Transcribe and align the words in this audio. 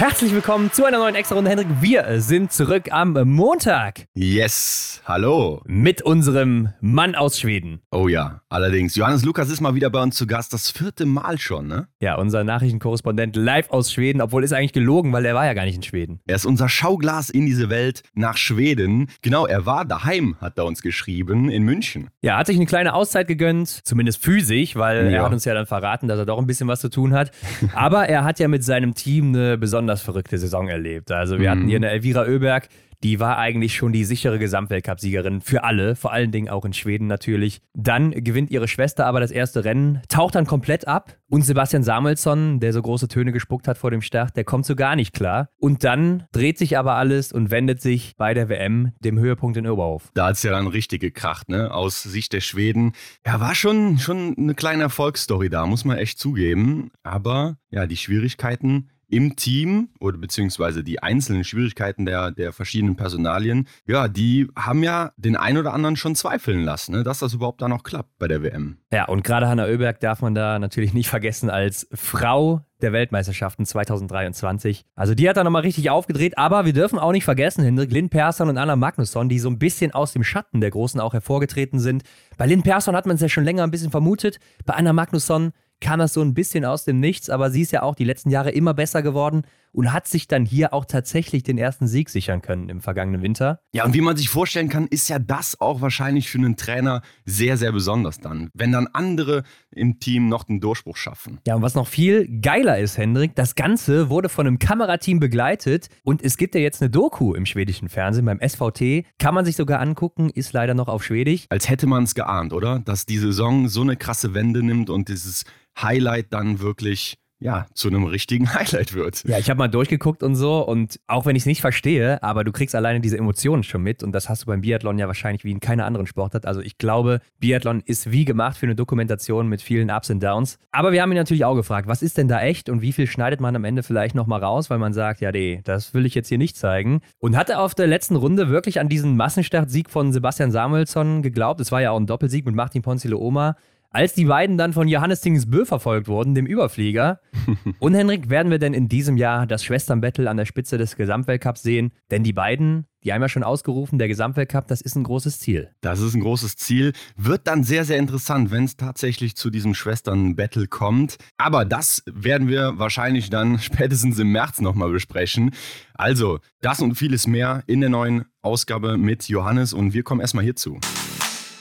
Herzlich 0.00 0.32
willkommen 0.32 0.72
zu 0.72 0.86
einer 0.86 0.96
neuen 0.96 1.14
Extra-Runde, 1.14 1.50
Hendrik. 1.50 1.68
Wir 1.82 2.22
sind 2.22 2.50
zurück 2.52 2.90
am 2.90 3.12
Montag. 3.12 4.06
Yes, 4.14 5.02
hallo. 5.04 5.60
Mit 5.66 6.00
unserem 6.00 6.70
Mann 6.80 7.14
aus 7.14 7.38
Schweden. 7.38 7.82
Oh 7.90 8.08
ja, 8.08 8.40
allerdings. 8.48 8.94
Johannes 8.94 9.26
Lukas 9.26 9.50
ist 9.50 9.60
mal 9.60 9.74
wieder 9.74 9.90
bei 9.90 10.02
uns 10.02 10.16
zu 10.16 10.26
Gast. 10.26 10.54
Das 10.54 10.70
vierte 10.70 11.04
Mal 11.04 11.36
schon, 11.36 11.68
ne? 11.68 11.88
Ja, 12.00 12.14
unser 12.14 12.44
Nachrichtenkorrespondent 12.44 13.36
live 13.36 13.68
aus 13.68 13.92
Schweden, 13.92 14.22
obwohl 14.22 14.42
ist 14.42 14.54
eigentlich 14.54 14.72
gelogen, 14.72 15.12
weil 15.12 15.26
er 15.26 15.34
war 15.34 15.44
ja 15.44 15.52
gar 15.52 15.66
nicht 15.66 15.76
in 15.76 15.82
Schweden. 15.82 16.20
Er 16.26 16.36
ist 16.36 16.46
unser 16.46 16.70
Schauglas 16.70 17.28
in 17.28 17.44
diese 17.44 17.68
Welt 17.68 18.02
nach 18.14 18.38
Schweden. 18.38 19.10
Genau, 19.20 19.44
er 19.44 19.66
war 19.66 19.84
daheim, 19.84 20.36
hat 20.40 20.56
er 20.56 20.64
uns 20.64 20.80
geschrieben, 20.80 21.50
in 21.50 21.62
München. 21.64 22.08
Ja, 22.22 22.38
hat 22.38 22.46
sich 22.46 22.56
eine 22.56 22.64
kleine 22.64 22.94
Auszeit 22.94 23.28
gegönnt, 23.28 23.68
zumindest 23.68 24.22
physisch, 24.22 24.76
weil 24.76 25.12
ja. 25.12 25.18
er 25.18 25.24
hat 25.24 25.32
uns 25.34 25.44
ja 25.44 25.52
dann 25.52 25.66
verraten, 25.66 26.08
dass 26.08 26.18
er 26.18 26.24
doch 26.24 26.38
ein 26.38 26.46
bisschen 26.46 26.68
was 26.68 26.80
zu 26.80 26.88
tun 26.88 27.12
hat. 27.12 27.32
Aber 27.74 28.08
er 28.08 28.24
hat 28.24 28.38
ja 28.38 28.48
mit 28.48 28.64
seinem 28.64 28.94
Team 28.94 29.34
eine 29.34 29.58
besondere 29.58 29.89
besonders 29.90 30.02
verrückte 30.02 30.38
Saison 30.38 30.68
erlebt. 30.68 31.10
Also 31.10 31.38
wir 31.38 31.48
mhm. 31.48 31.50
hatten 31.50 31.68
hier 31.68 31.76
eine 31.76 31.90
Elvira 31.90 32.22
Oeberg, 32.22 32.68
die 33.02 33.18
war 33.18 33.38
eigentlich 33.38 33.74
schon 33.74 33.92
die 33.92 34.04
sichere 34.04 34.38
Gesamtweltcup-Siegerin 34.38 35.40
für 35.40 35.64
alle, 35.64 35.96
vor 35.96 36.12
allen 36.12 36.32
Dingen 36.32 36.50
auch 36.50 36.66
in 36.66 36.74
Schweden 36.74 37.06
natürlich. 37.06 37.62
Dann 37.72 38.10
gewinnt 38.10 38.50
ihre 38.50 38.68
Schwester 38.68 39.06
aber 39.06 39.20
das 39.20 39.30
erste 39.30 39.64
Rennen, 39.64 40.02
taucht 40.08 40.34
dann 40.34 40.46
komplett 40.46 40.86
ab 40.86 41.16
und 41.30 41.42
Sebastian 41.42 41.82
Samuelsson, 41.82 42.60
der 42.60 42.74
so 42.74 42.82
große 42.82 43.08
Töne 43.08 43.32
gespuckt 43.32 43.68
hat 43.68 43.78
vor 43.78 43.90
dem 43.90 44.02
Start, 44.02 44.36
der 44.36 44.44
kommt 44.44 44.66
so 44.66 44.76
gar 44.76 44.96
nicht 44.96 45.14
klar. 45.14 45.48
Und 45.56 45.82
dann 45.82 46.24
dreht 46.32 46.58
sich 46.58 46.76
aber 46.76 46.96
alles 46.96 47.32
und 47.32 47.50
wendet 47.50 47.80
sich 47.80 48.16
bei 48.18 48.34
der 48.34 48.50
WM 48.50 48.92
dem 49.00 49.18
Höhepunkt 49.18 49.56
in 49.56 49.66
Oberhof. 49.66 50.10
Da 50.12 50.26
hat 50.26 50.36
es 50.36 50.42
ja 50.42 50.50
dann 50.50 50.66
richtig 50.66 51.00
gekracht, 51.00 51.48
ne? 51.48 51.72
Aus 51.72 52.02
Sicht 52.02 52.34
der 52.34 52.42
Schweden. 52.42 52.92
Ja, 53.24 53.40
war 53.40 53.54
schon, 53.54 53.98
schon 53.98 54.36
eine 54.36 54.54
kleine 54.54 54.82
Erfolgsstory 54.82 55.48
da, 55.48 55.66
muss 55.66 55.86
man 55.86 55.96
echt 55.96 56.18
zugeben. 56.18 56.90
Aber 57.02 57.56
ja, 57.70 57.86
die 57.86 57.96
Schwierigkeiten 57.96 58.90
im 59.10 59.36
Team 59.36 59.88
oder 59.98 60.18
beziehungsweise 60.18 60.84
die 60.84 61.02
einzelnen 61.02 61.44
Schwierigkeiten 61.44 62.06
der, 62.06 62.30
der 62.30 62.52
verschiedenen 62.52 62.96
Personalien, 62.96 63.66
ja, 63.86 64.08
die 64.08 64.48
haben 64.56 64.82
ja 64.82 65.12
den 65.16 65.36
einen 65.36 65.58
oder 65.58 65.74
anderen 65.74 65.96
schon 65.96 66.14
zweifeln 66.14 66.62
lassen, 66.62 66.92
ne, 66.92 67.02
dass 67.02 67.18
das 67.18 67.34
überhaupt 67.34 67.60
da 67.60 67.68
noch 67.68 67.82
klappt 67.82 68.18
bei 68.18 68.28
der 68.28 68.42
WM. 68.42 68.78
Ja, 68.92 69.06
und 69.06 69.24
gerade 69.24 69.48
Hanna 69.48 69.66
Oeberg 69.66 70.00
darf 70.00 70.22
man 70.22 70.34
da 70.34 70.58
natürlich 70.58 70.94
nicht 70.94 71.08
vergessen 71.08 71.50
als 71.50 71.88
Frau 71.92 72.64
der 72.80 72.92
Weltmeisterschaften 72.92 73.66
2023. 73.66 74.84
Also 74.94 75.14
die 75.14 75.28
hat 75.28 75.36
da 75.36 75.44
nochmal 75.44 75.62
richtig 75.62 75.90
aufgedreht, 75.90 76.38
aber 76.38 76.64
wir 76.64 76.72
dürfen 76.72 76.98
auch 76.98 77.12
nicht 77.12 77.24
vergessen, 77.24 77.62
Hendrik, 77.62 77.92
Lynn 77.92 78.08
Persson 78.08 78.48
und 78.48 78.58
Anna 78.58 78.76
Magnusson, 78.76 79.28
die 79.28 79.38
so 79.38 79.50
ein 79.50 79.58
bisschen 79.58 79.92
aus 79.92 80.12
dem 80.12 80.24
Schatten 80.24 80.60
der 80.60 80.70
Großen 80.70 81.00
auch 81.00 81.12
hervorgetreten 81.12 81.78
sind. 81.78 82.04
Bei 82.38 82.46
Lynn 82.46 82.62
Persson 82.62 82.96
hat 82.96 83.06
man 83.06 83.16
es 83.16 83.22
ja 83.22 83.28
schon 83.28 83.44
länger 83.44 83.64
ein 83.64 83.70
bisschen 83.70 83.90
vermutet, 83.90 84.38
bei 84.64 84.74
Anna 84.74 84.92
Magnusson 84.92 85.52
kam 85.80 85.98
das 85.98 86.12
so 86.12 86.20
ein 86.20 86.34
bisschen 86.34 86.64
aus 86.64 86.84
dem 86.84 87.00
Nichts, 87.00 87.30
aber 87.30 87.50
sie 87.50 87.62
ist 87.62 87.72
ja 87.72 87.82
auch 87.82 87.94
die 87.94 88.04
letzten 88.04 88.30
Jahre 88.30 88.50
immer 88.50 88.74
besser 88.74 89.02
geworden 89.02 89.42
und 89.72 89.92
hat 89.92 90.06
sich 90.06 90.28
dann 90.28 90.44
hier 90.44 90.72
auch 90.74 90.84
tatsächlich 90.84 91.42
den 91.42 91.58
ersten 91.58 91.86
Sieg 91.86 92.10
sichern 92.10 92.42
können 92.42 92.68
im 92.68 92.80
vergangenen 92.80 93.22
Winter. 93.22 93.60
Ja, 93.72 93.84
und 93.84 93.94
wie 93.94 94.00
man 94.00 94.16
sich 94.16 94.28
vorstellen 94.28 94.68
kann, 94.68 94.86
ist 94.86 95.08
ja 95.08 95.18
das 95.18 95.60
auch 95.60 95.80
wahrscheinlich 95.80 96.30
für 96.30 96.38
einen 96.38 96.56
Trainer 96.56 97.02
sehr, 97.24 97.56
sehr 97.56 97.72
besonders 97.72 98.18
dann, 98.18 98.50
wenn 98.54 98.72
dann 98.72 98.88
andere 98.88 99.44
im 99.70 100.00
Team 100.00 100.28
noch 100.28 100.44
den 100.44 100.60
Durchbruch 100.60 100.96
schaffen. 100.96 101.38
Ja, 101.46 101.54
und 101.54 101.62
was 101.62 101.74
noch 101.74 101.86
viel 101.86 102.40
geiler 102.40 102.78
ist, 102.78 102.98
Hendrik, 102.98 103.34
das 103.34 103.54
Ganze 103.54 104.10
wurde 104.10 104.28
von 104.28 104.46
einem 104.46 104.58
Kamerateam 104.58 105.20
begleitet 105.20 105.88
und 106.02 106.22
es 106.22 106.36
gibt 106.36 106.54
ja 106.54 106.60
jetzt 106.60 106.82
eine 106.82 106.90
Doku 106.90 107.34
im 107.34 107.46
schwedischen 107.46 107.88
Fernsehen 107.88 108.24
beim 108.24 108.40
SVT, 108.40 109.04
kann 109.18 109.34
man 109.34 109.44
sich 109.44 109.56
sogar 109.56 109.80
angucken, 109.80 110.30
ist 110.30 110.52
leider 110.52 110.74
noch 110.74 110.88
auf 110.88 111.04
Schwedisch. 111.04 111.46
Als 111.48 111.68
hätte 111.68 111.86
man 111.86 112.04
es 112.04 112.14
geahnt, 112.14 112.52
oder? 112.52 112.80
Dass 112.80 113.06
die 113.06 113.18
Saison 113.18 113.68
so 113.68 113.82
eine 113.82 113.96
krasse 113.96 114.34
Wende 114.34 114.62
nimmt 114.62 114.90
und 114.90 115.08
dieses 115.08 115.44
Highlight 115.80 116.32
dann 116.32 116.60
wirklich 116.60 117.19
ja, 117.40 117.66
zu 117.74 117.88
einem 117.88 118.04
richtigen 118.04 118.54
Highlight 118.54 118.94
wird. 118.94 119.24
Ja, 119.26 119.38
ich 119.38 119.50
habe 119.50 119.58
mal 119.58 119.68
durchgeguckt 119.68 120.22
und 120.22 120.36
so 120.36 120.64
und 120.66 121.00
auch 121.06 121.26
wenn 121.26 121.34
ich 121.36 121.42
es 121.42 121.46
nicht 121.46 121.60
verstehe, 121.60 122.22
aber 122.22 122.44
du 122.44 122.52
kriegst 122.52 122.74
alleine 122.74 123.00
diese 123.00 123.16
Emotionen 123.18 123.62
schon 123.62 123.82
mit 123.82 124.02
und 124.02 124.12
das 124.12 124.28
hast 124.28 124.42
du 124.42 124.46
beim 124.46 124.60
Biathlon 124.60 124.98
ja 124.98 125.06
wahrscheinlich 125.06 125.44
wie 125.44 125.50
in 125.50 125.60
keiner 125.60 125.86
anderen 125.86 126.06
Sportart. 126.06 126.46
Also 126.46 126.60
ich 126.60 126.78
glaube, 126.78 127.20
Biathlon 127.38 127.82
ist 127.84 128.12
wie 128.12 128.24
gemacht 128.24 128.58
für 128.58 128.66
eine 128.66 128.74
Dokumentation 128.74 129.48
mit 129.48 129.62
vielen 129.62 129.90
Ups 129.90 130.10
und 130.10 130.22
Downs. 130.22 130.58
Aber 130.70 130.92
wir 130.92 131.02
haben 131.02 131.10
ihn 131.10 131.18
natürlich 131.18 131.44
auch 131.44 131.54
gefragt, 131.54 131.88
was 131.88 132.02
ist 132.02 132.18
denn 132.18 132.28
da 132.28 132.40
echt 132.42 132.68
und 132.68 132.82
wie 132.82 132.92
viel 132.92 133.06
schneidet 133.06 133.40
man 133.40 133.56
am 133.56 133.64
Ende 133.64 133.82
vielleicht 133.82 134.14
nochmal 134.14 134.42
raus, 134.44 134.70
weil 134.70 134.78
man 134.78 134.92
sagt, 134.92 135.20
ja, 135.20 135.32
nee, 135.32 135.62
das 135.64 135.94
will 135.94 136.06
ich 136.06 136.14
jetzt 136.14 136.28
hier 136.28 136.38
nicht 136.38 136.56
zeigen. 136.56 137.00
Und 137.18 137.36
hatte 137.36 137.58
auf 137.58 137.74
der 137.74 137.86
letzten 137.86 138.16
Runde 138.16 138.50
wirklich 138.50 138.80
an 138.80 138.88
diesen 138.88 139.16
Massenstartsieg 139.16 139.88
von 139.88 140.12
Sebastian 140.12 140.50
Samuelsson 140.50 141.22
geglaubt. 141.22 141.60
Es 141.60 141.72
war 141.72 141.80
ja 141.80 141.90
auch 141.90 141.98
ein 141.98 142.06
Doppelsieg 142.06 142.44
mit 142.44 142.54
Martin 142.54 142.82
Ponzilo 142.82 143.18
Oma. 143.18 143.56
Als 143.92 144.14
die 144.14 144.26
beiden 144.26 144.56
dann 144.56 144.72
von 144.72 144.86
Johannes 144.86 145.20
Tingsbö 145.20 145.64
verfolgt 145.64 146.06
wurden, 146.06 146.36
dem 146.36 146.46
Überflieger. 146.46 147.18
Und 147.80 147.94
Henrik, 147.94 148.30
werden 148.30 148.52
wir 148.52 148.60
denn 148.60 148.72
in 148.72 148.88
diesem 148.88 149.16
Jahr 149.16 149.48
das 149.48 149.64
Schwesternbattle 149.64 150.30
an 150.30 150.36
der 150.36 150.44
Spitze 150.44 150.78
des 150.78 150.94
Gesamtweltcups 150.94 151.64
sehen? 151.64 151.90
Denn 152.08 152.22
die 152.22 152.32
beiden, 152.32 152.86
die 153.02 153.12
haben 153.12 153.20
ja 153.20 153.28
schon 153.28 153.42
ausgerufen, 153.42 153.98
der 153.98 154.06
Gesamtweltcup, 154.06 154.68
das 154.68 154.80
ist 154.80 154.94
ein 154.94 155.02
großes 155.02 155.40
Ziel. 155.40 155.72
Das 155.80 155.98
ist 155.98 156.14
ein 156.14 156.20
großes 156.20 156.54
Ziel. 156.54 156.92
Wird 157.16 157.48
dann 157.48 157.64
sehr, 157.64 157.84
sehr 157.84 157.98
interessant, 157.98 158.52
wenn 158.52 158.62
es 158.62 158.76
tatsächlich 158.76 159.34
zu 159.34 159.50
diesem 159.50 159.74
Schwesternbattle 159.74 160.68
kommt. 160.68 161.16
Aber 161.36 161.64
das 161.64 162.04
werden 162.06 162.46
wir 162.46 162.78
wahrscheinlich 162.78 163.28
dann 163.28 163.58
spätestens 163.60 164.20
im 164.20 164.30
März 164.30 164.60
nochmal 164.60 164.92
besprechen. 164.92 165.50
Also, 165.94 166.38
das 166.60 166.80
und 166.80 166.94
vieles 166.94 167.26
mehr 167.26 167.64
in 167.66 167.80
der 167.80 167.90
neuen 167.90 168.26
Ausgabe 168.40 168.96
mit 168.96 169.28
Johannes 169.28 169.72
und 169.72 169.94
wir 169.94 170.04
kommen 170.04 170.20
erstmal 170.20 170.44
hierzu. 170.44 170.78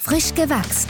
Frisch 0.01 0.35
gewachst 0.35 0.89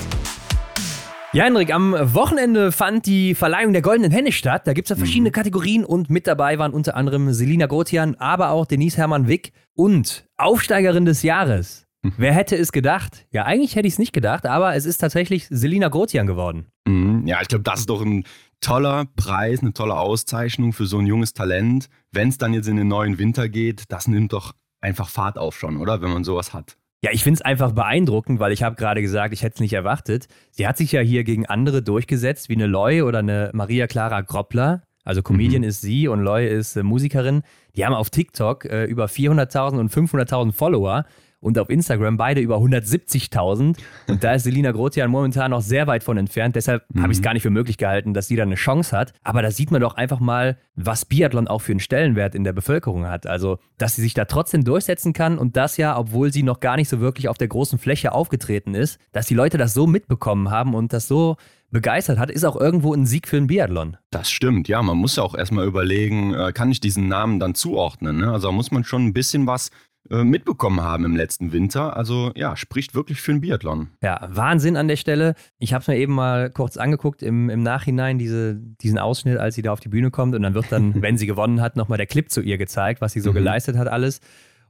ja, 1.32 1.44
Henrik, 1.44 1.74
am 1.74 1.94
Wochenende 2.14 2.72
fand 2.72 3.06
die 3.06 3.36
Verleihung 3.36 3.74
der 3.74 3.84
Goldenen 3.84 4.12
Henne 4.12 4.32
statt. 4.32 4.66
Da 4.66 4.74
gibt 4.74 4.88
es 4.88 4.90
ja 4.90 4.96
verschiedene 4.96 5.30
mhm. 5.30 5.34
Kategorien 5.34 5.86
und 5.86 6.10
mit 6.10 6.26
dabei 6.26 6.58
waren 6.58 6.74
unter 6.74 6.96
anderem 6.96 7.34
Selina 7.34 7.68
Grotian, 7.68 8.16
aber 8.16 8.50
auch 8.50 8.66
Denise 8.66 8.98
Hermann 8.98 9.28
Wick 9.28 9.54
und 9.76 10.26
Aufsteigerin 10.38 11.06
des 11.06 11.22
Jahres. 11.22 11.86
Mhm. 12.02 12.14
Wer 12.18 12.34
hätte 12.34 12.56
es 12.56 12.72
gedacht? 12.72 13.28
Ja, 13.32 13.46
eigentlich 13.46 13.76
hätte 13.76 13.88
ich 13.88 13.94
es 13.94 14.00
nicht 14.00 14.14
gedacht, 14.14 14.48
aber 14.48 14.76
es 14.76 14.86
ist 14.86 14.98
tatsächlich 14.98 15.48
Selina 15.50 15.90
Grotian 15.90 16.26
geworden. 16.26 16.66
Mhm. 16.88 17.28
Ja, 17.28 17.42
ich 17.42 17.48
glaube, 17.48 17.64
das 17.64 17.82
ist 17.82 17.90
doch 17.90 18.02
ein 18.02 18.24
toller 18.60 19.06
Preis, 19.16 19.62
eine 19.62 19.74
tolle 19.74 19.98
Auszeichnung 19.98 20.74
für 20.74 20.88
so 20.88 20.98
ein 20.98 21.06
junges 21.06 21.34
Talent. 21.34 21.90
Wenn 22.12 22.30
es 22.30 22.40
dann 22.40 22.54
jetzt 22.54 22.68
in 22.68 22.78
den 22.78 22.88
neuen 22.88 23.20
Winter 23.20 23.50
geht, 23.50 23.84
das 23.90 24.08
nimmt 24.08 24.34
doch 24.34 24.54
einfach 24.82 25.10
Fahrt 25.10 25.38
auf 25.38 25.58
schon, 25.58 25.78
oder? 25.78 26.02
Wenn 26.02 26.12
man 26.12 26.24
sowas 26.24 26.54
hat. 26.54 26.76
Ja, 27.02 27.12
ich 27.14 27.24
finde 27.24 27.36
es 27.36 27.42
einfach 27.42 27.72
beeindruckend, 27.72 28.42
weil 28.42 28.52
ich 28.52 28.62
habe 28.62 28.76
gerade 28.76 29.02
gesagt, 29.02 29.34
ich 29.34 29.42
hätte 29.42 29.56
es 29.56 29.62
nicht 29.62 29.74
erwartet. 29.74 30.28
Sie 30.52 30.68
hat 30.68 30.78
sich 30.78 30.92
ja 30.92 31.00
hier 31.00 31.24
gegen 31.24 31.46
andere 31.46 31.82
durchgesetzt, 31.82 32.50
wie 32.50 32.56
eine 32.56 32.68
Loy 32.68 33.02
oder 33.04 33.20
eine 33.20 33.52
Maria 33.54 33.88
Clara 33.88 34.20
Groppler. 34.22 34.84
Also 35.06 35.22
Comedian 35.22 35.62
mhm. 35.62 35.70
ist 35.70 35.82
sie 35.82 36.10
und 36.10 36.22
Loy 36.22 36.48
ist 36.48 36.76
äh, 36.76 36.84
Musikerin. 36.84 37.44
Die 37.76 37.86
haben 37.86 37.94
auf 37.94 38.10
TikTok 38.10 38.66
äh, 38.66 38.84
über 38.84 39.06
400.000 39.06 39.80
und 39.80 39.92
500.000 39.92 40.52
Follower 40.52 41.06
und 41.40 41.58
auf 41.58 41.70
Instagram 41.70 42.18
beide 42.18 42.42
über 42.42 42.58
170.000. 42.58 43.78
Und 44.08 44.24
da 44.24 44.34
ist 44.34 44.44
Selina 44.44 44.72
Grotian 44.72 45.10
momentan 45.10 45.52
noch 45.52 45.62
sehr 45.62 45.88
weit 45.88 46.04
von 46.04 46.18
entfernt. 46.18 46.56
Deshalb 46.56 46.84
mhm. 46.94 47.02
habe 47.02 47.12
ich 47.12 47.20
es 47.20 47.22
gar 47.24 47.34
nicht 47.34 47.44
für 47.44 47.50
möglich 47.50 47.78
gehalten, 47.78 48.14
dass 48.14 48.28
sie 48.28 48.36
da 48.36 48.44
eine 48.44 48.56
Chance 48.56 48.96
hat. 48.96 49.14
Aber 49.24 49.42
da 49.42 49.52
sieht 49.52 49.72
man 49.72 49.82
doch 49.82 49.96
einfach 49.96 50.20
mal, 50.20 50.58
was 50.76 51.06
Biathlon 51.06 51.48
auch 51.48 51.60
für 51.60 51.72
einen 51.72 51.80
Stellenwert 51.80 52.36
in 52.36 52.44
der 52.44 52.54
Bevölkerung 52.54 53.08
hat. 53.08 53.28
Also, 53.28 53.60
dass 53.78 53.96
sie 53.96 54.02
sich 54.02 54.14
da 54.14 54.26
trotzdem 54.26 54.64
durchsetzen 54.64 55.14
kann 55.14 55.38
und 55.38 55.58
das 55.58 55.78
ja, 55.78 55.98
obwohl 55.98 56.32
sie 56.32 56.44
noch 56.44 56.60
gar 56.60 56.76
nicht 56.76 56.90
so 56.90 57.00
wirklich 57.00 57.28
auf 57.30 57.38
der 57.38 57.48
großen 57.48 57.80
Fläche 57.80 58.12
aufgetreten 58.12 58.76
ist, 58.76 59.00
dass 59.12 59.28
die 59.28 59.36
Leute 59.36 59.58
das 59.58 59.74
so 59.74 59.88
mitbekommen 59.88 60.50
haben 60.50 60.74
und 60.76 60.94
das 60.94 61.08
so 61.08 61.38
begeistert 61.72 62.18
hat, 62.18 62.32
ist 62.32 62.46
auch 62.46 62.56
irgendwo 62.56 62.94
ein 62.94 63.06
Sieg 63.06 63.28
für 63.28 63.38
einen 63.38 63.48
Biathlon. 63.48 63.98
Das 64.10 64.30
stimmt, 64.30 64.68
ja. 64.68 64.82
Man 64.82 64.98
muss 64.98 65.18
ja 65.18 65.24
auch 65.24 65.36
erstmal 65.36 65.68
überlegen, 65.68 66.34
äh, 66.34 66.52
kann 66.52 66.72
ich 66.72 66.80
diesen 66.80 67.08
Namen 67.08 67.40
dann 67.40 67.56
zuordnen? 67.56 68.18
Ne? 68.18 68.32
Also 68.32 68.48
da 68.48 68.52
muss 68.52 68.72
man 68.72 68.84
schon 68.84 69.06
ein 69.06 69.14
bisschen 69.14 69.46
was 69.46 69.70
mitbekommen 70.10 70.82
haben 70.82 71.06
im 71.06 71.16
letzten 71.16 71.52
Winter. 71.52 71.96
Also 71.96 72.32
ja, 72.36 72.56
spricht 72.56 72.96
wirklich 72.96 73.22
für 73.22 73.32
einen 73.32 73.42
Biathlon. 73.42 73.90
Ja, 74.02 74.28
Wahnsinn 74.32 74.76
an 74.76 74.88
der 74.88 74.96
Stelle. 74.96 75.36
Ich 75.60 75.74
habe 75.74 75.82
es 75.82 75.88
mir 75.88 75.98
eben 75.98 76.14
mal 76.14 76.50
kurz 76.50 76.78
angeguckt 76.78 77.22
im, 77.22 77.50
im 77.50 77.62
Nachhinein, 77.62 78.18
diese, 78.18 78.56
diesen 78.56 78.98
Ausschnitt, 78.98 79.38
als 79.38 79.56
sie 79.56 79.62
da 79.62 79.72
auf 79.72 79.80
die 79.80 79.90
Bühne 79.90 80.10
kommt 80.10 80.34
und 80.36 80.42
dann 80.42 80.54
wird 80.56 80.72
dann, 80.72 80.94
wenn 81.02 81.18
sie 81.18 81.28
gewonnen 81.28 81.62
hat, 81.62 81.76
nochmal 81.76 81.98
der 81.98 82.08
Clip 82.08 82.30
zu 82.30 82.42
ihr 82.42 82.58
gezeigt, 82.58 83.02
was 83.02 83.14
sie 83.14 83.20
so 83.20 83.32
mhm. 83.32 83.36
geleistet 83.36 83.78
hat 83.78 83.88
alles. 83.88 84.20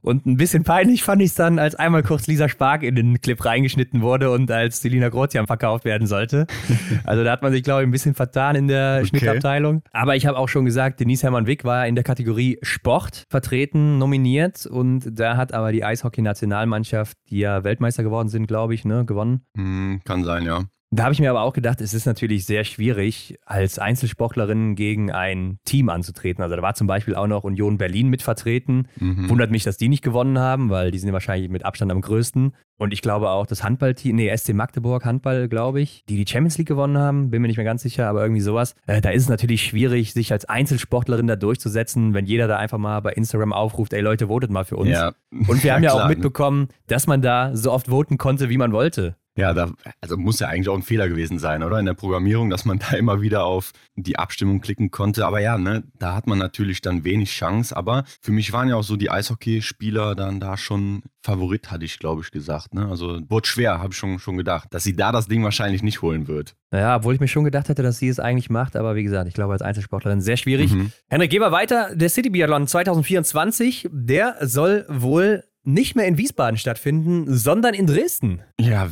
Und 0.02 0.26
ein 0.26 0.36
bisschen 0.36 0.64
peinlich 0.64 1.02
fand 1.02 1.20
ich 1.22 1.30
es 1.30 1.34
dann, 1.34 1.58
als 1.58 1.74
einmal 1.74 2.02
kurz 2.02 2.26
Lisa 2.26 2.48
Spark 2.48 2.82
in 2.82 2.94
den 2.94 3.20
Clip 3.20 3.42
reingeschnitten 3.44 4.00
wurde 4.02 4.30
und 4.30 4.50
als 4.50 4.80
Selina 4.80 5.08
Grotian 5.08 5.46
verkauft 5.46 5.84
werden 5.84 6.06
sollte. 6.06 6.46
Also 7.04 7.24
da 7.24 7.32
hat 7.32 7.42
man 7.42 7.52
sich, 7.52 7.62
glaube 7.62 7.82
ich, 7.82 7.88
ein 7.88 7.90
bisschen 7.90 8.14
vertan 8.14 8.56
in 8.56 8.68
der 8.68 8.98
okay. 8.98 9.08
Schnittabteilung. 9.08 9.82
Aber 9.92 10.16
ich 10.16 10.26
habe 10.26 10.38
auch 10.38 10.48
schon 10.48 10.64
gesagt, 10.64 11.00
Denise 11.00 11.22
Hermann-Wick 11.22 11.64
war 11.64 11.86
in 11.86 11.94
der 11.94 12.04
Kategorie 12.04 12.58
Sport 12.62 13.24
vertreten, 13.28 13.98
nominiert. 13.98 14.66
Und 14.66 15.18
da 15.18 15.36
hat 15.36 15.52
aber 15.52 15.72
die 15.72 15.84
Eishockey-Nationalmannschaft, 15.84 17.16
die 17.30 17.38
ja 17.38 17.64
Weltmeister 17.64 18.02
geworden 18.02 18.28
sind, 18.28 18.46
glaube 18.46 18.74
ich, 18.74 18.84
ne, 18.84 19.04
gewonnen. 19.04 19.42
Mm, 19.54 19.96
kann 20.04 20.24
sein, 20.24 20.44
ja. 20.44 20.64
Da 20.92 21.04
habe 21.04 21.12
ich 21.12 21.20
mir 21.20 21.30
aber 21.30 21.42
auch 21.42 21.52
gedacht, 21.52 21.80
es 21.80 21.94
ist 21.94 22.04
natürlich 22.04 22.44
sehr 22.46 22.64
schwierig, 22.64 23.38
als 23.46 23.78
Einzelsportlerin 23.78 24.74
gegen 24.74 25.12
ein 25.12 25.60
Team 25.64 25.88
anzutreten. 25.88 26.42
Also 26.42 26.56
da 26.56 26.62
war 26.62 26.74
zum 26.74 26.88
Beispiel 26.88 27.14
auch 27.14 27.28
noch 27.28 27.44
Union 27.44 27.78
Berlin 27.78 28.08
mit 28.08 28.22
vertreten. 28.22 28.88
Mhm. 28.98 29.30
Wundert 29.30 29.52
mich, 29.52 29.62
dass 29.62 29.76
die 29.76 29.88
nicht 29.88 30.02
gewonnen 30.02 30.40
haben, 30.40 30.68
weil 30.68 30.90
die 30.90 30.98
sind 30.98 31.06
ja 31.06 31.12
wahrscheinlich 31.12 31.48
mit 31.48 31.64
Abstand 31.64 31.92
am 31.92 32.00
größten. 32.00 32.56
Und 32.76 32.92
ich 32.92 33.02
glaube 33.02 33.30
auch 33.30 33.46
das 33.46 33.62
Handballteam, 33.62 34.16
nee, 34.16 34.36
SC 34.36 34.52
Magdeburg 34.52 35.04
Handball, 35.04 35.48
glaube 35.48 35.80
ich, 35.80 36.04
die 36.08 36.16
die 36.16 36.28
Champions 36.28 36.58
League 36.58 36.66
gewonnen 36.66 36.98
haben, 36.98 37.30
bin 37.30 37.40
mir 37.40 37.48
nicht 37.48 37.58
mehr 37.58 37.64
ganz 37.64 37.82
sicher, 37.82 38.08
aber 38.08 38.22
irgendwie 38.22 38.40
sowas. 38.40 38.74
Äh, 38.88 39.00
da 39.00 39.10
ist 39.10 39.22
es 39.22 39.28
natürlich 39.28 39.62
schwierig, 39.62 40.12
sich 40.12 40.32
als 40.32 40.46
Einzelsportlerin 40.46 41.28
da 41.28 41.36
durchzusetzen, 41.36 42.14
wenn 42.14 42.26
jeder 42.26 42.48
da 42.48 42.56
einfach 42.56 42.78
mal 42.78 42.98
bei 43.00 43.12
Instagram 43.12 43.52
aufruft, 43.52 43.92
ey 43.92 44.00
Leute, 44.00 44.26
votet 44.26 44.50
mal 44.50 44.64
für 44.64 44.76
uns. 44.76 44.90
Ja. 44.90 45.12
Und 45.30 45.62
wir 45.62 45.72
haben 45.74 45.84
ja, 45.84 45.90
klar, 45.90 46.04
auch 46.04 46.08
ne? 46.08 46.14
mitbekommen, 46.16 46.68
dass 46.88 47.06
man 47.06 47.22
da 47.22 47.54
so 47.54 47.70
oft 47.70 47.88
voten 47.88 48.18
konnte, 48.18 48.48
wie 48.48 48.58
man 48.58 48.72
wollte. 48.72 49.14
Ja, 49.36 49.54
da, 49.54 49.70
also 50.00 50.16
muss 50.16 50.40
ja 50.40 50.48
eigentlich 50.48 50.68
auch 50.68 50.74
ein 50.74 50.82
Fehler 50.82 51.08
gewesen 51.08 51.38
sein, 51.38 51.62
oder? 51.62 51.78
In 51.78 51.86
der 51.86 51.94
Programmierung, 51.94 52.50
dass 52.50 52.64
man 52.64 52.78
da 52.90 52.96
immer 52.96 53.20
wieder 53.20 53.44
auf 53.44 53.72
die 53.94 54.18
Abstimmung 54.18 54.60
klicken 54.60 54.90
konnte. 54.90 55.26
Aber 55.26 55.40
ja, 55.40 55.56
ne, 55.56 55.84
da 55.98 56.14
hat 56.14 56.26
man 56.26 56.38
natürlich 56.38 56.80
dann 56.80 57.04
wenig 57.04 57.30
Chance. 57.30 57.76
Aber 57.76 58.04
für 58.20 58.32
mich 58.32 58.52
waren 58.52 58.68
ja 58.68 58.76
auch 58.76 58.82
so 58.82 58.96
die 58.96 59.10
Eishockeyspieler 59.10 60.14
dann 60.14 60.40
da 60.40 60.56
schon 60.56 61.02
Favorit, 61.22 61.70
hatte 61.70 61.84
ich, 61.84 61.98
glaube 61.98 62.22
ich, 62.22 62.30
gesagt. 62.30 62.74
Ne? 62.74 62.88
Also 62.88 63.20
wurde 63.28 63.46
schwer, 63.46 63.78
habe 63.78 63.92
ich 63.92 63.98
schon, 63.98 64.18
schon 64.18 64.36
gedacht, 64.36 64.68
dass 64.72 64.84
sie 64.84 64.96
da 64.96 65.12
das 65.12 65.28
Ding 65.28 65.44
wahrscheinlich 65.44 65.82
nicht 65.82 66.02
holen 66.02 66.28
wird. 66.28 66.56
Naja, 66.70 66.96
obwohl 66.96 67.14
ich 67.14 67.20
mir 67.20 67.28
schon 67.28 67.44
gedacht 67.44 67.68
hätte, 67.68 67.82
dass 67.82 67.98
sie 67.98 68.08
es 68.08 68.18
eigentlich 68.18 68.50
macht. 68.50 68.76
Aber 68.76 68.94
wie 68.94 69.02
gesagt, 69.02 69.28
ich 69.28 69.34
glaube, 69.34 69.52
als 69.52 69.62
Einzelsportlerin 69.62 70.20
sehr 70.20 70.36
schwierig. 70.36 70.72
Mhm. 70.72 70.92
Henrik, 71.08 71.30
gehen 71.30 71.42
wir 71.42 71.52
weiter. 71.52 71.94
Der 71.94 72.08
City 72.08 72.30
Biathlon 72.30 72.66
2024, 72.66 73.88
der 73.92 74.36
soll 74.40 74.86
wohl 74.88 75.44
nicht 75.62 75.94
mehr 75.94 76.06
in 76.06 76.16
Wiesbaden 76.16 76.56
stattfinden, 76.56 77.26
sondern 77.28 77.74
in 77.74 77.86
Dresden. 77.86 78.42
Ja, 78.58 78.88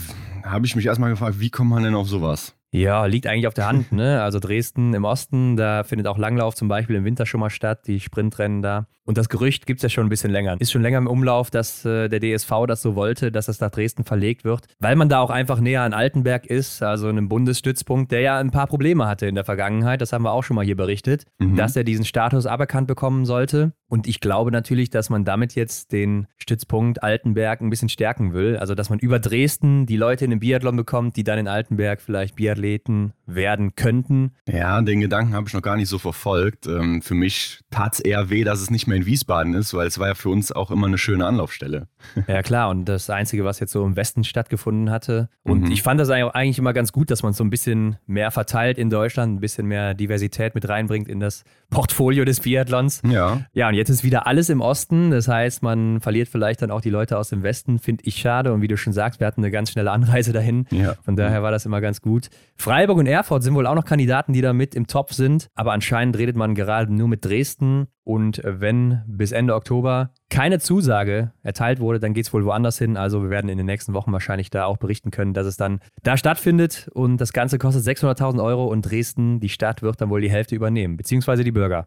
habe 0.51 0.67
ich 0.67 0.77
mich 0.77 0.87
erstmal 0.87 1.11
gefragt, 1.11 1.41
wie 1.41 1.51
kommt 1.51 1.71
man 1.71 1.83
denn 1.83 1.95
auf 1.95 2.09
sowas? 2.09 2.58
Ja, 2.71 3.07
liegt 3.07 3.27
eigentlich 3.27 3.47
auf 3.47 3.55
der 3.55 3.67
Hand. 3.67 3.93
Ne? 3.99 4.23
Also 4.23 4.39
Dresden 4.39 4.95
im 4.95 5.05
Osten, 5.05 5.57
da 5.57 5.83
findet 5.83 6.07
auch 6.07 6.19
Langlauf 6.19 6.55
zum 6.55 6.69
Beispiel 6.69 6.97
im 6.97 7.05
Winter 7.05 7.27
schon 7.27 7.41
mal 7.41 7.51
statt, 7.51 7.87
die 7.87 8.01
Sprintrennen 8.01 8.63
da. 8.63 8.87
Und 9.09 9.17
das 9.17 9.31
Gerücht 9.31 9.65
gibt 9.65 9.79
es 9.79 9.83
ja 9.85 9.89
schon 9.89 10.05
ein 10.05 10.11
bisschen 10.11 10.31
länger. 10.31 10.61
Ist 10.61 10.71
schon 10.71 10.83
länger 10.83 10.99
im 10.99 11.07
Umlauf, 11.07 11.51
dass 11.51 11.83
äh, 11.87 12.11
der 12.11 12.21
DSV 12.21 12.51
das 12.69 12.83
so 12.83 12.95
wollte, 12.95 13.33
dass 13.33 13.49
es 13.49 13.59
nach 13.59 13.71
Dresden 13.71 14.05
verlegt 14.05 14.45
wird, 14.45 14.67
weil 14.81 14.97
man 14.97 15.09
da 15.09 15.21
auch 15.21 15.31
einfach 15.31 15.61
näher 15.61 15.81
an 15.81 15.95
Altenberg 15.95 16.45
ist, 16.45 16.83
also 16.83 17.09
einem 17.09 17.27
Bundesstützpunkt, 17.27 18.13
der 18.13 18.21
ja 18.21 18.39
ein 18.39 18.51
paar 18.51 18.67
Probleme 18.67 19.07
hatte 19.07 19.27
in 19.27 19.35
der 19.35 19.45
Vergangenheit. 19.45 20.03
Das 20.03 20.13
haben 20.13 20.25
wir 20.25 20.33
auch 20.33 20.45
schon 20.45 20.57
mal 20.57 20.65
hier 20.65 20.77
berichtet, 20.77 21.25
mhm. 21.39 21.57
dass 21.57 21.75
er 21.75 21.85
diesen 21.85 22.05
Status 22.05 22.45
aberkannt 22.45 22.87
bekommen 22.87 23.25
sollte. 23.25 23.73
Und 23.89 24.07
ich 24.07 24.21
glaube 24.21 24.51
natürlich, 24.53 24.91
dass 24.91 25.09
man 25.09 25.25
damit 25.25 25.55
jetzt 25.55 25.93
den 25.93 26.27
Stützpunkt 26.37 27.03
Altenberg 27.03 27.63
ein 27.63 27.71
bisschen 27.71 27.89
stärken 27.89 28.35
will. 28.35 28.59
Also, 28.59 28.75
dass 28.75 28.91
man 28.91 28.99
über 28.99 29.19
Dresden 29.19 29.87
die 29.87 29.97
Leute 29.97 30.27
in 30.27 30.31
den 30.31 30.41
Biathlon 30.41 30.77
bekommt, 30.77 31.17
die 31.17 31.25
dann 31.25 31.39
in 31.39 31.49
Altenberg 31.49 32.03
vielleicht 32.03 32.37
Biathleten 32.59 33.13
werden 33.27 33.75
könnten. 33.77 34.33
Ja, 34.49 34.81
den 34.81 35.01
Gedanken 35.01 35.35
habe 35.35 35.47
ich 35.49 35.55
noch 35.55 35.63
gar 35.63 35.77
nicht 35.77 35.89
so 35.89 35.99
verfolgt. 35.99 36.67
Ähm, 36.67 37.03
für 37.03 37.15
mich 37.15 37.61
tat 37.71 37.95
es 37.95 38.01
eher 38.01 38.31
weh, 38.31 38.43
dass 38.43 38.61
es 38.61 38.71
nicht 38.71 38.87
mehr 38.87 38.97
in 38.97 39.07
Wiesbaden 39.07 39.55
ist, 39.55 39.75
weil 39.75 39.87
es 39.87 39.99
war 39.99 40.09
ja 40.09 40.15
für 40.15 40.31
uns 40.31 40.51
auch 40.51 40.71
immer 40.71 40.87
eine 40.87 40.99
schöne 40.99 41.27
Anlaufstelle. 41.27 41.89
Ja 42.27 42.43
klar, 42.43 42.69
und 42.69 42.85
das 42.87 43.09
Einzige, 43.11 43.45
was 43.45 43.59
jetzt 43.61 43.73
so 43.73 43.85
im 43.85 43.97
Westen 43.97 44.23
stattgefunden 44.23 44.91
hatte. 44.91 45.29
Und 45.45 45.65
mhm. 45.65 45.73
ich 45.73 45.83
fand 45.83 46.01
das 46.01 46.11
eigentlich 46.11 46.59
immer 46.59 46.73
ganz 46.73 46.93
gut, 46.93 47.11
dass 47.11 47.23
man 47.23 47.33
so 47.33 47.43
ein 47.43 47.49
bisschen 47.49 47.97
mehr 48.07 48.31
verteilt 48.31 48.77
in 48.77 48.91
Deutschland, 48.91 49.35
ein 49.35 49.41
bisschen 49.41 49.67
mehr 49.67 49.95
Diversität 49.95 50.55
mit 50.55 50.69
reinbringt 50.69 51.09
in 51.09 51.21
das 51.21 51.45
Portfolio 51.71 52.25
des 52.25 52.41
Biathlons. 52.41 53.03
Ja. 53.09 53.43
Ja, 53.53 53.69
und 53.69 53.75
jetzt 53.75 53.89
ist 53.89 54.05
wieder 54.05 54.27
alles 54.27 54.51
im 54.51 54.61
Osten. 54.61 55.11
Das 55.11 55.29
heißt, 55.29 55.63
man 55.63 56.01
verliert 56.01 56.29
vielleicht 56.29 56.61
dann 56.61 56.71
auch 56.71 56.81
die 56.81 56.91
Leute 56.91 57.17
aus 57.17 57.31
dem 57.31 57.43
Westen, 57.43 57.79
finde 57.79 58.05
ich 58.05 58.17
schade. 58.17 58.53
Und 58.53 58.63
wie 58.63 58.69
du 58.69 58.77
schon 58.77 58.93
sagst, 58.93 59.21
wir 59.21 59.27
hatten 59.27 59.41
eine 59.41 59.51
ganz 59.51 59.71
schnelle 59.71 59.91
Anreise 59.91 60.33
dahin. 60.33 60.67
Ja. 60.71 60.95
Von 61.03 61.17
daher 61.17 61.43
war 61.43 61.51
das 61.51 61.65
immer 61.67 61.81
ganz 61.81 62.03
gut. 62.03 62.29
Freiburg 62.61 62.99
und 62.99 63.07
Erfurt 63.07 63.45
sind 63.45 63.55
wohl 63.55 63.67
auch 63.67 63.77
noch 63.77 63.85
Kandidaten, 63.85 64.33
die 64.33 64.41
da 64.41 64.53
mit 64.53 64.75
im 64.75 64.89
Topf 64.89 65.13
sind. 65.13 65.49
Aber 65.55 65.73
anscheinend 65.73 66.19
redet 66.19 66.37
man 66.37 66.55
gerade 66.55 66.93
nur 66.93 67.07
mit 67.07 67.25
Dresden. 67.25 67.87
Und 68.09 68.41
wenn 68.43 69.03
bis 69.07 69.33
Ende 69.33 69.55
Oktober 69.55 70.13
keine 70.31 70.61
Zusage 70.61 71.33
erteilt 71.43 71.79
wurde, 71.79 72.01
dann 72.01 72.15
geht 72.15 72.25
es 72.25 72.33
wohl 72.33 72.43
woanders 72.43 72.79
hin. 72.79 72.97
Also 72.97 73.23
wir 73.23 73.29
werden 73.29 73.51
in 73.51 73.59
den 73.59 73.67
nächsten 73.67 73.93
Wochen 73.93 74.13
wahrscheinlich 74.13 74.49
da 74.49 74.65
auch 74.65 74.79
berichten 74.79 75.11
können, 75.11 75.35
dass 75.35 75.47
es 75.47 75.59
dann 75.59 75.81
da 76.03 76.17
stattfindet. 76.17 76.89
Und 76.95 77.19
das 77.19 77.35
Ganze 77.35 77.59
kostet 77.59 77.85
600.000 77.85 78.43
Euro 78.43 78.65
und 78.67 78.81
Dresden, 78.81 79.41
die 79.41 79.51
Stadt, 79.51 79.83
wird 79.83 80.01
dann 80.01 80.09
wohl 80.09 80.23
die 80.23 80.31
Hälfte 80.31 80.55
übernehmen, 80.55 80.97
beziehungsweise 80.97 81.45
die 81.45 81.53
Bürger. 81.53 81.87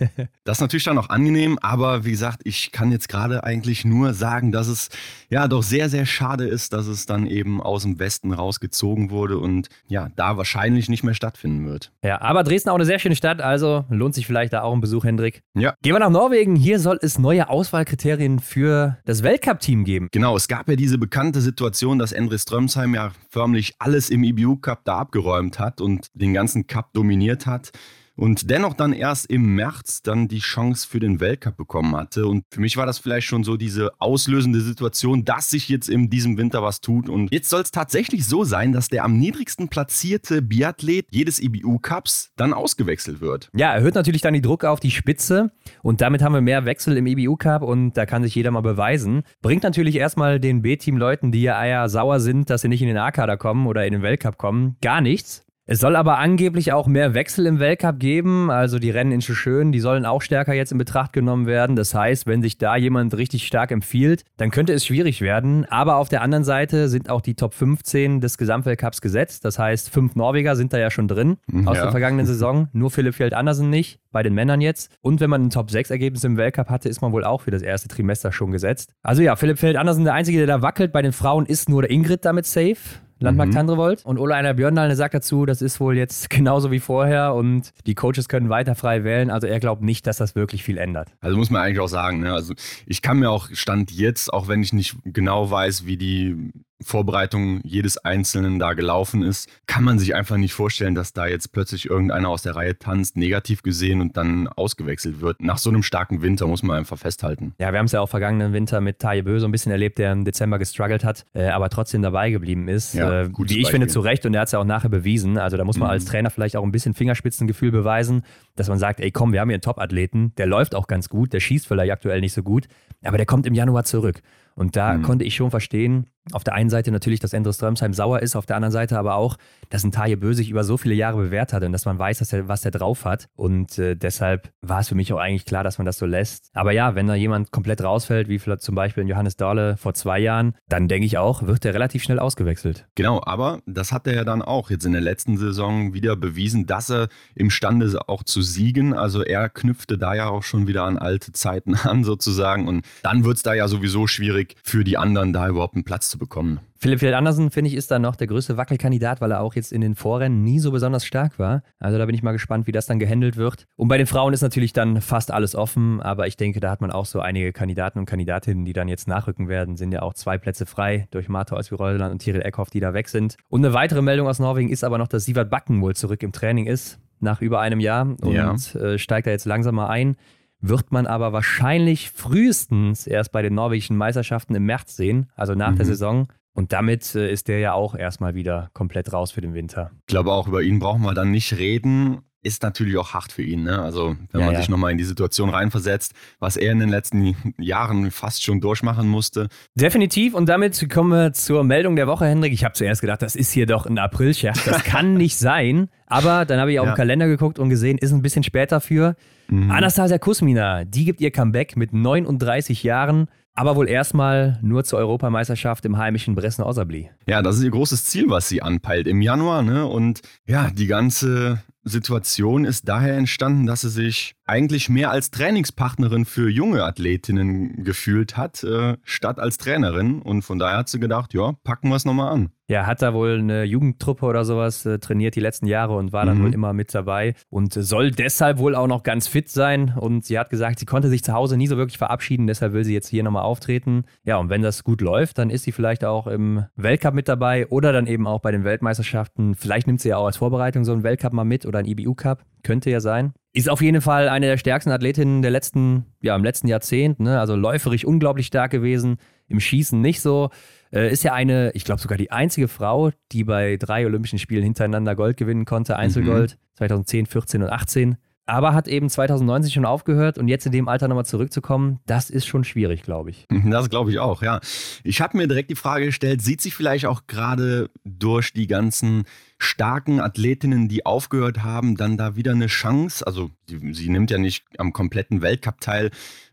das 0.44 0.58
ist 0.58 0.60
natürlich 0.60 0.84
dann 0.84 0.98
auch 0.98 1.08
angenehm, 1.08 1.58
aber 1.62 2.04
wie 2.04 2.10
gesagt, 2.10 2.42
ich 2.44 2.70
kann 2.70 2.92
jetzt 2.92 3.08
gerade 3.08 3.42
eigentlich 3.42 3.86
nur 3.86 4.12
sagen, 4.12 4.52
dass 4.52 4.68
es 4.68 4.90
ja 5.30 5.48
doch 5.48 5.62
sehr, 5.62 5.88
sehr 5.88 6.04
schade 6.04 6.44
ist, 6.44 6.74
dass 6.74 6.86
es 6.86 7.06
dann 7.06 7.26
eben 7.26 7.62
aus 7.62 7.84
dem 7.84 7.98
Westen 7.98 8.34
rausgezogen 8.34 9.10
wurde 9.10 9.38
und 9.38 9.70
ja, 9.86 10.10
da 10.16 10.36
wahrscheinlich 10.36 10.90
nicht 10.90 11.02
mehr 11.02 11.14
stattfinden 11.14 11.66
wird. 11.66 11.92
Ja, 12.04 12.20
aber 12.20 12.42
Dresden 12.42 12.68
auch 12.68 12.74
eine 12.74 12.84
sehr 12.84 12.98
schöne 12.98 13.16
Stadt, 13.16 13.40
also 13.40 13.86
lohnt 13.88 14.14
sich 14.14 14.26
vielleicht 14.26 14.52
da 14.52 14.60
auch 14.60 14.74
ein 14.74 14.82
Besuch, 14.82 15.04
Hendrik. 15.04 15.42
Ja. 15.62 15.74
Gehen 15.80 15.94
wir 15.94 16.00
nach 16.00 16.10
Norwegen. 16.10 16.56
Hier 16.56 16.80
soll 16.80 16.98
es 17.02 17.20
neue 17.20 17.48
Auswahl 17.48 17.82
Auswahlkriterien 17.82 18.40
für 18.40 18.98
das 19.04 19.22
Weltcup-Team 19.22 19.84
geben. 19.84 20.08
Genau, 20.10 20.36
es 20.36 20.48
gab 20.48 20.68
ja 20.68 20.74
diese 20.74 20.98
bekannte 20.98 21.40
Situation, 21.40 22.00
dass 22.00 22.10
Endre 22.10 22.38
Strömsheim 22.38 22.94
ja 22.94 23.12
förmlich 23.28 23.74
alles 23.78 24.10
im 24.10 24.24
IBU-Cup 24.24 24.80
da 24.84 24.98
abgeräumt 24.98 25.60
hat 25.60 25.80
und 25.80 26.08
den 26.14 26.34
ganzen 26.34 26.66
Cup 26.66 26.92
dominiert 26.92 27.46
hat 27.46 27.70
und 28.16 28.50
dennoch 28.50 28.74
dann 28.74 28.92
erst 28.92 29.30
im 29.30 29.54
März 29.54 30.02
dann 30.02 30.28
die 30.28 30.40
Chance 30.40 30.86
für 30.86 31.00
den 31.00 31.20
Weltcup 31.20 31.56
bekommen 31.56 31.96
hatte. 31.96 32.26
Und 32.26 32.44
für 32.50 32.60
mich 32.60 32.76
war 32.76 32.86
das 32.86 32.98
vielleicht 32.98 33.26
schon 33.26 33.44
so 33.44 33.56
diese 33.56 33.90
auslösende 33.98 34.60
Situation, 34.60 35.24
dass 35.24 35.50
sich 35.50 35.68
jetzt 35.68 35.88
in 35.88 36.10
diesem 36.10 36.36
Winter 36.36 36.62
was 36.62 36.80
tut. 36.80 37.08
Und 37.08 37.32
jetzt 37.32 37.48
soll 37.48 37.62
es 37.62 37.70
tatsächlich 37.70 38.26
so 38.26 38.44
sein, 38.44 38.72
dass 38.72 38.88
der 38.88 39.04
am 39.04 39.16
niedrigsten 39.16 39.68
platzierte 39.68 40.42
Biathlet 40.42 41.06
jedes 41.10 41.40
IBU-Cups 41.40 42.32
dann 42.36 42.52
ausgewechselt 42.52 43.20
wird. 43.20 43.50
Ja, 43.54 43.72
erhöht 43.72 43.94
natürlich 43.94 44.22
dann 44.22 44.34
die 44.34 44.42
Druck 44.42 44.64
auf 44.64 44.80
die 44.80 44.90
Spitze 44.90 45.52
und 45.82 46.00
damit 46.00 46.22
haben 46.22 46.34
wir 46.34 46.40
mehr 46.40 46.64
Wechsel 46.64 46.96
im 46.96 47.06
IBU-Cup 47.06 47.62
und 47.62 47.94
da 47.94 48.06
kann 48.06 48.22
sich 48.22 48.34
jeder 48.34 48.50
mal 48.50 48.60
beweisen. 48.60 49.22
Bringt 49.40 49.62
natürlich 49.62 49.96
erstmal 49.96 50.40
den 50.40 50.62
B-Team-Leuten, 50.62 51.32
die 51.32 51.42
ja 51.42 51.64
eher 51.64 51.88
sauer 51.88 52.20
sind, 52.20 52.50
dass 52.50 52.62
sie 52.62 52.68
nicht 52.68 52.82
in 52.82 52.88
den 52.88 52.98
A-Kader 52.98 53.36
kommen 53.36 53.66
oder 53.66 53.86
in 53.86 53.92
den 53.92 54.02
Weltcup 54.02 54.38
kommen, 54.38 54.76
gar 54.80 55.00
nichts. 55.00 55.44
Es 55.64 55.78
soll 55.78 55.94
aber 55.94 56.18
angeblich 56.18 56.72
auch 56.72 56.88
mehr 56.88 57.14
Wechsel 57.14 57.46
im 57.46 57.60
Weltcup 57.60 58.00
geben. 58.00 58.50
Also 58.50 58.80
die 58.80 58.90
Rennen 58.90 59.12
in 59.12 59.22
Schön, 59.22 59.70
die 59.70 59.78
sollen 59.78 60.04
auch 60.04 60.20
stärker 60.20 60.54
jetzt 60.54 60.72
in 60.72 60.78
Betracht 60.78 61.12
genommen 61.12 61.46
werden. 61.46 61.76
Das 61.76 61.94
heißt, 61.94 62.26
wenn 62.26 62.42
sich 62.42 62.58
da 62.58 62.76
jemand 62.76 63.16
richtig 63.16 63.46
stark 63.46 63.70
empfiehlt, 63.70 64.24
dann 64.36 64.50
könnte 64.50 64.72
es 64.72 64.84
schwierig 64.84 65.20
werden. 65.20 65.64
Aber 65.66 65.96
auf 65.96 66.08
der 66.08 66.20
anderen 66.22 66.42
Seite 66.42 66.88
sind 66.88 67.08
auch 67.08 67.20
die 67.20 67.34
Top 67.34 67.54
15 67.54 68.20
des 68.20 68.38
Gesamtweltcups 68.38 69.00
gesetzt. 69.00 69.44
Das 69.44 69.60
heißt, 69.60 69.90
fünf 69.90 70.16
Norweger 70.16 70.56
sind 70.56 70.72
da 70.72 70.78
ja 70.78 70.90
schon 70.90 71.06
drin 71.06 71.36
mhm, 71.46 71.68
aus 71.68 71.76
ja. 71.76 71.84
der 71.84 71.92
vergangenen 71.92 72.26
Saison. 72.26 72.68
Nur 72.72 72.90
Philipp 72.90 73.14
Fjeld 73.14 73.32
Andersen 73.32 73.70
nicht, 73.70 74.00
bei 74.10 74.24
den 74.24 74.34
Männern 74.34 74.60
jetzt. 74.60 74.90
Und 75.00 75.20
wenn 75.20 75.30
man 75.30 75.44
ein 75.44 75.50
Top 75.50 75.70
6 75.70 75.90
Ergebnis 75.90 76.24
im 76.24 76.36
Weltcup 76.36 76.70
hatte, 76.70 76.88
ist 76.88 77.02
man 77.02 77.12
wohl 77.12 77.22
auch 77.22 77.42
für 77.42 77.52
das 77.52 77.62
erste 77.62 77.86
Trimester 77.86 78.32
schon 78.32 78.50
gesetzt. 78.50 78.94
Also 79.02 79.22
ja, 79.22 79.36
Philipp 79.36 79.58
Fjeld 79.58 79.76
Andersen, 79.76 80.04
der 80.04 80.14
Einzige, 80.14 80.38
der 80.38 80.48
da 80.48 80.60
wackelt. 80.60 80.92
Bei 80.92 81.02
den 81.02 81.12
Frauen 81.12 81.46
ist 81.46 81.68
nur 81.68 81.82
der 81.82 81.92
Ingrid 81.92 82.24
damit 82.24 82.46
safe. 82.46 82.78
Landmark 83.22 83.48
mhm. 83.48 83.54
Tandrevold. 83.54 84.04
Und 84.04 84.18
Ola 84.18 84.36
Einer 84.36 84.54
Björndal 84.54 84.94
sagt 84.96 85.14
dazu, 85.14 85.46
das 85.46 85.62
ist 85.62 85.80
wohl 85.80 85.96
jetzt 85.96 86.30
genauso 86.30 86.70
wie 86.70 86.80
vorher 86.80 87.34
und 87.34 87.72
die 87.86 87.94
Coaches 87.94 88.28
können 88.28 88.48
weiter 88.48 88.74
frei 88.74 89.04
wählen. 89.04 89.30
Also 89.30 89.46
er 89.46 89.60
glaubt 89.60 89.82
nicht, 89.82 90.06
dass 90.06 90.16
das 90.16 90.34
wirklich 90.34 90.62
viel 90.62 90.78
ändert. 90.78 91.08
Also 91.20 91.36
muss 91.36 91.50
man 91.50 91.62
eigentlich 91.62 91.80
auch 91.80 91.88
sagen, 91.88 92.20
ne? 92.20 92.32
also 92.32 92.54
ich 92.86 93.02
kann 93.02 93.18
mir 93.18 93.30
auch 93.30 93.48
Stand 93.52 93.90
jetzt, 93.92 94.32
auch 94.32 94.48
wenn 94.48 94.62
ich 94.62 94.72
nicht 94.72 94.96
genau 95.04 95.50
weiß, 95.50 95.86
wie 95.86 95.96
die 95.96 96.52
Vorbereitung 96.82 97.60
jedes 97.64 97.98
Einzelnen 97.98 98.58
da 98.58 98.72
gelaufen 98.74 99.22
ist, 99.22 99.48
kann 99.66 99.84
man 99.84 99.98
sich 99.98 100.14
einfach 100.14 100.36
nicht 100.36 100.52
vorstellen, 100.52 100.94
dass 100.94 101.12
da 101.12 101.26
jetzt 101.26 101.52
plötzlich 101.52 101.88
irgendeiner 101.88 102.28
aus 102.28 102.42
der 102.42 102.56
Reihe 102.56 102.78
tanzt, 102.78 103.16
negativ 103.16 103.62
gesehen 103.62 104.00
und 104.00 104.16
dann 104.16 104.48
ausgewechselt 104.48 105.20
wird. 105.20 105.40
Nach 105.40 105.58
so 105.58 105.70
einem 105.70 105.82
starken 105.82 106.22
Winter 106.22 106.46
muss 106.46 106.62
man 106.62 106.78
einfach 106.78 106.98
festhalten. 106.98 107.54
Ja, 107.58 107.72
wir 107.72 107.78
haben 107.78 107.86
es 107.86 107.92
ja 107.92 108.00
auch 108.00 108.08
vergangenen 108.08 108.52
Winter 108.52 108.80
mit 108.80 108.98
Taje 108.98 109.22
Bö 109.22 109.38
so 109.38 109.46
ein 109.46 109.52
bisschen 109.52 109.72
erlebt, 109.72 109.98
der 109.98 110.12
im 110.12 110.24
Dezember 110.24 110.58
gestruggelt 110.58 111.04
hat, 111.04 111.24
äh, 111.34 111.48
aber 111.48 111.68
trotzdem 111.68 112.02
dabei 112.02 112.30
geblieben 112.30 112.68
ist. 112.68 112.94
Ja, 112.94 113.22
äh, 113.22 113.28
wie 113.28 113.42
ich 113.42 113.48
Beispiel. 113.48 113.66
finde, 113.66 113.86
zu 113.88 114.00
Recht 114.00 114.26
und 114.26 114.34
er 114.34 114.40
hat 114.40 114.48
es 114.48 114.52
ja 114.52 114.58
auch 114.58 114.64
nachher 114.64 114.88
bewiesen. 114.88 115.38
Also 115.38 115.56
da 115.56 115.64
muss 115.64 115.78
man 115.78 115.88
mhm. 115.88 115.92
als 115.92 116.04
Trainer 116.04 116.30
vielleicht 116.30 116.56
auch 116.56 116.62
ein 116.62 116.72
bisschen 116.72 116.94
Fingerspitzengefühl 116.94 117.70
beweisen, 117.70 118.22
dass 118.56 118.68
man 118.68 118.78
sagt, 118.78 119.00
ey 119.00 119.10
komm, 119.10 119.32
wir 119.32 119.40
haben 119.40 119.48
hier 119.48 119.56
einen 119.56 119.62
Top-Athleten, 119.62 120.32
der 120.36 120.46
läuft 120.46 120.74
auch 120.74 120.86
ganz 120.86 121.08
gut, 121.08 121.32
der 121.32 121.40
schießt 121.40 121.66
vielleicht 121.66 121.92
aktuell 121.92 122.20
nicht 122.20 122.32
so 122.32 122.42
gut, 122.42 122.66
aber 123.02 123.16
der 123.16 123.26
kommt 123.26 123.46
im 123.46 123.54
Januar 123.54 123.84
zurück. 123.84 124.22
Und 124.54 124.76
da 124.76 124.94
mhm. 124.94 125.02
konnte 125.02 125.24
ich 125.24 125.34
schon 125.34 125.50
verstehen, 125.50 126.06
auf 126.30 126.44
der 126.44 126.54
einen 126.54 126.70
Seite 126.70 126.92
natürlich, 126.92 127.20
dass 127.20 127.32
Endre 127.32 127.52
Strömsheim 127.52 127.92
sauer 127.92 128.20
ist, 128.20 128.36
auf 128.36 128.46
der 128.46 128.56
anderen 128.56 128.72
Seite 128.72 128.98
aber 128.98 129.16
auch, 129.16 129.36
dass 129.70 129.82
ein 129.82 129.90
Taje 129.90 130.16
Bö 130.16 130.34
sich 130.34 130.50
über 130.50 130.62
so 130.62 130.76
viele 130.76 130.94
Jahre 130.94 131.16
bewährt 131.16 131.52
hat 131.52 131.64
und 131.64 131.72
dass 131.72 131.84
man 131.84 131.98
weiß, 131.98 132.18
dass 132.18 132.32
er, 132.32 132.46
was 132.46 132.64
er 132.64 132.70
drauf 132.70 133.04
hat. 133.04 133.26
Und 133.34 133.78
äh, 133.78 133.96
deshalb 133.96 134.52
war 134.60 134.80
es 134.80 134.88
für 134.88 134.94
mich 134.94 135.12
auch 135.12 135.18
eigentlich 135.18 135.44
klar, 135.44 135.64
dass 135.64 135.78
man 135.78 135.86
das 135.86 135.98
so 135.98 136.06
lässt. 136.06 136.50
Aber 136.54 136.72
ja, 136.72 136.94
wenn 136.94 137.08
da 137.08 137.14
jemand 137.14 137.50
komplett 137.50 137.82
rausfällt, 137.82 138.28
wie 138.28 138.38
vielleicht 138.38 138.62
zum 138.62 138.74
Beispiel 138.74 139.08
Johannes 139.08 139.36
Dahle 139.36 139.76
vor 139.76 139.94
zwei 139.94 140.20
Jahren, 140.20 140.54
dann 140.68 140.86
denke 140.86 141.06
ich 141.06 141.18
auch, 141.18 141.42
wird 141.42 141.64
er 141.64 141.74
relativ 141.74 142.04
schnell 142.04 142.20
ausgewechselt. 142.20 142.86
Genau, 142.94 143.20
aber 143.24 143.60
das 143.66 143.90
hat 143.90 144.06
er 144.06 144.14
ja 144.14 144.24
dann 144.24 144.42
auch 144.42 144.70
jetzt 144.70 144.86
in 144.86 144.92
der 144.92 145.00
letzten 145.00 145.36
Saison 145.38 145.92
wieder 145.92 146.14
bewiesen, 146.14 146.66
dass 146.66 146.90
er 146.90 147.08
imstande 147.34 147.86
ist, 147.86 147.96
auch 147.96 148.22
zu 148.22 148.42
siegen. 148.42 148.94
Also 148.94 149.22
er 149.24 149.48
knüpfte 149.48 149.98
da 149.98 150.14
ja 150.14 150.28
auch 150.28 150.44
schon 150.44 150.68
wieder 150.68 150.84
an 150.84 150.98
alte 150.98 151.32
Zeiten 151.32 151.74
an 151.82 152.04
sozusagen. 152.04 152.68
Und 152.68 152.84
dann 153.02 153.24
wird 153.24 153.38
es 153.38 153.42
da 153.42 153.54
ja 153.54 153.66
sowieso 153.66 154.06
schwierig 154.06 154.54
für 154.62 154.84
die 154.84 154.96
anderen, 154.96 155.32
da 155.32 155.48
überhaupt 155.48 155.74
einen 155.74 155.84
Platz 155.84 156.11
zu 156.12 156.18
bekommen. 156.18 156.60
Philipp 156.78 157.00
Fjeld 157.00 157.14
Andersen, 157.14 157.50
finde 157.50 157.68
ich, 157.68 157.76
ist 157.76 157.90
dann 157.90 158.02
noch 158.02 158.14
der 158.14 158.26
größte 158.26 158.56
Wackelkandidat, 158.56 159.20
weil 159.20 159.32
er 159.32 159.40
auch 159.40 159.54
jetzt 159.54 159.72
in 159.72 159.80
den 159.80 159.94
Vorrennen 159.94 160.44
nie 160.44 160.58
so 160.58 160.70
besonders 160.70 161.04
stark 161.04 161.38
war. 161.38 161.62
Also 161.80 161.98
da 161.98 162.06
bin 162.06 162.14
ich 162.14 162.22
mal 162.22 162.32
gespannt, 162.32 162.66
wie 162.66 162.72
das 162.72 162.86
dann 162.86 162.98
gehandelt 162.98 163.36
wird. 163.36 163.66
Und 163.76 163.88
bei 163.88 163.98
den 163.98 164.06
Frauen 164.06 164.32
ist 164.32 164.42
natürlich 164.42 164.72
dann 164.72 165.00
fast 165.00 165.30
alles 165.30 165.56
offen, 165.56 166.00
aber 166.00 166.26
ich 166.26 166.36
denke, 166.36 166.60
da 166.60 166.70
hat 166.70 166.80
man 166.80 166.92
auch 166.92 167.06
so 167.06 167.20
einige 167.20 167.52
Kandidaten 167.52 167.98
und 167.98 168.06
Kandidatinnen, 168.06 168.64
die 168.64 168.72
dann 168.72 168.88
jetzt 168.88 169.08
nachrücken 169.08 169.48
werden. 169.48 169.76
Sind 169.76 169.92
ja 169.92 170.02
auch 170.02 170.14
zwei 170.14 170.38
Plätze 170.38 170.66
frei 170.66 171.08
durch 171.10 171.28
Martha 171.28 171.56
Olsby-Reuseland 171.56 172.12
und 172.12 172.18
Tiril 172.18 172.42
Eckhoff, 172.42 172.70
die 172.70 172.80
da 172.80 172.94
weg 172.94 173.08
sind. 173.08 173.36
Und 173.48 173.64
eine 173.64 173.74
weitere 173.74 174.02
Meldung 174.02 174.28
aus 174.28 174.38
Norwegen 174.38 174.68
ist 174.68 174.84
aber 174.84 174.98
noch, 174.98 175.08
dass 175.08 175.24
Sivert 175.24 175.50
Backen 175.50 175.80
wohl 175.80 175.96
zurück 175.96 176.22
im 176.22 176.32
Training 176.32 176.66
ist, 176.66 177.00
nach 177.20 177.40
über 177.40 177.60
einem 177.60 177.80
Jahr 177.80 178.02
und 178.20 178.34
ja. 178.34 178.54
äh, 178.54 178.98
steigt 178.98 179.26
da 179.26 179.30
jetzt 179.30 179.46
langsam 179.46 179.76
mal 179.76 179.88
ein 179.88 180.16
wird 180.62 180.92
man 180.92 181.06
aber 181.06 181.32
wahrscheinlich 181.32 182.10
frühestens 182.10 183.06
erst 183.06 183.32
bei 183.32 183.42
den 183.42 183.54
norwegischen 183.54 183.96
Meisterschaften 183.96 184.54
im 184.54 184.64
März 184.64 184.96
sehen, 184.96 185.30
also 185.34 185.54
nach 185.54 185.72
mhm. 185.72 185.76
der 185.76 185.86
Saison. 185.86 186.28
Und 186.54 186.72
damit 186.72 187.14
äh, 187.14 187.30
ist 187.30 187.48
der 187.48 187.58
ja 187.58 187.72
auch 187.72 187.94
erstmal 187.94 188.34
wieder 188.34 188.70
komplett 188.72 189.12
raus 189.12 189.32
für 189.32 189.40
den 189.40 189.54
Winter. 189.54 189.90
Ich 190.00 190.06
glaube, 190.06 190.32
auch 190.32 190.48
über 190.48 190.62
ihn 190.62 190.78
brauchen 190.78 191.02
wir 191.02 191.14
dann 191.14 191.30
nicht 191.30 191.54
reden. 191.58 192.22
Ist 192.42 192.62
natürlich 192.62 192.96
auch 192.96 193.14
hart 193.14 193.30
für 193.30 193.42
ihn. 193.42 193.62
Ne? 193.62 193.80
Also, 193.80 194.16
wenn 194.32 194.40
ja, 194.40 194.46
man 194.46 194.54
ja. 194.54 194.60
sich 194.60 194.68
nochmal 194.68 194.90
in 194.90 194.98
die 194.98 195.04
Situation 195.04 195.48
reinversetzt, 195.48 196.12
was 196.40 196.56
er 196.56 196.72
in 196.72 196.80
den 196.80 196.88
letzten 196.88 197.36
Jahren 197.58 198.10
fast 198.10 198.42
schon 198.42 198.60
durchmachen 198.60 199.08
musste. 199.08 199.48
Definitiv. 199.74 200.34
Und 200.34 200.48
damit 200.48 200.88
kommen 200.90 201.10
wir 201.10 201.32
zur 201.32 201.62
Meldung 201.62 201.94
der 201.94 202.06
Woche, 202.06 202.26
Hendrik. 202.26 202.52
Ich 202.52 202.64
habe 202.64 202.74
zuerst 202.74 203.00
gedacht, 203.00 203.22
das 203.22 203.36
ist 203.36 203.52
hier 203.52 203.66
doch 203.66 203.86
ein 203.86 203.98
Aprilscherz. 203.98 204.64
Das 204.64 204.82
kann 204.84 205.14
nicht 205.14 205.36
sein. 205.36 205.88
Aber 206.06 206.44
dann 206.44 206.58
habe 206.58 206.72
ich 206.72 206.80
auch 206.80 206.84
ja. 206.84 206.90
im 206.90 206.96
Kalender 206.96 207.28
geguckt 207.28 207.58
und 207.58 207.70
gesehen, 207.70 207.98
ist 207.98 208.12
ein 208.12 208.22
bisschen 208.22 208.42
später 208.42 208.80
für. 208.80 209.14
Mhm. 209.48 209.70
Anastasia 209.70 210.18
Kusmina, 210.18 210.84
die 210.84 211.04
gibt 211.04 211.20
ihr 211.20 211.30
Comeback 211.30 211.76
mit 211.76 211.92
39 211.92 212.82
Jahren 212.82 213.28
aber 213.54 213.76
wohl 213.76 213.88
erstmal 213.88 214.58
nur 214.62 214.84
zur 214.84 214.98
Europameisterschaft 214.98 215.84
im 215.84 215.98
heimischen 215.98 216.34
Bresno-Osabli. 216.34 217.10
Ja, 217.26 217.42
das 217.42 217.58
ist 217.58 217.64
ihr 217.64 217.70
großes 217.70 218.06
Ziel, 218.06 218.28
was 218.28 218.48
sie 218.48 218.62
anpeilt 218.62 219.06
im 219.06 219.20
Januar. 219.20 219.62
Ne? 219.62 219.86
Und 219.86 220.22
ja, 220.46 220.70
die 220.70 220.86
ganze 220.86 221.62
Situation 221.84 222.64
ist 222.64 222.88
daher 222.88 223.16
entstanden, 223.16 223.66
dass 223.66 223.80
sie 223.80 223.90
sich 223.90 224.34
eigentlich 224.44 224.88
mehr 224.88 225.10
als 225.10 225.30
Trainingspartnerin 225.30 226.24
für 226.24 226.48
junge 226.48 226.84
Athletinnen 226.84 227.84
gefühlt 227.84 228.36
hat, 228.36 228.64
äh, 228.64 228.96
statt 229.02 229.38
als 229.38 229.58
Trainerin. 229.58 230.20
Und 230.20 230.42
von 230.42 230.58
daher 230.58 230.78
hat 230.78 230.88
sie 230.88 231.00
gedacht, 231.00 231.34
ja, 231.34 231.52
packen 231.64 231.88
wir 231.88 231.96
es 231.96 232.04
nochmal 232.04 232.32
an. 232.32 232.50
Ja, 232.68 232.86
hat 232.86 233.02
da 233.02 233.12
wohl 233.12 233.38
eine 233.38 233.64
Jugendtruppe 233.64 234.24
oder 234.24 234.44
sowas 234.44 234.86
äh, 234.86 234.98
trainiert 234.98 235.36
die 235.36 235.40
letzten 235.40 235.66
Jahre 235.66 235.94
und 235.94 236.12
war 236.12 236.24
dann 236.24 236.38
mhm. 236.38 236.44
wohl 236.44 236.54
immer 236.54 236.72
mit 236.72 236.94
dabei 236.94 237.34
und 237.50 237.74
soll 237.74 238.12
deshalb 238.12 238.58
wohl 238.58 238.74
auch 238.74 238.86
noch 238.86 239.02
ganz 239.02 239.26
fit 239.26 239.50
sein. 239.50 239.92
Und 239.94 240.24
sie 240.24 240.38
hat 240.38 240.48
gesagt, 240.48 240.78
sie 240.78 240.86
konnte 240.86 241.08
sich 241.08 241.22
zu 241.22 241.34
Hause 241.34 241.56
nie 241.56 241.66
so 241.66 241.76
wirklich 241.76 241.98
verabschieden, 241.98 242.46
deshalb 242.46 242.72
will 242.72 242.84
sie 242.84 242.94
jetzt 242.94 243.08
hier 243.08 243.24
nochmal 243.24 243.42
auftreten. 243.42 244.04
Ja, 244.24 244.38
und 244.38 244.48
wenn 244.48 244.62
das 244.62 244.84
gut 244.84 245.02
läuft, 245.02 245.38
dann 245.38 245.50
ist 245.50 245.64
sie 245.64 245.72
vielleicht 245.72 246.04
auch 246.04 246.26
im 246.26 246.64
Weltcup 246.76 247.14
mit 247.14 247.28
dabei 247.28 247.66
oder 247.66 247.92
dann 247.92 248.06
eben 248.06 248.26
auch 248.26 248.40
bei 248.40 248.52
den 248.52 248.64
Weltmeisterschaften. 248.64 249.54
Vielleicht 249.54 249.86
nimmt 249.86 250.00
sie 250.00 250.08
ja 250.08 250.16
auch 250.16 250.26
als 250.26 250.38
Vorbereitung 250.38 250.84
so 250.84 250.92
einen 250.92 251.02
Weltcup 251.02 251.32
mal 251.34 251.44
mit 251.44 251.66
oder 251.66 251.80
einen 251.80 251.88
IBU-Cup. 251.88 252.44
Könnte 252.62 252.90
ja 252.90 253.00
sein. 253.00 253.32
Ist 253.52 253.68
auf 253.68 253.82
jeden 253.82 254.00
Fall 254.00 254.28
eine 254.28 254.46
der 254.46 254.56
stärksten 254.56 254.90
Athletinnen 254.90 255.42
der 255.42 255.50
letzten, 255.50 256.06
ja, 256.22 256.34
im 256.34 256.44
letzten 256.44 256.68
Jahrzehnt. 256.68 257.20
Ne? 257.20 257.38
Also 257.38 257.54
läuferig 257.54 258.06
unglaublich 258.06 258.46
stark 258.46 258.70
gewesen, 258.70 259.18
im 259.48 259.60
Schießen 259.60 260.00
nicht 260.00 260.20
so. 260.20 260.50
Äh, 260.92 261.12
ist 261.12 261.22
ja 261.22 261.34
eine, 261.34 261.70
ich 261.74 261.84
glaube 261.84 262.00
sogar 262.00 262.16
die 262.16 262.30
einzige 262.30 262.68
Frau, 262.68 263.10
die 263.32 263.44
bei 263.44 263.76
drei 263.76 264.06
Olympischen 264.06 264.38
Spielen 264.38 264.62
hintereinander 264.62 265.14
Gold 265.14 265.36
gewinnen 265.36 265.64
konnte. 265.64 265.96
Einzelgold 265.96 266.52
mhm. 266.52 266.76
2010, 266.76 267.26
14 267.26 267.62
und 267.62 267.70
18 267.70 268.16
aber 268.46 268.74
hat 268.74 268.88
eben 268.88 269.08
2019 269.08 269.70
schon 269.72 269.84
aufgehört 269.84 270.38
und 270.38 270.48
jetzt 270.48 270.66
in 270.66 270.72
dem 270.72 270.88
Alter 270.88 271.08
nochmal 271.08 271.24
zurückzukommen, 271.24 272.00
das 272.06 272.30
ist 272.30 272.46
schon 272.46 272.64
schwierig, 272.64 273.02
glaube 273.02 273.30
ich. 273.30 273.46
Das 273.64 273.88
glaube 273.88 274.10
ich 274.10 274.18
auch, 274.18 274.42
ja. 274.42 274.60
Ich 275.04 275.20
habe 275.20 275.36
mir 275.36 275.46
direkt 275.46 275.70
die 275.70 275.76
Frage 275.76 276.06
gestellt, 276.06 276.42
sieht 276.42 276.60
sie 276.60 276.70
vielleicht 276.70 277.06
auch 277.06 277.26
gerade 277.26 277.90
durch 278.04 278.52
die 278.52 278.66
ganzen 278.66 279.24
starken 279.58 280.20
Athletinnen, 280.20 280.88
die 280.88 281.06
aufgehört 281.06 281.62
haben, 281.62 281.96
dann 281.96 282.16
da 282.16 282.36
wieder 282.36 282.52
eine 282.52 282.66
Chance? 282.66 283.26
Also 283.26 283.50
sie, 283.68 283.94
sie 283.94 284.08
nimmt 284.08 284.30
ja 284.30 284.38
nicht 284.38 284.64
am 284.78 284.92
kompletten 284.92 285.40
Weltcup 285.40 285.80
teil, 285.80 286.10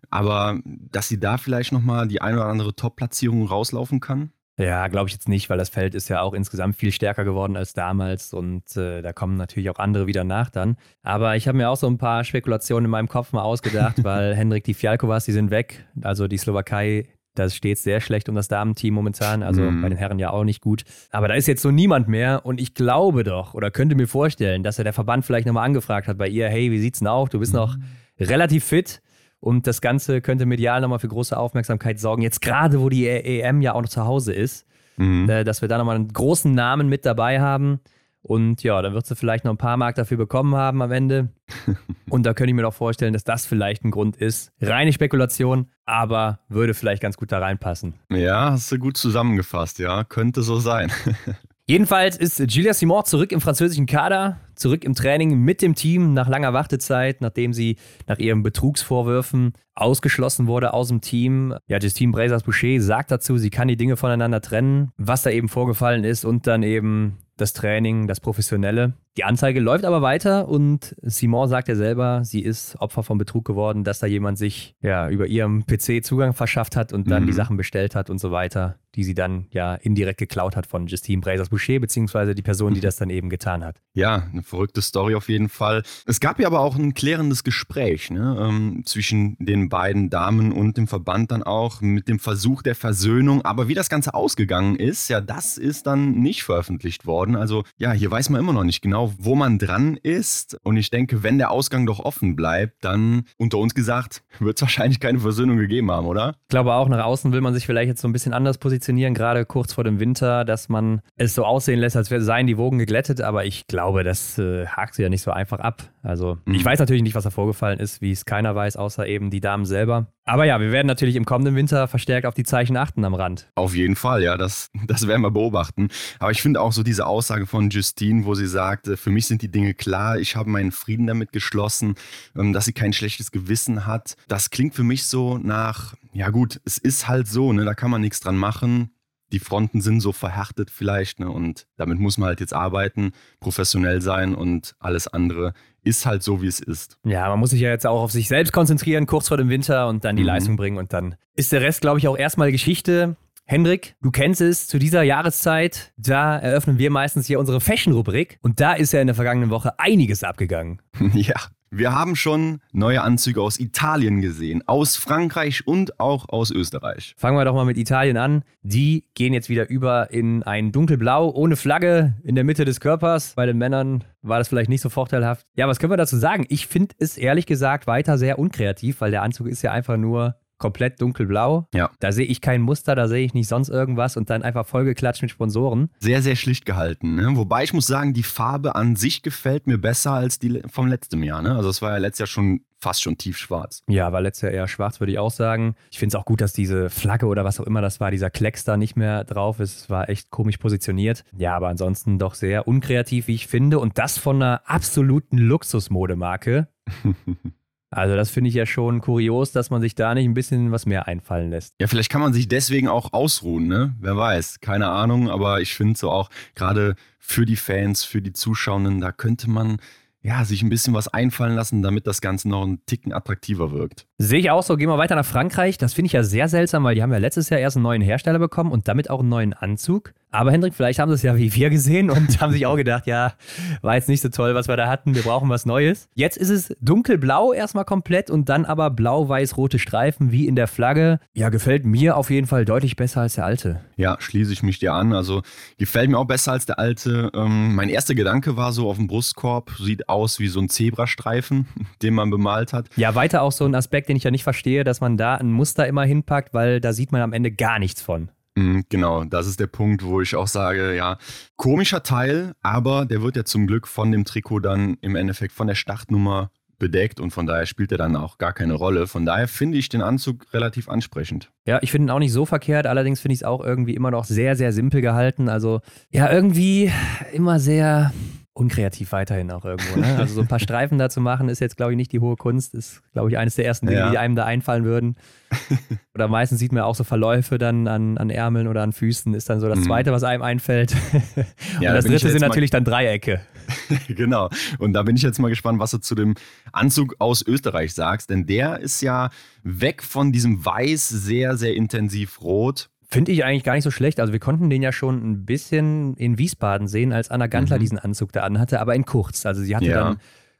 aber 0.09 0.59
dass 0.65 1.07
sie 1.07 1.19
da 1.19 1.37
vielleicht 1.37 1.71
nochmal 1.71 2.07
die 2.07 2.21
eine 2.21 2.37
oder 2.37 2.47
andere 2.47 2.75
Top-Platzierung 2.75 3.47
rauslaufen 3.47 3.99
kann? 3.99 4.31
Ja, 4.59 4.87
glaube 4.87 5.07
ich 5.07 5.13
jetzt 5.13 5.29
nicht, 5.29 5.49
weil 5.49 5.57
das 5.57 5.69
Feld 5.69 5.95
ist 5.95 6.09
ja 6.09 6.19
auch 6.19 6.33
insgesamt 6.33 6.75
viel 6.75 6.91
stärker 6.91 7.23
geworden 7.23 7.55
als 7.55 7.73
damals 7.73 8.33
und 8.33 8.75
äh, 8.75 9.01
da 9.01 9.13
kommen 9.13 9.37
natürlich 9.37 9.69
auch 9.69 9.79
andere 9.79 10.05
wieder 10.05 10.25
nach 10.25 10.49
dann. 10.49 10.75
Aber 11.01 11.37
ich 11.37 11.47
habe 11.47 11.57
mir 11.57 11.69
auch 11.69 11.77
so 11.77 11.87
ein 11.87 11.97
paar 11.97 12.25
Spekulationen 12.25 12.85
in 12.85 12.91
meinem 12.91 13.07
Kopf 13.07 13.31
mal 13.31 13.41
ausgedacht, 13.41 14.03
weil 14.03 14.35
Hendrik 14.35 14.65
die 14.65 14.73
Fialkovas, 14.73 15.23
die 15.23 15.31
sind 15.31 15.49
weg. 15.49 15.85
Also 16.01 16.27
die 16.27 16.37
Slowakei, 16.37 17.07
das 17.35 17.55
steht 17.55 17.77
sehr 17.77 18.01
schlecht 18.01 18.27
um 18.27 18.35
das 18.35 18.49
Damenteam 18.49 18.93
momentan, 18.93 19.43
also 19.43 19.61
mm. 19.61 19.81
bei 19.81 19.87
den 19.87 19.97
Herren 19.97 20.19
ja 20.19 20.31
auch 20.31 20.43
nicht 20.43 20.59
gut. 20.59 20.83
Aber 21.09 21.29
da 21.29 21.35
ist 21.35 21.47
jetzt 21.47 21.61
so 21.61 21.71
niemand 21.71 22.09
mehr 22.09 22.45
und 22.45 22.59
ich 22.59 22.73
glaube 22.73 23.23
doch 23.23 23.53
oder 23.53 23.71
könnte 23.71 23.95
mir 23.95 24.07
vorstellen, 24.07 24.61
dass 24.63 24.77
er 24.77 24.83
der 24.83 24.91
Verband 24.93 25.23
vielleicht 25.23 25.47
nochmal 25.47 25.65
angefragt 25.65 26.09
hat 26.09 26.17
bei 26.17 26.27
ihr, 26.27 26.49
hey, 26.49 26.69
wie 26.69 26.79
sieht's 26.79 26.99
denn 26.99 27.07
auf? 27.07 27.29
Du 27.29 27.39
bist 27.39 27.53
noch 27.53 27.77
mhm. 27.77 27.83
relativ 28.19 28.65
fit 28.65 29.01
und 29.39 29.67
das 29.67 29.81
Ganze 29.81 30.21
könnte 30.21 30.45
medial 30.45 30.81
nochmal 30.81 30.99
für 30.99 31.07
große 31.07 31.37
Aufmerksamkeit 31.37 31.99
sorgen. 31.99 32.21
Jetzt 32.21 32.41
gerade, 32.41 32.81
wo 32.81 32.89
die 32.89 33.07
EM 33.07 33.61
ja 33.61 33.73
auch 33.73 33.81
noch 33.81 33.89
zu 33.89 34.05
Hause 34.05 34.33
ist, 34.33 34.65
mhm. 34.97 35.29
äh, 35.29 35.43
dass 35.43 35.61
wir 35.61 35.69
da 35.69 35.77
nochmal 35.77 35.95
einen 35.95 36.11
großen 36.11 36.53
Namen 36.53 36.89
mit 36.89 37.05
dabei 37.05 37.39
haben. 37.39 37.79
Und 38.21 38.63
ja, 38.63 38.81
dann 38.81 38.93
wird 38.93 39.05
sie 39.05 39.15
vielleicht 39.15 39.45
noch 39.45 39.53
ein 39.53 39.57
paar 39.57 39.77
Mark 39.77 39.95
dafür 39.95 40.17
bekommen 40.17 40.55
haben 40.55 40.81
am 40.81 40.91
Ende. 40.91 41.29
Und 42.09 42.25
da 42.25 42.33
könnte 42.33 42.49
ich 42.49 42.55
mir 42.55 42.63
doch 42.63 42.73
vorstellen, 42.73 43.13
dass 43.13 43.23
das 43.23 43.45
vielleicht 43.45 43.85
ein 43.85 43.91
Grund 43.91 44.17
ist. 44.17 44.51
Reine 44.59 44.91
Spekulation, 44.91 45.67
aber 45.85 46.39
würde 46.49 46.73
vielleicht 46.73 47.01
ganz 47.01 47.15
gut 47.15 47.31
da 47.31 47.39
reinpassen. 47.39 47.93
Ja, 48.09 48.51
hast 48.51 48.71
du 48.73 48.77
gut 48.77 48.97
zusammengefasst, 48.97 49.79
ja. 49.79 50.03
Könnte 50.03 50.41
so 50.41 50.59
sein. 50.59 50.91
Jedenfalls 51.69 52.17
ist 52.17 52.39
Julia 52.51 52.73
Simon 52.73 53.05
zurück 53.05 53.31
im 53.31 53.41
französischen 53.41 53.85
Kader, 53.85 54.39
zurück 54.55 54.83
im 54.83 54.95
Training 54.95 55.37
mit 55.37 55.61
dem 55.61 55.75
Team 55.75 56.15
nach 56.15 56.27
langer 56.27 56.51
Wartezeit, 56.51 57.21
nachdem 57.21 57.53
sie 57.53 57.75
nach 58.07 58.17
ihren 58.17 58.41
Betrugsvorwürfen 58.41 59.53
ausgeschlossen 59.75 60.47
wurde 60.47 60.73
aus 60.73 60.87
dem 60.87 61.01
Team. 61.01 61.53
Ja, 61.67 61.77
Justine 61.77 62.11
Brazers-Boucher 62.11 62.81
sagt 62.81 63.11
dazu, 63.11 63.37
sie 63.37 63.51
kann 63.51 63.67
die 63.67 63.77
Dinge 63.77 63.97
voneinander 63.97 64.41
trennen, 64.41 64.89
was 64.97 65.21
da 65.21 65.29
eben 65.29 65.47
vorgefallen 65.47 66.05
ist 66.05 66.25
und 66.25 66.47
dann 66.47 66.63
eben 66.63 67.19
das 67.37 67.53
Training, 67.53 68.07
das 68.07 68.19
Professionelle. 68.19 68.93
Die 69.17 69.23
Anzeige 69.23 69.59
läuft 69.59 69.85
aber 69.85 70.01
weiter 70.01 70.47
und 70.47 70.95
Simon 71.01 71.49
sagt 71.49 71.67
ja 71.67 71.75
selber, 71.75 72.23
sie 72.23 72.41
ist 72.41 72.79
Opfer 72.79 73.03
von 73.03 73.17
Betrug 73.17 73.43
geworden, 73.43 73.83
dass 73.83 73.99
da 73.99 74.07
jemand 74.07 74.37
sich 74.37 74.75
ja 74.81 75.09
über 75.09 75.27
ihrem 75.27 75.65
PC 75.65 76.03
Zugang 76.03 76.33
verschafft 76.33 76.75
hat 76.75 76.93
und 76.93 77.09
dann 77.09 77.23
mhm. 77.23 77.27
die 77.27 77.33
Sachen 77.33 77.57
bestellt 77.57 77.95
hat 77.95 78.09
und 78.09 78.19
so 78.19 78.31
weiter, 78.31 78.77
die 78.95 79.03
sie 79.03 79.13
dann 79.13 79.47
ja 79.51 79.75
indirekt 79.75 80.19
geklaut 80.19 80.55
hat 80.55 80.67
von 80.67 80.87
Justine 80.87 81.21
Brazers-Boucher, 81.21 81.79
beziehungsweise 81.79 82.33
die 82.33 82.41
Person, 82.41 82.73
die 82.73 82.79
das 82.79 82.95
dann 82.95 83.09
eben 83.09 83.29
getan 83.29 83.63
hat. 83.63 83.81
Ja, 83.99 84.29
eine 84.31 84.43
verrückte 84.43 84.81
Story 84.81 85.15
auf 85.15 85.27
jeden 85.27 85.49
Fall. 85.49 85.83
Es 86.05 86.21
gab 86.21 86.39
ja 86.39 86.47
aber 86.47 86.61
auch 86.61 86.77
ein 86.77 86.93
klärendes 86.93 87.43
Gespräch 87.43 88.09
ne, 88.09 88.37
ähm, 88.39 88.83
zwischen 88.85 89.35
den 89.39 89.67
beiden 89.67 90.09
Damen 90.09 90.53
und 90.53 90.77
dem 90.77 90.87
Verband 90.87 91.31
dann 91.31 91.43
auch 91.43 91.81
mit 91.81 92.07
dem 92.07 92.17
Versuch 92.17 92.61
der 92.61 92.75
Versöhnung. 92.75 93.41
Aber 93.43 93.67
wie 93.67 93.73
das 93.73 93.89
Ganze 93.89 94.13
ausgegangen 94.13 94.77
ist, 94.77 95.09
ja, 95.09 95.19
das 95.19 95.57
ist 95.57 95.85
dann 95.85 96.11
nicht 96.11 96.43
veröffentlicht 96.43 97.05
worden. 97.07 97.35
Also 97.35 97.65
ja, 97.75 97.91
hier 97.91 98.09
weiß 98.09 98.29
man 98.29 98.39
immer 98.39 98.53
noch 98.53 98.63
nicht 98.63 98.81
genau, 98.81 99.08
wo 99.17 99.35
man 99.35 99.57
dran 99.57 99.97
ist. 100.01 100.57
Und 100.63 100.77
ich 100.77 100.89
denke, 100.89 101.23
wenn 101.23 101.37
der 101.37 101.51
Ausgang 101.51 101.85
doch 101.85 101.99
offen 101.99 102.35
bleibt, 102.35 102.83
dann 102.83 103.23
unter 103.37 103.57
uns 103.57 103.73
gesagt, 103.73 104.23
wird 104.39 104.57
es 104.57 104.61
wahrscheinlich 104.61 104.99
keine 104.99 105.19
Versöhnung 105.19 105.57
gegeben 105.57 105.91
haben, 105.91 106.07
oder? 106.07 106.35
Ich 106.43 106.49
glaube 106.49 106.73
auch, 106.73 106.87
nach 106.89 107.03
außen 107.03 107.31
will 107.31 107.41
man 107.41 107.53
sich 107.53 107.65
vielleicht 107.65 107.87
jetzt 107.87 108.01
so 108.01 108.07
ein 108.07 108.13
bisschen 108.13 108.33
anders 108.33 108.57
positionieren, 108.57 109.13
gerade 109.13 109.45
kurz 109.45 109.73
vor 109.73 109.83
dem 109.83 109.99
Winter, 109.99 110.45
dass 110.45 110.69
man 110.69 111.01
es 111.15 111.35
so 111.35 111.45
aussehen 111.45 111.79
lässt, 111.79 111.95
als 111.95 112.09
seien 112.09 112.47
die 112.47 112.57
Wogen 112.57 112.77
geglättet. 112.77 113.21
Aber 113.21 113.45
ich 113.45 113.67
glaube, 113.67 114.03
das 114.03 114.37
äh, 114.37 114.67
hakt 114.67 114.95
sie 114.95 115.03
ja 115.03 115.09
nicht 115.09 115.21
so 115.21 115.31
einfach 115.31 115.59
ab. 115.59 115.83
Also 116.03 116.37
mhm. 116.45 116.55
ich 116.55 116.63
weiß 116.63 116.79
natürlich 116.79 117.03
nicht, 117.03 117.15
was 117.15 117.23
da 117.23 117.29
vorgefallen 117.29 117.79
ist, 117.79 118.01
wie 118.01 118.11
es 118.11 118.25
keiner 118.25 118.55
weiß, 118.55 118.77
außer 118.77 119.07
eben 119.07 119.29
die 119.29 119.41
Damen 119.41 119.65
selber. 119.65 120.07
Aber 120.25 120.45
ja, 120.45 120.59
wir 120.59 120.71
werden 120.71 120.85
natürlich 120.85 121.15
im 121.15 121.25
kommenden 121.25 121.55
Winter 121.55 121.87
verstärkt 121.87 122.27
auf 122.27 122.35
die 122.35 122.43
Zeichen 122.43 122.77
achten 122.77 123.03
am 123.03 123.15
Rand. 123.15 123.49
Auf 123.55 123.75
jeden 123.75 123.95
Fall, 123.95 124.21
ja, 124.21 124.37
das, 124.37 124.69
das 124.87 125.07
werden 125.07 125.21
wir 125.21 125.31
beobachten. 125.31 125.89
Aber 126.19 126.31
ich 126.31 126.41
finde 126.41 126.61
auch 126.61 126.71
so 126.71 126.83
diese 126.83 127.07
Aussage 127.07 127.47
von 127.47 127.69
Justine, 127.69 128.25
wo 128.25 128.35
sie 128.35 128.47
sagt, 128.47 128.87
für 128.97 129.09
mich 129.09 129.27
sind 129.27 129.41
die 129.41 129.51
Dinge 129.51 129.73
klar, 129.73 130.17
ich 130.17 130.35
habe 130.35 130.49
meinen 130.49 130.71
Frieden 130.71 131.07
damit 131.07 131.31
geschlossen, 131.31 131.95
ähm, 132.35 132.53
dass 132.53 132.65
sie 132.65 132.73
kein 132.73 132.93
schlechtes 132.93 133.31
Gewissen 133.31 133.85
hat. 133.85 134.15
Das 134.27 134.49
klingt 134.49 134.75
für 134.75 134.83
mich 134.83 135.05
so 135.05 135.37
nach, 135.37 135.95
ja 136.13 136.29
gut, 136.29 136.59
es 136.65 136.77
ist 136.77 137.07
halt 137.07 137.27
so, 137.27 137.53
ne, 137.53 137.65
da 137.65 137.73
kann 137.73 137.91
man 137.91 138.01
nichts 138.01 138.19
dran 138.19 138.37
machen 138.37 138.91
die 139.31 139.39
Fronten 139.39 139.81
sind 139.81 140.01
so 140.01 140.11
verhärtet 140.11 140.71
vielleicht 140.71 141.19
ne? 141.19 141.29
und 141.29 141.67
damit 141.77 141.99
muss 141.99 142.17
man 142.17 142.27
halt 142.27 142.39
jetzt 142.39 142.53
arbeiten, 142.53 143.11
professionell 143.39 144.01
sein 144.01 144.35
und 144.35 144.75
alles 144.79 145.07
andere 145.07 145.53
ist 145.81 146.05
halt 146.05 146.23
so, 146.23 146.41
wie 146.41 146.47
es 146.47 146.59
ist. 146.59 146.97
Ja, 147.05 147.29
man 147.29 147.39
muss 147.39 147.51
sich 147.51 147.61
ja 147.61 147.69
jetzt 147.69 147.87
auch 147.87 148.01
auf 148.01 148.11
sich 148.11 148.27
selbst 148.27 148.51
konzentrieren, 148.51 149.05
kurz 149.05 149.29
vor 149.29 149.37
dem 149.37 149.49
Winter 149.49 149.87
und 149.87 150.03
dann 150.03 150.15
die 150.15 150.23
mhm. 150.23 150.27
Leistung 150.27 150.55
bringen 150.55 150.77
und 150.77 150.93
dann 150.93 151.15
ist 151.35 151.51
der 151.51 151.61
Rest, 151.61 151.81
glaube 151.81 151.99
ich, 151.99 152.07
auch 152.07 152.17
erstmal 152.17 152.51
Geschichte. 152.51 153.15
Hendrik, 153.51 153.95
du 153.99 154.11
kennst 154.11 154.41
es, 154.41 154.67
zu 154.67 154.77
dieser 154.77 155.01
Jahreszeit, 155.01 155.91
da 155.97 156.37
eröffnen 156.37 156.77
wir 156.77 156.91
meistens 156.91 157.25
hier 157.25 157.39
unsere 157.39 157.59
Fashion-Rubrik 157.59 158.37
und 158.43 158.59
da 158.59 158.73
ist 158.73 158.93
ja 158.93 159.01
in 159.01 159.07
der 159.07 159.15
vergangenen 159.15 159.49
Woche 159.49 159.79
einiges 159.79 160.23
abgegangen. 160.23 160.83
Ja, 161.15 161.33
Wir 161.71 161.91
haben 161.91 162.15
schon 162.15 162.61
neue 162.73 163.01
Anzüge 163.01 163.41
aus 163.41 163.59
Italien 163.59 164.21
gesehen, 164.21 164.61
aus 164.67 164.97
Frankreich 164.97 165.65
und 165.65 165.99
auch 165.99 166.29
aus 166.29 166.51
Österreich. 166.51 167.15
Fangen 167.17 167.37
wir 167.37 167.43
doch 167.43 167.55
mal 167.55 167.65
mit 167.65 167.77
Italien 167.77 168.17
an. 168.17 168.43
Die 168.61 169.05
gehen 169.15 169.33
jetzt 169.33 169.49
wieder 169.49 169.67
über 169.67 170.11
in 170.11 170.43
ein 170.43 170.71
dunkelblau 170.71 171.31
ohne 171.31 171.55
Flagge 171.55 172.13
in 172.23 172.35
der 172.35 172.43
Mitte 172.43 172.65
des 172.65 172.79
Körpers. 172.79 173.33
Bei 173.35 173.47
den 173.47 173.57
Männern 173.57 174.03
war 174.21 174.37
das 174.37 174.47
vielleicht 174.47 174.69
nicht 174.69 174.81
so 174.81 174.89
vorteilhaft. 174.89 175.47
Ja, 175.55 175.67
was 175.67 175.79
können 175.79 175.91
wir 175.91 175.97
dazu 175.97 176.17
sagen? 176.17 176.45
Ich 176.49 176.67
finde 176.67 176.93
es 176.99 177.17
ehrlich 177.17 177.47
gesagt 177.47 177.87
weiter 177.87 178.19
sehr 178.19 178.37
unkreativ, 178.37 179.01
weil 179.01 179.09
der 179.09 179.23
Anzug 179.23 179.47
ist 179.47 179.63
ja 179.63 179.71
einfach 179.71 179.97
nur 179.97 180.35
komplett 180.59 181.01
dunkelblau. 181.01 181.67
Ja. 181.73 181.89
Da 181.99 182.11
sehe 182.11 182.25
ich 182.25 182.41
kein 182.41 182.61
Muster, 182.61 182.95
da 182.95 183.07
sehe 183.07 183.25
ich 183.25 183.33
nicht 183.33 183.47
sonst 183.47 183.69
irgendwas 183.69 184.17
und 184.17 184.29
dann 184.29 184.43
einfach 184.43 184.65
vollgeklatscht 184.65 185.21
mit 185.21 185.31
Sponsoren. 185.31 185.89
Sehr, 185.99 186.21
sehr 186.21 186.35
schlicht 186.35 186.65
gehalten. 186.65 187.15
Ne? 187.15 187.35
Wobei 187.35 187.63
ich 187.63 187.73
muss 187.73 187.87
sagen, 187.87 188.13
die 188.13 188.23
Farbe 188.23 188.75
an 188.75 188.95
sich 188.95 189.23
gefällt 189.23 189.67
mir 189.67 189.77
besser 189.77 190.11
als 190.11 190.39
die 190.39 190.61
vom 190.69 190.87
letzten 190.87 191.23
Jahr. 191.23 191.41
Ne? 191.41 191.55
Also 191.55 191.69
es 191.69 191.81
war 191.81 191.91
ja 191.91 191.97
letztes 191.97 192.19
Jahr 192.19 192.27
schon 192.27 192.61
fast 192.79 193.01
schon 193.01 193.17
tiefschwarz. 193.17 193.83
Ja, 193.87 194.11
war 194.11 194.21
letztes 194.21 194.43
Jahr 194.43 194.51
eher 194.51 194.67
schwarz, 194.67 194.99
würde 194.99 195.11
ich 195.11 195.19
auch 195.19 195.31
sagen. 195.31 195.75
Ich 195.91 195.99
finde 195.99 196.15
es 196.15 196.21
auch 196.21 196.25
gut, 196.25 196.41
dass 196.41 196.53
diese 196.53 196.89
Flagge 196.89 197.27
oder 197.27 197.43
was 197.43 197.59
auch 197.59 197.65
immer 197.65 197.81
das 197.81 197.99
war, 197.99 198.11
dieser 198.11 198.29
Klecks 198.29 198.63
da 198.63 198.77
nicht 198.77 198.95
mehr 198.95 199.23
drauf 199.25 199.59
ist. 199.59 199.77
Es 199.81 199.89
war 199.89 200.09
echt 200.09 200.29
komisch 200.29 200.57
positioniert. 200.57 201.23
Ja, 201.37 201.55
aber 201.55 201.67
ansonsten 201.67 202.19
doch 202.19 202.35
sehr 202.35 202.67
unkreativ, 202.67 203.27
wie 203.27 203.35
ich 203.35 203.47
finde. 203.47 203.79
Und 203.79 203.97
das 203.97 204.17
von 204.17 204.37
einer 204.37 204.61
absoluten 204.65 205.37
Luxusmodemarke. 205.37 206.67
Also 207.91 208.15
das 208.15 208.29
finde 208.29 208.49
ich 208.49 208.53
ja 208.53 208.65
schon 208.65 209.01
kurios, 209.01 209.51
dass 209.51 209.69
man 209.69 209.81
sich 209.81 209.95
da 209.95 210.13
nicht 210.13 210.25
ein 210.25 210.33
bisschen 210.33 210.71
was 210.71 210.85
mehr 210.85 211.07
einfallen 211.07 211.49
lässt. 211.49 211.73
Ja, 211.79 211.87
vielleicht 211.87 212.11
kann 212.11 212.21
man 212.21 212.33
sich 212.33 212.47
deswegen 212.47 212.87
auch 212.87 213.13
ausruhen, 213.13 213.67
ne? 213.67 213.95
Wer 213.99 214.15
weiß, 214.15 214.59
keine 214.59 214.89
Ahnung, 214.89 215.29
aber 215.29 215.61
ich 215.61 215.73
finde 215.73 215.97
so 215.97 216.11
auch 216.11 216.29
gerade 216.53 216.95
für 217.17 217.45
die 217.45 217.55
Fans, 217.55 218.03
für 218.03 218.21
die 218.21 218.33
Zuschauenden, 218.33 219.01
da 219.01 219.11
könnte 219.11 219.49
man 219.49 219.77
ja, 220.21 220.43
sich 220.43 220.61
ein 220.61 220.69
bisschen 220.69 220.93
was 220.93 221.07
einfallen 221.07 221.55
lassen, 221.55 221.81
damit 221.81 222.05
das 222.05 222.19
Ganze 222.19 222.49
noch 222.49 222.63
einen 222.63 222.85
Ticken 222.85 223.13
attraktiver 223.13 223.71
wirkt. 223.71 224.05
Sehe 224.17 224.39
ich 224.39 224.51
auch 224.51 224.63
so. 224.63 224.75
Gehen 224.75 224.89
wir 224.89 224.97
weiter 224.97 225.15
nach 225.15 225.25
Frankreich. 225.25 225.77
Das 225.77 225.93
finde 225.93 226.07
ich 226.07 226.13
ja 226.13 226.23
sehr 226.23 226.49
seltsam, 226.49 226.83
weil 226.83 226.95
die 226.95 227.01
haben 227.01 227.13
ja 227.13 227.19
letztes 227.19 227.49
Jahr 227.49 227.59
erst 227.59 227.77
einen 227.77 227.83
neuen 227.83 228.01
Hersteller 228.01 228.39
bekommen 228.39 228.71
und 228.71 228.87
damit 228.87 229.09
auch 229.09 229.21
einen 229.21 229.29
neuen 229.29 229.53
Anzug. 229.53 230.13
Aber 230.31 230.51
Hendrik, 230.51 230.75
vielleicht 230.75 230.99
haben 230.99 231.09
sie 231.09 231.15
es 231.15 231.23
ja 231.23 231.35
wie 231.37 231.53
wir 231.53 231.69
gesehen 231.69 232.11
und 232.11 232.39
haben 232.41 232.53
sich 232.53 232.65
auch 232.65 232.75
gedacht, 232.75 233.07
ja, 233.07 233.33
war 233.81 233.95
jetzt 233.95 234.09
nicht 234.09 234.21
so 234.21 234.29
toll, 234.29 234.53
was 234.53 234.67
wir 234.67 234.77
da 234.77 234.87
hatten. 234.87 235.15
Wir 235.15 235.23
brauchen 235.23 235.49
was 235.49 235.65
Neues. 235.65 236.07
Jetzt 236.13 236.37
ist 236.37 236.49
es 236.49 236.75
dunkelblau 236.81 237.51
erstmal 237.51 237.85
komplett 237.85 238.29
und 238.29 238.47
dann 238.47 238.65
aber 238.65 238.91
blau-weiß-rote 238.91 239.79
Streifen 239.79 240.31
wie 240.31 240.47
in 240.47 240.55
der 240.55 240.67
Flagge. 240.67 241.19
Ja, 241.33 241.49
gefällt 241.49 241.85
mir 241.85 242.15
auf 242.15 242.29
jeden 242.29 242.45
Fall 242.45 242.65
deutlich 242.65 242.95
besser 242.95 243.21
als 243.21 243.35
der 243.35 243.45
alte. 243.45 243.81
Ja, 243.95 244.17
schließe 244.19 244.53
ich 244.53 244.61
mich 244.61 244.77
dir 244.77 244.93
an. 244.93 245.13
Also 245.13 245.41
gefällt 245.77 246.09
mir 246.11 246.19
auch 246.19 246.25
besser 246.25 246.51
als 246.51 246.67
der 246.67 246.77
alte. 246.77 247.31
Ähm, 247.33 247.73
mein 247.73 247.89
erster 247.89 248.13
Gedanke 248.13 248.55
war 248.55 248.71
so 248.71 248.89
auf 248.89 248.97
dem 248.97 249.07
Brustkorb, 249.07 249.71
sieht 249.79 250.09
aus 250.09 250.39
wie 250.39 250.47
so 250.47 250.59
ein 250.59 250.69
Zebrastreifen, 250.69 251.67
den 252.03 252.13
man 252.13 252.29
bemalt 252.29 252.71
hat. 252.73 252.87
Ja, 252.97 253.15
weiter 253.15 253.41
auch 253.41 253.51
so 253.51 253.65
ein 253.65 253.73
Aspekt, 253.73 254.09
den 254.09 254.15
ich 254.15 254.23
ja 254.23 254.31
nicht 254.31 254.43
verstehe, 254.43 254.83
dass 254.83 255.01
man 255.01 255.17
da 255.17 255.35
ein 255.35 255.51
Muster 255.51 255.87
immer 255.87 256.03
hinpackt, 256.03 256.53
weil 256.53 256.79
da 256.79 256.93
sieht 256.93 257.11
man 257.11 257.21
am 257.21 257.33
Ende 257.33 257.51
gar 257.51 257.79
nichts 257.79 258.01
von. 258.01 258.29
Mhm, 258.59 258.83
genau, 258.89 259.23
das 259.23 259.47
ist 259.47 259.59
der 259.59 259.67
Punkt, 259.67 260.03
wo 260.03 260.19
ich 260.19 260.35
auch 260.35 260.47
sage, 260.47 260.93
ja, 260.93 261.17
komischer 261.55 262.03
Teil, 262.03 262.53
aber 262.61 263.05
der 263.05 263.21
wird 263.21 263.37
ja 263.37 263.45
zum 263.45 263.67
Glück 263.67 263.87
von 263.87 264.11
dem 264.11 264.25
Trikot 264.25 264.59
dann 264.59 264.97
im 264.99 265.15
Endeffekt 265.15 265.53
von 265.53 265.67
der 265.67 265.75
Startnummer 265.75 266.51
bedeckt 266.77 267.19
und 267.19 267.31
von 267.31 267.45
daher 267.45 267.65
spielt 267.65 267.91
er 267.91 267.97
dann 267.97 268.15
auch 268.15 268.37
gar 268.37 268.51
keine 268.53 268.73
Rolle. 268.73 269.07
Von 269.07 269.25
daher 269.25 269.47
finde 269.47 269.77
ich 269.77 269.87
den 269.89 270.01
Anzug 270.01 270.45
relativ 270.53 270.89
ansprechend. 270.89 271.51
Ja, 271.65 271.79
ich 271.81 271.91
finde 271.91 272.07
ihn 272.07 272.09
auch 272.11 272.19
nicht 272.19 272.33
so 272.33 272.45
verkehrt, 272.45 272.85
allerdings 272.85 273.21
finde 273.21 273.33
ich 273.33 273.39
es 273.39 273.43
auch 273.43 273.63
irgendwie 273.63 273.95
immer 273.95 274.11
noch 274.11 274.25
sehr, 274.25 274.55
sehr 274.55 274.73
simpel 274.73 275.01
gehalten. 275.01 275.47
Also 275.47 275.79
ja, 276.09 276.31
irgendwie 276.31 276.91
immer 277.31 277.59
sehr 277.59 278.13
unkreativ 278.59 279.13
weiterhin 279.13 279.49
auch 279.51 279.63
irgendwo. 279.63 279.99
Ne? 279.99 280.17
Also 280.17 280.35
so 280.35 280.41
ein 280.41 280.47
paar 280.47 280.59
Streifen 280.59 280.97
da 280.97 281.09
zu 281.09 281.21
machen, 281.21 281.47
ist 281.49 281.59
jetzt, 281.59 281.77
glaube 281.77 281.93
ich, 281.93 281.97
nicht 281.97 282.11
die 282.11 282.19
hohe 282.19 282.35
Kunst. 282.35 282.75
Ist, 282.75 283.01
glaube 283.13 283.29
ich, 283.29 283.37
eines 283.37 283.55
der 283.55 283.65
ersten 283.65 283.87
Dinge, 283.87 283.99
ja. 283.99 284.11
die 284.11 284.17
einem 284.17 284.35
da 284.35 284.45
einfallen 284.45 284.83
würden. 284.83 285.15
oder 286.13 286.27
meistens 286.27 286.59
sieht 286.59 286.73
man 286.73 286.83
auch 286.83 286.95
so 286.95 287.03
Verläufe 287.03 287.57
dann 287.57 287.87
an, 287.87 288.17
an 288.17 288.29
Ärmeln 288.29 288.67
oder 288.67 288.83
an 288.83 288.91
Füßen, 288.91 289.33
ist 289.33 289.49
dann 289.49 289.59
so 289.59 289.69
das 289.69 289.79
mhm. 289.79 289.83
Zweite, 289.83 290.11
was 290.11 290.23
einem 290.23 290.43
einfällt. 290.43 290.91
ja, 291.79 291.89
Und 291.89 291.95
das 291.95 292.05
Dritte 292.05 292.29
sind 292.29 292.41
natürlich 292.41 292.69
dann 292.69 292.83
Dreiecke. 292.83 293.41
genau. 294.09 294.49
Und 294.77 294.93
da 294.93 295.03
bin 295.03 295.15
ich 295.15 295.21
jetzt 295.21 295.39
mal 295.39 295.49
gespannt, 295.49 295.79
was 295.79 295.91
du 295.91 295.99
zu 295.99 296.13
dem 296.13 296.35
Anzug 296.73 297.15
aus 297.19 297.45
Österreich 297.45 297.93
sagst. 297.93 298.29
Denn 298.29 298.45
der 298.45 298.79
ist 298.79 299.01
ja 299.01 299.29
weg 299.63 300.03
von 300.03 300.31
diesem 300.31 300.63
Weiß 300.63 301.07
sehr, 301.07 301.55
sehr 301.57 301.75
intensiv 301.75 302.41
rot 302.41 302.89
Finde 303.11 303.31
ich 303.31 303.43
eigentlich 303.43 303.63
gar 303.63 303.73
nicht 303.73 303.83
so 303.83 303.91
schlecht. 303.91 304.19
Also 304.19 304.33
wir 304.33 304.39
konnten 304.39 304.69
den 304.69 304.83
ja 304.83 304.91
schon 304.91 305.31
ein 305.31 305.45
bisschen 305.45 306.15
in 306.15 306.37
Wiesbaden 306.37 306.87
sehen, 306.87 307.11
als 307.11 307.31
Anna 307.31 307.47
Gantler 307.47 307.77
mhm. 307.77 307.81
diesen 307.81 307.97
Anzug 307.97 308.31
da 308.31 308.43
anhatte, 308.43 308.79
aber 308.79 308.93
in 308.93 309.03
kurz. 309.03 309.47
Also 309.47 309.63
sie 309.63 309.75
hatte 309.75 309.85
ja. 309.87 310.03
dann 310.03 310.17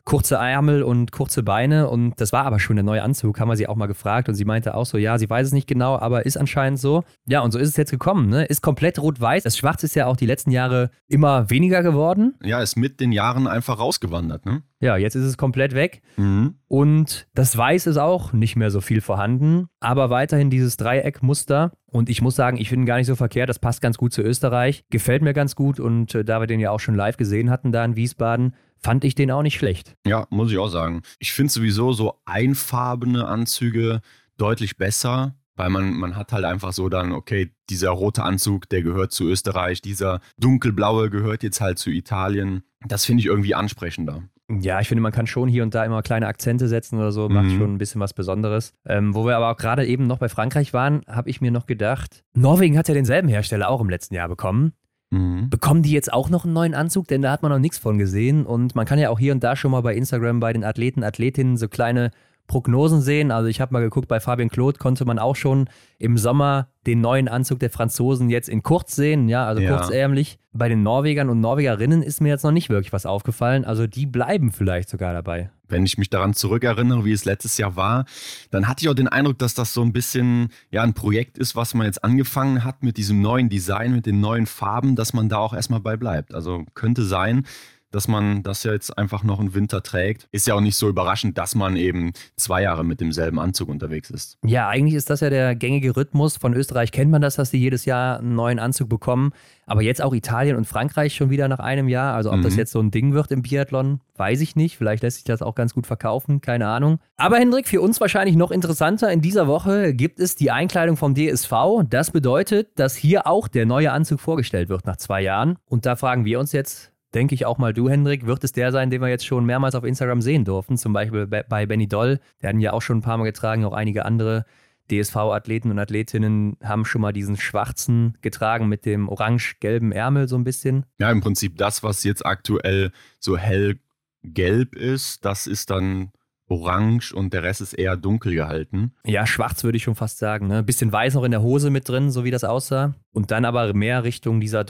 kurze 0.10 0.38
Ärmel 0.38 0.82
und 0.82 1.12
kurze 1.12 1.44
Beine 1.44 1.88
und 1.88 2.20
das 2.20 2.34
war 2.34 2.44
aber 2.44 2.60
schon 2.60 2.76
der 2.76 2.84
neue 2.84 3.04
Anzug, 3.04 3.40
haben 3.40 3.48
wir 3.48 3.56
sie 3.56 3.68
auch 3.68 3.76
mal 3.76 3.86
gefragt 3.86 4.28
und 4.28 4.34
sie 4.34 4.44
meinte 4.44 4.74
auch 4.74 4.88
so, 4.88 4.98
ja, 4.98 5.20
sie 5.20 5.30
weiß 5.30 5.46
es 5.46 5.54
nicht 5.54 5.68
genau, 5.68 6.00
aber 6.00 6.26
ist 6.26 6.36
anscheinend 6.36 6.80
so. 6.80 7.04
Ja, 7.28 7.42
und 7.42 7.52
so 7.52 7.60
ist 7.60 7.70
es 7.70 7.78
jetzt 7.78 7.92
gekommen, 7.92 8.28
ne? 8.28 8.46
Ist 8.46 8.64
komplett 8.64 8.98
rot-weiß. 8.98 9.44
Das 9.44 9.56
Schwarz 9.56 9.84
ist 9.84 9.96
ja 9.96 10.08
auch 10.08 10.18
die 10.18 10.26
letzten 10.26 10.50
Jahre 10.50 10.90
immer 11.08 11.52
weniger 11.52 11.84
geworden. 11.84 12.34
Ja, 12.42 12.60
ist 12.60 12.76
mit 12.76 13.00
den 13.00 13.12
Jahren 13.12 13.46
einfach 13.46 13.78
rausgewandert, 13.78 14.48
ne? 14.48 14.64
Ja, 14.82 14.98
jetzt 14.98 15.16
ist 15.16 15.26
es 15.26 15.38
komplett 15.38 15.76
weg. 15.76 16.02
Mhm. 16.18 16.56
Und 16.68 17.28
das 17.36 17.56
Weiß 17.56 17.86
ist 17.86 17.98
auch 17.98 18.34
nicht 18.34 18.56
mehr 18.56 18.72
so 18.72 18.82
viel 18.82 19.02
vorhanden, 19.02 19.68
aber 19.80 20.10
weiterhin 20.10 20.50
dieses 20.50 20.78
Dreieckmuster. 20.78 21.74
Und 21.92 22.10
ich 22.10 22.22
muss 22.22 22.36
sagen, 22.36 22.58
ich 22.58 22.70
finde 22.70 22.84
ihn 22.84 22.88
gar 22.88 22.98
nicht 22.98 23.08
so 23.08 23.16
verkehrt. 23.16 23.50
Das 23.50 23.60
passt 23.60 23.82
ganz 23.82 23.98
gut 23.98 24.14
zu 24.14 24.22
Österreich. 24.22 24.86
Gefällt 24.90 25.22
mir 25.22 25.34
ganz 25.34 25.56
gut. 25.56 25.80
Und 25.80 26.16
äh, 26.16 26.24
da 26.24 26.40
wir 26.40 26.48
den 26.48 26.60
ja 26.60 26.72
auch 26.72 26.80
schon 26.80 26.96
live 26.96 27.18
gesehen 27.18 27.50
hatten, 27.50 27.72
da 27.72 27.84
in 27.84 27.96
Wiesbaden, 27.96 28.56
fand 28.82 29.04
ich 29.04 29.16
den 29.16 29.32
auch 29.32 29.44
nicht 29.44 29.58
schlecht. 29.58 29.96
Ja, 30.06 30.28
muss 30.30 30.52
ich 30.52 30.58
auch 30.58 30.70
sagen. 30.70 31.02
Ich 31.20 31.34
finde 31.34 31.52
sowieso 31.52 31.94
so 31.94 32.20
einfarbene 32.26 33.28
Anzüge 33.28 34.02
deutlich 34.38 34.78
besser, 34.78 35.36
weil 35.56 35.70
man, 35.70 35.94
man 35.94 36.16
hat 36.16 36.32
halt 36.32 36.46
einfach 36.46 36.72
so 36.72 36.90
dann, 36.90 37.12
okay, 37.12 37.52
dieser 37.70 37.90
rote 37.90 38.24
Anzug, 38.24 38.70
der 38.70 38.82
gehört 38.82 39.12
zu 39.12 39.26
Österreich, 39.26 39.82
dieser 39.82 40.22
dunkelblaue 40.38 41.10
gehört 41.10 41.44
jetzt 41.44 41.62
halt 41.62 41.78
zu 41.78 41.90
Italien. 41.90 42.64
Das 42.88 43.06
finde 43.06 43.22
ich 43.22 43.28
irgendwie 43.28 43.56
ansprechender. 43.56 44.24
Ja, 44.50 44.80
ich 44.80 44.88
finde, 44.88 45.02
man 45.02 45.12
kann 45.12 45.28
schon 45.28 45.48
hier 45.48 45.62
und 45.62 45.76
da 45.76 45.86
immer 45.86 46.02
kleine 46.02 46.26
Akzente 46.26 46.68
setzen 46.68 46.98
oder 46.98 47.12
so, 47.12 47.30
macht 47.30 47.46
mhm. 47.46 47.58
schon 47.58 47.74
ein 47.76 47.78
bisschen 47.78 48.02
was 48.02 48.14
Besonderes. 48.14 48.74
Ähm, 48.88 49.14
wo 49.14 49.26
wir 49.26 49.36
aber 49.36 49.52
auch 49.52 49.58
gerade 49.58 49.86
eben 49.86 50.08
noch 50.08 50.18
bei 50.18 50.28
Frankreich 50.28 50.74
waren, 50.74 51.04
habe 51.08 51.30
ich 51.30 51.40
mir 51.40 51.52
noch 51.52 51.68
gedacht, 51.68 52.24
Norwegen 52.34 52.76
hat 52.76 52.88
ja 52.88 52.96
denselben 52.96 53.28
Hersteller 53.28 53.70
auch 53.70 53.80
im 53.80 53.90
letzten 53.90 54.16
Jahr 54.16 54.28
bekommen. 54.28 54.74
Mhm. 55.12 55.50
Bekommen 55.50 55.82
die 55.84 55.92
jetzt 55.92 56.12
auch 56.14 56.30
noch 56.30 56.46
einen 56.46 56.54
neuen 56.54 56.74
Anzug? 56.74 57.08
Denn 57.08 57.22
da 57.22 57.32
hat 57.32 57.42
man 57.42 57.52
noch 57.52 57.60
nichts 57.60 57.78
von 57.78 57.98
gesehen. 57.98 58.46
Und 58.46 58.76
man 58.76 58.86
kann 58.86 59.00
ja 59.00 59.10
auch 59.10 59.20
hier 59.20 59.34
und 59.34 59.44
da 59.44 59.56
schon 59.56 59.72
mal 59.72 59.82
bei 59.82 59.96
Instagram 59.96 60.40
bei 60.40 60.54
den 60.54 60.64
Athleten, 60.64 61.04
Athletinnen 61.04 61.58
so 61.58 61.68
kleine 61.68 62.12
Prognosen 62.50 63.00
sehen. 63.00 63.32
Also 63.32 63.48
ich 63.48 63.62
habe 63.62 63.72
mal 63.74 63.80
geguckt, 63.80 64.10
bei 64.10 64.20
Fabien 64.20 64.50
Claude 64.50 64.78
konnte 64.78 65.06
man 65.06 65.20
auch 65.20 65.38
schon 65.38 65.70
im 65.98 66.18
Sommer 66.18 66.68
den 66.86 67.00
neuen 67.00 67.30
Anzug 67.30 67.60
der 67.60 67.70
Franzosen 67.70 68.30
jetzt 68.30 68.50
in 68.50 68.64
kurz 68.64 68.96
sehen, 68.96 69.30
ja, 69.30 69.46
also 69.46 69.62
ja. 69.62 69.78
kurzärmlich. 69.78 70.40
Bei 70.52 70.68
den 70.68 70.84
Norwegern 70.84 71.30
und 71.30 71.40
Norwegerinnen 71.40 72.02
ist 72.02 72.22
mir 72.22 72.30
jetzt 72.30 72.44
noch 72.44 72.52
nicht 72.52 72.70
wirklich 72.70 72.92
was 72.92 73.06
aufgefallen. 73.06 73.64
Also 73.64 73.88
die 73.88 74.06
bleiben 74.06 74.52
vielleicht 74.52 74.90
sogar 74.90 75.14
dabei. 75.14 75.52
Wenn 75.70 75.86
ich 75.86 75.98
mich 75.98 76.10
daran 76.10 76.34
zurückerinnere, 76.34 77.06
wie 77.06 77.12
es 77.12 77.26
letztes 77.26 77.58
Jahr 77.58 77.76
war, 77.76 78.06
dann 78.52 78.68
hatte 78.68 78.84
ich 78.84 78.90
auch 78.90 78.94
den 78.94 79.08
Eindruck, 79.08 79.38
dass 79.40 79.54
das 79.54 79.74
so 79.74 79.82
ein 79.82 79.94
bisschen 79.94 80.50
ja 80.72 80.84
ein 80.84 80.94
Projekt 80.94 81.38
ist, 81.38 81.56
was 81.56 81.74
man 81.74 81.86
jetzt 81.86 82.04
angefangen 82.04 82.64
hat 82.64 82.84
mit 82.84 82.98
diesem 82.98 83.22
neuen 83.22 83.50
Design, 83.50 83.94
mit 83.94 84.06
den 84.06 84.20
neuen 84.20 84.46
Farben, 84.46 84.96
dass 84.96 85.14
man 85.14 85.30
da 85.30 85.38
auch 85.38 85.54
erstmal 85.54 85.80
bei 85.80 85.98
bleibt. 85.98 86.34
Also 86.34 86.66
könnte 86.74 87.04
sein, 87.04 87.46
dass 87.92 88.08
man 88.08 88.44
das 88.44 88.64
ja 88.64 88.72
jetzt 88.72 88.98
einfach 88.98 89.24
noch 89.24 89.40
im 89.40 89.54
Winter 89.54 89.84
trägt. 89.84 90.28
Ist 90.32 90.48
ja 90.48 90.56
auch 90.56 90.62
nicht 90.62 90.76
so 90.76 90.88
überraschend, 90.90 91.38
dass 91.38 91.56
man 91.56 91.76
eben 91.76 92.12
zwei 92.36 92.62
Jahre 92.62 92.84
mit 92.84 93.02
demselben 93.02 93.40
Anzug 93.40 93.70
unterwegs 93.70 94.10
ist. 94.10 94.38
Ja, 94.46 94.68
eigentlich 94.68 94.96
ist 94.96 95.10
das 95.10 95.22
ja 95.22 95.30
der 95.30 95.56
gängige 95.56 95.96
Rhythmus. 95.96 96.38
Von 96.38 96.54
Österreich 96.54 96.92
kennt 96.92 97.12
man 97.12 97.22
das, 97.22 97.36
dass 97.36 97.52
sie 97.52 97.58
jedes 97.58 97.86
Jahr 97.86 98.20
einen 98.20 98.36
neuen 98.36 98.60
Anzug 98.60 98.90
bekommen. 98.90 99.32
Aber 99.66 99.84
jetzt 99.84 100.02
auch 100.02 100.14
Italien 100.14 100.56
und 100.56 100.66
Frankreich 100.66 101.14
schon 101.14 101.30
wieder 101.30 101.48
nach 101.48 101.60
einem 101.60 101.88
Jahr. 101.88 102.16
Also 102.16 102.32
ob 102.32 102.38
mhm. 102.38 102.44
das 102.44 102.56
jetzt 102.56 102.72
so 102.72 102.80
ein 102.80 102.90
Ding 102.90 103.14
wird 103.14 103.32
im 103.32 103.44
Biathlon, 103.44 104.02
weiß 104.18 104.42
ich 104.42 104.56
nicht. 104.56 104.78
Vielleicht 104.78 105.04
lässt 105.04 105.18
sich 105.18 105.26
das 105.26 105.42
auch 105.42 105.54
ganz 105.54 105.74
gut 105.74 105.86
verkaufen, 105.86 106.42
keine 106.42 106.68
Ahnung. 106.68 107.00
Aber 107.18 107.38
Hendrik, 107.38 107.68
für 107.68 107.82
uns 107.82 108.02
wahrscheinlich 108.02 108.36
noch 108.36 108.50
interessanter, 108.50 109.12
in 109.12 109.22
dieser 109.22 109.48
Woche 109.48 109.94
gibt 109.94 110.20
es 110.20 110.36
die 110.36 110.50
Einkleidung 110.50 110.98
vom 110.98 111.14
DSV. 111.14 111.52
Das 111.88 112.12
bedeutet, 112.12 112.70
dass 112.80 112.96
hier 112.96 113.28
auch 113.28 113.48
der 113.48 113.66
neue 113.66 113.92
Anzug 113.92 114.20
vorgestellt 114.20 114.70
wird 114.70 114.86
nach 114.86 114.98
zwei 114.98 115.22
Jahren. 115.22 115.58
Und 115.66 115.86
da 115.86 115.96
fragen 115.96 116.26
wir 116.26 116.40
uns 116.40 116.52
jetzt, 116.52 116.92
denke 117.14 117.36
ich 117.36 117.46
auch 117.46 117.58
mal 117.58 117.74
du, 117.74 117.90
Hendrik, 117.90 118.26
wird 118.26 118.44
es 118.44 118.52
der 118.52 118.72
sein, 118.72 118.90
den 118.90 119.02
wir 119.02 119.10
jetzt 119.10 119.26
schon 119.26 119.46
mehrmals 119.46 119.76
auf 119.76 119.84
Instagram 119.84 120.22
sehen 120.22 120.46
durften. 120.46 120.78
Zum 120.78 120.94
Beispiel 120.94 121.28
bei 121.28 121.66
Benny 121.66 121.88
Doll. 121.88 122.20
Der 122.42 122.50
hat 122.50 122.56
ihn 122.56 122.62
ja 122.62 122.74
auch 122.74 122.82
schon 122.82 123.00
ein 123.00 123.02
paar 123.02 123.18
Mal 123.18 123.26
getragen, 123.26 123.66
auch 123.66 123.74
einige 123.74 124.06
andere 124.06 124.46
DSV-Athleten 124.92 125.72
und 125.72 125.80
Athletinnen 125.80 126.58
haben 126.64 126.86
schon 126.86 127.02
mal 127.02 127.14
diesen 127.14 127.38
schwarzen 127.38 128.18
getragen 128.22 128.68
mit 128.68 128.86
dem 128.86 129.08
orange-gelben 129.08 129.92
Ärmel 129.92 130.28
so 130.28 130.36
ein 130.36 130.44
bisschen. 130.44 130.86
Ja, 131.00 131.12
im 131.12 131.22
Prinzip 131.22 131.58
das, 131.58 131.84
was 131.84 132.04
jetzt 132.04 132.26
aktuell 132.26 132.92
so 133.20 133.38
hellgelb 133.38 134.76
ist, 134.76 135.26
das 135.26 135.48
ist 135.48 135.70
dann 135.70 136.12
orange 136.48 137.14
und 137.14 137.34
der 137.34 137.44
Rest 137.44 137.62
ist 137.62 137.74
eher 137.74 137.96
dunkel 137.96 138.34
gehalten. 138.34 138.92
Ja, 139.06 139.28
schwarz 139.28 139.64
würde 139.64 139.78
ich 139.78 139.84
schon 139.84 139.94
fast 139.96 140.18
sagen. 140.18 140.48
Ne? 140.48 140.64
Bisschen 140.64 140.92
weiß 140.92 141.14
noch 141.14 141.24
in 141.24 141.32
der 141.32 141.44
Hose 141.44 141.70
mit 141.70 141.88
drin, 141.88 142.10
so 142.10 142.24
wie 142.24 142.32
das 142.32 142.44
aussah. 142.44 142.96
Und 143.12 143.30
dann 143.30 143.46
aber 143.46 143.74
mehr 143.74 144.04
Richtung 144.04 144.42
dieser 144.42 144.64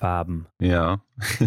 Deutschlandfahnenfarben. 0.00 0.46
Ja. 0.60 1.00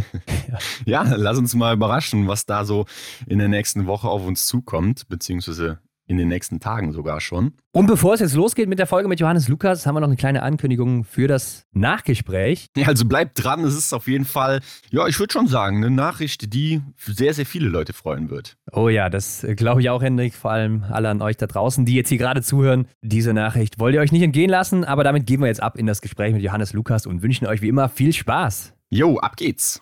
ja. 0.86 1.04
ja, 1.04 1.16
lass 1.16 1.38
uns 1.38 1.54
mal 1.56 1.74
überraschen, 1.74 2.28
was 2.28 2.46
da 2.46 2.66
so 2.66 2.86
in 3.28 3.40
der 3.40 3.48
nächsten 3.48 3.86
Woche 3.88 4.08
auf 4.08 4.26
uns 4.26 4.46
zukommt, 4.46 5.08
beziehungsweise 5.10 5.80
in 6.14 6.18
den 6.18 6.28
nächsten 6.28 6.60
Tagen 6.60 6.94
sogar 6.94 7.20
schon. 7.20 7.54
Und 7.72 7.88
bevor 7.88 8.14
es 8.14 8.20
jetzt 8.20 8.36
losgeht 8.36 8.70
mit 8.70 8.80
der 8.80 8.86
Folge 8.86 9.10
mit 9.10 9.20
Johannes 9.20 9.48
Lukas, 9.48 9.86
haben 9.86 9.96
wir 9.96 10.00
noch 10.00 10.08
eine 10.08 10.16
kleine 10.16 10.44
Ankündigung 10.44 11.04
für 11.04 11.28
das 11.28 11.66
Nachgespräch. 11.74 12.68
Ja, 12.78 12.88
also 12.88 13.06
bleibt 13.06 13.44
dran. 13.44 13.64
Es 13.64 13.76
ist 13.76 13.94
auf 13.94 14.08
jeden 14.08 14.26
Fall, 14.26 14.62
ja, 14.92 15.08
ich 15.08 15.20
würde 15.20 15.34
schon 15.34 15.48
sagen, 15.48 15.78
eine 15.78 15.90
Nachricht, 15.90 16.54
die 16.54 16.82
sehr, 16.98 17.34
sehr 17.34 17.46
viele 17.46 17.68
Leute 17.68 17.94
freuen 17.94 18.30
wird. 18.30 18.58
Oh 18.72 18.90
ja, 18.90 19.10
das 19.10 19.44
äh, 19.44 19.56
glaube 19.56 19.82
ich 19.82 19.90
auch, 19.90 20.04
Hendrik. 20.04 20.36
Vor 20.36 20.52
allem 20.52 20.84
alle 20.90 21.10
an 21.10 21.22
euch 21.22 21.38
da 21.38 21.48
draußen, 21.48 21.84
die 21.84 21.96
jetzt 21.96 22.10
hier 22.10 22.20
gerade 22.20 22.44
zuhören. 22.44 22.88
Diese 23.02 23.34
Nachricht 23.34 23.80
wollt 23.80 23.96
ihr 23.96 24.02
euch 24.02 24.12
nicht 24.12 24.24
entgehen 24.24 24.50
lassen, 24.50 24.84
aber 24.84 25.04
damit 25.04 25.26
gehen 25.26 25.42
wir 25.42 25.48
jetzt 25.48 25.64
ab 25.64 25.78
in 25.78 25.88
das 25.88 26.02
Gespräch 26.02 26.34
mit 26.34 26.44
Johannes 26.44 26.74
Lukas 26.74 27.08
und 27.08 27.24
wünschen 27.24 27.48
euch 27.48 27.62
wie 27.62 27.70
immer 27.70 27.90
viel 27.90 28.14
Spaß. 28.14 28.74
Jo, 28.90 29.18
ab 29.18 29.36
geht's. 29.36 29.82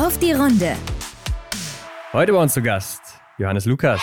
Auf 0.00 0.18
die 0.18 0.32
Runde. 0.32 0.72
Heute 2.12 2.32
bei 2.32 2.38
uns 2.42 2.54
zu 2.54 2.62
Gast 2.62 3.02
Johannes 3.38 3.66
Lukas. 3.66 4.00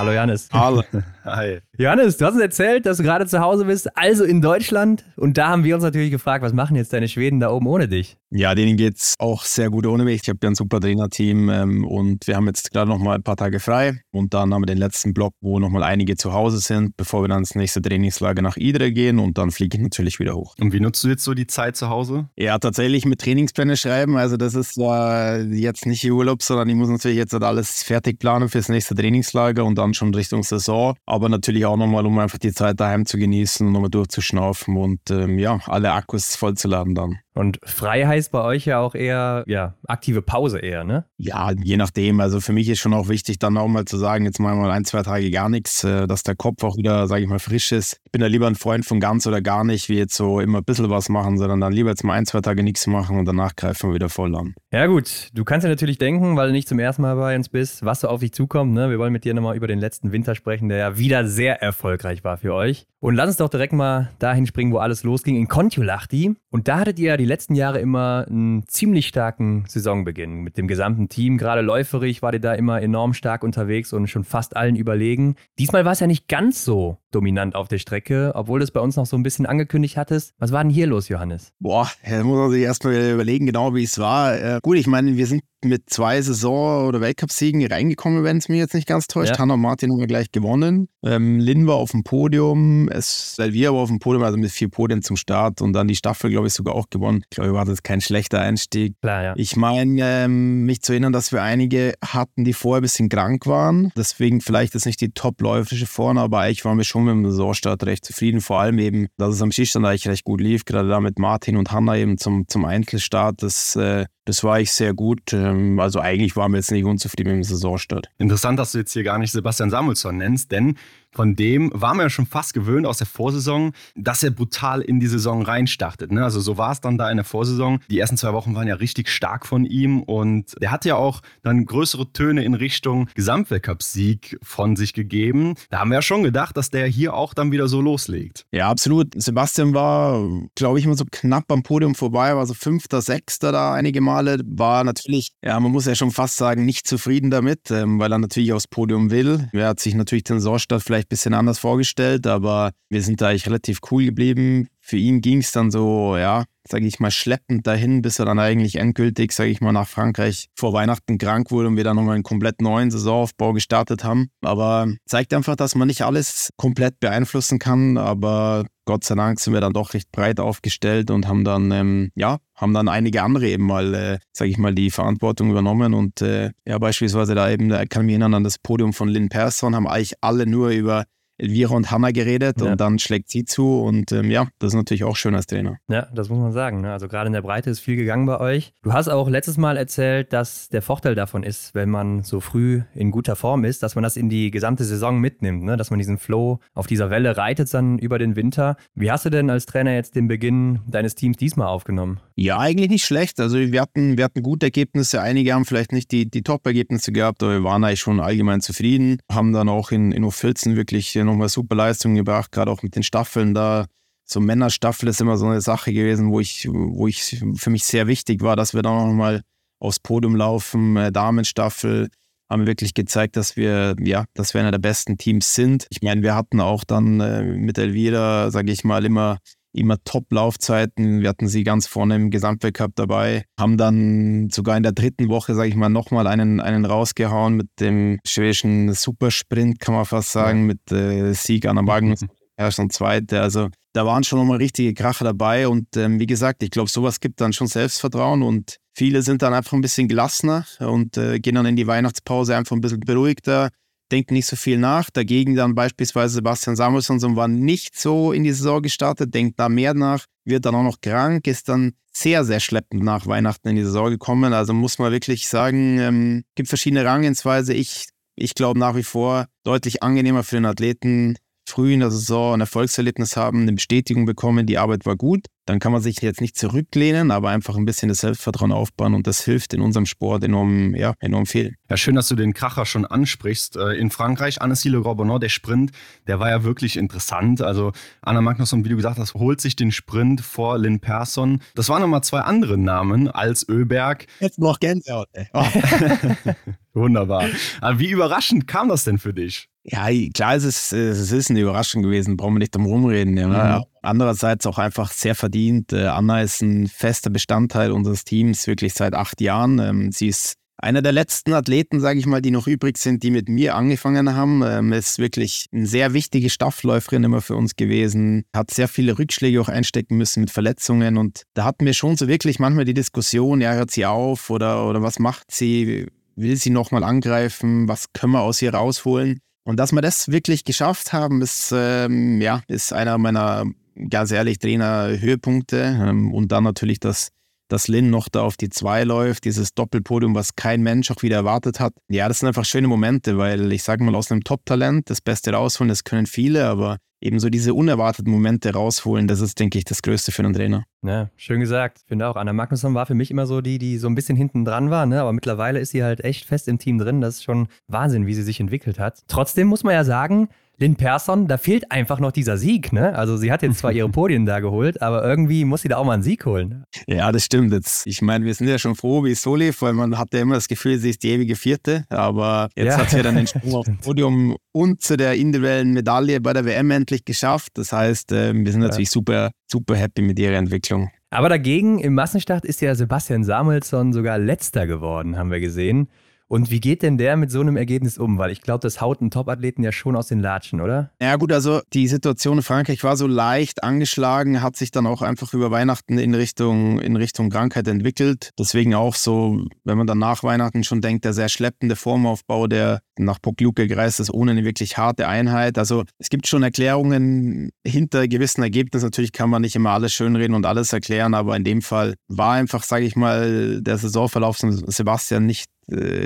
Hallo 0.00 0.12
Janis. 0.12 0.48
Hallo. 0.50 0.82
Hi. 1.26 1.60
Johannes, 1.76 2.16
du 2.16 2.24
hast 2.24 2.32
uns 2.32 2.40
erzählt, 2.40 2.86
dass 2.86 2.96
du 2.96 3.02
gerade 3.02 3.26
zu 3.26 3.38
Hause 3.40 3.66
bist, 3.66 3.98
also 3.98 4.24
in 4.24 4.40
Deutschland. 4.40 5.04
Und 5.16 5.36
da 5.36 5.48
haben 5.48 5.62
wir 5.62 5.74
uns 5.74 5.84
natürlich 5.84 6.10
gefragt, 6.10 6.42
was 6.42 6.54
machen 6.54 6.74
jetzt 6.74 6.94
deine 6.94 7.06
Schweden 7.06 7.38
da 7.38 7.50
oben 7.50 7.66
ohne 7.66 7.86
dich? 7.86 8.16
Ja, 8.30 8.54
denen 8.54 8.76
geht 8.76 8.96
es 8.96 9.14
auch 9.18 9.44
sehr 9.44 9.70
gut 9.70 9.86
ohne 9.86 10.04
mich. 10.04 10.22
Ich 10.22 10.28
habe 10.28 10.38
ja 10.42 10.50
ein 10.50 10.54
super 10.54 10.80
Trainerteam 10.80 11.48
ähm, 11.48 11.84
und 11.84 12.26
wir 12.26 12.36
haben 12.36 12.46
jetzt 12.46 12.70
gerade 12.70 12.88
noch 12.88 12.98
mal 12.98 13.16
ein 13.16 13.22
paar 13.22 13.36
Tage 13.36 13.58
frei. 13.58 14.00
Und 14.12 14.34
dann 14.34 14.54
haben 14.54 14.62
wir 14.62 14.66
den 14.66 14.78
letzten 14.78 15.14
Block, 15.14 15.34
wo 15.40 15.58
noch 15.58 15.70
mal 15.70 15.82
einige 15.82 16.16
zu 16.16 16.32
Hause 16.32 16.58
sind, 16.58 16.96
bevor 16.96 17.22
wir 17.22 17.28
dann 17.28 17.40
ins 17.40 17.54
nächste 17.54 17.82
Trainingslager 17.82 18.40
nach 18.40 18.56
Idre 18.56 18.92
gehen. 18.92 19.18
Und 19.18 19.36
dann 19.36 19.50
fliege 19.50 19.76
ich 19.76 19.82
natürlich 19.82 20.20
wieder 20.20 20.34
hoch. 20.34 20.54
Und 20.60 20.72
wie 20.72 20.80
nutzt 20.80 21.02
du 21.02 21.08
jetzt 21.08 21.24
so 21.24 21.34
die 21.34 21.46
Zeit 21.48 21.76
zu 21.76 21.88
Hause? 21.88 22.28
Ja, 22.36 22.58
tatsächlich 22.58 23.04
mit 23.04 23.20
Trainingspläne 23.20 23.76
schreiben. 23.76 24.16
Also 24.16 24.36
das 24.36 24.54
ist 24.54 24.74
zwar 24.74 25.40
jetzt 25.40 25.86
nicht 25.86 26.08
Urlaub, 26.10 26.42
sondern 26.42 26.68
ich 26.68 26.76
muss 26.76 26.88
natürlich 26.88 27.18
jetzt 27.18 27.32
halt 27.32 27.42
alles 27.42 27.82
fertig 27.82 28.18
planen 28.18 28.48
fürs 28.48 28.68
nächste 28.68 28.94
Trainingslager 28.94 29.64
und 29.64 29.76
dann 29.76 29.94
schon 29.94 30.14
Richtung 30.14 30.42
Saison, 30.42 30.94
aber 31.06 31.28
natürlich 31.28 31.66
auch 31.66 31.76
nochmal, 31.76 32.06
um 32.06 32.18
einfach 32.18 32.38
die 32.38 32.52
Zeit 32.52 32.80
daheim 32.80 33.06
zu 33.06 33.18
genießen 33.18 33.66
und 33.66 33.72
nochmal 33.72 33.90
durchzuschnaufen 33.90 34.76
und 34.76 35.00
ähm, 35.10 35.38
ja, 35.38 35.60
alle 35.66 35.92
Akkus 35.92 36.36
vollzuladen 36.36 36.94
dann. 36.94 37.18
Und 37.34 37.58
frei 37.64 38.06
heißt 38.20 38.32
bei 38.32 38.42
euch 38.42 38.66
ja 38.66 38.80
auch 38.80 38.94
eher, 38.94 39.44
ja, 39.46 39.74
aktive 39.86 40.20
Pause 40.20 40.58
eher, 40.58 40.84
ne? 40.84 41.06
Ja, 41.16 41.52
je 41.52 41.76
nachdem. 41.76 42.20
Also 42.20 42.40
für 42.40 42.52
mich 42.52 42.68
ist 42.68 42.78
schon 42.78 42.92
auch 42.92 43.08
wichtig, 43.08 43.38
dann 43.38 43.56
auch 43.56 43.66
mal 43.66 43.86
zu 43.86 43.96
sagen, 43.96 44.26
jetzt 44.26 44.38
mal 44.38 44.70
ein, 44.70 44.84
zwei 44.84 45.02
Tage 45.02 45.30
gar 45.30 45.48
nichts, 45.48 45.84
äh, 45.84 46.06
dass 46.06 46.22
der 46.22 46.36
Kopf 46.36 46.62
auch 46.62 46.76
wieder, 46.76 47.06
sage 47.06 47.22
ich 47.22 47.28
mal, 47.28 47.38
frisch 47.38 47.72
ist. 47.72 47.99
Ich 48.10 48.12
bin 48.12 48.22
da 48.22 48.26
lieber 48.26 48.48
ein 48.48 48.56
Freund 48.56 48.84
von 48.84 48.98
ganz 48.98 49.24
oder 49.28 49.40
gar 49.40 49.62
nicht, 49.62 49.88
wie 49.88 49.96
jetzt 49.96 50.16
so 50.16 50.40
immer 50.40 50.58
ein 50.58 50.64
bisschen 50.64 50.90
was 50.90 51.08
machen, 51.08 51.38
sondern 51.38 51.60
dann 51.60 51.72
lieber 51.72 51.90
jetzt 51.90 52.02
mal 52.02 52.14
ein, 52.14 52.26
zwei 52.26 52.40
Tage 52.40 52.64
nichts 52.64 52.88
machen 52.88 53.20
und 53.20 53.24
danach 53.24 53.54
greifen 53.54 53.90
wir 53.90 53.94
wieder 53.94 54.08
voll 54.08 54.34
an. 54.34 54.56
Ja 54.72 54.86
gut, 54.86 55.28
du 55.32 55.44
kannst 55.44 55.62
ja 55.62 55.70
natürlich 55.70 55.96
denken, 55.96 56.34
weil 56.34 56.48
du 56.48 56.52
nicht 56.52 56.66
zum 56.66 56.80
ersten 56.80 57.02
Mal 57.02 57.14
bei 57.14 57.36
uns 57.36 57.48
bist, 57.48 57.84
was 57.84 58.00
so 58.00 58.08
auf 58.08 58.18
dich 58.18 58.32
zukommt. 58.32 58.72
Ne? 58.72 58.90
Wir 58.90 58.98
wollen 58.98 59.12
mit 59.12 59.24
dir 59.24 59.32
nochmal 59.32 59.54
über 59.54 59.68
den 59.68 59.78
letzten 59.78 60.10
Winter 60.10 60.34
sprechen, 60.34 60.68
der 60.68 60.78
ja 60.78 60.98
wieder 60.98 61.24
sehr 61.24 61.62
erfolgreich 61.62 62.24
war 62.24 62.36
für 62.36 62.52
euch. 62.52 62.88
Und 62.98 63.14
lass 63.14 63.28
uns 63.28 63.36
doch 63.36 63.48
direkt 63.48 63.72
mal 63.72 64.10
dahin 64.18 64.44
springen, 64.44 64.72
wo 64.72 64.78
alles 64.78 65.04
losging, 65.04 65.36
in 65.36 65.46
Kontiolahti. 65.46 66.34
Und 66.50 66.68
da 66.68 66.80
hattet 66.80 66.98
ihr 66.98 67.10
ja 67.10 67.16
die 67.16 67.24
letzten 67.24 67.54
Jahre 67.54 67.78
immer 67.78 68.26
einen 68.28 68.66
ziemlich 68.66 69.06
starken 69.06 69.64
Saisonbeginn 69.68 70.42
mit 70.42 70.58
dem 70.58 70.66
gesamten 70.66 71.08
Team. 71.08 71.38
Gerade 71.38 71.62
läuferig 71.62 72.22
war 72.22 72.34
ihr 72.34 72.40
da 72.40 72.54
immer 72.54 72.82
enorm 72.82 73.14
stark 73.14 73.44
unterwegs 73.44 73.92
und 73.92 74.08
schon 74.08 74.24
fast 74.24 74.56
allen 74.56 74.76
überlegen. 74.76 75.36
Diesmal 75.58 75.84
war 75.84 75.92
es 75.92 76.00
ja 76.00 76.08
nicht 76.08 76.28
ganz 76.28 76.64
so 76.64 76.98
dominant 77.10 77.54
auf 77.54 77.68
der 77.68 77.78
Strecke, 77.78 77.99
obwohl 78.34 78.60
du 78.60 78.64
es 78.64 78.70
bei 78.70 78.80
uns 78.80 78.96
noch 78.96 79.06
so 79.06 79.16
ein 79.16 79.22
bisschen 79.22 79.46
angekündigt 79.46 79.96
hattest. 79.96 80.34
Was 80.38 80.52
war 80.52 80.62
denn 80.62 80.70
hier 80.72 80.86
los, 80.86 81.08
Johannes? 81.08 81.52
Boah, 81.58 81.88
muss 82.06 82.24
man 82.24 82.50
sich 82.50 82.62
erstmal 82.62 82.94
überlegen, 83.12 83.46
genau 83.46 83.74
wie 83.74 83.84
es 83.84 83.98
war. 83.98 84.36
Äh, 84.36 84.60
gut, 84.62 84.76
ich 84.76 84.86
meine, 84.86 85.16
wir 85.16 85.26
sind 85.26 85.42
mit 85.64 85.90
zwei 85.90 86.20
Saison- 86.22 86.86
oder 86.86 87.00
Weltcupsiegen 87.00 87.64
reingekommen, 87.66 88.24
wenn 88.24 88.38
es 88.38 88.48
mir 88.48 88.58
jetzt 88.58 88.74
nicht 88.74 88.86
ganz 88.86 89.06
täuscht. 89.06 89.32
Ja. 89.32 89.38
Hanna 89.38 89.54
und 89.54 89.60
Martin 89.60 89.90
haben 89.90 90.00
wir 90.00 90.06
gleich 90.06 90.32
gewonnen. 90.32 90.88
Ähm, 91.02 91.38
Lin 91.38 91.66
war 91.66 91.76
auf 91.76 91.92
dem 91.92 92.04
Podium, 92.04 92.88
es, 92.88 93.36
wir 93.38 93.70
aber 93.70 93.78
auf 93.78 93.88
dem 93.88 93.98
Podium, 93.98 94.22
also 94.22 94.36
mit 94.36 94.50
vier 94.50 94.68
Podien 94.68 95.02
zum 95.02 95.16
Start 95.16 95.62
und 95.62 95.72
dann 95.72 95.88
die 95.88 95.96
Staffel, 95.96 96.30
glaube 96.30 96.46
ich, 96.46 96.52
sogar 96.52 96.74
auch 96.74 96.90
gewonnen. 96.90 97.22
Ich 97.30 97.36
glaube, 97.36 97.54
war 97.54 97.64
das 97.64 97.82
kein 97.82 98.00
schlechter 98.00 98.40
Einstieg. 98.40 98.94
Klar, 99.00 99.22
ja. 99.22 99.34
Ich 99.36 99.56
meine, 99.56 100.00
ähm, 100.02 100.64
mich 100.64 100.82
zu 100.82 100.92
erinnern, 100.92 101.12
dass 101.12 101.32
wir 101.32 101.42
einige 101.42 101.94
hatten, 102.04 102.44
die 102.44 102.52
vorher 102.52 102.80
ein 102.80 102.82
bisschen 102.82 103.08
krank 103.08 103.46
waren. 103.46 103.92
Deswegen 103.96 104.40
vielleicht 104.40 104.74
ist 104.74 104.86
nicht 104.86 105.00
die 105.00 105.12
top-läufische 105.12 105.86
vorne, 105.86 106.20
aber 106.20 106.40
eigentlich 106.40 106.64
waren 106.64 106.76
wir 106.76 106.84
schon 106.84 107.04
mit 107.04 107.12
dem 107.14 107.30
Saisonstart 107.30 107.84
recht 107.84 108.04
zufrieden. 108.04 108.40
Vor 108.40 108.60
allem 108.60 108.78
eben, 108.78 109.08
dass 109.16 109.34
es 109.34 109.42
am 109.42 109.52
Schießstand 109.52 109.86
eigentlich 109.86 110.08
recht 110.08 110.24
gut 110.24 110.40
lief, 110.40 110.64
gerade 110.64 110.88
da 110.88 111.00
mit 111.00 111.18
Martin 111.18 111.56
und 111.56 111.72
Hanna 111.72 111.96
eben 111.96 112.18
zum, 112.18 112.46
zum 112.48 112.64
Einzelstart. 112.64 113.42
Das 113.42 113.76
äh, 113.76 114.04
das 114.30 114.44
war 114.44 114.60
ich 114.60 114.70
sehr 114.70 114.94
gut. 114.94 115.32
Ähm, 115.32 115.80
also 115.80 115.98
eigentlich 115.98 116.36
waren 116.36 116.52
wir 116.52 116.58
jetzt 116.58 116.70
nicht 116.70 116.84
unzufrieden 116.84 117.30
mit 117.30 117.38
dem 117.38 117.42
Saisonstart. 117.42 118.10
Interessant, 118.16 118.60
dass 118.60 118.70
du 118.70 118.78
jetzt 118.78 118.92
hier 118.92 119.02
gar 119.02 119.18
nicht 119.18 119.32
Sebastian 119.32 119.70
Samuelsson 119.70 120.16
nennst, 120.18 120.52
denn 120.52 120.76
von 121.12 121.36
dem 121.36 121.70
waren 121.74 121.96
wir 121.96 122.04
ja 122.04 122.10
schon 122.10 122.26
fast 122.26 122.54
gewöhnt 122.54 122.86
aus 122.86 122.98
der 122.98 123.06
Vorsaison, 123.06 123.72
dass 123.96 124.22
er 124.22 124.30
brutal 124.30 124.80
in 124.80 125.00
die 125.00 125.06
Saison 125.06 125.42
reinstartet. 125.42 126.12
Ne? 126.12 126.22
Also 126.22 126.40
so 126.40 126.56
war 126.56 126.72
es 126.72 126.80
dann 126.80 126.98
da 126.98 127.10
in 127.10 127.16
der 127.16 127.24
Vorsaison. 127.24 127.80
Die 127.90 127.98
ersten 127.98 128.16
zwei 128.16 128.32
Wochen 128.32 128.54
waren 128.54 128.68
ja 128.68 128.76
richtig 128.76 129.08
stark 129.08 129.46
von 129.46 129.64
ihm 129.64 130.02
und 130.02 130.54
der 130.60 130.70
hat 130.70 130.84
ja 130.84 130.96
auch 130.96 131.20
dann 131.42 131.64
größere 131.64 132.12
Töne 132.12 132.44
in 132.44 132.54
Richtung 132.54 133.08
Gesamtweltcup-Sieg 133.14 134.38
von 134.42 134.76
sich 134.76 134.92
gegeben. 134.92 135.54
Da 135.70 135.80
haben 135.80 135.90
wir 135.90 135.96
ja 135.96 136.02
schon 136.02 136.22
gedacht, 136.22 136.56
dass 136.56 136.70
der 136.70 136.86
hier 136.86 137.14
auch 137.14 137.34
dann 137.34 137.52
wieder 137.52 137.68
so 137.68 137.80
loslegt. 137.80 138.46
Ja, 138.52 138.68
absolut. 138.68 139.08
Sebastian 139.20 139.74
war, 139.74 140.28
glaube 140.54 140.78
ich, 140.78 140.84
immer 140.84 140.94
so 140.94 141.04
knapp 141.10 141.50
am 141.50 141.62
Podium 141.62 141.94
vorbei, 141.94 142.36
war 142.36 142.46
so 142.46 142.54
Fünfter, 142.54 143.02
Sechster 143.02 143.52
da 143.52 143.74
einige 143.74 144.00
Male. 144.00 144.40
War 144.44 144.84
natürlich, 144.84 145.32
ja, 145.42 145.58
man 145.58 145.72
muss 145.72 145.86
ja 145.86 145.94
schon 145.94 146.10
fast 146.10 146.36
sagen, 146.36 146.64
nicht 146.64 146.86
zufrieden 146.86 147.30
damit, 147.30 147.70
ähm, 147.70 147.98
weil 147.98 148.12
er 148.12 148.18
natürlich 148.18 148.52
aufs 148.52 148.68
Podium 148.68 149.10
will. 149.10 149.48
Er 149.52 149.68
hat 149.68 149.80
sich 149.80 149.94
natürlich 149.94 150.24
den 150.24 150.38
Saisonstart 150.38 150.82
vielleicht 150.82 150.99
vielleicht 151.00 151.06
ein 151.06 151.08
bisschen 151.08 151.34
anders 151.34 151.58
vorgestellt, 151.58 152.26
aber 152.26 152.72
wir 152.88 153.02
sind 153.02 153.20
da 153.20 153.28
eigentlich 153.28 153.46
relativ 153.46 153.80
cool 153.90 154.04
geblieben. 154.04 154.68
Für 154.90 154.96
ihn 154.96 155.20
ging 155.20 155.38
es 155.38 155.52
dann 155.52 155.70
so, 155.70 156.16
ja, 156.16 156.46
sage 156.68 156.84
ich 156.84 156.98
mal, 156.98 157.12
schleppend 157.12 157.64
dahin, 157.64 158.02
bis 158.02 158.18
er 158.18 158.24
dann 158.24 158.40
eigentlich 158.40 158.74
endgültig, 158.74 159.30
sage 159.30 159.50
ich 159.50 159.60
mal, 159.60 159.70
nach 159.70 159.86
Frankreich 159.86 160.48
vor 160.56 160.72
Weihnachten 160.72 161.16
krank 161.16 161.52
wurde 161.52 161.68
und 161.68 161.76
wir 161.76 161.84
dann 161.84 161.94
nochmal 161.94 162.16
einen 162.16 162.24
komplett 162.24 162.60
neuen 162.60 162.90
Saisonaufbau 162.90 163.52
gestartet 163.52 164.02
haben. 164.02 164.30
Aber 164.40 164.92
zeigt 165.06 165.32
einfach, 165.32 165.54
dass 165.54 165.76
man 165.76 165.86
nicht 165.86 166.02
alles 166.02 166.50
komplett 166.56 166.98
beeinflussen 166.98 167.60
kann, 167.60 167.98
aber 167.98 168.64
Gott 168.84 169.04
sei 169.04 169.14
Dank 169.14 169.38
sind 169.38 169.52
wir 169.52 169.60
dann 169.60 169.74
doch 169.74 169.94
recht 169.94 170.10
breit 170.10 170.40
aufgestellt 170.40 171.12
und 171.12 171.28
haben 171.28 171.44
dann, 171.44 171.70
ähm, 171.70 172.10
ja, 172.16 172.38
haben 172.56 172.74
dann 172.74 172.88
einige 172.88 173.22
andere 173.22 173.46
eben 173.46 173.66
mal, 173.66 173.94
äh, 173.94 174.18
sage 174.32 174.50
ich 174.50 174.58
mal, 174.58 174.74
die 174.74 174.90
Verantwortung 174.90 175.52
übernommen 175.52 175.94
und 175.94 176.20
äh, 176.20 176.50
ja, 176.66 176.78
beispielsweise 176.78 177.36
da 177.36 177.48
eben, 177.48 177.68
da 177.68 177.86
kann 177.86 178.02
ich 178.02 178.06
mich 178.06 178.14
erinnern 178.14 178.34
an 178.34 178.42
das 178.42 178.58
Podium 178.58 178.92
von 178.92 179.08
Lynn 179.08 179.28
Persson, 179.28 179.76
haben 179.76 179.86
eigentlich 179.86 180.14
alle 180.20 180.46
nur 180.46 180.70
über 180.70 181.04
Elvira 181.40 181.74
und 181.74 181.90
Hanna 181.90 182.10
geredet 182.10 182.60
ja. 182.60 182.70
und 182.70 182.80
dann 182.80 182.98
schlägt 182.98 183.30
sie 183.30 183.44
zu 183.44 183.80
und 183.80 184.12
ähm, 184.12 184.30
ja, 184.30 184.48
das 184.58 184.68
ist 184.68 184.74
natürlich 184.74 185.04
auch 185.04 185.16
schön 185.16 185.34
als 185.34 185.46
Trainer. 185.46 185.78
Ja, 185.88 186.06
das 186.14 186.28
muss 186.28 186.38
man 186.38 186.52
sagen. 186.52 186.80
Ne? 186.82 186.92
Also 186.92 187.08
gerade 187.08 187.26
in 187.28 187.32
der 187.32 187.42
Breite 187.42 187.70
ist 187.70 187.80
viel 187.80 187.96
gegangen 187.96 188.26
bei 188.26 188.38
euch. 188.38 188.72
Du 188.82 188.92
hast 188.92 189.08
auch 189.08 189.28
letztes 189.28 189.56
Mal 189.56 189.76
erzählt, 189.76 190.32
dass 190.32 190.68
der 190.68 190.82
Vorteil 190.82 191.14
davon 191.14 191.42
ist, 191.42 191.74
wenn 191.74 191.90
man 191.90 192.22
so 192.22 192.40
früh 192.40 192.82
in 192.94 193.10
guter 193.10 193.36
Form 193.36 193.64
ist, 193.64 193.82
dass 193.82 193.94
man 193.94 194.02
das 194.02 194.16
in 194.16 194.28
die 194.28 194.50
gesamte 194.50 194.84
Saison 194.84 195.18
mitnimmt, 195.18 195.64
ne? 195.64 195.76
dass 195.76 195.90
man 195.90 195.98
diesen 195.98 196.18
Flow 196.18 196.60
auf 196.74 196.86
dieser 196.86 197.10
Welle 197.10 197.36
reitet 197.36 197.72
dann 197.72 197.98
über 197.98 198.18
den 198.18 198.36
Winter. 198.36 198.76
Wie 198.94 199.10
hast 199.10 199.24
du 199.24 199.30
denn 199.30 199.50
als 199.50 199.66
Trainer 199.66 199.94
jetzt 199.94 200.14
den 200.14 200.28
Beginn 200.28 200.80
deines 200.86 201.14
Teams 201.14 201.36
diesmal 201.36 201.68
aufgenommen? 201.68 202.20
Ja, 202.36 202.58
eigentlich 202.58 202.90
nicht 202.90 203.04
schlecht. 203.04 203.40
Also 203.40 203.58
wir 203.58 203.80
hatten, 203.80 204.16
wir 204.16 204.24
hatten 204.24 204.42
gute 204.42 204.66
Ergebnisse. 204.66 205.20
Einige 205.20 205.54
haben 205.54 205.64
vielleicht 205.64 205.92
nicht 205.92 206.10
die, 206.10 206.30
die 206.30 206.42
Top-Ergebnisse 206.42 207.12
gehabt, 207.12 207.42
aber 207.42 207.52
wir 207.52 207.64
waren 207.64 207.84
eigentlich 207.84 208.00
schon 208.00 208.20
allgemein 208.20 208.60
zufrieden. 208.60 209.18
Haben 209.30 209.52
dann 209.52 209.68
auch 209.68 209.90
in, 209.90 210.12
in 210.12 210.24
Ufilzen 210.24 210.76
wirklich 210.76 211.14
nochmal 211.30 211.48
super 211.48 211.76
Leistungen 211.76 212.16
gebracht, 212.16 212.52
gerade 212.52 212.70
auch 212.70 212.82
mit 212.82 212.96
den 212.96 213.02
Staffeln 213.02 213.54
da. 213.54 213.86
So 214.24 214.40
Männerstaffel 214.40 215.08
ist 215.08 215.20
immer 215.20 215.36
so 215.36 215.46
eine 215.46 215.60
Sache 215.60 215.92
gewesen, 215.92 216.30
wo 216.30 216.40
ich, 216.40 216.68
wo 216.70 217.08
ich 217.08 217.42
für 217.56 217.70
mich 217.70 217.84
sehr 217.84 218.06
wichtig 218.06 218.42
war, 218.42 218.54
dass 218.54 218.74
wir 218.74 218.82
da 218.82 218.90
nochmal 218.90 219.42
aufs 219.80 219.98
Podium 219.98 220.36
laufen. 220.36 220.96
Äh, 220.96 221.10
Damenstaffel 221.10 222.08
haben 222.48 222.62
wir 222.62 222.66
wirklich 222.66 222.94
gezeigt, 222.94 223.36
dass 223.36 223.56
wir, 223.56 223.96
ja, 224.00 224.24
dass 224.34 224.54
wir 224.54 224.60
einer 224.60 224.72
der 224.72 224.78
besten 224.78 225.16
Teams 225.18 225.54
sind. 225.54 225.86
Ich 225.90 226.02
meine, 226.02 226.22
wir 226.22 226.34
hatten 226.34 226.60
auch 226.60 226.84
dann 226.84 227.20
äh, 227.20 227.42
mit 227.42 227.78
Elvira, 227.78 228.50
sage 228.50 228.72
ich 228.72 228.84
mal, 228.84 229.04
immer 229.04 229.38
immer 229.72 229.96
Top-Laufzeiten. 230.04 231.20
Wir 231.20 231.28
hatten 231.28 231.48
sie 231.48 231.64
ganz 231.64 231.86
vorne 231.86 232.16
im 232.16 232.30
Gesamtweltcup 232.30 232.92
dabei, 232.94 233.44
haben 233.58 233.76
dann 233.76 234.50
sogar 234.50 234.76
in 234.76 234.82
der 234.82 234.92
dritten 234.92 235.28
Woche, 235.28 235.54
sage 235.54 235.68
ich 235.68 235.76
mal, 235.76 235.88
nochmal 235.88 236.26
einen, 236.26 236.60
einen 236.60 236.84
rausgehauen 236.84 237.54
mit 237.54 237.68
dem 237.78 238.18
schwedischen 238.26 238.92
Supersprint, 238.92 239.80
kann 239.80 239.94
man 239.94 240.04
fast 240.04 240.32
sagen, 240.32 240.66
mit 240.66 240.90
äh, 240.92 241.32
Sieg 241.32 241.66
an 241.66 241.76
der 241.76 241.84
Magnus. 241.84 242.24
Erst 242.56 242.78
und 242.78 242.92
zweite. 242.92 243.40
Also 243.40 243.68
da 243.94 244.04
waren 244.04 244.22
schon 244.22 244.38
nochmal 244.38 244.58
richtige 244.58 244.92
Kracher 244.92 245.24
dabei. 245.24 245.66
Und 245.66 245.96
ähm, 245.96 246.20
wie 246.20 246.26
gesagt, 246.26 246.62
ich 246.62 246.70
glaube, 246.70 246.90
sowas 246.90 247.18
gibt 247.18 247.40
dann 247.40 247.54
schon 247.54 247.68
Selbstvertrauen. 247.68 248.42
Und 248.42 248.76
Viele 249.00 249.22
sind 249.22 249.42
dann 249.42 249.54
einfach 249.54 249.72
ein 249.72 249.80
bisschen 249.80 250.08
gelassener 250.08 250.66
und 250.80 251.16
äh, 251.16 251.38
gehen 251.38 251.54
dann 251.54 251.66
in 251.66 251.76
die 251.76 251.86
Weihnachtspause 251.86 252.56
einfach 252.56 252.76
ein 252.76 252.80
bisschen 252.80 253.00
beruhigter, 253.00 253.70
denken 254.10 254.34
nicht 254.34 254.46
so 254.46 254.56
viel 254.56 254.78
nach. 254.78 255.10
Dagegen 255.10 255.54
dann 255.54 255.74
beispielsweise 255.74 256.34
Sebastian 256.34 256.76
Samuelsson 256.76 257.36
war 257.36 257.48
nicht 257.48 257.98
so 257.98 258.32
in 258.32 258.44
die 258.44 258.52
Saison 258.52 258.82
gestartet, 258.82 259.34
denkt 259.34 259.58
da 259.58 259.68
mehr 259.68 259.94
nach, 259.94 260.24
wird 260.44 260.64
dann 260.66 260.74
auch 260.74 260.82
noch 260.82 261.00
krank, 261.00 261.46
ist 261.46 261.68
dann 261.68 261.92
sehr, 262.12 262.44
sehr 262.44 262.60
schleppend 262.60 263.02
nach 263.02 263.26
Weihnachten 263.26 263.68
in 263.68 263.76
die 263.76 263.84
Saison 263.84 264.10
gekommen. 264.10 264.52
Also 264.52 264.74
muss 264.74 264.98
man 264.98 265.12
wirklich 265.12 265.48
sagen, 265.48 265.98
ähm, 265.98 266.44
gibt 266.54 266.68
verschiedene 266.68 267.04
Rangehensweise. 267.04 267.72
Ich, 267.72 268.08
ich 268.34 268.54
glaube 268.54 268.78
nach 268.78 268.96
wie 268.96 269.04
vor 269.04 269.46
deutlich 269.64 270.02
angenehmer 270.02 270.42
für 270.42 270.56
den 270.56 270.66
Athleten, 270.66 271.36
früh 271.70 271.94
in 271.94 272.00
der 272.00 272.10
Saison 272.10 272.54
ein 272.54 272.60
Erfolgserlebnis 272.60 273.36
haben, 273.36 273.62
eine 273.62 273.72
Bestätigung 273.72 274.26
bekommen, 274.26 274.66
die 274.66 274.78
Arbeit 274.78 275.06
war 275.06 275.16
gut, 275.16 275.46
dann 275.66 275.78
kann 275.78 275.92
man 275.92 276.02
sich 276.02 276.20
jetzt 276.20 276.40
nicht 276.40 276.56
zurücklehnen, 276.56 277.30
aber 277.30 277.50
einfach 277.50 277.76
ein 277.76 277.84
bisschen 277.84 278.08
das 278.08 278.18
Selbstvertrauen 278.18 278.72
aufbauen 278.72 279.14
und 279.14 279.26
das 279.26 279.44
hilft 279.44 279.72
in 279.72 279.80
unserem 279.80 280.06
Sport 280.06 280.42
enorm, 280.44 280.94
ja, 280.94 281.14
enorm 281.20 281.46
viel. 281.46 281.76
Ja, 281.88 281.96
schön, 281.96 282.16
dass 282.16 282.28
du 282.28 282.34
den 282.34 282.54
Kracher 282.54 282.86
schon 282.86 283.06
ansprichst. 283.06 283.76
Äh, 283.76 283.92
in 283.92 284.10
Frankreich, 284.10 284.60
Annecy 284.60 284.88
Le 284.88 285.00
Gorbonneau, 285.00 285.38
der 285.38 285.48
Sprint, 285.48 285.92
der 286.26 286.40
war 286.40 286.50
ja 286.50 286.64
wirklich 286.64 286.96
interessant. 286.96 287.62
Also 287.62 287.92
Anna 288.20 288.40
Magnusson, 288.40 288.84
wie 288.84 288.88
du 288.88 288.96
gesagt 288.96 289.18
hast, 289.18 289.34
holt 289.34 289.60
sich 289.60 289.76
den 289.76 289.92
Sprint 289.92 290.40
vor 290.40 290.78
Lynn 290.78 291.00
Persson. 291.00 291.60
Das 291.74 291.88
waren 291.88 292.02
nochmal 292.02 292.24
zwei 292.24 292.40
andere 292.40 292.76
Namen 292.76 293.28
als 293.28 293.68
Öberg. 293.68 294.26
Jetzt 294.40 294.58
noch 294.58 294.80
Gänsehaut. 294.80 295.28
Ey. 295.32 295.46
Oh. 295.52 295.64
Wunderbar. 296.92 297.46
Aber 297.80 297.98
wie 297.98 298.10
überraschend 298.10 298.66
kam 298.66 298.88
das 298.88 299.04
denn 299.04 299.18
für 299.18 299.32
dich? 299.32 299.68
Ja, 299.82 300.08
klar, 300.34 300.56
es 300.56 300.64
ist, 300.64 300.92
es 300.92 301.32
ist 301.32 301.50
eine 301.50 301.60
Überraschung 301.60 302.02
gewesen, 302.02 302.36
brauchen 302.36 302.54
wir 302.54 302.58
nicht 302.58 302.74
drum 302.74 302.86
rumreden. 302.86 303.36
Ja. 303.36 303.78
Mhm. 303.78 303.84
Andererseits 304.02 304.66
auch 304.66 304.78
einfach 304.78 305.10
sehr 305.10 305.34
verdient. 305.34 305.92
Äh, 305.92 306.06
Anna 306.06 306.42
ist 306.42 306.60
ein 306.62 306.86
fester 306.86 307.30
Bestandteil 307.30 307.90
unseres 307.92 308.24
Teams, 308.24 308.66
wirklich 308.66 308.94
seit 308.94 309.14
acht 309.14 309.40
Jahren. 309.40 309.78
Ähm, 309.78 310.12
sie 310.12 310.28
ist 310.28 310.54
einer 310.82 311.02
der 311.02 311.12
letzten 311.12 311.52
Athleten, 311.52 312.00
sage 312.00 312.18
ich 312.18 312.26
mal, 312.26 312.40
die 312.40 312.50
noch 312.50 312.66
übrig 312.66 312.96
sind, 312.98 313.22
die 313.22 313.30
mit 313.30 313.48
mir 313.48 313.74
angefangen 313.74 314.34
haben. 314.34 314.62
Ähm, 314.64 314.92
ist 314.92 315.18
wirklich 315.18 315.66
eine 315.72 315.86
sehr 315.86 316.14
wichtige 316.14 316.50
Staffläuferin 316.50 317.24
immer 317.24 317.40
für 317.40 317.56
uns 317.56 317.76
gewesen. 317.76 318.44
Hat 318.54 318.70
sehr 318.70 318.88
viele 318.88 319.18
Rückschläge 319.18 319.60
auch 319.60 319.68
einstecken 319.68 320.16
müssen 320.16 320.40
mit 320.40 320.50
Verletzungen. 320.50 321.16
Und 321.16 321.42
da 321.54 321.64
hatten 321.64 321.84
wir 321.84 321.94
schon 321.94 322.16
so 322.16 322.28
wirklich 322.28 322.58
manchmal 322.58 322.84
die 322.84 322.94
Diskussion, 322.94 323.60
ja, 323.60 323.72
hört 323.72 323.90
sie 323.90 324.06
auf 324.06 324.50
oder, 324.50 324.86
oder 324.88 325.02
was 325.02 325.18
macht 325.18 325.50
sie? 325.50 326.06
Will 326.40 326.56
sie 326.56 326.70
nochmal 326.70 327.04
angreifen? 327.04 327.86
Was 327.86 328.14
können 328.14 328.32
wir 328.32 328.40
aus 328.40 328.62
ihr 328.62 328.72
rausholen? 328.72 329.40
Und 329.62 329.76
dass 329.76 329.92
wir 329.92 330.00
das 330.00 330.28
wirklich 330.28 330.64
geschafft 330.64 331.12
haben, 331.12 331.42
ist, 331.42 331.70
ähm, 331.76 332.40
ja, 332.40 332.62
ist 332.66 332.94
einer 332.94 333.18
meiner, 333.18 333.66
ganz 334.08 334.30
ehrlich, 334.30 334.58
Trainer-Höhepunkte. 334.58 335.98
Ähm, 336.00 336.32
und 336.32 336.50
dann 336.50 336.64
natürlich, 336.64 336.98
dass, 336.98 337.28
dass 337.70 337.88
Lynn 337.88 338.10
noch 338.10 338.28
da 338.28 338.42
auf 338.42 338.56
die 338.56 338.68
zwei 338.68 339.04
läuft, 339.04 339.44
dieses 339.44 339.74
Doppelpodium, 339.74 340.34
was 340.34 340.56
kein 340.56 340.82
Mensch 340.82 341.10
auch 341.10 341.22
wieder 341.22 341.36
erwartet 341.36 341.80
hat. 341.80 341.94
Ja, 342.08 342.28
das 342.28 342.40
sind 342.40 342.48
einfach 342.48 342.64
schöne 342.64 342.88
Momente, 342.88 343.38
weil 343.38 343.72
ich 343.72 343.82
sage 343.82 344.04
mal, 344.04 344.14
aus 344.14 344.30
einem 344.30 344.44
Top-Talent 344.44 345.08
das 345.08 345.20
Beste 345.20 345.52
rausholen, 345.52 345.88
das 345.88 346.04
können 346.04 346.26
viele, 346.26 346.66
aber 346.66 346.98
ebenso 347.20 347.50
diese 347.50 347.74
unerwarteten 347.74 348.32
Momente 348.32 348.72
rausholen, 348.72 349.28
das 349.28 349.40
ist, 349.40 349.58
denke 349.58 349.78
ich, 349.78 349.84
das 349.84 350.02
Größte 350.02 350.32
für 350.32 350.42
einen 350.42 350.54
Trainer. 350.54 350.84
Ja, 351.02 351.30
schön 351.36 351.60
gesagt. 351.60 351.98
Ich 352.02 352.08
finde 352.08 352.28
auch, 352.28 352.36
Anna 352.36 352.52
Magnusson 352.52 352.94
war 352.94 353.06
für 353.06 353.14
mich 353.14 353.30
immer 353.30 353.46
so 353.46 353.60
die, 353.60 353.78
die 353.78 353.98
so 353.98 354.08
ein 354.08 354.14
bisschen 354.14 354.36
hinten 354.36 354.64
dran 354.64 354.90
war, 354.90 355.06
ne? 355.06 355.20
aber 355.20 355.32
mittlerweile 355.32 355.78
ist 355.80 355.90
sie 355.90 356.02
halt 356.02 356.24
echt 356.24 356.46
fest 356.46 356.68
im 356.68 356.78
Team 356.78 356.98
drin. 356.98 357.20
Das 357.20 357.36
ist 357.36 357.44
schon 357.44 357.68
Wahnsinn, 357.88 358.26
wie 358.26 358.34
sie 358.34 358.42
sich 358.42 358.60
entwickelt 358.60 358.98
hat. 358.98 359.22
Trotzdem 359.28 359.68
muss 359.68 359.84
man 359.84 359.94
ja 359.94 360.04
sagen, 360.04 360.48
Lynn 360.80 360.96
Persson, 360.96 361.46
da 361.46 361.58
fehlt 361.58 361.92
einfach 361.92 362.20
noch 362.20 362.32
dieser 362.32 362.56
Sieg, 362.56 362.90
ne? 362.90 363.14
Also 363.14 363.36
sie 363.36 363.52
hat 363.52 363.62
jetzt 363.62 363.80
zwar 363.80 363.92
ihre 363.92 364.08
Podien 364.20 364.46
da 364.46 364.60
geholt, 364.60 365.02
aber 365.02 365.22
irgendwie 365.22 365.66
muss 365.66 365.82
sie 365.82 365.88
da 365.88 365.98
auch 365.98 366.06
mal 366.06 366.14
einen 366.14 366.22
Sieg 366.22 366.46
holen. 366.46 366.84
Ja, 367.06 367.30
das 367.32 367.44
stimmt 367.44 367.70
jetzt. 367.72 368.06
Ich 368.06 368.22
meine, 368.22 368.46
wir 368.46 368.54
sind 368.54 368.66
ja 368.66 368.78
schon 368.78 368.94
froh, 368.94 369.22
wie 369.22 369.32
es 369.32 369.42
so 369.42 369.54
lief, 369.54 369.82
weil 369.82 369.92
man 369.92 370.16
hatte 370.16 370.38
immer 370.38 370.54
das 370.54 370.68
Gefühl, 370.68 370.96
sie 370.96 371.10
ist 371.10 371.22
die 371.22 371.32
ewige 371.32 371.54
Vierte, 371.54 372.04
aber 372.08 372.70
jetzt 372.74 372.86
ja. 372.86 372.96
hat 372.96 373.10
sie 373.10 373.20
dann 373.20 373.36
den 373.36 373.46
Sprung 373.46 373.74
aufs 373.74 373.90
Podium 374.02 374.56
und 374.72 375.02
zu 375.02 375.18
der 375.18 375.34
individuellen 375.34 375.92
Medaille 375.92 376.40
bei 376.40 376.54
der 376.54 376.64
WM 376.64 376.90
endlich 376.90 377.26
geschafft. 377.26 377.72
Das 377.74 377.92
heißt, 377.92 378.32
ähm, 378.32 378.64
wir 378.64 378.72
sind 378.72 378.80
natürlich 378.80 379.10
super, 379.10 379.50
super 379.70 379.96
happy 379.96 380.22
mit 380.22 380.38
ihrer 380.38 380.56
Entwicklung. 380.56 381.10
Aber 381.28 381.50
dagegen 381.50 381.98
im 381.98 382.14
Massenstart 382.14 382.64
ist 382.64 382.80
ja 382.80 382.94
Sebastian 382.94 383.44
Samuelsson 383.44 384.14
sogar 384.14 384.38
letzter 384.38 384.86
geworden, 384.86 385.36
haben 385.36 385.50
wir 385.50 385.60
gesehen. 385.60 386.08
Und 386.50 386.72
wie 386.72 386.80
geht 386.80 387.02
denn 387.02 387.16
der 387.16 387.36
mit 387.36 387.52
so 387.52 387.60
einem 387.60 387.76
Ergebnis 387.76 388.18
um? 388.18 388.36
Weil 388.36 388.50
ich 388.50 388.60
glaube, 388.60 388.80
das 388.80 389.00
haut 389.00 389.20
einen 389.20 389.30
Top-Athleten 389.30 389.84
ja 389.84 389.92
schon 389.92 390.16
aus 390.16 390.26
den 390.26 390.40
Latschen, 390.40 390.80
oder? 390.80 391.12
Ja 391.22 391.36
gut, 391.36 391.52
also 391.52 391.80
die 391.92 392.08
Situation 392.08 392.56
in 392.56 392.64
Frankreich 392.64 393.04
war 393.04 393.16
so 393.16 393.28
leicht 393.28 393.84
angeschlagen, 393.84 394.60
hat 394.60 394.74
sich 394.74 394.90
dann 394.90 395.06
auch 395.06 395.22
einfach 395.22 395.54
über 395.54 395.70
Weihnachten 395.70 396.18
in 396.18 396.34
Richtung, 396.34 396.98
in 396.98 397.14
Richtung 397.14 397.50
Krankheit 397.50 397.86
entwickelt. 397.86 398.50
Deswegen 398.58 398.96
auch 398.96 399.14
so, 399.14 399.64
wenn 399.84 399.96
man 399.96 400.08
dann 400.08 400.18
nach 400.18 400.42
Weihnachten 400.42 400.82
schon 400.82 401.00
denkt, 401.00 401.24
der 401.24 401.34
sehr 401.34 401.48
schleppende 401.48 401.94
Formaufbau, 401.94 402.66
der 402.66 403.00
nach 403.16 403.40
Pokljuke 403.40 403.86
gereist 403.86 404.18
ist, 404.18 404.34
ohne 404.34 404.50
eine 404.50 404.64
wirklich 404.64 404.98
harte 404.98 405.28
Einheit. 405.28 405.78
Also 405.78 406.02
es 406.18 406.30
gibt 406.30 406.48
schon 406.48 406.64
Erklärungen 406.64 407.70
hinter 407.86 408.26
gewissen 408.26 408.64
Ergebnissen. 408.64 409.06
Natürlich 409.06 409.30
kann 409.30 409.50
man 409.50 409.62
nicht 409.62 409.76
immer 409.76 409.90
alles 409.90 410.12
schönreden 410.12 410.56
und 410.56 410.66
alles 410.66 410.92
erklären, 410.92 411.34
aber 411.34 411.54
in 411.54 411.62
dem 411.62 411.80
Fall 411.80 412.14
war 412.26 412.54
einfach, 412.54 412.82
sage 412.82 413.04
ich 413.04 413.14
mal, 413.14 413.80
der 413.82 413.98
Saisonverlauf 413.98 414.56
von 414.56 414.72
Sebastian 414.90 415.46
nicht 415.46 415.70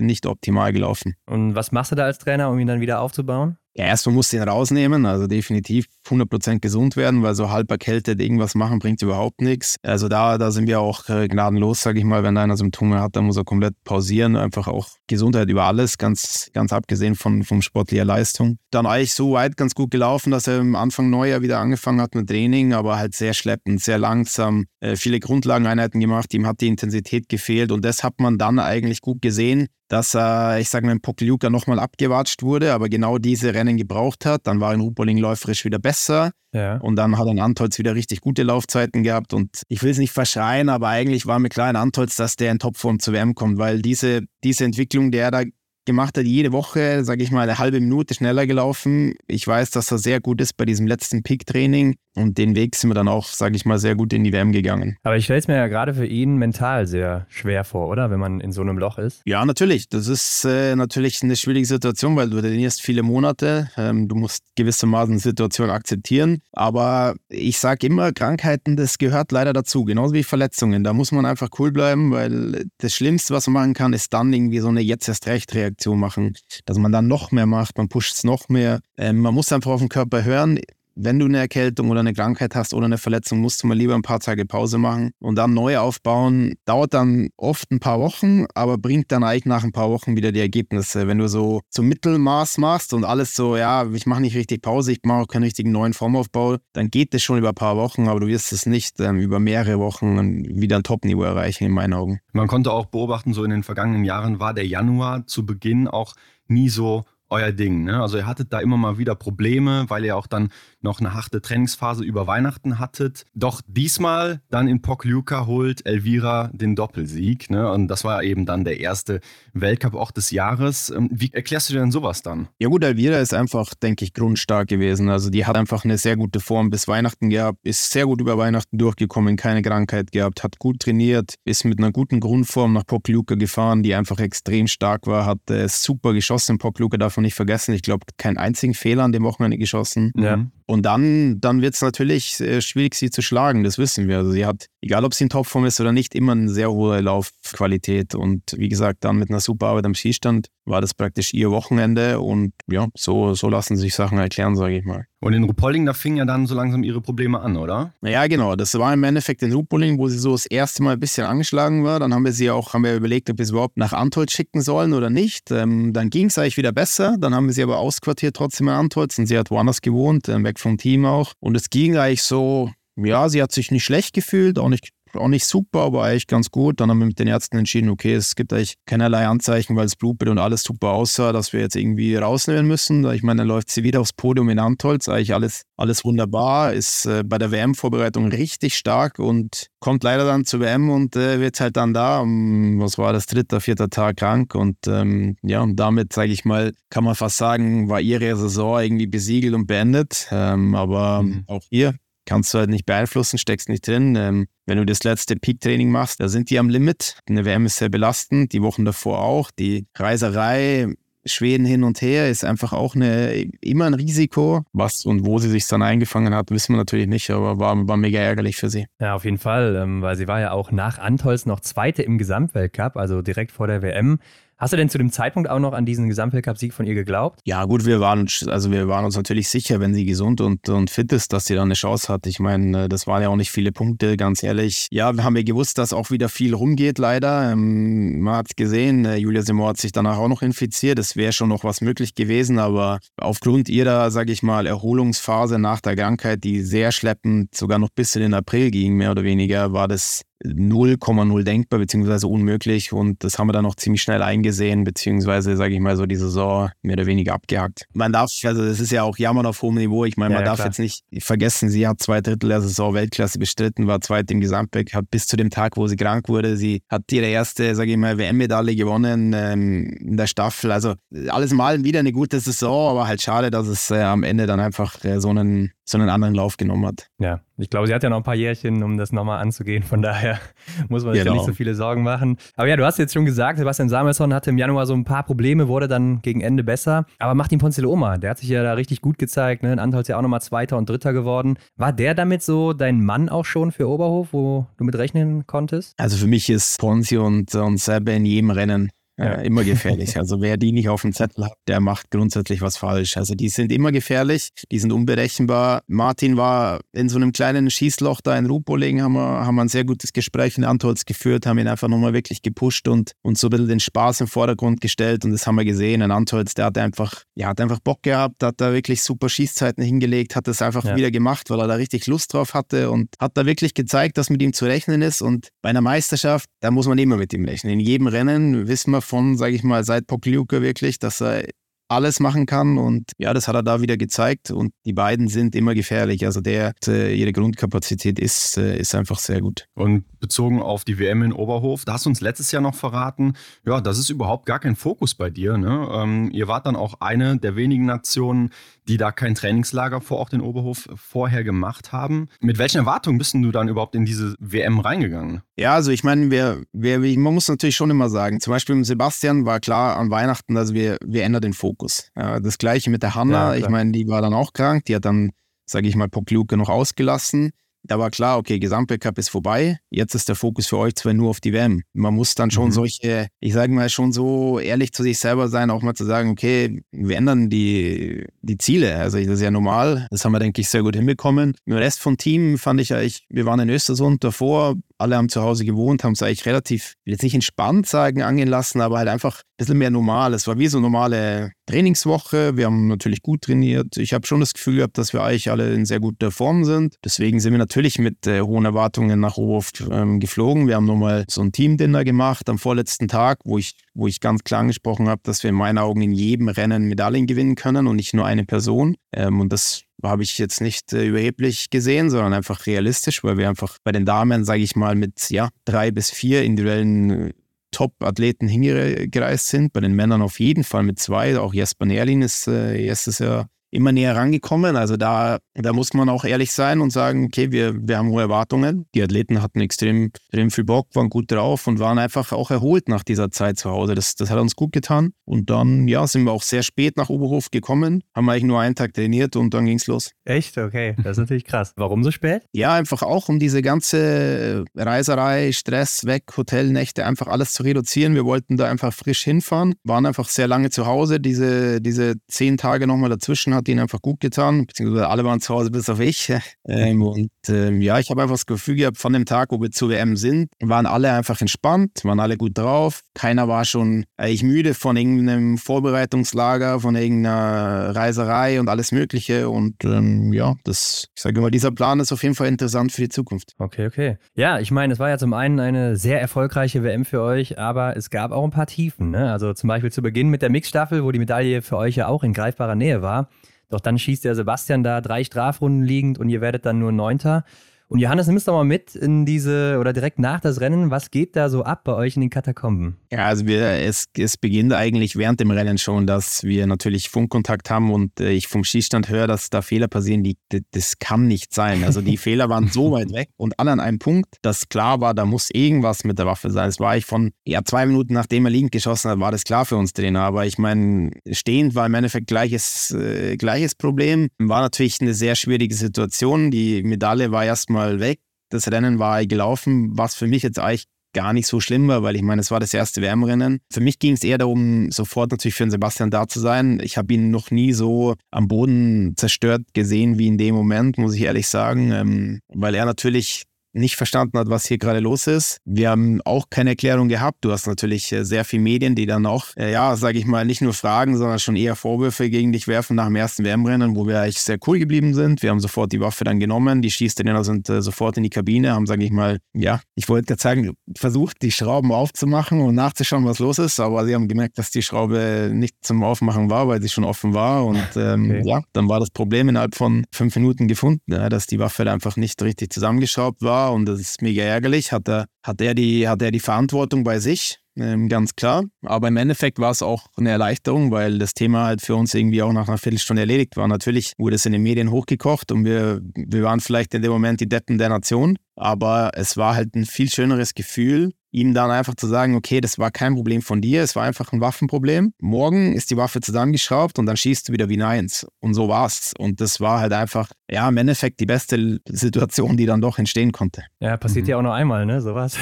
nicht 0.01 0.27
optimal 0.27 0.73
gelaufen. 0.73 1.15
Und 1.27 1.55
was 1.55 1.73
machst 1.73 1.93
du 1.93 1.97
da 1.97 2.05
als 2.05 2.19
Trainer, 2.19 2.51
um 2.51 2.59
ihn 2.59 2.67
dann 2.67 2.81
wieder 2.81 3.01
aufzubauen? 3.01 3.59
Ja, 3.77 3.87
erstmal 3.87 4.15
musst 4.15 4.33
du 4.33 4.37
ihn 4.37 4.45
rausnehmen, 4.45 5.05
also 5.05 5.27
definitiv 5.27 5.87
100% 6.07 6.61
gesund 6.61 6.95
werden, 6.97 7.25
weil 7.25 7.35
so 7.35 7.51
halb 7.51 7.69
erkältet 7.73 8.21
irgendwas 8.21 8.55
machen 8.55 8.79
bringt 8.79 9.03
überhaupt 9.03 9.41
nichts. 9.41 9.75
Also 9.83 10.09
da, 10.09 10.39
da 10.39 10.53
sind 10.53 10.69
wir 10.69 10.81
auch 10.81 11.09
äh, 11.09 11.27
gnadenlos, 11.27 11.83
sage 11.83 11.99
ich 11.99 12.05
mal. 12.05 12.23
Wenn 12.23 12.37
einer 12.37 12.57
Symptome 12.57 13.01
hat, 13.01 13.17
dann 13.17 13.25
muss 13.25 13.37
er 13.37 13.43
komplett 13.43 13.75
pausieren. 13.83 14.37
Einfach 14.37 14.69
auch 14.69 14.91
Gesundheit 15.09 15.49
über 15.49 15.65
alles, 15.65 15.99
ganz, 15.99 16.51
ganz 16.53 16.73
abgesehen 16.73 17.17
von, 17.17 17.43
von 17.43 17.63
sportlicher 17.63 18.05
Leistung. 18.05 18.59
Dann 18.71 18.87
eigentlich 18.87 19.15
so 19.15 19.33
weit 19.33 19.57
ganz 19.57 19.75
gut 19.75 19.91
gelaufen, 19.91 20.31
dass 20.31 20.47
er 20.47 20.61
am 20.61 20.77
Anfang 20.77 21.11
Neujahr 21.11 21.43
wieder 21.43 21.59
angefangen 21.59 22.01
hat 22.01 22.15
mit 22.15 22.29
Training, 22.29 22.75
aber 22.75 22.97
halt 22.97 23.17
sehr 23.17 23.35
schleppend, 23.35 23.83
sehr 23.83 23.99
langsam, 23.99 24.67
äh, 24.79 24.95
viele 24.95 25.19
Grundlageneinheiten 25.19 26.01
gemacht. 26.01 26.33
Ihm 26.33 26.47
hat 26.47 26.61
die 26.61 26.69
Intensität 26.69 27.29
gefehlt 27.29 27.73
und 27.73 27.85
das 27.85 28.05
hat 28.05 28.21
man 28.21 28.39
dann 28.39 28.61
eigentlich 28.61 29.01
gut 29.01 29.21
gesehen 29.21 29.67
dass 29.89 30.15
er, 30.15 30.59
ich 30.59 30.69
sage 30.71 30.87
mal, 30.87 30.93
in 30.93 31.01
Pokljuka 31.01 31.51
nochmal 31.51 31.79
abgewatscht 31.79 32.43
wurde, 32.43 32.73
aber 32.73 32.89
genau 32.89 33.19
diese 33.19 33.55
Rennen 33.55 33.77
gebraucht 33.77 34.25
hat. 34.25 34.47
Dann 34.47 34.61
war 34.61 34.73
in 34.75 34.81
Rupoling 34.81 35.19
läuferisch 35.19 35.65
wieder 35.65 35.79
besser. 35.79 36.33
Ja. 36.53 36.77
Und 36.79 36.97
dann 36.97 37.19
hat 37.19 37.27
er 37.27 37.33
in 37.33 37.41
Antolz 37.41 37.79
wieder 37.79 37.95
richtig 37.95 38.21
gute 38.21 38.43
Laufzeiten 38.43 39.03
gehabt. 39.03 39.35
Und 39.35 39.63
ich 39.69 39.83
will 39.83 39.91
es 39.91 39.99
nicht 39.99 40.13
verschreien, 40.13 40.69
aber 40.69 40.89
eigentlich 40.89 41.27
war 41.27 41.39
mir 41.39 41.49
klar 41.49 41.69
in 41.69 41.77
Antolz, 41.77 42.17
dass 42.17 42.37
der 42.37 42.53
in 42.53 42.59
Topform 42.59 42.99
zu 42.99 43.13
WM 43.13 43.35
kommt, 43.35 43.59
weil 43.59 43.83
diese, 43.83 44.23
diese 44.43 44.65
Entwicklung, 44.65 45.11
die 45.11 45.19
er 45.19 45.31
da 45.31 45.43
gemacht 45.85 46.17
hat, 46.17 46.25
jede 46.25 46.53
Woche, 46.53 47.05
sage 47.05 47.23
ich 47.23 47.31
mal, 47.31 47.43
eine 47.43 47.59
halbe 47.59 47.81
Minute 47.81 48.15
schneller 48.15 48.47
gelaufen. 48.47 49.15
Ich 49.27 49.47
weiß, 49.47 49.71
dass 49.71 49.91
er 49.91 49.99
sehr 49.99 50.21
gut 50.21 50.41
ist 50.41 50.57
bei 50.57 50.65
diesem 50.65 50.87
letzten 50.87 51.23
Peak-Training 51.23 51.97
und 52.17 52.39
den 52.39 52.55
Weg 52.55 52.77
sind 52.77 52.91
wir 52.91 52.95
dann 52.95 53.09
auch, 53.09 53.27
sage 53.27 53.57
ich 53.57 53.65
mal, 53.65 53.79
sehr 53.79 53.95
gut 53.95 54.13
in 54.13 54.25
die 54.25 54.33
WM 54.33 54.53
gegangen. 54.53 54.97
Aber 55.03 55.17
ich 55.17 55.25
stelle 55.25 55.39
es 55.41 55.49
mir 55.49 55.57
ja 55.57 55.67
gerade 55.67 55.95
für 55.95 56.07
ihn 56.07 56.37
mental 56.37 56.87
sehr 56.87 57.27
schwer 57.29 57.65
vor, 57.65 57.89
oder? 57.89 58.11
Wenn 58.11 58.21
man 58.21 58.41
in 58.41 58.53
so 58.53 58.63
einem 58.63 58.79
Loch 58.79 58.99
ist. 58.99 59.23
Ja, 59.25 59.45
natürlich. 59.45 59.89
Das 59.89 60.09
ist 60.09 60.45
äh, 60.45 60.77
natürlich 60.77 61.23
eine 61.23 61.37
schwierige 61.37 61.67
Situation, 61.67 62.17
weil 62.17 62.31
du 62.31 62.41
trainierst 62.41 62.83
viele 62.83 63.03
Monate. 63.03 63.71
Ähm, 63.77 64.09
du 64.09 64.15
musst 64.15 64.45
gewissermaßen 64.57 65.15
die 65.15 65.21
Situation 65.21 65.71
akzeptieren. 65.71 66.41
Aber 66.53 67.15
ich 67.29 67.59
sage 67.59 67.87
immer, 67.87 68.13
Krankheiten, 68.13 68.77
das 68.77 68.99
gehört 68.99 69.33
leider 69.33 69.53
dazu. 69.53 69.85
Genauso 69.85 70.15
wie 70.15 70.23
Verletzungen. 70.23 70.85
Da 70.85 70.93
muss 70.93 71.13
man 71.13 71.27
einfach 71.27 71.49
cool 71.59 71.73
bleiben, 71.73 72.11
weil 72.11 72.67
das 72.79 72.95
Schlimmste, 72.95 73.35
was 73.35 73.47
man 73.47 73.55
machen 73.55 73.75
kann, 73.75 73.93
ist 73.93 74.13
dann 74.15 74.33
irgendwie 74.33 74.61
so 74.61 74.69
eine 74.69 74.81
jetzt 74.81 75.09
erst 75.09 75.27
recht 75.27 75.55
Reaktion 75.55 75.75
Reaktion 75.75 75.99
machen, 75.99 76.35
dass 76.65 76.79
man 76.79 76.93
dann 76.93 77.09
noch 77.09 77.33
mehr 77.33 77.47
macht, 77.47 77.77
man 77.79 77.89
pusht 77.89 78.15
es 78.15 78.25
noch 78.25 78.49
mehr. 78.49 78.81
Ähm, 78.97 79.19
man 79.19 79.35
muss 79.35 79.53
einfach 79.53 79.73
auf 79.73 79.81
den 79.81 79.89
Körper 79.89 80.25
hören 80.25 80.61
wenn 80.97 81.19
du 81.19 81.27
eine 81.27 81.39
Erkältung 81.39 81.91
oder 81.91 82.01
eine 82.01 82.13
Krankheit 82.13 82.55
hast 82.55 82.75
oder 82.75 82.87
eine 82.87 82.99
Verletzung, 82.99 83.41
musst 83.41 83.63
du 83.63 83.67
mal 83.67 83.77
lieber 83.77 83.95
ein 83.95 84.03
paar 84.03 84.21
Tage 84.21 84.47
Pause 84.47 84.79
machen 84.79 85.13
und 85.21 85.37
dann 85.37 85.55
neu 85.55 85.79
aufbauen. 85.79 86.55
Dauert 86.65 86.95
dann 86.95 87.31
oft 87.37 87.71
ein 87.71 87.81
paar 87.81 88.01
Wochen, 88.01 88.47
aber 88.55 88.79
bringt 88.79 89.11
dann 89.13 89.25
eigentlich 89.25 89.47
nach 89.47 89.65
ein 89.65 89.73
paar 89.73 89.91
Wochen 89.91 90.17
wieder 90.17 90.33
die 90.33 90.41
Ergebnisse. 90.41 91.07
Wenn 91.07 91.19
du 91.19 91.29
so 91.29 91.63
zum 91.71 91.89
Mittelmaß 91.89 92.59
machst 92.59 92.95
und 92.95 93.05
alles 93.05 93.35
so, 93.35 93.57
ja, 93.57 93.87
ich 93.93 94.07
mache 94.07 94.21
nicht 94.21 94.37
richtig 94.37 94.63
Pause, 94.63 94.93
ich 94.93 95.01
mache 95.05 95.23
auch 95.23 95.29
keinen 95.29 95.45
richtigen 95.45 95.73
neuen 95.73 95.93
Formaufbau, 95.93 96.57
dann 96.73 96.91
geht 96.91 97.15
das 97.15 97.23
schon 97.23 97.39
über 97.39 97.51
ein 97.51 97.55
paar 97.55 97.77
Wochen, 97.77 98.09
aber 98.09 98.21
du 98.21 98.27
wirst 98.27 98.53
es 98.53 98.67
nicht 98.67 99.01
ähm, 99.01 99.19
über 99.19 99.41
mehrere 99.41 99.79
Wochen 99.79 100.45
wieder 100.45 100.77
ein 100.77 100.83
Top-Niveau 100.83 101.23
erreichen, 101.23 101.65
in 101.65 101.73
meinen 101.73 101.93
Augen. 101.93 102.21
Man 102.33 102.47
konnte 102.47 102.73
auch 102.73 102.87
beobachten, 102.87 103.33
so 103.33 103.45
in 103.45 103.51
den 103.51 103.63
vergangenen 103.63 104.05
Jahren 104.05 104.39
war 104.41 104.55
der 104.55 104.67
Januar 104.67 105.27
zu 105.27 105.45
Beginn 105.47 105.89
auch 105.89 106.15
nie 106.47 106.69
so 106.69 107.05
euer 107.31 107.53
Ding. 107.53 107.85
Ne? 107.85 108.01
Also 108.01 108.19
ihr 108.19 108.27
hattet 108.27 108.53
da 108.53 108.61
immer 108.61 108.77
mal 108.77 108.99
wieder 108.99 109.15
Probleme, 109.15 109.85
weil 109.89 110.05
ihr 110.05 110.17
auch 110.17 110.27
dann 110.27 110.51
noch 110.81 111.01
eine 111.01 111.15
harte 111.15 111.41
Trainingsphase 111.41 112.05
über 112.05 112.27
Weihnachten 112.27 112.79
hattet. 112.79 113.25
Doch 113.35 113.63
diesmal 113.67 114.41
dann 114.51 114.69
in 114.69 114.83
Pokljuka 114.83 115.47
holt 115.47 115.85
Elvira 115.87 116.51
den 116.53 116.77
Doppelsieg. 116.77 117.51
Ne? 117.51 117.71
Und 117.71 117.89
das 117.89 118.05
war 118.05 118.23
eben 118.23 118.47
dann 118.47 118.65
der 118.65 118.81
erste 118.81 119.21
Weltcup-Ort 119.55 120.17
des 120.17 120.31
Jahres. 120.31 120.91
Ähm, 120.91 121.09
wie 121.13 121.33
erklärst 121.33 121.69
du 121.69 121.75
dir 121.75 121.81
denn 121.81 121.91
sowas 121.91 122.23
dann? 122.23 122.49
Ja 122.59 122.69
gut, 122.69 122.85
Elvira 122.85 123.19
ist 123.19 123.35
einfach, 123.35 123.75
denke 123.75 124.05
ich, 124.05 124.13
grundstark 124.13 124.69
gewesen. 124.69 125.09
Also 125.09 125.31
die 125.31 125.47
hat 125.47 125.57
einfach 125.57 125.85
eine 125.85 125.99
sehr 125.99 126.17
gute 126.17 126.41
Form 126.41 126.71
bis 126.71 126.87
Weihnachten 126.87 127.31
gehabt, 127.31 127.59
ist 127.63 127.91
sehr 127.91 128.07
gut 128.07 128.21
über 128.21 128.39
Weihnachten 128.39 128.79
durchgekommen, 128.79 129.37
keine 129.37 129.63
Krankheit 129.63 130.13
gehabt, 130.13 130.45
hat 130.45 130.59
gut 130.59 130.81
trainiert, 130.81 131.35
ist 131.45 131.65
mit 131.65 131.79
einer 131.79 131.93
guten 131.93 132.21
Grundform 132.21 132.75
nach 132.75 132.87
Pokljuka 132.87 133.35
gefahren, 133.35 133.83
die 133.83 133.95
einfach 133.95 134.19
extrem 134.19 134.67
stark 134.67 135.07
war, 135.07 135.27
hat 135.27 135.51
äh, 135.51 135.69
super 135.69 136.13
geschossen 136.13 136.53
in 136.53 136.59
Pokljuka, 136.59 136.97
darf 137.15 137.19
man 137.19 137.25
nicht 137.25 137.35
vergessen. 137.35 137.75
Ich 137.75 137.83
glaube, 137.83 138.07
keinen 138.19 138.39
einzigen 138.39 138.75
Fehler 138.75 139.05
an 139.05 139.13
dem 139.13 139.23
Wochenende 139.23 139.57
geschossen. 139.57 140.13
Ja. 140.17 140.45
Und 140.67 140.83
dann, 140.87 141.41
dann 141.41 141.61
wird 141.61 141.75
es 141.75 141.83
natürlich 141.83 142.41
äh, 142.41 142.63
schwierig, 142.63 142.95
sie 142.95 143.11
zu 143.11 143.21
schlagen, 143.21 143.65
das 143.65 143.77
wissen 143.77 144.09
wir. 144.09 144.19
Also 144.19 144.33
sie 144.33 144.47
hat, 144.47 144.67
egal 144.81 145.05
ob 145.05 145.13
sie 145.13 145.25
in 145.25 145.31
Topform 145.31 145.67
ist 145.67 145.81
oder 145.81 145.93
nicht, 145.93 146.15
immer 146.15 146.33
eine 146.33 146.49
sehr 146.49 146.71
hohe 146.71 147.01
Laufqualität. 147.01 148.15
Und 148.15 148.43
wie 148.57 148.69
gesagt, 148.69 149.05
dann 149.05 149.17
mit 149.17 149.29
einer 149.29 149.41
super 149.41 149.67
Arbeit 149.67 149.85
am 149.85 149.95
Skistand 149.95 150.49
war 150.65 150.81
das 150.81 150.95
praktisch 150.95 151.35
ihr 151.35 151.51
Wochenende. 151.51 152.21
Und 152.21 152.55
ja, 152.67 152.89
so, 152.97 153.35
so 153.35 153.51
lassen 153.51 153.77
sich 153.77 153.95
Sachen 153.95 154.19
erklären, 154.19 154.57
sage 154.57 154.79
ich 154.79 154.85
mal. 154.85 155.07
Und 155.21 155.33
in 155.33 155.45
Rupolding, 155.45 155.87
da 155.87 155.95
fingen 155.95 156.19
ja 156.19 156.25
dann 156.25 156.47
so 156.47 156.55
langsam 156.55 156.83
ihre 156.83 157.01
Probleme 157.01 157.41
an, 157.41 157.57
oder? 157.57 157.95
Ja, 158.03 158.27
genau. 158.27 158.57
Das 158.57 158.75
war 158.75 158.93
im 158.93 159.05
Endeffekt 159.05 159.43
in 159.43 159.53
Rupolding, 159.53 159.99
wo 159.99 160.09
sie 160.09 160.19
so 160.19 160.33
das 160.33 160.45
erste 160.45 160.83
Mal 160.83 160.95
ein 160.95 161.01
bisschen 161.01 161.27
angeschlagen 161.27 161.83
war. 161.83 161.99
Dann 161.99 162.13
haben 162.13 162.25
wir 162.25 162.33
sie 162.33 162.51
auch, 162.51 162.75
haben 162.75 162.85
wir 162.85 162.95
überlegt, 162.95 163.31
ob 163.31 163.39
wir 163.39 163.47
sie 163.47 163.53
überhaupt 163.53 163.79
nach 163.79 163.93
Antolz 163.93 164.33
schicken 164.33 164.61
sollen 164.61 164.93
oder 164.93 165.09
nicht. 165.09 165.51
Ähm, 165.51 165.93
dann 165.95 166.11
ging 166.11 166.27
es 166.27 166.39
eigentlich 166.39 166.59
wieder 166.59 166.73
besser. 166.73 167.17
Dann 167.19 167.35
haben 167.35 167.47
wir 167.47 167.55
sie 167.55 167.63
aber 167.63 167.79
ausquartiert 167.79 168.37
trotzdem 168.37 168.69
in 168.69 168.75
Antolz 168.75 169.19
und 169.19 169.27
sie 169.27 169.39
hat 169.39 169.51
woanders 169.51 169.81
gewohnt, 169.81 170.29
ähm, 170.29 170.45
weg 170.55 170.61
vom 170.61 170.79
Team 170.79 171.05
auch. 171.05 171.33
Und 171.41 171.57
es 171.57 171.71
ging 171.71 171.97
eigentlich 171.97 172.23
so, 172.23 172.71
ja, 172.97 173.29
sie 173.29 173.43
hat 173.43 173.53
sich 173.53 173.71
nicht 173.71 173.85
schlecht 173.85 174.15
gefühlt, 174.15 174.59
auch 174.59 174.69
nicht 174.69 174.91
auch 175.17 175.29
nicht 175.29 175.47
super, 175.47 175.81
aber 175.81 176.05
eigentlich 176.05 176.27
ganz 176.27 176.51
gut. 176.51 176.81
Dann 176.81 176.91
haben 176.91 176.99
wir 176.99 177.07
mit 177.07 177.19
den 177.19 177.29
Ärzten 177.29 177.57
entschieden, 177.57 177.89
okay, 177.89 178.15
es 178.15 178.35
gibt 178.35 178.53
eigentlich 178.53 178.77
keinerlei 178.87 179.27
Anzeichen, 179.27 179.77
weil 179.77 179.85
das 179.85 179.97
Blutbild 179.97 180.31
und 180.31 180.39
alles 180.39 180.63
super 180.63 180.91
aussah, 180.91 181.33
dass 181.33 181.53
wir 181.53 181.61
jetzt 181.61 181.77
irgendwie 181.77 182.17
rausnehmen 182.17 182.67
müssen. 182.67 183.11
Ich 183.13 183.23
meine, 183.23 183.39
dann 183.39 183.49
läuft 183.49 183.71
sie 183.71 183.83
wieder 183.83 184.01
aufs 184.01 184.13
Podium 184.13 184.49
in 184.49 184.59
Antolz, 184.59 185.09
eigentlich 185.09 185.35
alles, 185.35 185.63
alles 185.77 186.05
wunderbar, 186.05 186.73
ist 186.73 187.07
äh, 187.07 187.23
bei 187.25 187.39
der 187.39 187.51
WM-Vorbereitung 187.51 188.29
richtig 188.29 188.77
stark 188.77 189.19
und 189.19 189.69
kommt 189.81 190.03
leider 190.03 190.25
dann 190.25 190.45
zur 190.45 190.61
WM 190.61 190.91
und 190.91 191.17
äh, 191.17 191.41
wird 191.41 191.61
halt 191.61 191.77
dann 191.77 191.93
da, 191.93 192.21
um, 192.21 192.81
was 192.81 192.97
war 192.97 193.13
das, 193.13 193.27
dritter, 193.27 193.61
vierter 193.61 193.91
Tag 193.91 194.17
krank 194.17 194.55
und 194.55 194.77
ähm, 194.87 195.37
ja, 195.43 195.61
und 195.61 195.77
damit, 195.77 196.13
sage 196.13 196.33
ich 196.33 196.45
mal, 196.45 196.73
kann 196.91 197.05
man 197.05 197.15
fast 197.15 197.37
sagen, 197.37 197.89
war 197.89 198.01
ihre 198.01 198.37
Saison 198.37 198.81
irgendwie 198.81 199.07
besiegelt 199.07 199.55
und 199.55 199.67
beendet. 199.67 200.29
Ähm, 200.31 200.75
aber 200.75 201.23
mhm. 201.23 201.45
auch 201.47 201.63
hier 201.69 201.95
kannst 202.27 202.53
du 202.55 202.59
halt 202.59 202.71
nicht 202.71 202.87
beeinflussen, 202.87 203.39
steckst 203.39 203.69
nicht 203.69 203.87
drin. 203.87 204.17
Ähm, 204.17 204.47
wenn 204.67 204.79
du 204.79 204.87
das 204.87 205.05
letzte 205.05 205.37
Peak-Training 205.37 205.91
machst, 205.91 206.21
da 206.21 206.29
sind 206.29 206.51
die 206.51 206.59
am 206.59 206.69
Limit. 206.69 207.19
Eine 207.29 207.45
WM 207.45 207.67
ist 207.67 207.77
sehr 207.77 207.89
belastend, 207.89 208.53
die 208.53 208.63
Wochen 208.63 208.85
davor 208.85 209.21
auch. 209.21 209.51
Die 209.51 209.87
Reiserei, 209.95 210.95
Schweden 211.27 211.65
hin 211.65 211.85
und 211.85 212.03
her 212.03 212.29
ist 212.29 212.45
einfach 212.45 212.73
auch 212.73 212.95
eine, 212.95 213.33
immer 213.61 213.87
ein 213.87 213.95
Risiko. 213.95 214.63
Was 214.73 215.05
und 215.05 215.25
wo 215.25 215.39
sie 215.39 215.49
sich 215.49 215.67
dann 215.67 215.83
eingefangen 215.83 216.35
hat, 216.35 216.51
wissen 216.51 216.75
wir 216.75 216.79
natürlich 216.79 217.07
nicht, 217.07 217.31
aber 217.31 217.59
war, 217.59 217.89
war 217.89 217.97
mega 217.97 218.19
ärgerlich 218.19 218.57
für 218.57 218.69
sie. 218.69 218.87
Ja, 219.01 219.15
auf 219.15 219.25
jeden 219.25 219.39
Fall, 219.39 219.77
ähm, 219.77 220.03
weil 220.03 220.17
sie 220.17 220.29
war 220.29 220.41
ja 220.41 220.53
auch 220.53 220.71
nach 220.71 220.99
Antolz 220.99 221.47
noch 221.47 221.61
Zweite 221.61 222.03
im 222.03 222.19
Gesamtweltcup, 222.19 222.97
also 222.97 223.23
direkt 223.23 223.53
vor 223.53 223.67
der 223.67 223.83
WM. 223.83 224.19
Hast 224.57 224.73
du 224.73 224.77
denn 224.77 224.89
zu 224.89 224.99
dem 224.99 225.11
Zeitpunkt 225.11 225.51
auch 225.51 225.59
noch 225.59 225.73
an 225.73 225.85
diesen 225.85 226.09
Gesamtweltcup-Sieg 226.09 226.73
von 226.73 226.87
ihr 226.87 226.95
geglaubt? 226.95 227.41
Ja, 227.45 227.65
gut, 227.65 227.85
wir 227.85 228.01
waren, 228.01 228.29
also 228.47 228.71
wir 228.71 228.89
waren 228.89 229.05
uns 229.05 229.17
natürlich 229.17 229.49
sicher, 229.49 229.81
wenn 229.81 229.95
sie 229.95 230.05
gesund 230.05 230.41
und, 230.41 230.69
und 230.69 230.91
fit 230.91 231.13
ist, 231.13 231.33
dass 231.33 231.47
sie 231.47 231.55
da 231.55 231.63
eine 231.63 231.75
Chance 231.75 232.13
hat. 232.13 232.27
Ich 232.27 232.39
meine, 232.39 232.89
das 232.89 233.07
waren 233.07 233.23
ja 233.23 233.29
auch 233.29 233.37
nicht 233.37 233.51
viele 233.51 233.73
Punkte, 233.73 234.17
ganz 234.17 234.43
ehrlich. 234.43 234.87
Ja, 234.91 235.13
wir 235.13 235.25
haben 235.25 235.37
ja 235.37 235.43
gewusst, 235.43 235.79
dass 235.79 235.93
auch 235.93 236.11
wieder 236.11 236.29
viel 236.29 236.55
rumgeht, 236.55 236.99
leider. 236.99 237.53
Ähm, 237.53 238.21
man 238.21 238.37
hat 238.37 238.57
gesehen, 238.57 239.05
äh, 239.05 239.17
Julia 239.17 239.43
Simon 239.43 239.69
hat 239.69 239.79
sich 239.79 239.93
danach 239.93 240.19
auch 240.19 240.29
noch 240.29 240.43
infiziert. 240.43 240.99
Es 240.99 241.17
wäre 241.17 241.33
schon 241.33 241.49
noch 241.49 241.65
was 241.65 241.81
möglich 241.81 242.15
gewesen, 242.15 242.59
aber 242.59 243.01
aufgrund 243.17 243.69
ihrer, 243.69 244.11
sage 244.11 244.33
ich 244.33 244.43
mal, 244.43 244.67
Erholungsphase 244.67 245.59
nach 245.59 245.81
der 245.81 245.97
Krankheit, 245.97 246.45
die 246.45 246.63
sehr 246.63 246.93
schleppend 246.93 247.55
sogar 247.55 247.79
noch 247.79 247.91
bis 247.91 248.15
in 248.15 248.23
den 248.23 248.35
April 248.35 248.71
ging, 248.71 248.95
mehr 248.95 249.11
oder 249.11 249.25
weniger, 249.25 249.73
war 249.73 249.89
das 249.89 250.23
0,0 250.45 251.43
denkbar 251.43 251.79
beziehungsweise 251.79 252.27
unmöglich 252.27 252.93
und 252.93 253.23
das 253.23 253.39
haben 253.39 253.49
wir 253.49 253.53
dann 253.53 253.63
noch 253.63 253.77
ziemlich 253.77 254.03
schnell 254.03 254.23
eingesehen 254.23 254.85
beziehungsweise 254.85 255.57
sage 255.57 255.75
ich 255.75 255.81
mal 255.81 255.97
so 255.97 256.07
die 256.07 256.17
Saison 256.17 256.71
mehr 256.83 256.95
oder 256.95 257.07
weniger 257.07 257.35
abgehakt. 257.35 257.87
Man 257.95 258.13
darf, 258.13 258.31
also 258.45 258.65
das 258.65 258.81
ist 258.81 258.93
ja 258.93 259.05
auch 259.05 259.17
Jammern 259.17 259.47
auf 259.47 259.63
hohem 259.63 259.77
Niveau, 259.77 260.05
ich 260.05 260.17
meine, 260.17 260.35
man 260.35 260.43
ja, 260.43 260.47
darf 260.47 260.57
klar. 260.57 260.69
jetzt 260.69 260.79
nicht 260.79 261.05
vergessen, 261.19 261.69
sie 261.69 261.87
hat 261.87 262.01
zwei 262.01 262.21
Drittel 262.21 262.49
der 262.49 262.61
Saison 262.61 262.95
Weltklasse 262.95 263.39
bestritten, 263.39 263.87
war 263.87 264.01
zweit 264.01 264.31
im 264.31 264.41
Gesamtbeck, 264.41 264.93
hat 264.95 265.11
bis 265.11 265.27
zu 265.27 265.37
dem 265.37 265.51
Tag, 265.51 265.77
wo 265.77 265.87
sie 265.87 265.97
krank 265.97 266.29
wurde, 266.29 266.57
sie 266.57 266.83
hat 266.89 267.11
ihre 267.13 267.27
erste, 267.27 267.75
sage 267.75 267.93
ich 267.93 267.97
mal, 267.97 268.19
WM-Medaille 268.19 268.75
gewonnen 268.75 269.33
ähm, 269.35 269.97
in 270.01 270.17
der 270.17 270.27
Staffel, 270.27 270.73
also 270.73 270.95
alles 271.29 271.53
mal 271.53 271.85
wieder 271.85 272.01
eine 272.01 272.13
gute 272.13 272.41
Saison, 272.41 272.91
aber 272.91 273.07
halt 273.07 273.23
schade, 273.23 273.51
dass 273.51 273.67
es 273.69 273.91
äh, 273.91 274.03
am 274.03 274.25
Ende 274.25 274.47
dann 274.47 274.61
einfach 274.61 275.05
äh, 275.05 275.21
so 275.21 275.29
einen 275.29 275.74
so 275.85 275.99
einen 275.99 276.09
anderen 276.09 276.35
Lauf 276.35 276.57
genommen 276.57 276.87
hat. 276.87 277.11
Ja, 277.19 277.41
ich 277.59 277.69
glaube, 277.69 277.87
sie 277.87 277.95
hat 277.95 278.03
ja 278.03 278.09
noch 278.09 278.17
ein 278.17 278.23
paar 278.23 278.35
Jährchen, 278.35 278.83
um 278.83 278.97
das 278.97 279.13
nochmal 279.13 279.41
anzugehen. 279.41 279.83
Von 279.83 280.01
daher 280.01 280.41
muss 280.89 281.05
man 281.05 281.15
sich 281.15 281.23
genau. 281.23 281.35
ja 281.35 281.41
nicht 281.41 281.47
so 281.47 281.53
viele 281.53 281.75
Sorgen 281.75 282.03
machen. 282.03 282.39
Aber 282.57 282.69
ja, 282.69 282.77
du 282.77 282.85
hast 282.85 282.99
jetzt 282.99 283.13
schon 283.13 283.27
gesagt, 283.27 283.59
Sebastian 283.59 283.89
Samuelsson 283.89 284.33
hatte 284.33 284.51
im 284.51 284.59
Januar 284.59 284.87
so 284.87 284.95
ein 284.95 285.05
paar 285.05 285.23
Probleme, 285.23 285.69
wurde 285.69 285.87
dann 285.87 286.23
gegen 286.23 286.41
Ende 286.41 286.65
besser. 286.65 287.05
Aber 287.19 287.35
Martin 287.35 287.59
Ponzele-Oma, 287.59 288.17
der 288.17 288.31
hat 288.31 288.39
sich 288.39 288.49
ja 288.49 288.63
da 288.63 288.73
richtig 288.73 289.03
gut 289.03 289.19
gezeigt. 289.19 289.63
Ne? 289.63 289.73
In 289.73 289.79
Antolz 289.79 290.09
ja 290.09 290.17
auch 290.17 290.23
nochmal 290.23 290.41
Zweiter 290.41 290.79
und 290.79 290.89
Dritter 290.89 291.13
geworden. 291.13 291.59
War 291.77 291.93
der 291.93 292.15
damit 292.15 292.43
so 292.43 292.73
dein 292.73 293.05
Mann 293.05 293.29
auch 293.29 293.45
schon 293.45 293.71
für 293.71 293.89
Oberhof, 293.89 294.29
wo 294.33 294.67
du 294.79 294.85
mit 294.85 294.97
rechnen 294.97 295.47
konntest? 295.47 295.95
Also 295.99 296.17
für 296.17 296.27
mich 296.27 296.49
ist 296.49 296.79
Ponzi 296.79 297.19
und, 297.19 297.55
und 297.55 297.79
Sebe 297.79 298.13
in 298.13 298.25
jedem 298.25 298.51
Rennen 298.51 298.91
ja. 299.17 299.35
Äh, 299.35 299.47
immer 299.47 299.65
gefährlich. 299.65 300.15
Also 300.25 300.41
wer 300.41 300.57
die 300.57 300.73
nicht 300.73 300.89
auf 300.89 301.03
dem 301.03 301.13
Zettel 301.13 301.45
hat, 301.45 301.57
der 301.69 301.81
macht 301.81 302.11
grundsätzlich 302.11 302.63
was 302.63 302.77
falsch. 302.77 303.17
Also 303.17 303.35
die 303.35 303.49
sind 303.49 303.71
immer 303.73 303.93
gefährlich, 303.93 304.51
die 304.71 304.79
sind 304.79 304.93
unberechenbar. 304.93 305.83
Martin 305.87 306.37
war 306.37 306.81
in 306.93 307.09
so 307.09 307.17
einem 307.17 307.33
kleinen 307.33 307.69
Schießloch 307.69 308.21
da 308.23 308.37
in 308.39 308.47
Rupoling, 308.47 309.03
haben 309.03 309.15
wir, 309.15 309.45
haben 309.45 309.57
wir 309.57 309.63
ein 309.63 309.69
sehr 309.69 309.85
gutes 309.85 310.13
Gespräch 310.13 310.57
in 310.57 310.65
Antolz 310.65 311.05
geführt, 311.05 311.47
haben 311.47 311.59
ihn 311.59 311.69
einfach 311.69 311.89
nochmal 311.89 312.15
wirklich 312.15 312.43
gepusht 312.43 312.89
und, 312.89 313.13
und 313.23 313.37
so 313.37 313.49
ein 313.49 313.51
bisschen 313.51 313.69
den 313.69 313.81
Spaß 313.81 314.23
im 314.23 314.29
Vordergrund 314.29 314.81
gestellt 314.81 315.25
und 315.25 315.33
das 315.33 315.47
haben 315.47 315.57
wir 315.57 315.65
gesehen. 315.65 316.01
In 316.01 316.11
Antolz, 316.11 316.55
der 316.55 316.67
hat 316.67 316.79
einfach, 316.79 317.25
ja, 317.35 317.49
hat 317.49 317.61
einfach 317.61 317.81
Bock 317.81 318.03
gehabt, 318.03 318.43
hat 318.43 318.61
da 318.61 318.73
wirklich 318.73 319.03
super 319.03 319.29
Schießzeiten 319.29 319.85
hingelegt, 319.85 320.37
hat 320.37 320.49
das 320.49 320.63
einfach 320.63 320.85
ja. 320.85 320.97
wieder 320.97 321.11
gemacht, 321.11 321.51
weil 321.51 321.61
er 321.61 321.69
da 321.69 321.75
richtig 321.75 322.07
Lust 322.07 322.33
drauf 322.33 322.55
hatte 322.55 322.91
und 322.91 323.09
hat 323.21 323.37
da 323.37 323.45
wirklich 323.45 323.75
gezeigt, 323.75 324.17
dass 324.17 324.31
mit 324.31 324.41
ihm 324.41 324.53
zu 324.53 324.65
rechnen 324.65 325.03
ist 325.03 325.21
und 325.21 325.49
bei 325.61 325.71
einer 325.71 325.83
Meisterschaft, 325.83 326.49
da 326.61 326.71
muss 326.71 326.87
man 326.87 326.99
immer 326.99 327.17
mit 327.17 327.33
ihm 327.33 327.45
rechnen. 327.45 327.75
In 327.75 327.81
jedem 327.81 328.07
Rennen 328.07 328.69
wissen 328.69 328.91
wir 328.91 329.04
von, 329.05 329.37
sage 329.37 329.55
ich 329.55 329.63
mal, 329.63 329.85
seit 329.85 330.07
Pokljuka 330.07 330.61
wirklich, 330.63 330.99
dass 330.99 331.21
er 331.21 331.45
alles 331.89 332.19
machen 332.21 332.47
kann 332.47 332.79
und 332.79 333.13
ja, 333.19 333.35
das 333.35 333.47
hat 333.47 333.55
er 333.55 333.63
da 333.63 333.81
wieder 333.81 333.97
gezeigt 333.97 334.51
und 334.51 334.73
die 334.87 334.93
beiden 334.93 335.29
sind 335.29 335.55
immer 335.55 335.75
gefährlich. 335.75 336.25
Also 336.25 336.41
der, 336.41 336.73
äh, 336.87 337.15
ihre 337.15 337.33
Grundkapazität 337.33 338.19
ist, 338.19 338.57
äh, 338.57 338.79
ist 338.79 338.95
einfach 338.95 339.19
sehr 339.19 339.41
gut. 339.41 339.67
Und 339.75 340.05
bezogen 340.19 340.63
auf 340.63 340.85
die 340.85 340.99
WM 340.99 341.23
in 341.23 341.33
Oberhof, 341.33 341.85
da 341.85 341.95
hast 341.95 342.07
du 342.07 342.11
uns 342.11 342.21
letztes 342.21 342.51
Jahr 342.53 342.63
noch 342.63 342.75
verraten, 342.75 343.35
ja, 343.67 343.81
das 343.81 343.99
ist 343.99 344.09
überhaupt 344.09 344.47
gar 344.47 344.59
kein 344.59 344.77
Fokus 344.77 345.15
bei 345.15 345.29
dir. 345.29 345.59
Ne? 345.59 345.89
Ähm, 345.93 346.31
ihr 346.33 346.49
wart 346.49 346.67
dann 346.67 346.77
auch 346.77 347.01
eine 347.01 347.37
der 347.37 347.57
wenigen 347.57 347.85
Nationen, 347.85 348.51
die 348.89 348.97
da 348.97 349.13
kein 349.13 349.35
Trainingslager 349.35 350.01
vor 350.01 350.19
Ort 350.19 350.33
in 350.33 350.41
Oberhof 350.41 350.89
vorher 350.95 351.45
gemacht 351.45 351.93
haben. 351.93 352.29
Mit 352.41 352.59
welchen 352.59 352.79
Erwartungen 352.79 353.19
bist 353.19 353.35
du 353.35 353.51
dann 353.51 353.69
überhaupt 353.69 353.95
in 353.95 354.05
diese 354.05 354.35
WM 354.39 354.81
reingegangen? 354.81 355.43
Ja, 355.57 355.75
also 355.75 355.91
ich 355.91 356.05
meine, 356.05 356.31
wir, 356.31 356.63
wir, 356.73 356.99
man 357.19 357.35
muss 357.35 357.49
natürlich 357.49 357.77
schon 357.77 357.91
immer 357.91 358.09
sagen, 358.09 358.41
zum 358.41 358.53
Beispiel 358.53 358.75
mit 358.75 358.87
Sebastian 358.87 359.45
war 359.45 359.61
klar 359.61 359.97
an 359.97 360.11
Weihnachten, 360.11 360.57
also 360.57 360.75
wir, 360.75 360.97
wir 361.05 361.25
ändern 361.25 361.43
den 361.43 361.53
Fokus. 361.53 361.74
Ja, 362.17 362.41
das 362.41 362.59
gleiche 362.59 362.91
mit 362.91 363.03
der 363.03 363.15
Hanna, 363.15 363.55
ja, 363.55 363.61
ich 363.61 363.69
meine, 363.69 363.93
die 363.93 364.09
war 364.09 364.23
dann 364.23 364.35
auch 364.35 364.53
krank, 364.53 364.85
die 364.87 364.95
hat 364.95 365.05
dann, 365.05 365.33
sage 365.67 365.89
ich 365.89 365.97
mal, 365.97 366.09
Pokluke 366.09 366.57
noch 366.57 366.69
ausgelassen 366.69 367.53
da 367.87 367.99
war 367.99 368.11
klar, 368.11 368.39
okay, 368.39 368.59
Gesamtweltcup 368.59 369.19
ist 369.19 369.29
vorbei. 369.29 369.79
Jetzt 369.91 370.15
ist 370.15 370.29
der 370.29 370.37
Fokus 370.37 370.67
für 370.67 370.79
euch 370.79 370.95
zwar 370.95 371.13
nur 371.13 371.29
auf 371.29 371.41
die 371.41 371.53
WM. 371.53 371.83
Man 371.93 372.15
muss 372.15 372.35
dann 372.35 372.51
schon 372.51 372.67
mhm. 372.67 372.73
solche, 372.73 373.29
ich 373.41 373.53
sage 373.53 373.73
mal, 373.73 373.91
schon 373.91 374.11
so 374.13 374.59
ehrlich 374.59 374.93
zu 374.93 375.03
sich 375.03 375.19
selber 375.19 375.49
sein, 375.49 375.71
auch 375.71 375.83
mal 375.83 375.95
zu 375.95 376.05
sagen, 376.05 376.31
okay, 376.31 376.83
wir 376.93 377.17
ändern 377.17 377.51
die, 377.51 378.27
die 378.41 378.57
Ziele. 378.57 378.97
Also 378.97 379.19
das 379.19 379.27
ist 379.27 379.43
ja 379.43 379.51
normal. 379.51 380.07
Das 380.11 380.25
haben 380.25 380.33
wir, 380.33 380.39
denke 380.39 380.63
ich, 380.63 380.69
sehr 380.71 380.83
gut 380.83 380.97
hinbekommen. 380.97 381.57
Im 381.67 381.75
Rest 381.75 382.01
vom 382.01 382.17
Team 382.17 382.57
fand 382.57 382.81
ich 382.81 382.95
eigentlich, 382.95 383.27
wir 383.29 383.45
waren 383.45 383.61
in 383.61 383.69
Östersund 383.69 384.25
davor, 384.25 384.77
alle 384.99 385.17
haben 385.17 385.29
zu 385.29 385.43
Hause 385.43 385.65
gewohnt, 385.65 386.05
haben 386.05 386.13
es 386.13 386.23
eigentlich 386.23 386.47
relativ, 386.47 386.95
will 387.05 387.13
jetzt 387.13 387.23
nicht 387.23 387.35
entspannt 387.35 387.87
sagen, 387.87 388.23
angehen 388.23 388.49
lassen, 388.49 388.81
aber 388.81 388.99
halt 388.99 389.09
einfach 389.09 389.39
ein 389.39 389.57
bisschen 389.59 389.79
mehr 389.79 389.91
normal. 389.91 390.35
Es 390.35 390.47
war 390.47 390.59
wie 390.59 390.69
so 390.69 390.79
eine 390.79 390.87
normale 390.87 391.53
Trainingswoche. 391.67 392.57
Wir 392.57 392.67
haben 392.67 392.89
natürlich 392.89 393.23
gut 393.23 393.43
trainiert. 393.43 393.97
Ich 393.97 394.13
habe 394.13 394.27
schon 394.27 394.41
das 394.41 394.55
Gefühl 394.55 394.77
gehabt, 394.77 394.99
dass 394.99 395.13
wir 395.13 395.23
eigentlich 395.23 395.51
alle 395.51 395.73
in 395.73 395.85
sehr 395.85 396.01
guter 396.01 396.31
Form 396.31 396.65
sind. 396.65 396.97
Deswegen 397.05 397.41
sind 397.41 397.53
wir 397.53 397.59
natürlich 397.59 397.99
mit 397.99 398.27
äh, 398.27 398.41
hohen 398.41 398.65
Erwartungen 398.65 399.21
nach 399.21 399.37
Oberhof 399.37 399.73
ähm, 399.91 400.21
geflogen. 400.21 400.69
Wir 400.69 400.77
haben 400.77 400.87
nochmal 400.87 401.25
so 401.29 401.41
ein 401.41 401.53
Team-Dinner 401.53 402.05
gemacht 402.05 402.49
am 402.49 402.59
vorletzten 402.59 403.09
Tag, 403.09 403.39
wo 403.45 403.59
ich 403.59 403.75
wo 403.95 404.07
ich 404.07 404.21
ganz 404.21 404.45
klar 404.45 404.61
angesprochen 404.61 405.09
habe, 405.09 405.23
dass 405.25 405.43
wir 405.43 405.51
in 405.51 405.57
meinen 405.57 405.79
Augen 405.79 406.03
in 406.03 406.13
jedem 406.13 406.49
Rennen 406.49 406.85
Medaillen 406.85 407.27
gewinnen 407.27 407.55
können 407.55 407.87
und 407.87 407.97
nicht 407.97 408.15
nur 408.15 408.27
eine 408.27 408.45
Person. 408.45 408.97
Ähm, 409.13 409.41
und 409.41 409.53
das 409.53 409.83
habe 410.03 410.23
ich 410.23 410.39
jetzt 410.39 410.61
nicht 410.61 410.93
äh, 410.93 411.07
überheblich 411.07 411.71
gesehen, 411.71 412.11
sondern 412.11 412.35
einfach 412.35 412.67
realistisch, 412.67 413.25
weil 413.25 413.39
wir 413.39 413.49
einfach 413.49 413.79
bei 413.85 413.93
den 413.93 414.05
Damen, 414.05 414.45
sage 414.45 414.63
ich 414.63 414.77
mal, 414.77 414.95
mit 414.95 415.31
ja, 415.31 415.49
drei 415.65 415.91
bis 415.91 416.11
vier 416.11 416.43
individuellen 416.43 417.29
äh, 417.29 417.33
Top-Athleten 417.71 418.47
hingereist 418.47 419.49
sind. 419.49 419.73
Bei 419.73 419.81
den 419.81 419.95
Männern 419.95 420.23
auf 420.23 420.39
jeden 420.39 420.65
Fall 420.65 420.85
mit 420.85 420.99
zwei. 420.99 421.39
Auch 421.39 421.55
Jesper 421.55 421.87
Nerlin 421.87 422.23
ist 422.23 422.47
äh, 422.47 422.85
erstes 422.85 423.19
Jahr 423.19 423.49
immer 423.75 423.93
näher 423.93 424.17
rangekommen. 424.17 424.77
Also 424.77 424.97
da, 424.97 425.39
da 425.55 425.73
muss 425.73 425.95
man 425.95 426.09
auch 426.09 426.25
ehrlich 426.25 426.53
sein 426.53 426.81
und 426.81 426.91
sagen, 426.91 427.25
okay, 427.27 427.51
wir, 427.51 427.75
wir 427.77 427.99
haben 427.99 428.09
hohe 428.09 428.23
Erwartungen. 428.23 428.87
Die 428.95 429.03
Athleten 429.03 429.43
hatten 429.43 429.61
extrem, 429.61 430.07
extrem 430.15 430.51
viel 430.51 430.65
Bock, 430.65 430.89
waren 430.95 431.11
gut 431.11 431.31
drauf 431.31 431.67
und 431.67 431.81
waren 431.81 431.99
einfach 431.99 432.33
auch 432.33 432.51
erholt 432.51 432.89
nach 432.89 433.03
dieser 433.03 433.31
Zeit 433.31 433.59
zu 433.59 433.71
Hause. 433.71 433.95
Das, 433.95 434.15
das 434.15 434.31
hat 434.31 434.39
uns 434.39 434.55
gut 434.55 434.73
getan. 434.73 435.13
Und 435.25 435.51
dann, 435.51 435.89
ja, 435.89 436.07
sind 436.07 436.25
wir 436.25 436.33
auch 436.33 436.43
sehr 436.43 436.63
spät 436.63 436.97
nach 436.97 437.09
Oberhof 437.09 437.51
gekommen, 437.51 438.03
haben 438.15 438.29
eigentlich 438.29 438.45
nur 438.45 438.61
einen 438.61 438.75
Tag 438.75 438.95
trainiert 438.95 439.37
und 439.37 439.53
dann 439.53 439.65
ging 439.65 439.79
es 439.79 439.87
los. 439.87 440.13
Echt? 440.25 440.57
Okay, 440.57 440.95
das 440.99 441.13
ist 441.13 441.19
natürlich 441.19 441.45
krass. 441.45 441.73
Warum 441.77 442.05
so 442.05 442.11
spät? 442.11 442.43
Ja, 442.53 442.75
einfach 442.75 443.03
auch, 443.03 443.29
um 443.29 443.39
diese 443.39 443.61
ganze 443.63 444.65
Reiserei, 444.77 445.51
Stress 445.53 446.05
weg, 446.05 446.25
Hotelnächte, 446.37 447.05
einfach 447.05 447.27
alles 447.27 447.53
zu 447.53 447.65
reduzieren. 447.65 448.15
Wir 448.15 448.25
wollten 448.25 448.57
da 448.57 448.71
einfach 448.71 448.93
frisch 448.93 449.25
hinfahren, 449.25 449.75
waren 449.83 450.07
einfach 450.07 450.29
sehr 450.29 450.47
lange 450.47 450.71
zu 450.71 450.87
Hause. 450.87 451.19
Diese, 451.19 451.81
diese 451.81 452.15
zehn 452.29 452.57
Tage 452.57 452.87
nochmal 452.87 453.11
dazwischen 453.11 453.55
hat 453.55 453.64
hat 453.65 453.69
ihnen 453.69 453.81
einfach 453.81 454.03
gut 454.03 454.21
getan, 454.21 454.67
beziehungsweise 454.67 455.09
alle 455.09 455.25
waren 455.25 455.41
zu 455.41 455.55
Hause 455.55 455.71
bis 455.71 455.89
auf 455.89 456.01
ich. 456.01 456.33
Ähm, 456.67 457.03
und 457.03 457.31
ähm, 457.49 457.83
ja, 457.83 457.99
ich 457.99 458.11
habe 458.11 458.23
einfach 458.23 458.35
das 458.35 458.47
Gefühl 458.47 458.77
gehabt, 458.77 458.97
von 458.97 459.13
dem 459.13 459.27
Tag, 459.27 459.51
wo 459.53 459.61
wir 459.61 459.71
zur 459.71 459.91
WM 459.91 460.17
sind, 460.17 460.51
waren 460.61 460.87
alle 460.87 461.13
einfach 461.13 461.41
entspannt, 461.41 462.01
waren 462.05 462.21
alle 462.21 462.37
gut 462.39 462.57
drauf. 462.57 463.03
Keiner 463.15 463.49
war 463.49 463.65
schon 463.65 464.05
eigentlich 464.17 464.43
müde 464.43 464.73
von 464.73 464.97
irgendeinem 464.97 465.59
Vorbereitungslager, 465.59 466.81
von 466.81 466.97
irgendeiner 466.97 467.95
Reiserei 467.95 468.61
und 468.61 468.69
alles 468.69 468.93
Mögliche. 468.93 469.51
Und 469.51 469.85
ähm, 469.85 470.33
ja, 470.33 470.55
das, 470.65 471.09
ich 471.15 471.23
sage 471.23 471.41
mal, 471.41 471.51
dieser 471.51 471.71
Plan 471.71 472.01
ist 472.01 472.13
auf 472.13 472.23
jeden 472.23 472.35
Fall 472.35 472.49
interessant 472.49 472.93
für 472.93 473.03
die 473.03 473.09
Zukunft. 473.11 473.53
Okay, 473.59 473.87
okay. 473.87 474.17
Ja, 474.35 474.59
ich 474.59 474.71
meine, 474.71 474.95
es 474.95 474.99
war 474.99 475.11
ja 475.11 475.19
zum 475.19 475.35
einen 475.35 475.61
eine 475.61 475.97
sehr 475.97 476.21
erfolgreiche 476.21 476.83
WM 476.83 477.05
für 477.05 477.21
euch, 477.21 477.59
aber 477.59 477.97
es 477.97 478.11
gab 478.11 478.33
auch 478.33 478.45
ein 478.45 478.51
paar 478.51 478.67
Tiefen. 478.67 479.11
Ne? 479.11 479.31
Also 479.31 479.53
zum 479.53 479.69
Beispiel 479.69 479.93
zu 479.93 480.03
Beginn 480.03 480.29
mit 480.29 480.43
der 480.43 480.51
Mixstaffel, 480.51 481.05
wo 481.05 481.13
die 481.13 481.19
Medaille 481.19 481.63
für 481.63 481.77
euch 481.77 481.97
ja 481.97 482.09
auch 482.09 482.25
in 482.25 482.33
greifbarer 482.33 482.75
Nähe 482.75 483.03
war. 483.03 483.29
Doch 483.75 483.81
dann 483.81 483.99
schießt 483.99 484.25
der 484.25 484.37
Sebastian 484.37 484.85
da 484.85 485.01
drei 485.01 485.25
Strafrunden 485.25 485.83
liegend 485.83 486.21
und 486.21 486.29
ihr 486.29 486.41
werdet 486.41 486.65
dann 486.65 486.79
nur 486.79 486.93
Neunter. 486.93 487.45
Und 487.89 487.99
Johannes, 488.01 488.27
nimmst 488.27 488.49
du 488.49 488.53
mal 488.53 488.65
mit 488.65 488.95
in 488.95 489.27
diese 489.27 489.79
oder 489.79 489.93
direkt 489.93 490.19
nach 490.19 490.41
das 490.41 490.61
Rennen. 490.61 490.91
Was 490.91 491.11
geht 491.11 491.37
da 491.37 491.49
so 491.49 491.65
ab 491.65 491.85
bei 491.85 491.95
euch 491.95 492.17
in 492.17 492.23
den 492.23 492.31
Katakomben? 492.31 492.97
Ja, 493.13 493.27
also 493.27 493.47
wir, 493.47 493.61
es, 493.63 494.07
es 494.17 494.37
beginnt 494.37 494.73
eigentlich 494.73 495.17
während 495.17 495.39
dem 495.39 495.51
Rennen 495.51 495.79
schon, 495.79 496.07
dass 496.07 496.43
wir 496.45 496.67
natürlich 496.67 497.11
Funkkontakt 497.11 497.71
haben 497.71 497.93
und 497.93 498.19
äh, 498.21 498.31
ich 498.31 498.49
vom 498.49 498.65
Schießstand 498.65 499.11
höre, 499.11 499.27
dass 499.27 499.51
da 499.51 499.63
Fehler 499.63 499.89
passieren, 499.89 500.25
die, 500.25 500.37
das 500.73 500.99
kann 500.99 501.27
nicht 501.27 501.55
sein. 501.55 501.85
Also 501.85 502.01
die 502.01 502.17
Fehler 502.17 502.49
waren 502.49 502.69
so 502.69 502.91
weit 502.91 503.13
weg 503.13 503.29
und 503.37 503.59
alle 503.61 503.73
an 503.73 503.81
einem 503.81 503.99
Punkt, 503.99 504.37
dass 504.43 504.69
klar 504.69 505.01
war, 505.01 505.15
da 505.15 505.27
muss 505.27 505.51
irgendwas 505.53 506.05
mit 506.05 506.19
der 506.19 506.27
Waffe 506.27 506.51
sein. 506.51 506.67
Das 506.67 506.81
war 506.81 506.97
ich 506.97 507.05
von, 507.05 507.33
ja, 507.47 507.63
zwei 507.65 507.87
Minuten 507.87 508.15
nachdem 508.15 508.47
er 508.47 508.51
liegend 508.51 508.73
geschossen 508.73 509.11
hat, 509.11 509.21
war 509.21 509.31
das 509.31 509.45
klar 509.45 509.67
für 509.67 509.77
uns 509.77 509.93
Trainer. 509.93 510.23
Aber 510.23 510.47
ich 510.47 510.59
meine, 510.59 511.11
stehend 511.31 511.75
war 511.75 511.87
im 511.87 511.95
Endeffekt 511.95 512.27
gleiches, 512.27 512.93
äh, 512.93 513.37
gleiches 513.37 513.75
Problem. 513.75 514.29
War 514.39 514.63
natürlich 514.63 515.01
eine 515.01 515.15
sehr 515.15 515.35
schwierige 515.35 515.75
Situation. 515.75 516.51
Die 516.51 516.83
Medaille 516.83 517.31
war 517.31 517.45
erstmal 517.45 517.74
mal 517.75 518.01
weg. 518.01 518.21
Das 518.51 518.71
Rennen 518.71 518.99
war 518.99 519.25
gelaufen, 519.27 519.97
was 519.97 520.15
für 520.15 520.27
mich 520.27 520.43
jetzt 520.43 520.59
eigentlich 520.59 520.87
gar 521.15 521.33
nicht 521.33 521.47
so 521.47 521.61
schlimm 521.61 521.89
war, 521.89 522.03
weil 522.03 522.17
ich 522.17 522.23
meine, 522.23 522.41
es 522.41 522.51
war 522.51 522.61
das 522.61 522.75
erste 522.75 523.01
Wärmrennen. 523.01 523.61
Für 523.73 523.81
mich 523.81 523.99
ging 523.99 524.15
es 524.15 524.25
eher 524.25 524.37
darum, 524.37 524.91
sofort 524.91 525.31
natürlich 525.31 525.55
für 525.55 525.65
den 525.65 525.71
Sebastian 525.71 526.11
da 526.11 526.27
zu 526.27 526.41
sein. 526.41 526.81
Ich 526.83 526.99
habe 526.99 527.15
ihn 527.15 527.31
noch 527.31 527.51
nie 527.51 527.73
so 527.73 528.15
am 528.31 528.49
Boden 528.49 529.15
zerstört 529.17 529.63
gesehen 529.73 530.19
wie 530.19 530.27
in 530.27 530.37
dem 530.37 530.55
Moment, 530.55 530.99
muss 530.99 531.15
ich 531.15 531.23
ehrlich 531.23 531.49
sagen, 531.49 531.93
ähm, 531.93 532.41
weil 532.49 532.75
er 532.75 532.85
natürlich 532.85 533.45
nicht 533.75 533.97
verstanden 533.97 534.39
hat, 534.39 534.49
was 534.49 534.67
hier 534.67 534.79
gerade 534.79 535.01
los 535.01 535.27
ist. 535.27 535.59
Wir 535.65 535.91
haben 535.91 536.21
auch 536.25 536.47
keine 536.49 536.71
Erklärung 536.71 537.09
gehabt. 537.09 537.39
Du 537.45 537.53
hast 537.53 537.67
natürlich 537.67 538.11
äh, 538.13 538.25
sehr 538.25 538.45
viele 538.45 538.63
Medien, 538.63 538.95
die 538.95 539.07
dann 539.07 539.27
auch, 539.27 539.47
äh, 539.57 539.73
ja, 539.73 539.97
sage 539.97 540.19
ich 540.19 540.27
mal, 540.27 540.45
nicht 540.45 540.63
nur 540.63 540.73
Fragen, 540.73 541.17
sondern 541.17 541.39
schon 541.39 541.57
eher 541.57 541.77
Vorwürfe 541.77 542.31
gegen 542.31 542.53
dich 542.53 542.69
werfen 542.69 542.97
nach 542.97 543.07
dem 543.07 543.17
ersten 543.17 543.45
WM-Rennen, 543.45 543.97
wo 543.97 544.07
wir 544.07 544.21
eigentlich 544.21 544.41
sehr 544.41 544.59
cool 544.67 544.79
geblieben 544.79 545.15
sind. 545.15 545.43
Wir 545.43 545.51
haben 545.51 545.61
sofort 545.61 545.93
die 545.93 546.01
Waffe 546.01 546.25
dann 546.25 546.39
genommen. 546.39 546.83
Die 546.83 546.91
Schießtrainer 546.91 547.45
sind 547.45 547.69
äh, 547.69 547.83
sofort 547.83 548.17
in 548.17 548.23
die 548.23 548.31
Kabine, 548.31 548.73
haben, 548.73 548.87
sage 548.87 549.05
ich 549.05 549.11
mal, 549.11 549.39
ja, 549.53 549.81
ich 549.97 550.09
wollte 550.09 550.27
gerade 550.27 550.43
sagen, 550.43 550.73
versucht, 550.97 551.43
die 551.43 551.51
Schrauben 551.51 551.93
aufzumachen 551.93 552.61
und 552.61 552.75
nachzuschauen, 552.75 553.25
was 553.25 553.41
los 553.41 553.59
ist. 553.59 553.81
Aber 553.81 554.07
sie 554.07 554.15
haben 554.15 554.29
gemerkt, 554.29 554.59
dass 554.59 554.71
die 554.71 554.83
Schraube 554.83 555.51
nicht 555.53 555.75
zum 555.83 556.03
Aufmachen 556.05 556.49
war, 556.49 556.69
weil 556.69 556.81
sie 556.81 556.89
schon 556.89 557.05
offen 557.05 557.35
war. 557.35 557.67
Und 557.67 557.83
ähm, 557.97 558.31
okay. 558.31 558.43
ja, 558.45 558.63
dann 558.73 558.89
war 558.89 559.01
das 559.01 559.11
Problem 559.11 559.49
innerhalb 559.49 559.75
von 559.75 560.05
fünf 560.13 560.37
Minuten 560.37 560.69
gefunden, 560.69 561.01
ja, 561.07 561.29
dass 561.29 561.47
die 561.47 561.59
Waffe 561.59 561.91
einfach 561.91 562.17
nicht 562.17 562.41
richtig 562.43 562.73
zusammengeschraubt 562.73 563.43
war 563.43 563.64
und 563.73 563.87
das 563.87 564.01
ist 564.01 564.23
mega 564.23 564.43
ärgerlich. 564.43 564.93
Hat 564.93 565.09
er, 565.09 565.27
hat 565.43 565.61
er, 565.61 565.75
die, 565.75 566.09
hat 566.09 566.23
er 566.23 566.31
die 566.31 566.41
Verantwortung 566.41 567.05
bei 567.05 567.19
sich, 567.19 567.59
ähm, 567.77 568.09
ganz 568.09 568.37
klar. 568.37 568.65
Aber 568.83 569.09
im 569.09 569.17
Endeffekt 569.17 569.59
war 569.59 569.71
es 569.71 569.83
auch 569.83 570.07
eine 570.17 570.31
Erleichterung, 570.31 570.91
weil 570.91 571.19
das 571.19 571.35
Thema 571.35 571.65
halt 571.65 571.83
für 571.83 571.97
uns 571.97 572.15
irgendwie 572.15 572.43
auch 572.43 572.53
nach 572.53 572.69
einer 572.69 572.79
Viertelstunde 572.79 573.23
erledigt 573.23 573.57
war. 573.57 573.69
Natürlich 573.69 574.13
wurde 574.19 574.37
es 574.37 574.47
in 574.47 574.53
den 574.53 574.63
Medien 574.63 574.91
hochgekocht 574.91 575.53
und 575.53 575.65
wir, 575.65 576.01
wir 576.15 576.43
waren 576.43 576.61
vielleicht 576.61 576.95
in 576.95 577.03
dem 577.03 577.13
Moment 577.13 577.41
die 577.41 577.49
Deppen 577.49 577.79
der 577.79 577.89
Nation, 577.89 578.39
aber 578.57 579.13
es 579.15 579.37
war 579.37 579.57
halt 579.57 579.75
ein 579.75 579.87
viel 579.87 580.11
schöneres 580.11 580.55
Gefühl, 580.55 581.13
ihm 581.35 581.53
dann 581.53 581.71
einfach 581.71 581.95
zu 581.97 582.07
sagen, 582.07 582.37
okay, 582.37 582.61
das 582.61 582.79
war 582.79 582.91
kein 582.91 583.15
Problem 583.15 583.43
von 583.43 583.61
dir, 583.61 583.83
es 583.83 583.97
war 583.97 584.05
einfach 584.05 584.33
ein 584.33 584.41
Waffenproblem. 584.41 585.13
Morgen 585.21 585.73
ist 585.73 585.91
die 585.91 585.97
Waffe 585.97 586.21
zusammengeschraubt 586.21 586.99
und 586.99 587.07
dann 587.07 587.17
schießt 587.17 587.49
du 587.49 587.53
wieder 587.53 587.69
wie 587.69 587.77
Neins. 587.77 588.27
Und 588.41 588.55
so 588.55 588.69
war's. 588.69 589.13
Und 589.19 589.41
das 589.41 589.61
war 589.61 589.81
halt 589.81 589.93
einfach, 589.93 590.31
ja, 590.49 590.69
im 590.69 590.77
Endeffekt 590.77 591.19
die 591.21 591.27
beste 591.27 591.81
Situation, 591.89 592.57
die 592.57 592.67
dann 592.67 592.81
doch 592.81 592.99
entstehen 592.99 593.33
konnte. 593.33 593.65
Ja, 593.81 593.97
passiert 593.97 594.27
mhm. 594.27 594.31
ja 594.31 594.39
auch 594.39 594.43
nur 594.43 594.55
einmal, 594.55 594.87
ne, 594.87 595.03
sowas. 595.03 595.37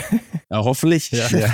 Ja, 0.50 0.64
hoffentlich. 0.64 1.10
Ja. 1.22 1.28
ja. 1.28 1.50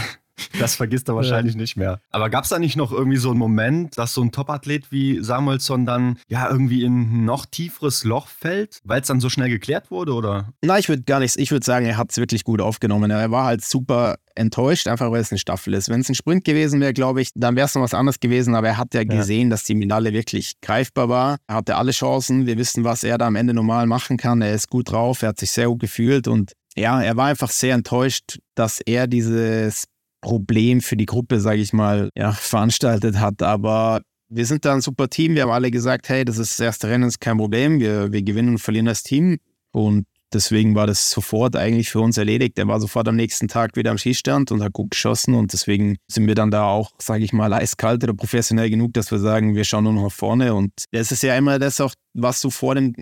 Das 0.59 0.76
vergisst 0.76 1.09
er 1.09 1.16
wahrscheinlich 1.16 1.57
nicht 1.57 1.76
mehr. 1.76 2.01
Aber 2.11 2.30
gab 2.30 2.45
es 2.45 2.51
da 2.51 2.59
nicht 2.59 2.76
noch 2.76 2.93
irgendwie 2.93 3.16
so 3.16 3.30
einen 3.30 3.39
Moment, 3.39 3.99
dass 3.99 4.14
so 4.14 4.22
ein 4.22 4.32
Topathlet 4.32 4.91
wie 4.91 5.22
Samuelsson 5.22 5.86
dann 5.86 6.18
ja 6.28 6.51
irgendwie 6.51 6.84
in 6.84 7.22
ein 7.22 7.24
noch 7.24 7.47
tieferes 7.47 8.05
Loch 8.05 8.28
fällt, 8.28 8.80
weil 8.84 9.01
es 9.01 9.07
dann 9.07 9.20
so 9.20 9.28
schnell 9.28 9.49
geklärt 9.49 9.91
wurde, 9.91 10.14
oder? 10.14 10.53
Na, 10.62 10.78
ich 10.78 10.89
würde 10.89 11.03
gar 11.03 11.20
nichts. 11.20 11.36
Ich 11.36 11.51
würde 11.51 11.64
sagen, 11.64 11.86
er 11.86 11.97
hat 11.97 12.11
es 12.11 12.16
wirklich 12.16 12.45
gut 12.45 12.61
aufgenommen. 12.61 13.11
Er 13.11 13.30
war 13.30 13.45
halt 13.45 13.64
super 13.64 14.16
enttäuscht, 14.34 14.89
einfach 14.89 15.11
weil 15.11 15.20
es 15.20 15.32
eine 15.32 15.39
Staffel 15.39 15.74
ist. 15.74 15.89
Wenn 15.89 16.01
es 16.01 16.09
ein 16.09 16.14
Sprint 16.14 16.45
gewesen 16.45 16.80
wäre, 16.80 16.93
glaube 16.93 17.20
ich, 17.20 17.30
dann 17.34 17.57
wäre 17.57 17.66
es 17.66 17.74
noch 17.74 17.82
was 17.82 17.95
anderes 17.95 18.20
gewesen. 18.20 18.55
Aber 18.55 18.68
er 18.68 18.76
hat 18.76 18.95
ja, 18.95 19.03
ja 19.03 19.05
gesehen, 19.07 19.51
dass 19.51 19.64
die 19.64 19.74
Medaille 19.74 20.12
wirklich 20.12 20.61
greifbar 20.62 21.09
war. 21.09 21.39
Er 21.47 21.57
hatte 21.57 21.76
alle 21.76 21.93
Chancen. 21.93 22.47
Wir 22.47 22.57
wissen, 22.57 22.84
was 22.84 23.05
er 23.05 23.18
da 23.18 23.26
am 23.26 23.36
Ende 23.36 23.55
normal 23.55 23.86
machen 23.86 24.16
kann. 24.16 24.41
Er 24.41 24.55
ist 24.55 24.70
gut 24.70 24.93
drauf. 24.93 25.22
Er 25.22 25.30
hat 25.30 25.41
sich 25.41 25.51
sehr 25.51 25.66
gut 25.66 25.80
gefühlt 25.80 26.28
und 26.28 26.53
ja, 26.76 27.03
er 27.03 27.16
war 27.16 27.26
einfach 27.26 27.51
sehr 27.51 27.74
enttäuscht, 27.74 28.39
dass 28.55 28.80
er 28.80 29.09
dieses 29.09 29.84
Problem 30.21 30.81
für 30.81 30.97
die 30.97 31.07
Gruppe, 31.07 31.41
sage 31.41 31.61
ich 31.61 31.73
mal, 31.73 32.11
ja, 32.16 32.33
veranstaltet 32.33 33.19
hat. 33.19 33.43
Aber 33.43 34.03
wir 34.29 34.47
sind 34.47 34.64
da 34.64 34.75
ein 34.75 34.81
super 34.81 35.09
Team. 35.09 35.35
Wir 35.35 35.43
haben 35.43 35.51
alle 35.51 35.71
gesagt, 35.71 36.09
hey, 36.09 36.25
das 36.25 36.39
ist 36.39 36.59
das 36.59 36.64
erste 36.64 36.89
Rennen, 36.89 37.09
ist 37.09 37.21
kein 37.21 37.39
Problem. 37.39 37.81
Wir, 37.81 38.12
wir 38.12 38.23
gewinnen 38.23 38.51
und 38.51 38.59
verlieren 38.59 38.87
das 38.87 39.03
Team. 39.03 39.39
Und 39.73 40.07
deswegen 40.33 40.75
war 40.75 40.87
das 40.87 41.11
sofort 41.11 41.57
eigentlich 41.57 41.91
für 41.91 42.01
uns 42.01 42.19
erledigt. 42.19 42.59
Er 42.59 42.69
war 42.69 42.81
sofort 42.81 43.09
am 43.09 43.16
nächsten 43.16 43.49
Tag 43.49 43.77
wieder 43.77 43.91
am 43.91 43.99
Schießstand 43.99 44.53
und 44.53 44.62
hat 44.62 44.73
gut 44.73 44.91
geschossen. 44.91 45.35
Und 45.35 45.53
deswegen 45.53 45.97
sind 46.09 46.27
wir 46.27 46.35
dann 46.35 46.51
da 46.51 46.64
auch, 46.64 46.93
sage 46.99 47.25
ich 47.25 47.33
mal, 47.33 47.53
eiskalt 47.53 48.05
oder 48.05 48.14
professionell 48.14 48.71
genug, 48.71 48.93
dass 48.95 49.11
wir 49.11 49.19
sagen, 49.19 49.55
wir 49.55 49.64
schauen 49.64 49.85
nur 49.85 49.95
noch 49.95 50.05
nach 50.05 50.12
vorne. 50.12 50.55
Und 50.55 50.73
das 50.93 51.12
ist 51.12 51.23
ja 51.23 51.37
immer 51.37 51.59
das 51.59 51.81
auch, 51.81 51.95
was 52.14 52.41
du 52.41 52.51
vor 52.51 52.75
dem 52.75 52.95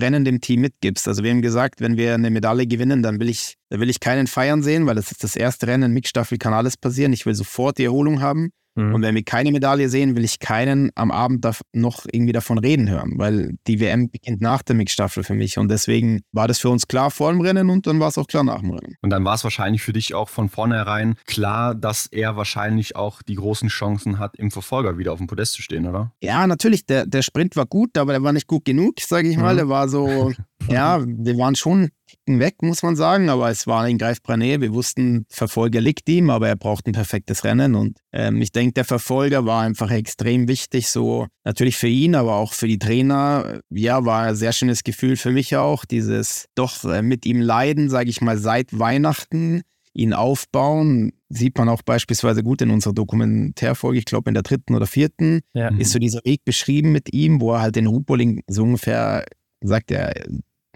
Rennen 0.00 0.24
dem 0.24 0.40
Team 0.40 0.60
mitgibst. 0.60 1.06
Also 1.08 1.22
wir 1.22 1.30
haben 1.30 1.42
gesagt, 1.42 1.80
wenn 1.80 1.96
wir 1.96 2.14
eine 2.14 2.30
Medaille 2.30 2.66
gewinnen, 2.66 3.02
dann 3.02 3.20
will 3.20 3.28
ich, 3.28 3.56
da 3.68 3.80
will 3.80 3.90
ich 3.90 4.00
keinen 4.00 4.26
feiern 4.26 4.62
sehen, 4.62 4.86
weil 4.86 4.94
das 4.94 5.10
ist 5.10 5.24
das 5.24 5.36
erste 5.36 5.66
Rennen, 5.66 5.92
Mixstaffel 5.92 6.38
kann 6.38 6.54
alles 6.54 6.76
passieren. 6.76 7.12
Ich 7.12 7.26
will 7.26 7.34
sofort 7.34 7.78
die 7.78 7.84
Erholung 7.84 8.20
haben. 8.20 8.50
Mhm. 8.74 8.94
Und 8.94 9.02
wenn 9.02 9.14
wir 9.14 9.22
keine 9.22 9.52
Medaille 9.52 9.88
sehen, 9.88 10.16
will 10.16 10.24
ich 10.24 10.38
keinen 10.38 10.90
am 10.94 11.10
Abend 11.10 11.46
noch 11.72 12.06
irgendwie 12.10 12.32
davon 12.32 12.58
reden 12.58 12.88
hören, 12.88 13.14
weil 13.16 13.56
die 13.66 13.80
WM 13.80 14.10
beginnt 14.10 14.40
nach 14.40 14.62
der 14.62 14.76
Mixstaffel 14.76 15.24
für 15.24 15.34
mich. 15.34 15.58
Und 15.58 15.68
deswegen 15.68 16.22
war 16.32 16.48
das 16.48 16.58
für 16.58 16.70
uns 16.70 16.88
klar 16.88 17.10
vor 17.10 17.32
dem 17.32 17.40
Rennen 17.40 17.70
und 17.70 17.86
dann 17.86 18.00
war 18.00 18.08
es 18.08 18.18
auch 18.18 18.26
klar 18.26 18.44
nach 18.44 18.60
dem 18.60 18.70
Rennen. 18.70 18.96
Und 19.02 19.10
dann 19.10 19.24
war 19.24 19.34
es 19.34 19.44
wahrscheinlich 19.44 19.82
für 19.82 19.92
dich 19.92 20.14
auch 20.14 20.28
von 20.28 20.48
vornherein 20.48 21.16
klar, 21.26 21.74
dass 21.74 22.06
er 22.06 22.36
wahrscheinlich 22.36 22.96
auch 22.96 23.22
die 23.22 23.34
großen 23.34 23.68
Chancen 23.68 24.18
hat, 24.18 24.36
im 24.36 24.50
Verfolger 24.50 24.98
wieder 24.98 25.12
auf 25.12 25.18
dem 25.18 25.26
Podest 25.26 25.54
zu 25.54 25.62
stehen, 25.62 25.86
oder? 25.86 26.12
Ja, 26.22 26.46
natürlich. 26.46 26.86
Der, 26.86 27.06
der 27.06 27.22
Sprint 27.22 27.56
war 27.56 27.66
gut, 27.66 27.98
aber 27.98 28.12
der 28.12 28.22
war 28.22 28.32
nicht 28.32 28.46
gut 28.46 28.64
genug, 28.64 29.00
sage 29.00 29.28
ich 29.28 29.36
mal. 29.36 29.54
Mhm. 29.54 29.58
Der 29.58 29.68
war 29.68 29.88
so, 29.88 30.32
ja, 30.68 31.02
wir 31.04 31.36
waren 31.38 31.54
schon 31.54 31.90
weg, 32.26 32.62
muss 32.62 32.82
man 32.82 32.96
sagen, 32.96 33.28
aber 33.28 33.50
es 33.50 33.66
war 33.66 33.88
in 33.88 33.98
greifbarer 33.98 34.36
Nähe. 34.36 34.60
Wir 34.60 34.72
wussten, 34.72 35.26
Verfolger 35.28 35.80
liegt 35.80 36.08
ihm, 36.08 36.30
aber 36.30 36.48
er 36.48 36.56
braucht 36.56 36.86
ein 36.86 36.92
perfektes 36.92 37.44
Rennen. 37.44 37.74
Und 37.74 37.98
ähm, 38.12 38.40
ich 38.40 38.52
denke, 38.52 38.74
der 38.74 38.84
Verfolger 38.84 39.44
war 39.46 39.62
einfach 39.62 39.90
extrem 39.90 40.48
wichtig, 40.48 40.88
so 40.88 41.26
natürlich 41.44 41.76
für 41.76 41.88
ihn, 41.88 42.14
aber 42.14 42.36
auch 42.36 42.52
für 42.52 42.68
die 42.68 42.78
Trainer. 42.78 43.60
Ja, 43.70 44.04
war 44.04 44.24
ein 44.24 44.34
sehr 44.34 44.52
schönes 44.52 44.84
Gefühl 44.84 45.16
für 45.16 45.30
mich 45.30 45.56
auch, 45.56 45.84
dieses 45.84 46.46
doch 46.54 46.84
äh, 46.84 47.02
mit 47.02 47.26
ihm 47.26 47.40
leiden, 47.40 47.90
sage 47.90 48.10
ich 48.10 48.20
mal, 48.20 48.38
seit 48.38 48.78
Weihnachten 48.78 49.62
ihn 49.94 50.12
aufbauen. 50.12 51.12
Sieht 51.28 51.56
man 51.58 51.68
auch 51.68 51.82
beispielsweise 51.82 52.42
gut 52.42 52.62
in 52.62 52.70
unserer 52.70 52.94
Dokumentärfolge, 52.94 53.98
ich 53.98 54.04
glaube 54.04 54.30
in 54.30 54.34
der 54.34 54.42
dritten 54.42 54.74
oder 54.74 54.86
vierten, 54.86 55.40
ja. 55.54 55.68
ist 55.68 55.92
so 55.92 55.98
dieser 55.98 56.20
Weg 56.24 56.44
beschrieben 56.44 56.92
mit 56.92 57.12
ihm, 57.12 57.40
wo 57.40 57.52
er 57.52 57.62
halt 57.62 57.76
den 57.76 57.86
Rupoling 57.86 58.42
so 58.48 58.62
ungefähr 58.62 59.24
sagt, 59.62 59.90
er, 59.90 60.14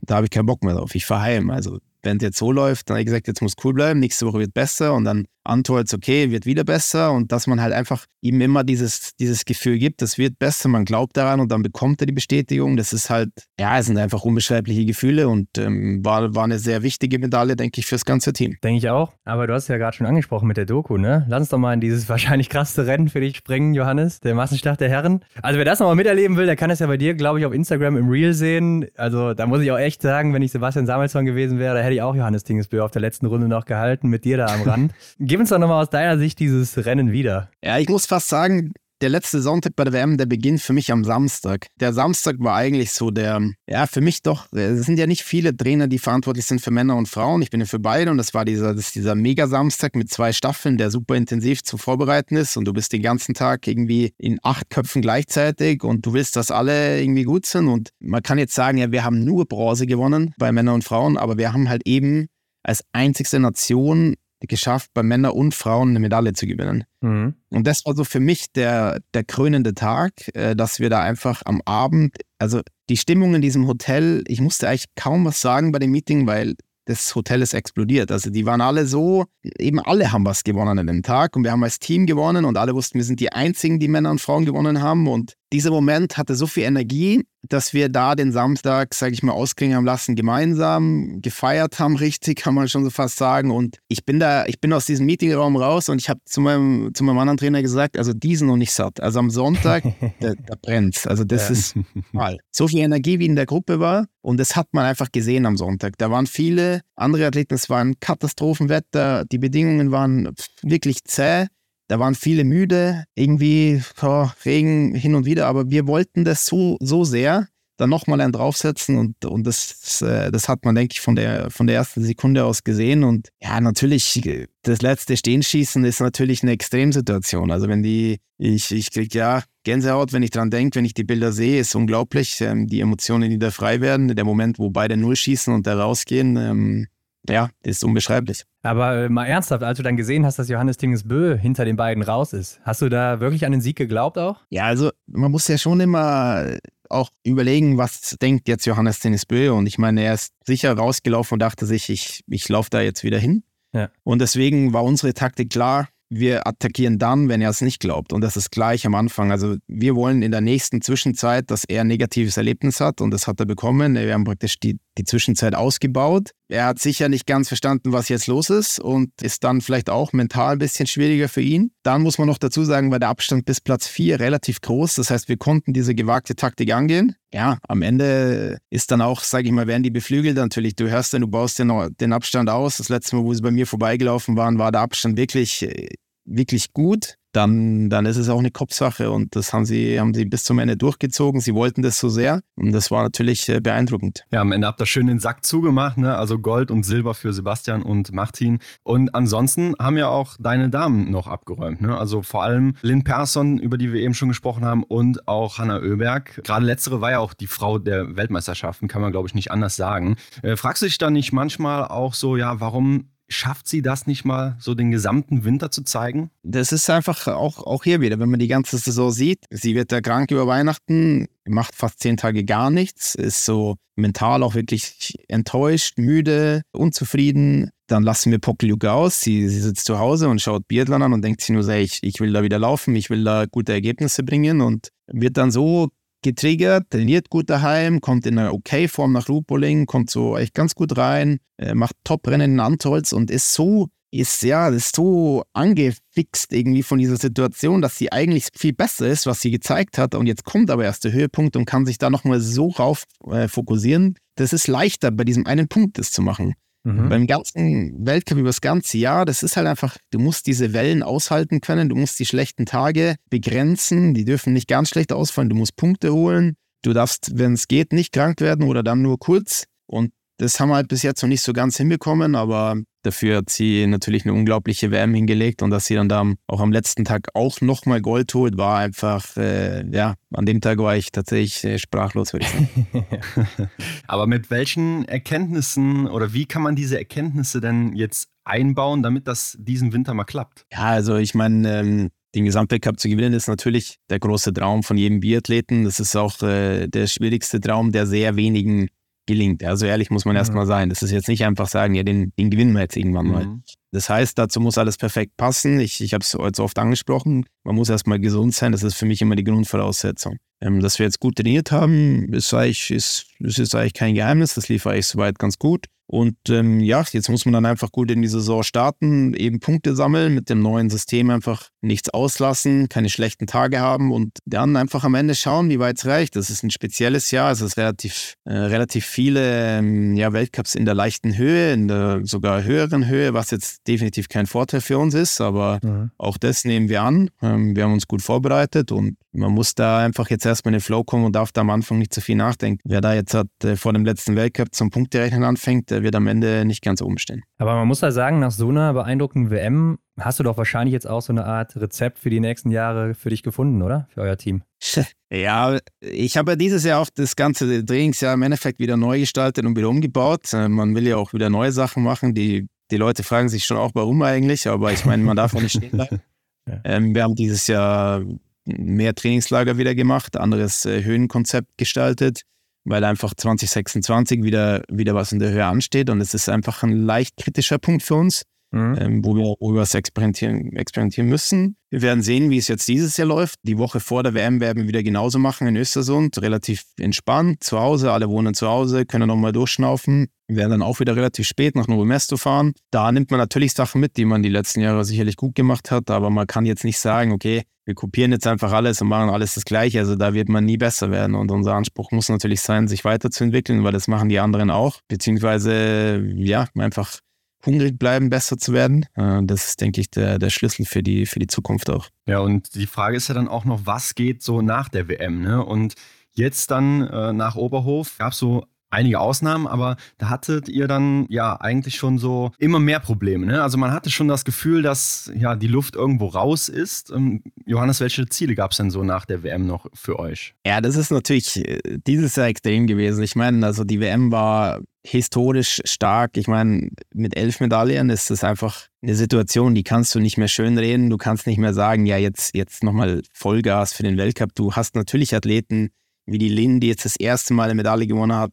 da 0.07 0.17
habe 0.17 0.27
ich 0.27 0.31
keinen 0.31 0.47
Bock 0.47 0.63
mehr 0.65 0.75
drauf, 0.75 0.95
ich 0.95 1.07
verheim. 1.07 1.51
Also 1.51 1.79
wenn 2.03 2.19
es 2.19 2.23
jetzt 2.23 2.39
so 2.39 2.53
läuft, 2.53 2.89
dann 2.89 2.95
habe 2.95 3.01
ich 3.03 3.07
gesagt, 3.07 3.27
jetzt 3.27 3.43
muss 3.43 3.55
cool 3.65 3.75
bleiben, 3.75 4.01
nächste 4.01 4.27
Woche 4.27 4.39
wird 4.39 4.55
besser 4.55 4.95
und 4.95 5.05
dann 5.05 5.27
Antwort, 5.49 5.93
okay, 5.93 6.31
wird 6.31 6.47
wieder 6.47 6.65
besser 6.65 7.13
und 7.13 7.33
dass 7.33 7.47
man 7.47 7.61
halt 7.61 7.73
einfach 7.73 8.07
ihm 8.21 8.41
immer 8.41 8.65
dieses, 8.65 9.15
dieses 9.17 9.45
Gefühl 9.45 9.79
gibt, 9.79 10.03
es 10.03 10.19
wird 10.19 10.39
besser, 10.39 10.69
man 10.69 10.85
glaubt 10.85 11.17
daran 11.17 11.41
und 11.41 11.51
dann 11.53 11.63
bekommt 11.63 12.01
er 12.01 12.07
die 12.07 12.13
Bestätigung. 12.13 12.77
Das 12.77 12.93
ist 12.93 13.11
halt, 13.11 13.31
ja, 13.59 13.79
es 13.79 13.87
sind 13.87 13.99
einfach 13.99 14.23
unbeschreibliche 14.23 14.85
Gefühle 14.85 15.29
und 15.29 15.49
ähm, 15.59 16.05
war, 16.05 16.35
war 16.35 16.45
eine 16.45 16.59
sehr 16.59 16.83
wichtige 16.83 17.19
Medaille, 17.19 17.57
denke 17.57 17.81
ich, 17.81 17.87
fürs 17.87 18.05
ganze 18.05 18.33
Team. 18.33 18.57
Denke 18.63 18.79
ich 18.79 18.89
auch. 18.91 19.13
Aber 19.25 19.47
du 19.47 19.55
hast 19.55 19.69
ja 19.69 19.77
gerade 19.77 19.97
schon 19.97 20.07
angesprochen 20.07 20.49
mit 20.49 20.57
der 20.57 20.67
Doku, 20.67 20.97
ne? 20.97 21.25
Lass 21.29 21.41
uns 21.41 21.49
doch 21.51 21.59
mal 21.59 21.75
in 21.75 21.81
dieses 21.81 22.09
wahrscheinlich 22.09 22.49
krasseste 22.49 22.87
Rennen 22.87 23.09
für 23.09 23.21
dich 23.21 23.37
springen, 23.37 23.75
Johannes, 23.75 24.21
der 24.21 24.35
Massenstart 24.35 24.81
der 24.81 24.89
Herren. 24.89 25.25
Also 25.43 25.59
wer 25.59 25.65
das 25.65 25.79
nochmal 25.79 25.97
miterleben 25.97 26.37
will, 26.37 26.47
der 26.47 26.57
kann 26.57 26.71
es 26.71 26.81
ja 26.81 26.87
bei 26.87 26.97
dir, 26.97 27.15
glaube 27.15 27.41
ich, 27.41 27.47
auf 27.47 27.53
Instagram 27.53 27.97
im 27.97 28.09
Reel 28.09 28.35
sehen. 28.35 28.87
Also 28.97 29.35
da 29.35 29.47
muss 29.47 29.61
ich 29.61 29.71
auch 29.71 29.79
echt 29.79 30.03
sagen, 30.03 30.35
wenn 30.35 30.43
ich 30.43 30.53
Sebastian 30.53 30.87
Samuelsson 30.87 31.25
gewesen 31.25 31.59
wäre, 31.59 31.75
da 31.75 31.81
hätte 31.81 31.95
ich 31.95 32.03
auch 32.03 32.15
Johannes 32.15 32.45
Dingesbö 32.45 32.83
auf 32.83 32.91
der 32.91 33.03
letzten 33.03 33.27
Runde 33.27 33.49
noch 33.49 33.65
gehalten, 33.65 34.09
mit 34.09 34.25
dir 34.25 34.37
da 34.37 34.47
am 34.47 34.63
Rand. 34.63 34.93
Gib 35.37 35.43
uns 35.43 35.51
doch 35.51 35.59
nochmal 35.59 35.83
aus 35.83 35.91
deiner 35.91 36.17
Sicht 36.17 36.39
dieses 36.39 36.87
Rennen 36.87 37.13
wieder? 37.13 37.51
Ja, 37.63 37.79
ich 37.79 37.91
muss 37.91 38.07
fast 38.07 38.31
sagen, 38.31 38.73
der 39.03 39.11
letzte 39.11 39.43
Sonntag 39.43 39.77
bei 39.77 39.85
der 39.85 39.93
WM, 39.93 40.17
der 40.17 40.25
beginnt 40.25 40.63
für 40.63 40.73
mich 40.73 40.91
am 40.91 41.05
Samstag. 41.05 41.67
Der 41.79 41.93
Samstag 41.93 42.37
war 42.39 42.57
eigentlich 42.57 42.93
so 42.93 43.11
der, 43.11 43.43
ja, 43.69 43.87
für 43.87 44.01
mich 44.01 44.23
doch, 44.23 44.51
es 44.53 44.87
sind 44.87 44.99
ja 44.99 45.07
nicht 45.07 45.25
viele 45.25 45.55
Trainer, 45.55 45.89
die 45.89 45.99
verantwortlich 45.99 46.47
sind 46.47 46.63
für 46.63 46.71
Männer 46.71 46.97
und 46.97 47.11
Frauen. 47.11 47.43
Ich 47.43 47.51
bin 47.51 47.61
ja 47.61 47.67
für 47.67 47.79
beide 47.79 48.11
und 48.11 48.17
das 48.17 48.33
war 48.33 48.47
dieser, 48.47 48.75
das 48.75 48.93
dieser 48.93 49.15
Mega-Samstag 49.15 49.95
mit 49.95 50.09
zwei 50.09 50.33
Staffeln, 50.33 50.79
der 50.79 50.91
super 50.91 51.17
intensiv 51.17 51.63
zu 51.63 51.77
vorbereiten 51.77 52.37
ist 52.37 52.57
und 52.57 52.65
du 52.65 52.73
bist 52.73 52.95
den 52.95 53.03
ganzen 53.03 53.35
Tag 53.35 53.69
irgendwie 53.69 54.15
in 54.17 54.39
acht 54.43 54.71
Köpfen 54.71 55.03
gleichzeitig 55.03 55.85
und 55.85 56.07
du 56.07 56.15
willst, 56.15 56.37
dass 56.37 56.51
alle 56.51 56.99
irgendwie 56.99 57.25
gut 57.25 57.45
sind 57.45 57.69
und 57.69 57.91
man 58.01 58.23
kann 58.23 58.39
jetzt 58.39 58.55
sagen, 58.55 58.79
ja, 58.79 58.91
wir 58.91 59.05
haben 59.05 59.23
nur 59.23 59.45
Bronze 59.45 59.87
gewonnen 59.87 60.33
bei 60.39 60.51
Männern 60.51 60.77
und 60.77 60.85
Frauen, 60.85 61.19
aber 61.19 61.37
wir 61.37 61.53
haben 61.53 61.69
halt 61.69 61.83
eben 61.85 62.29
als 62.63 62.83
einzigste 62.95 63.39
Nation 63.39 64.17
geschafft, 64.41 64.91
bei 64.95 65.03
Männern 65.03 65.33
und 65.33 65.55
Frauen 65.55 65.91
eine 65.91 66.01
Medaille 66.01 66.33
zu 66.33 66.47
gewinnen. 66.47 66.85
Mhm. 67.01 67.35
Und 67.51 67.67
das 67.67 67.85
war 67.87 67.95
so 67.95 68.05
für 68.05 68.21
mich 68.21 68.53
der, 68.53 69.01
der 69.15 69.25
krönende 69.25 69.75
Tag, 69.75 70.13
äh, 70.35 70.55
dass 70.55 70.81
wir 70.81 70.91
da 70.91 71.01
einfach 71.01 71.43
am 71.45 71.63
Abend, 71.65 72.17
also 72.39 72.61
die 72.89 72.97
Stimmung 72.97 73.35
in 73.35 73.43
diesem 73.43 73.67
Hotel, 73.67 74.23
ich 74.27 74.41
musste 74.41 74.69
eigentlich 74.69 74.95
kaum 74.95 75.25
was 75.25 75.41
sagen 75.41 75.73
bei 75.73 75.79
dem 75.79 75.91
Meeting, 75.91 76.27
weil 76.27 76.55
das 76.87 77.15
Hotel 77.15 77.43
ist 77.43 77.53
explodiert. 77.53 78.13
Also 78.13 78.31
die 78.31 78.47
waren 78.47 78.61
alle 78.61 78.87
so, 78.87 79.25
eben 79.59 79.81
alle 79.81 80.13
haben 80.13 80.25
was 80.25 80.45
gewonnen 80.45 80.79
an 80.79 80.87
dem 80.87 81.03
Tag 81.03 81.37
und 81.37 81.43
wir 81.43 81.51
haben 81.51 81.65
als 81.65 81.81
Team 81.81 82.07
gewonnen 82.07 82.45
und 82.45 82.57
alle 82.57 82.75
wussten, 82.75 82.99
wir 82.99 83.05
sind 83.05 83.21
die 83.21 83.33
einzigen, 83.33 83.81
die 83.81 83.89
Männer 83.89 84.11
und 84.11 84.21
Frauen 84.21 84.45
gewonnen 84.45 84.81
haben 84.81 85.09
und 85.09 85.35
dieser 85.53 85.71
Moment 85.71 86.17
hatte 86.17 86.35
so 86.35 86.47
viel 86.47 86.65
Energie, 86.65 87.25
dass 87.49 87.73
wir 87.73 87.89
da 87.89 88.15
den 88.15 88.33
Samstag, 88.33 88.95
sage 88.95 89.15
ich 89.15 89.23
mal, 89.23 89.33
ausklingen 89.33 89.77
haben 89.77 89.85
lassen, 89.85 90.17
gemeinsam 90.17 91.21
gefeiert 91.23 91.79
haben, 91.79 91.97
richtig, 91.97 92.39
kann 92.39 92.55
man 92.55 92.69
schon 92.69 92.83
so 92.83 92.91
fast 92.91 93.17
sagen. 93.17 93.51
Und 93.51 93.79
ich 93.89 94.05
bin 94.05 94.19
da, 94.19 94.47
ich 94.47 94.61
bin 94.61 94.73
aus 94.73 94.87
diesem 94.87 95.07
Meetingraum 95.07 95.57
raus 95.57 95.89
und 95.89 96.01
ich 96.01 96.09
habe 96.09 96.21
zu 96.25 96.41
meinem, 96.41 96.93
zu 96.95 97.05
meinem 97.05 97.19
anderen 97.19 97.37
Trainer 97.37 97.63
gesagt, 97.63 97.97
also 97.97 98.13
diesen 98.13 98.49
noch 98.49 98.57
nicht 98.57 98.73
satt. 98.73 99.01
Also 99.01 99.21
am 99.21 99.31
Sonntag, 99.31 99.85
da, 100.21 100.35
da 100.35 100.55
brennt 100.61 101.07
Also 101.07 101.25
das 101.25 101.49
ja. 101.49 101.53
ist 101.53 101.75
mal. 102.13 102.39
So 102.51 102.67
viel 102.69 102.81
Energie, 102.81 103.19
wie 103.19 103.27
in 103.27 103.37
der 103.37 103.47
Gruppe 103.47 103.79
war. 103.79 104.07
Und 104.23 104.39
das 104.41 104.57
hat 104.57 104.69
man 104.73 104.85
einfach 104.85 105.13
gesehen 105.13 105.47
am 105.47 105.57
Sonntag. 105.57 105.99
Da 105.99 106.11
waren 106.11 106.27
viele 106.27 106.81
andere 106.97 107.27
Athleten, 107.27 107.55
es 107.55 107.71
war 107.71 107.81
ein 107.81 108.01
Katastrophenwetter, 108.01 109.25
die 109.25 109.39
Bedingungen 109.39 109.93
waren 109.93 110.35
wirklich 110.63 111.05
zäh. 111.05 111.47
Da 111.89 111.99
waren 111.99 112.15
viele 112.15 112.45
müde, 112.45 113.05
irgendwie 113.15 113.83
oh, 114.03 114.29
Regen 114.45 114.95
hin 114.95 115.15
und 115.15 115.25
wieder, 115.25 115.47
aber 115.47 115.71
wir 115.71 115.87
wollten 115.87 116.25
das 116.25 116.47
so, 116.47 116.77
so 116.81 117.05
sehr, 117.05 117.49
dann 117.77 117.91
nochmal 117.91 118.21
einen 118.21 118.33
draufsetzen 118.33 118.99
und, 118.99 119.25
und 119.25 119.47
das, 119.47 120.01
äh, 120.03 120.31
das 120.31 120.49
hat 120.49 120.65
man, 120.65 120.75
denke 120.75 120.95
ich, 120.95 121.01
von 121.01 121.15
der, 121.15 121.51
von 121.51 121.67
der 121.67 121.77
ersten 121.77 122.03
Sekunde 122.03 122.45
aus 122.45 122.65
gesehen. 122.65 123.05
Und 123.05 123.29
ja, 123.43 123.61
natürlich, 123.61 124.21
das 124.63 124.83
letzte 124.83 125.17
Stehenschießen 125.17 125.85
ist 125.85 126.01
natürlich 126.01 126.43
eine 126.43 126.53
Extremsituation. 126.53 127.51
Also 127.51 127.69
wenn 127.69 127.83
die, 127.83 128.19
ich, 128.39 128.73
ich 128.73 128.91
krieg 128.91 129.15
ja 129.15 129.43
Gänsehaut, 129.65 130.13
wenn 130.13 130.23
ich 130.23 130.31
dran 130.31 130.51
denke, 130.51 130.77
wenn 130.77 130.85
ich 130.85 130.95
die 130.95 131.05
Bilder 131.05 131.33
sehe, 131.33 131.61
ist 131.61 131.75
unglaublich. 131.75 132.41
Ähm, 132.41 132.67
die 132.67 132.81
Emotionen, 132.81 133.31
die 133.31 133.39
da 133.39 133.51
frei 133.51 133.81
werden, 133.81 134.15
der 134.15 134.25
Moment, 134.25 134.59
wo 134.59 134.71
beide 134.71 134.97
Null 134.97 135.17
schießen 135.17 135.53
und 135.53 135.67
da 135.67 135.79
rausgehen, 135.79 136.37
ähm, 136.37 136.87
ja, 137.31 137.51
ist 137.63 137.85
unbeschreiblich. 137.85 138.45
Aber 138.63 139.05
äh, 139.05 139.09
mal 139.09 139.27
ernsthaft, 139.27 139.63
als 139.63 139.77
du 139.77 139.83
dann 139.83 139.97
gesehen 139.97 140.25
hast, 140.27 140.39
dass 140.39 140.49
Johannes 140.49 140.77
Tingesbö 140.77 141.37
hinter 141.37 141.65
den 141.65 141.77
beiden 141.77 142.03
raus 142.03 142.33
ist, 142.33 142.61
hast 142.63 142.83
du 142.83 142.89
da 142.89 143.21
wirklich 143.21 143.45
an 143.47 143.53
den 143.53 143.61
Sieg 143.61 143.77
geglaubt 143.77 144.19
auch? 144.19 144.41
Ja, 144.51 144.65
also 144.65 144.91
man 145.07 145.31
muss 145.31 145.49
ja 145.49 145.59
schon 145.59 145.81
immer 145.81 146.57
auch 146.89 147.11
überlegen, 147.25 147.79
was 147.79 148.17
denkt 148.21 148.49
jetzt 148.49 148.67
Johannes 148.67 149.01
Tingesbö. 149.01 149.53
Und 149.53 149.67
ich 149.67 149.79
meine, 149.79 150.03
er 150.03 150.15
ist 150.15 150.33
sicher 150.45 150.73
rausgelaufen 150.73 151.37
und 151.37 151.41
dachte 151.41 151.67
sich, 151.67 151.91
ich, 151.91 152.21
ich 152.29 152.49
laufe 152.49 152.71
da 152.71 152.81
jetzt 152.81 153.05
wieder 153.05 153.19
hin. 153.19 153.43
Ja. 153.73 153.91
Und 154.05 154.21
deswegen 154.21 154.73
war 154.73 154.85
unsere 154.85 155.13
Taktik 155.15 155.51
klar, 155.51 155.89
wir 156.09 156.47
attackieren 156.47 156.99
dann, 156.99 157.29
wenn 157.29 157.41
er 157.41 157.51
es 157.51 157.61
nicht 157.61 157.81
glaubt. 157.81 158.13
Und 158.13 158.21
das 158.21 158.37
ist 158.37 158.51
gleich 158.51 158.87
am 158.87 158.95
Anfang. 158.95 159.33
Also 159.33 159.57
wir 159.67 159.97
wollen 159.97 160.23
in 160.23 160.31
der 160.31 160.41
nächsten 160.41 160.81
Zwischenzeit, 160.81 161.51
dass 161.51 161.65
er 161.65 161.81
ein 161.81 161.89
negatives 161.89 162.37
Erlebnis 162.37 162.81
hat 162.81 163.01
und 163.01 163.11
das 163.11 163.27
hat 163.27 163.41
er 163.41 163.47
bekommen. 163.47 163.95
Wir 163.95 164.13
haben 164.13 164.25
praktisch 164.25 164.59
die, 164.61 164.79
die 164.99 165.05
Zwischenzeit 165.05 165.55
ausgebaut. 165.55 166.31
Er 166.49 166.67
hat 166.67 166.79
sicher 166.79 167.09
nicht 167.09 167.27
ganz 167.27 167.49
verstanden, 167.49 167.93
was 167.93 168.09
jetzt 168.09 168.27
los 168.29 168.51
ist 168.51 168.79
und 168.79 169.11
ist 169.21 169.45
dann 169.45 169.61
vielleicht 169.61 169.91
auch 169.91 170.13
mental 170.13 170.53
ein 170.53 170.59
bisschen 170.59 170.87
schwieriger 170.87 171.29
für 171.29 171.41
ihn. 171.41 171.73
Dann 171.83 172.03
muss 172.03 172.19
man 172.19 172.29
noch 172.29 172.39
dazu 172.39 172.65
sagen, 172.65 172.91
war 172.91 173.01
der 173.01 173.09
Abstand 173.09 173.45
bis 173.45 173.61
Platz 173.61 173.89
4 173.89 174.21
relativ 174.21 174.61
groß. 174.61 174.95
Das 174.95 175.11
heißt, 175.11 175.29
wir 175.29 175.37
konnten 175.37 175.73
diese 175.73 175.95
gewagte 175.95 176.37
Taktik 176.37 176.73
angehen. 176.73 177.17
Ja, 177.33 177.59
am 177.69 177.83
Ende 177.83 178.59
ist 178.71 178.91
dann 178.91 179.01
auch, 179.01 179.23
sage 179.23 179.47
ich 179.47 179.53
mal, 179.53 179.67
werden 179.67 179.83
die 179.83 179.91
beflügelt 179.91 180.37
natürlich. 180.37 180.77
Du 180.77 180.89
hörst 180.89 181.13
dann, 181.13 181.23
du 181.23 181.29
baust 181.29 181.59
den, 181.59 181.73
den 182.01 182.13
Abstand 182.13 182.49
aus. 182.49 182.77
Das 182.77 182.89
letzte 182.89 183.17
Mal, 183.17 183.25
wo 183.25 183.35
sie 183.35 183.43
bei 183.43 183.51
mir 183.51 183.67
vorbeigelaufen 183.67 184.37
waren, 184.37 184.59
war 184.59 184.73
der 184.73 184.83
Abstand 184.83 185.17
wirklich, 185.17 185.63
äh, 185.63 185.89
wirklich 186.25 186.73
gut 186.73 187.17
dann, 187.37 187.91
dann 187.91 188.07
ist 188.07 188.17
es 188.17 188.29
auch 188.29 188.39
eine 188.39 188.51
Kopfsache 188.51 189.11
und 189.11 189.37
das 189.37 189.53
haben 189.53 189.67
sie, 189.67 190.01
haben 190.01 190.15
sie 190.15 190.25
bis 190.25 190.45
zum 190.45 190.59
Ende 190.59 190.77
durchgezogen. 190.77 191.41
Sie 191.41 191.55
wollten 191.55 191.83
das 191.83 191.99
so 191.99 192.09
sehr 192.09 192.41
und 192.57 192.73
das 192.73 192.91
war 192.91 193.03
natürlich 193.03 193.49
äh, 193.49 193.61
beeindruckend. 193.61 194.25
Ja, 194.31 194.41
am 194.41 194.53
Ende 194.53 194.67
habt 194.67 194.81
ihr 194.81 194.87
schön 194.87 195.07
den 195.07 195.21
Sack 195.21 195.45
zugemacht, 195.45 195.99
ne? 195.99 196.17
also 196.17 196.39
Gold 196.39 196.71
und 196.71 196.85
Silber 196.85 197.15
für 197.15 197.33
Sebastian 197.33 197.83
und 197.83 198.13
Martin. 198.13 198.59
Und 198.83 199.15
ansonsten 199.15 199.75
haben 199.79 199.99
ja 199.99 200.09
auch 200.09 200.37
deine 200.41 200.71
Damen 200.71 201.11
noch 201.11 201.27
abgeräumt. 201.27 201.83
Ne? 201.83 201.97
Also 201.97 202.23
vor 202.23 202.43
allem 202.43 202.75
Lynn 202.83 203.05
Persson, 203.05 203.59
über 203.59 203.77
die 203.77 203.93
wir 203.93 204.01
eben 204.01 204.15
schon 204.15 204.29
gesprochen 204.29 204.65
haben, 204.65 204.83
und 204.83 205.29
auch 205.29 205.59
Hanna 205.59 205.81
Oeberg. 205.81 206.41
Gerade 206.45 206.65
letztere 206.65 207.01
war 207.01 207.11
ja 207.11 207.19
auch 207.19 207.35
die 207.35 207.47
Frau 207.47 207.79
der 207.79 208.17
Weltmeisterschaften, 208.17 208.89
kann 208.89 209.03
man 209.03 209.13
glaube 209.13 209.29
ich 209.29 209.35
nicht 209.35 209.51
anders 209.51 209.77
sagen. 209.77 210.17
Äh, 210.43 210.57
fragst 210.57 210.83
du 210.83 210.87
dich 210.87 210.99
dann 210.99 211.13
nicht 211.13 211.33
manchmal 211.33 211.85
auch 211.85 212.15
so, 212.15 212.37
ja, 212.37 212.61
warum 212.61 213.11
Schafft 213.29 213.69
sie 213.69 213.83
das 213.83 214.07
nicht 214.07 214.25
mal, 214.25 214.57
so 214.61 214.75
den 214.75 214.91
gesamten 214.91 215.45
Winter 215.45 215.71
zu 215.71 215.83
zeigen? 215.83 216.31
Das 216.43 216.73
ist 216.73 216.89
einfach 216.89 217.27
auch, 217.27 217.59
auch 217.59 217.85
hier 217.85 218.01
wieder, 218.01 218.19
wenn 218.21 218.31
man 218.31 218.39
die 218.39 218.49
ganze 218.49 218.79
Saison 218.79 219.11
sieht. 219.11 219.45
Sie 219.51 219.75
wird 219.75 219.91
da 219.91 220.01
krank 220.01 220.31
über 220.31 220.47
Weihnachten, 220.47 221.27
macht 221.45 221.75
fast 221.75 222.01
zehn 222.01 222.17
Tage 222.17 222.45
gar 222.45 222.71
nichts, 222.71 223.15
ist 223.15 223.45
so 223.45 223.77
mental 223.97 224.43
auch 224.43 224.55
wirklich 224.55 225.15
enttäuscht, 225.29 225.99
müde, 225.99 226.63
unzufrieden. 226.73 227.71
Dann 227.89 228.03
lassen 228.03 228.31
wir 228.31 228.39
Pokeljuke 228.39 228.93
aus. 228.93 229.21
Sie, 229.21 229.49
sie 229.49 229.61
sitzt 229.61 229.87
zu 229.87 229.99
Hause 229.99 230.29
und 230.29 230.41
schaut 230.41 230.69
Biathlon 230.69 231.03
an 231.03 231.13
und 231.13 231.23
denkt 231.23 231.41
sich 231.41 231.51
nur, 231.51 231.63
so, 231.63 231.73
ich, 231.73 232.01
ich 232.03 232.21
will 232.21 232.33
da 232.33 232.43
wieder 232.43 232.59
laufen, 232.59 232.95
ich 232.95 233.11
will 233.11 233.25
da 233.25 233.47
gute 233.47 233.73
Ergebnisse 233.73 234.23
bringen 234.23 234.61
und 234.61 234.89
wird 235.07 235.37
dann 235.37 235.51
so 235.51 235.91
getriggert, 236.27 236.91
trainiert 236.91 237.31
gut 237.31 237.49
daheim, 237.49 238.01
kommt 238.01 238.27
in 238.27 238.37
einer 238.39 238.53
okay 238.53 238.89
Form 238.89 239.13
nach 239.13 239.29
Rupoling, 239.29 239.87
kommt 239.87 240.11
so 240.11 240.37
echt 240.37 240.55
ganz 240.55 240.75
gut 240.75 240.97
rein, 240.97 241.39
äh, 241.57 241.75
macht 241.75 241.95
Top-Rennen 242.03 242.55
in 242.55 242.61
Antolz 242.61 243.13
und 243.13 243.31
ist 243.31 243.53
so, 243.53 243.89
ist 244.11 244.43
ja, 244.43 244.69
ist 244.69 244.97
so 244.97 245.45
angefixt 245.53 246.53
irgendwie 246.53 246.83
von 246.83 246.99
dieser 246.99 247.17
Situation, 247.17 247.81
dass 247.81 247.97
sie 247.97 248.11
eigentlich 248.11 248.49
viel 248.57 248.73
besser 248.73 249.07
ist, 249.07 249.27
was 249.27 249.41
sie 249.41 249.53
gezeigt 249.53 249.99
hat. 249.99 250.17
Und 250.17 250.27
jetzt 250.27 250.45
kommt 250.45 250.71
aber 250.71 250.85
erst 250.85 251.05
der 251.05 251.13
Höhepunkt 251.13 251.55
und 251.55 251.65
kann 251.65 251.87
sich 251.87 251.99
da 251.99 252.11
nochmal 252.11 252.41
so 252.41 252.71
rauf 252.71 253.05
äh, 253.31 253.47
fokussieren. 253.47 254.17
Das 254.35 254.53
ist 254.53 254.67
leichter, 254.67 255.13
bei 255.13 255.23
diesem 255.23 255.47
einen 255.47 255.69
Punkt 255.69 255.97
das 255.99 256.11
zu 256.11 256.23
machen. 256.23 256.55
Mhm. 256.87 257.09
Beim 257.09 257.27
ganzen 257.27 258.07
Weltcup 258.07 258.39
über 258.39 258.51
das 258.51 258.61
ganze 258.61 258.97
Jahr, 258.99 259.25
das 259.25 259.43
ist 259.43 259.57
halt 259.57 259.67
einfach, 259.67 259.97
du 260.13 260.21
musst 260.21 260.47
diese 260.47 260.73
Wellen 260.73 261.03
aushalten 261.03 261.61
können, 261.61 261.89
du 261.89 261.97
musst 261.97 262.21
die 262.21 262.27
schlechten 262.27 262.65
Tage 262.65 263.17
begrenzen, 263.29 264.15
die 264.15 264.25
dürfen 264.25 264.53
nicht 264.53 264.69
ganz 264.69 264.91
schlecht 264.91 265.13
ausfallen, 265.13 265.49
du 265.49 265.57
musst 265.57 265.75
Punkte 265.75 266.13
holen, 266.13 266.55
du 266.83 266.93
darfst, 266.93 267.33
wenn 267.35 267.55
es 267.55 267.67
geht, 267.67 267.93
nicht 267.93 268.13
krank 268.13 268.41
werden 268.41 268.65
oder 268.65 268.85
dann 268.85 269.03
nur 269.03 269.19
kurz. 269.19 269.65
Und 269.87 270.13
das 270.37 270.61
haben 270.61 270.69
wir 270.69 270.77
halt 270.77 270.87
bis 270.87 271.03
jetzt 271.03 271.21
noch 271.23 271.29
nicht 271.29 271.43
so 271.43 271.53
ganz 271.53 271.77
hinbekommen, 271.77 272.37
aber 272.37 272.77
Dafür 273.07 273.37
hat 273.37 273.51
sie 273.51 273.87
natürlich 273.87 274.25
eine 274.25 274.35
unglaubliche 274.35 274.91
WM 274.91 275.15
hingelegt 275.15 275.63
und 275.63 275.71
dass 275.71 275.85
sie 275.85 275.95
dann 275.95 276.09
da 276.09 276.25
auch 276.49 276.61
am 276.61 276.73
letzten 276.73 277.05
Tag 277.05 277.29
auch 277.35 277.61
nochmal 277.61 278.01
Gold 278.01 278.35
holt, 278.35 278.59
war 278.59 278.79
einfach, 278.79 279.37
äh, 279.37 279.89
ja, 279.95 280.17
an 280.35 280.45
dem 280.45 280.61
Tag 280.61 280.79
war 280.79 280.97
ich 280.97 281.13
tatsächlich 281.13 281.63
äh, 281.63 281.79
sprachlos, 281.79 282.33
würde 282.33 282.47
ich 282.47 282.51
sagen. 282.51 283.07
Aber 284.09 284.27
mit 284.27 284.51
welchen 284.51 285.07
Erkenntnissen 285.07 286.09
oder 286.09 286.33
wie 286.33 286.47
kann 286.47 286.63
man 286.63 286.75
diese 286.75 286.99
Erkenntnisse 286.99 287.61
denn 287.61 287.95
jetzt 287.95 288.29
einbauen, 288.45 289.05
damit 289.05 289.29
das 289.29 289.57
diesen 289.61 289.93
Winter 289.93 290.13
mal 290.13 290.25
klappt? 290.25 290.67
Ja, 290.73 290.87
also 290.87 291.15
ich 291.15 291.33
meine, 291.33 291.79
ähm, 291.79 292.11
den 292.35 292.45
Gesamtweltcup 292.45 292.99
zu 292.99 293.09
gewinnen, 293.09 293.35
ist 293.35 293.47
natürlich 293.47 293.99
der 294.11 294.19
große 294.19 294.53
Traum 294.53 294.83
von 294.83 294.97
jedem 294.97 295.21
Biathleten. 295.21 295.85
Das 295.85 296.01
ist 296.01 296.17
auch 296.17 296.43
äh, 296.43 296.89
der 296.89 297.07
schwierigste 297.07 297.61
Traum, 297.61 297.93
der 297.93 298.07
sehr 298.07 298.35
wenigen 298.35 298.89
gelingt. 299.27 299.65
Also 299.65 299.87
ehrlich 299.87 300.11
muss 300.11 300.25
man 300.25 300.35
mhm. 300.35 300.39
erstmal 300.39 300.67
sein. 300.67 300.89
Das 300.89 301.03
ist 301.03 301.11
jetzt 301.11 301.29
nicht 301.29 301.45
einfach 301.45 301.69
sagen, 301.69 301.95
ja, 301.95 302.03
den, 302.03 302.33
den 302.39 302.51
gewinnen 302.51 302.73
wir 302.73 302.83
jetzt 302.83 302.97
irgendwann 302.97 303.27
mal. 303.27 303.47
Mhm. 303.47 303.63
Das 303.93 304.09
heißt, 304.09 304.39
dazu 304.39 304.61
muss 304.61 304.79
alles 304.79 304.97
perfekt 304.97 305.37
passen. 305.37 305.81
Ich, 305.81 306.01
ich 306.01 306.15
habe 306.15 306.23
es 306.23 306.35
heute 306.35 306.63
oft 306.63 306.79
angesprochen. 306.79 307.47
Man 307.65 307.75
muss 307.75 307.89
erstmal 307.89 308.21
gesund 308.21 308.55
sein. 308.55 308.73
Das 308.73 308.83
ist 308.83 308.95
für 308.95 309.07
mich 309.07 309.21
immer 309.23 309.37
die 309.37 309.45
Grundvoraussetzung. 309.45 310.37
Ähm, 310.61 310.81
dass 310.81 310.99
wir 310.99 311.07
jetzt 311.07 311.21
gut 311.21 311.37
trainiert 311.37 311.71
haben, 311.71 312.33
ist, 312.33 312.53
eigentlich, 312.55 312.91
ist, 312.91 313.27
ist 313.41 313.75
eigentlich 313.75 313.95
kein 313.95 314.15
Geheimnis. 314.15 314.55
Das 314.55 314.69
lief 314.69 314.87
eigentlich 314.87 315.07
soweit 315.07 315.39
ganz 315.39 315.59
gut. 315.59 315.87
Und 316.09 316.37
ähm, 316.51 316.81
ja, 316.81 317.05
jetzt 317.11 317.29
muss 317.29 317.45
man 317.47 317.55
dann 317.55 317.67
einfach 317.67 317.91
gut 317.91 318.11
in 318.11 318.23
die 318.23 318.29
Saison 318.29 318.63
starten, 318.63 319.35
eben 319.35 319.59
Punkte 319.59 319.97
sammeln, 319.97 320.35
mit 320.35 320.49
dem 320.49 320.61
neuen 320.61 320.89
System 320.89 321.31
einfach 321.31 321.69
nichts 321.87 322.11
auslassen, 322.11 322.89
keine 322.89 323.09
schlechten 323.09 323.47
Tage 323.47 323.81
haben 323.81 324.13
und 324.13 324.39
dann 324.45 324.77
einfach 324.77 325.05
am 325.05 325.15
Ende 325.15 325.35
schauen, 325.35 325.71
wie 325.71 325.79
weit 325.79 325.99
es 325.99 326.07
reicht. 326.07 326.37
Das 326.37 326.51
ist 326.51 326.63
ein 326.63 326.71
spezielles 326.71 327.31
Jahr, 327.31 327.51
es 327.51 327.61
ist 327.61 327.77
relativ, 327.77 328.35
äh, 328.45 328.53
relativ 328.53 329.07
viele 329.07 329.79
ähm, 329.79 330.15
ja, 330.15 330.33
Weltcups 330.33 330.75
in 330.75 330.85
der 330.85 330.95
leichten 330.95 331.37
Höhe, 331.37 331.73
in 331.73 331.89
der 331.89 332.21
sogar 332.25 332.65
höheren 332.65 333.07
Höhe, 333.07 333.35
was 333.35 333.51
jetzt 333.51 333.87
definitiv 333.87 334.29
kein 334.29 334.47
Vorteil 334.47 334.81
für 334.81 334.99
uns 334.99 335.15
ist, 335.15 335.41
aber 335.41 335.81
mhm. 335.83 336.11
auch 336.19 336.37
das 336.37 336.65
nehmen 336.65 336.89
wir 336.89 337.03
an. 337.03 337.31
Ähm, 337.43 337.77
wir 337.77 337.85
haben 337.85 337.93
uns 337.93 338.07
gut 338.07 338.23
vorbereitet 338.23 338.93
und 338.93 339.17
man 339.33 339.53
muss 339.53 339.75
da 339.75 339.99
einfach 339.99 340.31
jetzt 340.31 340.47
erstmal 340.47 340.73
in 340.73 340.79
den 340.79 340.83
Flow 340.83 341.05
kommen 341.05 341.25
und 341.25 341.37
darf 341.37 341.53
da 341.53 341.61
am 341.61 341.71
Anfang 341.71 341.99
nicht 341.99 342.15
zu 342.15 342.21
viel 342.21 342.37
nachdenken. 342.37 342.81
Wer 342.85 343.01
da 343.01 343.15
jetzt 343.15 343.35
hat, 343.35 343.49
äh, 343.63 343.77
vor 343.77 343.93
dem 343.93 344.05
letzten 344.05 344.37
Weltcup 344.37 344.75
zum 344.75 344.91
Punkterechnen 344.91 345.45
anfängt, 345.45 345.91
der 345.91 346.03
wird 346.03 346.15
am 346.15 346.27
Ende 346.27 346.65
nicht 346.65 346.83
ganz 346.83 347.03
oben 347.03 347.19
stehen. 347.19 347.43
Aber 347.59 347.75
man 347.75 347.87
muss 347.87 348.01
da 348.01 348.11
sagen, 348.11 348.39
nach 348.39 348.51
so 348.51 348.69
einer 348.69 348.93
beeindruckenden 348.93 349.51
WM 349.51 349.99
hast 350.19 350.39
du 350.39 350.43
doch 350.43 350.57
wahrscheinlich 350.57 350.93
jetzt 350.93 351.07
auch 351.07 351.21
so 351.21 351.33
eine 351.33 351.45
Art 351.45 351.77
Rezept 351.77 352.19
für 352.19 352.31
die 352.31 352.41
nächsten 352.41 352.71
Jahre 352.71 353.15
für 353.15 353.31
dich 353.31 353.43
gefunden, 353.43 353.83
oder? 353.83 354.09
Für 354.13 354.23
euer 354.23 354.37
Team. 354.37 354.63
Ja, 355.29 355.77
ich 355.99 356.37
habe 356.37 356.53
ja 356.53 356.57
dieses 356.57 356.85
Jahr 356.85 357.01
auch 357.01 357.09
das 357.13 357.35
ganze 357.35 357.85
Trainingsjahr 357.85 358.35
im 358.35 358.43
Endeffekt 358.43 358.79
wieder 358.79 358.97
neu 358.97 359.19
gestaltet 359.19 359.67
und 359.67 359.77
wieder 359.77 359.89
umgebaut. 359.89 360.53
Äh, 360.53 360.69
man 360.69 360.95
will 360.95 361.05
ja 361.05 361.17
auch 361.17 361.33
wieder 361.33 361.51
neue 361.51 361.73
Sachen 361.73 362.05
machen. 362.05 362.33
Die, 362.33 362.69
die 362.93 362.97
Leute 362.97 363.25
fragen 363.25 363.49
sich 363.49 363.65
schon 363.65 363.77
auch, 363.77 363.91
warum 363.95 364.23
eigentlich, 364.23 364.69
aber 364.69 364.93
ich 364.93 365.05
meine, 365.05 365.25
man 365.25 365.37
darf 365.37 365.53
auch 365.57 365.61
nicht 365.61 365.77
stehen 365.77 365.91
bleiben. 365.91 366.23
Ja. 366.69 366.81
Ähm, 366.83 367.15
wir 367.15 367.23
haben 367.23 367.37
dieses 367.37 367.69
Jahr 367.69 368.25
mehr 368.65 369.15
Trainingslager 369.15 369.79
wieder 369.79 369.95
gemacht, 369.95 370.37
anderes 370.37 370.85
äh, 370.85 371.05
Höhenkonzept 371.05 371.69
gestaltet, 371.77 372.43
weil 372.85 373.05
einfach 373.05 373.35
2026 373.35 374.43
wieder, 374.43 374.83
wieder 374.89 375.15
was 375.15 375.31
in 375.31 375.39
der 375.39 375.53
Höhe 375.53 375.65
ansteht 375.65 376.11
und 376.11 376.21
es 376.21 376.35
ist 376.35 376.49
einfach 376.49 376.83
ein 376.83 376.91
leicht 376.91 377.37
kritischer 377.37 377.79
Punkt 377.79 378.03
für 378.03 378.17
uns, 378.17 378.43
mhm. 378.71 378.99
ähm, 379.01 379.25
wo 379.25 379.37
wir, 379.37 379.55
wo 379.61 379.73
wir 379.73 379.81
was 379.81 379.95
experimentieren, 379.95 380.75
experimentieren 380.77 381.29
müssen. 381.29 381.77
Wir 381.91 382.03
werden 382.03 382.23
sehen, 382.23 382.51
wie 382.51 382.59
es 382.59 382.69
jetzt 382.69 382.89
dieses 382.89 383.17
Jahr 383.17 383.29
läuft. 383.29 383.59
Die 383.63 383.79
Woche 383.79 384.01
vor 384.01 384.23
der 384.23 384.35
WM 384.35 384.61
werden 384.61 384.83
wir 384.83 384.89
wieder 384.89 385.03
genauso 385.03 385.39
machen 385.39 385.67
in 385.67 385.77
Östersund, 385.77 386.41
relativ 386.43 386.85
entspannt, 386.99 387.63
zu 387.63 387.79
Hause, 387.79 388.13
alle 388.13 388.29
wohnen 388.29 388.55
zu 388.55 388.69
Hause, 388.69 389.07
können 389.07 389.29
nochmal 389.29 389.53
durchschnaufen. 389.53 390.29
Wir 390.49 390.59
werden 390.59 390.73
dann 390.73 390.83
auch 390.83 391.01
wieder 391.01 391.17
relativ 391.17 391.47
spät 391.47 391.75
nach 391.75 391.89
Novo 391.89 392.07
fahren. 392.37 392.73
Da 392.91 393.11
nimmt 393.11 393.31
man 393.31 393.39
natürlich 393.39 393.73
Sachen 393.73 394.01
mit, 394.01 394.17
die 394.17 394.25
man 394.25 394.43
die 394.43 394.49
letzten 394.49 394.81
Jahre 394.81 395.05
sicherlich 395.05 395.37
gut 395.37 395.55
gemacht 395.55 395.91
hat, 395.91 396.11
aber 396.11 396.31
man 396.31 396.47
kann 396.47 396.67
jetzt 396.67 396.85
nicht 396.85 396.99
sagen, 396.99 397.33
okay, 397.33 397.63
wir 397.87 397.95
kopieren 397.95 398.33
jetzt 398.33 398.47
einfach 398.49 398.73
alles 398.73 399.01
und 399.01 399.09
machen 399.09 399.31
alles 399.31 399.55
das 399.55 399.65
Gleiche. 399.65 400.01
Also 400.01 400.17
da 400.17 400.35
wird 400.35 400.49
man 400.49 400.65
nie 400.65 400.77
besser 400.77 401.13
werden. 401.13 401.37
Und 401.37 401.53
unser 401.53 401.75
Anspruch 401.75 402.11
muss 402.11 402.29
natürlich 402.29 402.61
sein, 402.61 402.89
sich 402.89 403.05
weiterzuentwickeln, 403.05 403.85
weil 403.85 403.93
das 403.93 404.09
machen 404.09 404.29
die 404.29 404.41
anderen 404.41 404.71
auch. 404.71 405.01
Beziehungsweise, 405.07 406.21
ja, 406.35 406.67
einfach 406.77 407.21
hungrig 407.67 407.99
bleiben, 407.99 408.31
besser 408.31 408.57
zu 408.57 408.73
werden. 408.73 409.07
Äh, 409.15 409.43
das 409.43 409.69
ist, 409.69 409.81
denke 409.81 410.01
ich, 410.01 410.11
der, 410.11 410.39
der 410.39 410.51
Schlüssel 410.51 410.87
für 410.87 411.03
die, 411.03 411.27
für 411.27 411.39
die 411.39 411.47
Zukunft 411.47 411.91
auch. 411.91 412.09
Ja, 412.27 412.39
und 412.41 412.75
die 412.75 412.87
Frage 412.87 413.17
ist 413.17 413.29
ja 413.29 413.35
dann 413.35 413.49
auch 413.49 413.65
noch, 413.65 413.83
was 413.85 414.15
geht 414.15 414.43
so 414.43 414.63
nach 414.63 414.89
der 414.89 415.09
WM? 415.09 415.41
Ne? 415.43 415.65
Und 415.65 415.95
jetzt 416.33 416.71
dann 416.71 417.07
äh, 417.07 417.33
nach 417.33 417.57
Oberhof 417.57 418.19
gab 418.19 418.33
es 418.33 418.39
so 418.39 418.67
einige 418.91 419.21
Ausnahmen, 419.21 419.67
aber 419.67 419.97
da 420.19 420.29
hattet 420.29 420.69
ihr 420.69 420.89
dann 420.89 421.27
ja 421.29 421.61
eigentlich 421.61 421.97
schon 421.97 422.19
so 422.19 422.53
immer 422.59 422.79
mehr 422.79 423.01
Probleme. 423.01 423.47
Ne? 423.47 423.63
Also 423.63 423.79
man 423.79 423.93
hatte 423.93 424.11
schon 424.11 424.29
das 424.29 424.45
Gefühl, 424.45 424.83
dass 424.83 425.31
ja 425.35 425.57
die 425.57 425.67
Luft 425.67 425.97
irgendwo 425.97 426.27
raus 426.29 426.69
ist. 426.69 427.11
Ähm, 427.11 427.43
Johannes, 427.67 428.01
welche 428.01 428.27
Ziele 428.27 428.55
gab 428.55 428.71
es 428.71 428.79
denn 428.79 428.91
so 428.91 429.03
nach 429.03 429.25
der 429.25 429.43
WM 429.43 429.67
noch 429.67 429.87
für 429.93 430.19
euch? 430.19 430.55
Ja, 430.65 430.81
das 430.81 430.97
ist 430.97 431.11
natürlich 431.11 431.57
äh, 431.57 431.99
dieses 432.07 432.37
Jahr 432.37 432.47
extrem 432.47 432.87
gewesen. 432.87 433.23
Ich 433.23 433.37
meine, 433.37 433.65
also 433.67 433.85
die 433.85 434.01
WM 434.01 434.31
war 434.31 434.81
historisch 435.07 435.81
stark. 435.85 436.37
Ich 436.37 436.49
meine, 436.49 436.91
mit 437.15 437.37
elf 437.37 437.61
Medaillen 437.61 438.11
ist 438.11 438.31
das 438.31 438.45
einfach 438.45 438.89
eine 439.03 439.15
Situation, 439.15 439.75
die 439.75 439.85
kannst 439.85 440.15
du 440.15 440.21
nicht 440.21 440.37
mehr 440.37 440.49
schönreden. 440.49 441.11
Du 441.11 441.17
kannst 441.17 441.47
nicht 441.47 441.59
mehr 441.59 441.75
sagen, 441.75 442.07
ja, 442.07 442.17
jetzt, 442.17 442.55
jetzt 442.55 442.83
nochmal 442.83 443.23
Vollgas 443.33 443.93
für 443.93 444.03
den 444.03 444.17
Weltcup. 444.17 444.55
Du 444.55 444.73
hast 444.73 444.95
natürlich 444.95 445.35
Athleten 445.35 445.91
wie 446.27 446.39
die 446.39 446.49
Lynn, 446.49 446.81
die 446.81 446.89
jetzt 446.89 447.05
das 447.05 447.17
erste 447.17 447.55
Mal 447.55 447.65
eine 447.65 447.77
Medaille 447.77 448.07
gewonnen 448.07 448.37
hat, 448.37 448.51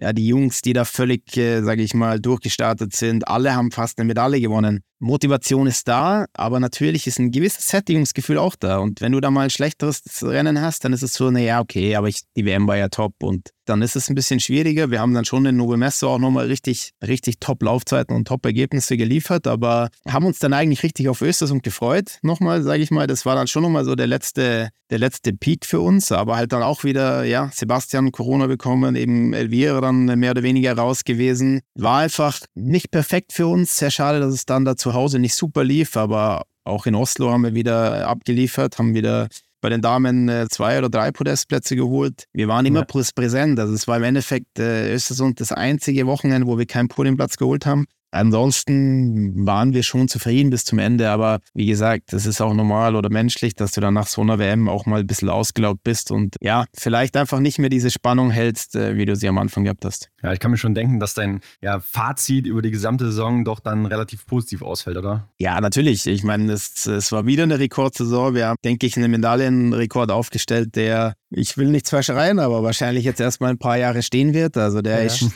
ja, 0.00 0.12
die 0.12 0.26
Jungs, 0.26 0.62
die 0.62 0.72
da 0.72 0.84
völlig, 0.84 1.36
äh, 1.36 1.62
sage 1.62 1.82
ich 1.82 1.94
mal, 1.94 2.18
durchgestartet 2.18 2.96
sind, 2.96 3.28
alle 3.28 3.54
haben 3.54 3.70
fast 3.70 3.98
eine 3.98 4.06
Medaille 4.06 4.40
gewonnen. 4.40 4.80
Motivation 4.98 5.66
ist 5.66 5.86
da, 5.86 6.26
aber 6.32 6.60
natürlich 6.60 7.06
ist 7.06 7.18
ein 7.18 7.30
gewisses 7.30 7.66
Sättigungsgefühl 7.66 8.38
auch 8.38 8.56
da. 8.56 8.78
Und 8.78 9.00
wenn 9.00 9.12
du 9.12 9.20
da 9.20 9.30
mal 9.30 9.42
ein 9.42 9.50
schlechteres 9.50 10.02
Rennen 10.22 10.60
hast, 10.60 10.84
dann 10.84 10.92
ist 10.92 11.02
es 11.02 11.12
so, 11.12 11.30
naja, 11.30 11.60
okay, 11.60 11.94
aber 11.94 12.08
ich, 12.08 12.22
die 12.36 12.44
WM 12.44 12.66
war 12.66 12.76
ja 12.76 12.88
top 12.88 13.14
und 13.22 13.50
dann 13.64 13.82
ist 13.82 13.96
es 13.96 14.08
ein 14.08 14.14
bisschen 14.14 14.40
schwieriger. 14.40 14.90
Wir 14.90 15.00
haben 15.00 15.14
dann 15.14 15.24
schon 15.24 15.46
in 15.46 15.56
Nove 15.56 15.76
Messo 15.76 16.08
auch 16.08 16.18
nochmal 16.18 16.46
richtig, 16.46 16.92
richtig 17.06 17.38
top 17.40 17.62
Laufzeiten 17.62 18.14
und 18.14 18.26
top 18.26 18.44
Ergebnisse 18.44 18.96
geliefert, 18.96 19.46
aber 19.46 19.90
haben 20.08 20.26
uns 20.26 20.38
dann 20.38 20.52
eigentlich 20.52 20.82
richtig 20.82 21.08
auf 21.08 21.22
Östersund 21.22 21.62
gefreut. 21.62 22.18
Nochmal, 22.22 22.62
sage 22.62 22.82
ich 22.82 22.90
mal, 22.90 23.06
das 23.06 23.24
war 23.24 23.34
dann 23.34 23.46
schon 23.46 23.62
nochmal 23.62 23.84
so 23.84 23.94
der 23.94 24.06
letzte, 24.06 24.70
der 24.90 24.98
letzte 24.98 25.32
Peak 25.32 25.64
für 25.64 25.80
uns, 25.80 26.10
aber 26.10 26.36
halt 26.36 26.52
dann 26.52 26.62
auch 26.62 26.84
wieder, 26.84 27.24
ja, 27.24 27.50
Sebastian 27.52 28.12
Corona 28.12 28.46
bekommen, 28.46 28.96
eben 28.96 29.32
Elvira 29.32 29.80
dann 29.80 30.06
mehr 30.18 30.32
oder 30.32 30.42
weniger 30.42 30.76
raus 30.76 31.04
gewesen. 31.04 31.60
War 31.74 31.98
einfach 31.98 32.40
nicht 32.54 32.90
perfekt 32.90 33.32
für 33.32 33.46
uns. 33.46 33.76
Sehr 33.76 33.90
schade, 33.90 34.20
dass 34.20 34.34
es 34.34 34.44
dann 34.44 34.64
dazu 34.64 34.94
Hause 34.94 35.18
nicht 35.18 35.34
super 35.34 35.64
lief, 35.64 35.96
aber 35.96 36.44
auch 36.64 36.86
in 36.86 36.94
Oslo 36.94 37.30
haben 37.30 37.42
wir 37.42 37.54
wieder 37.54 38.06
abgeliefert, 38.06 38.78
haben 38.78 38.94
wieder 38.94 39.28
bei 39.62 39.70
den 39.70 39.80
Damen 39.80 40.28
äh, 40.28 40.48
zwei 40.50 40.76
oder 40.76 40.90
drei 40.90 41.10
Podestplätze 41.12 41.74
geholt. 41.76 42.24
Wir 42.34 42.48
waren 42.48 42.66
immer 42.66 42.84
ja. 42.92 43.02
präsent. 43.14 43.58
Also 43.58 43.72
es 43.72 43.88
war 43.88 43.96
im 43.96 44.02
Endeffekt 44.02 44.58
äh, 44.58 44.92
Östersund 44.92 45.40
das 45.40 45.52
einzige 45.52 46.06
Wochenende, 46.06 46.46
wo 46.46 46.58
wir 46.58 46.66
keinen 46.66 46.88
Podiumplatz 46.88 47.36
geholt 47.36 47.64
haben. 47.64 47.86
Ansonsten 48.12 49.46
waren 49.46 49.72
wir 49.72 49.82
schon 49.82 50.06
zufrieden 50.06 50.50
bis 50.50 50.64
zum 50.64 50.78
Ende, 50.78 51.10
aber 51.10 51.40
wie 51.54 51.66
gesagt, 51.66 52.12
das 52.12 52.26
ist 52.26 52.40
auch 52.40 52.52
normal 52.54 52.94
oder 52.94 53.10
menschlich, 53.10 53.54
dass 53.54 53.72
du 53.72 53.80
dann 53.80 53.94
nach 53.94 54.06
so 54.06 54.20
einer 54.20 54.38
WM 54.38 54.68
auch 54.68 54.86
mal 54.86 55.00
ein 55.00 55.06
bisschen 55.06 55.30
ausgelaugt 55.30 55.82
bist 55.82 56.10
und 56.10 56.36
ja, 56.40 56.66
vielleicht 56.74 57.16
einfach 57.16 57.40
nicht 57.40 57.58
mehr 57.58 57.70
diese 57.70 57.90
Spannung 57.90 58.30
hältst, 58.30 58.76
äh, 58.76 58.96
wie 58.96 59.06
du 59.06 59.16
sie 59.16 59.28
am 59.28 59.38
Anfang 59.38 59.64
gehabt 59.64 59.84
hast. 59.84 60.10
Ja, 60.22 60.32
ich 60.32 60.40
kann 60.40 60.50
mir 60.50 60.58
schon 60.58 60.74
denken, 60.74 61.00
dass 61.00 61.14
dein 61.14 61.40
ja, 61.62 61.80
Fazit 61.80 62.46
über 62.46 62.60
die 62.60 62.70
gesamte 62.70 63.06
Saison 63.06 63.44
doch 63.44 63.60
dann 63.60 63.86
relativ 63.86 64.26
positiv 64.26 64.62
ausfällt, 64.62 64.98
oder? 64.98 65.28
Ja, 65.38 65.60
natürlich. 65.60 66.06
Ich 66.06 66.22
meine, 66.22 66.52
es, 66.52 66.86
es 66.86 67.12
war 67.12 67.26
wieder 67.26 67.44
eine 67.44 67.58
Rekordsaison. 67.58 68.34
Wir 68.34 68.48
haben, 68.48 68.56
denke 68.64 68.86
ich, 68.86 68.96
einen 68.96 69.10
Medaillenrekord 69.10 70.10
aufgestellt, 70.10 70.76
der, 70.76 71.14
ich 71.34 71.56
will 71.56 71.68
nichts 71.68 71.90
verschreien, 71.90 72.38
aber 72.38 72.62
wahrscheinlich 72.62 73.04
jetzt 73.04 73.20
erstmal 73.20 73.50
ein 73.50 73.58
paar 73.58 73.78
Jahre 73.78 74.02
stehen 74.02 74.34
wird. 74.34 74.56
Also 74.56 74.82
der 74.82 74.98
ja. 74.98 75.06
ist 75.06 75.26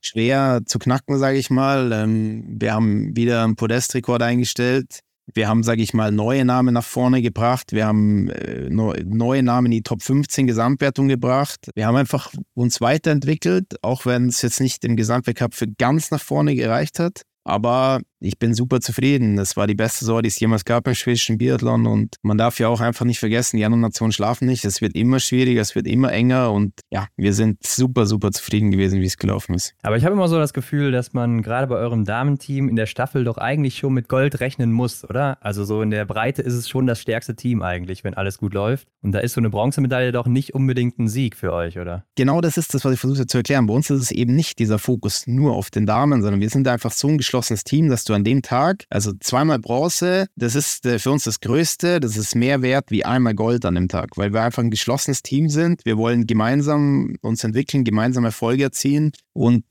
schwer 0.00 0.62
zu 0.64 0.78
knacken, 0.78 1.18
sage 1.18 1.38
ich 1.38 1.50
mal. 1.50 1.92
Ähm, 1.92 2.44
wir 2.58 2.72
haben 2.74 3.16
wieder 3.16 3.44
einen 3.44 3.56
Podestrekord 3.56 4.22
eingestellt. 4.22 5.00
Wir 5.34 5.48
haben, 5.48 5.62
sage 5.62 5.82
ich 5.82 5.94
mal, 5.94 6.10
neue 6.10 6.44
Namen 6.44 6.74
nach 6.74 6.84
vorne 6.84 7.22
gebracht. 7.22 7.72
Wir 7.72 7.86
haben 7.86 8.28
äh, 8.30 8.68
neue 8.70 9.42
Namen 9.42 9.66
in 9.66 9.72
die 9.72 9.82
Top 9.82 10.02
15 10.02 10.46
Gesamtwertung 10.46 11.08
gebracht. 11.08 11.70
Wir 11.74 11.86
haben 11.86 11.96
einfach 11.96 12.32
uns 12.54 12.80
weiterentwickelt, 12.80 13.76
auch 13.82 14.04
wenn 14.04 14.28
es 14.28 14.42
jetzt 14.42 14.60
nicht 14.60 14.84
im 14.84 14.96
Gesamtweltcup 14.96 15.54
für 15.54 15.68
ganz 15.68 16.10
nach 16.10 16.20
vorne 16.20 16.54
gereicht 16.54 16.98
hat. 16.98 17.22
Aber 17.44 18.00
ich 18.22 18.38
bin 18.38 18.54
super 18.54 18.80
zufrieden. 18.80 19.36
Das 19.36 19.56
war 19.56 19.66
die 19.66 19.74
beste 19.74 20.00
Saison, 20.00 20.22
die 20.22 20.28
es 20.28 20.38
jemals 20.38 20.64
gab 20.64 20.86
im 20.86 20.94
schwedischen 20.94 21.38
Biathlon. 21.38 21.86
Und 21.86 22.16
man 22.22 22.38
darf 22.38 22.58
ja 22.58 22.68
auch 22.68 22.80
einfach 22.80 23.04
nicht 23.04 23.18
vergessen, 23.18 23.56
die 23.56 23.64
anderen 23.64 23.80
Nationen 23.80 24.12
schlafen 24.12 24.46
nicht. 24.46 24.64
Es 24.64 24.80
wird 24.80 24.94
immer 24.94 25.20
schwieriger, 25.20 25.60
es 25.60 25.74
wird 25.74 25.86
immer 25.86 26.12
enger. 26.12 26.52
Und 26.52 26.74
ja, 26.90 27.06
wir 27.16 27.34
sind 27.34 27.64
super, 27.64 28.06
super 28.06 28.30
zufrieden 28.30 28.70
gewesen, 28.70 29.00
wie 29.00 29.06
es 29.06 29.16
gelaufen 29.16 29.54
ist. 29.54 29.74
Aber 29.82 29.96
ich 29.96 30.04
habe 30.04 30.14
immer 30.14 30.28
so 30.28 30.38
das 30.38 30.52
Gefühl, 30.52 30.92
dass 30.92 31.12
man 31.12 31.42
gerade 31.42 31.66
bei 31.66 31.76
eurem 31.76 32.04
Damenteam 32.04 32.68
in 32.68 32.76
der 32.76 32.86
Staffel 32.86 33.24
doch 33.24 33.38
eigentlich 33.38 33.78
schon 33.78 33.92
mit 33.92 34.08
Gold 34.08 34.40
rechnen 34.40 34.72
muss, 34.72 35.04
oder? 35.04 35.38
Also 35.40 35.64
so 35.64 35.82
in 35.82 35.90
der 35.90 36.04
Breite 36.04 36.42
ist 36.42 36.54
es 36.54 36.68
schon 36.68 36.86
das 36.86 37.00
stärkste 37.00 37.34
Team 37.34 37.62
eigentlich, 37.62 38.04
wenn 38.04 38.14
alles 38.14 38.38
gut 38.38 38.54
läuft. 38.54 38.88
Und 39.02 39.12
da 39.12 39.18
ist 39.18 39.34
so 39.34 39.40
eine 39.40 39.50
Bronzemedaille 39.50 40.12
doch 40.12 40.26
nicht 40.26 40.54
unbedingt 40.54 40.98
ein 40.98 41.08
Sieg 41.08 41.36
für 41.36 41.52
euch, 41.52 41.78
oder? 41.78 42.04
Genau 42.14 42.40
das 42.40 42.56
ist 42.56 42.72
das, 42.74 42.84
was 42.84 42.94
ich 42.94 43.00
versuche 43.00 43.26
zu 43.26 43.38
erklären. 43.38 43.66
Bei 43.66 43.74
uns 43.74 43.90
ist 43.90 44.00
es 44.00 44.10
eben 44.10 44.34
nicht 44.34 44.58
dieser 44.58 44.78
Fokus 44.78 45.26
nur 45.26 45.54
auf 45.54 45.70
den 45.70 45.86
Damen, 45.86 46.22
sondern 46.22 46.40
wir 46.40 46.50
sind 46.50 46.68
einfach 46.68 46.92
so 46.92 47.08
ein 47.08 47.18
geschlossenes 47.18 47.64
Team, 47.64 47.88
dass 47.88 48.04
du 48.04 48.11
du 48.12 48.16
an 48.16 48.24
dem 48.24 48.42
Tag, 48.42 48.84
also 48.90 49.12
zweimal 49.18 49.58
Bronze, 49.58 50.26
das 50.36 50.54
ist 50.54 50.86
äh, 50.86 50.98
für 50.98 51.10
uns 51.10 51.24
das 51.24 51.40
Größte, 51.40 52.00
das 52.00 52.16
ist 52.16 52.34
mehr 52.34 52.62
wert 52.62 52.90
wie 52.90 53.04
einmal 53.04 53.34
Gold 53.34 53.64
an 53.64 53.74
dem 53.74 53.88
Tag, 53.88 54.16
weil 54.16 54.32
wir 54.32 54.42
einfach 54.42 54.62
ein 54.62 54.70
geschlossenes 54.70 55.22
Team 55.22 55.48
sind. 55.48 55.84
Wir 55.84 55.96
wollen 55.96 56.26
gemeinsam 56.26 57.16
uns 57.22 57.42
entwickeln, 57.44 57.84
gemeinsam 57.84 58.24
Erfolge 58.24 58.64
erzielen 58.64 59.12
und 59.32 59.64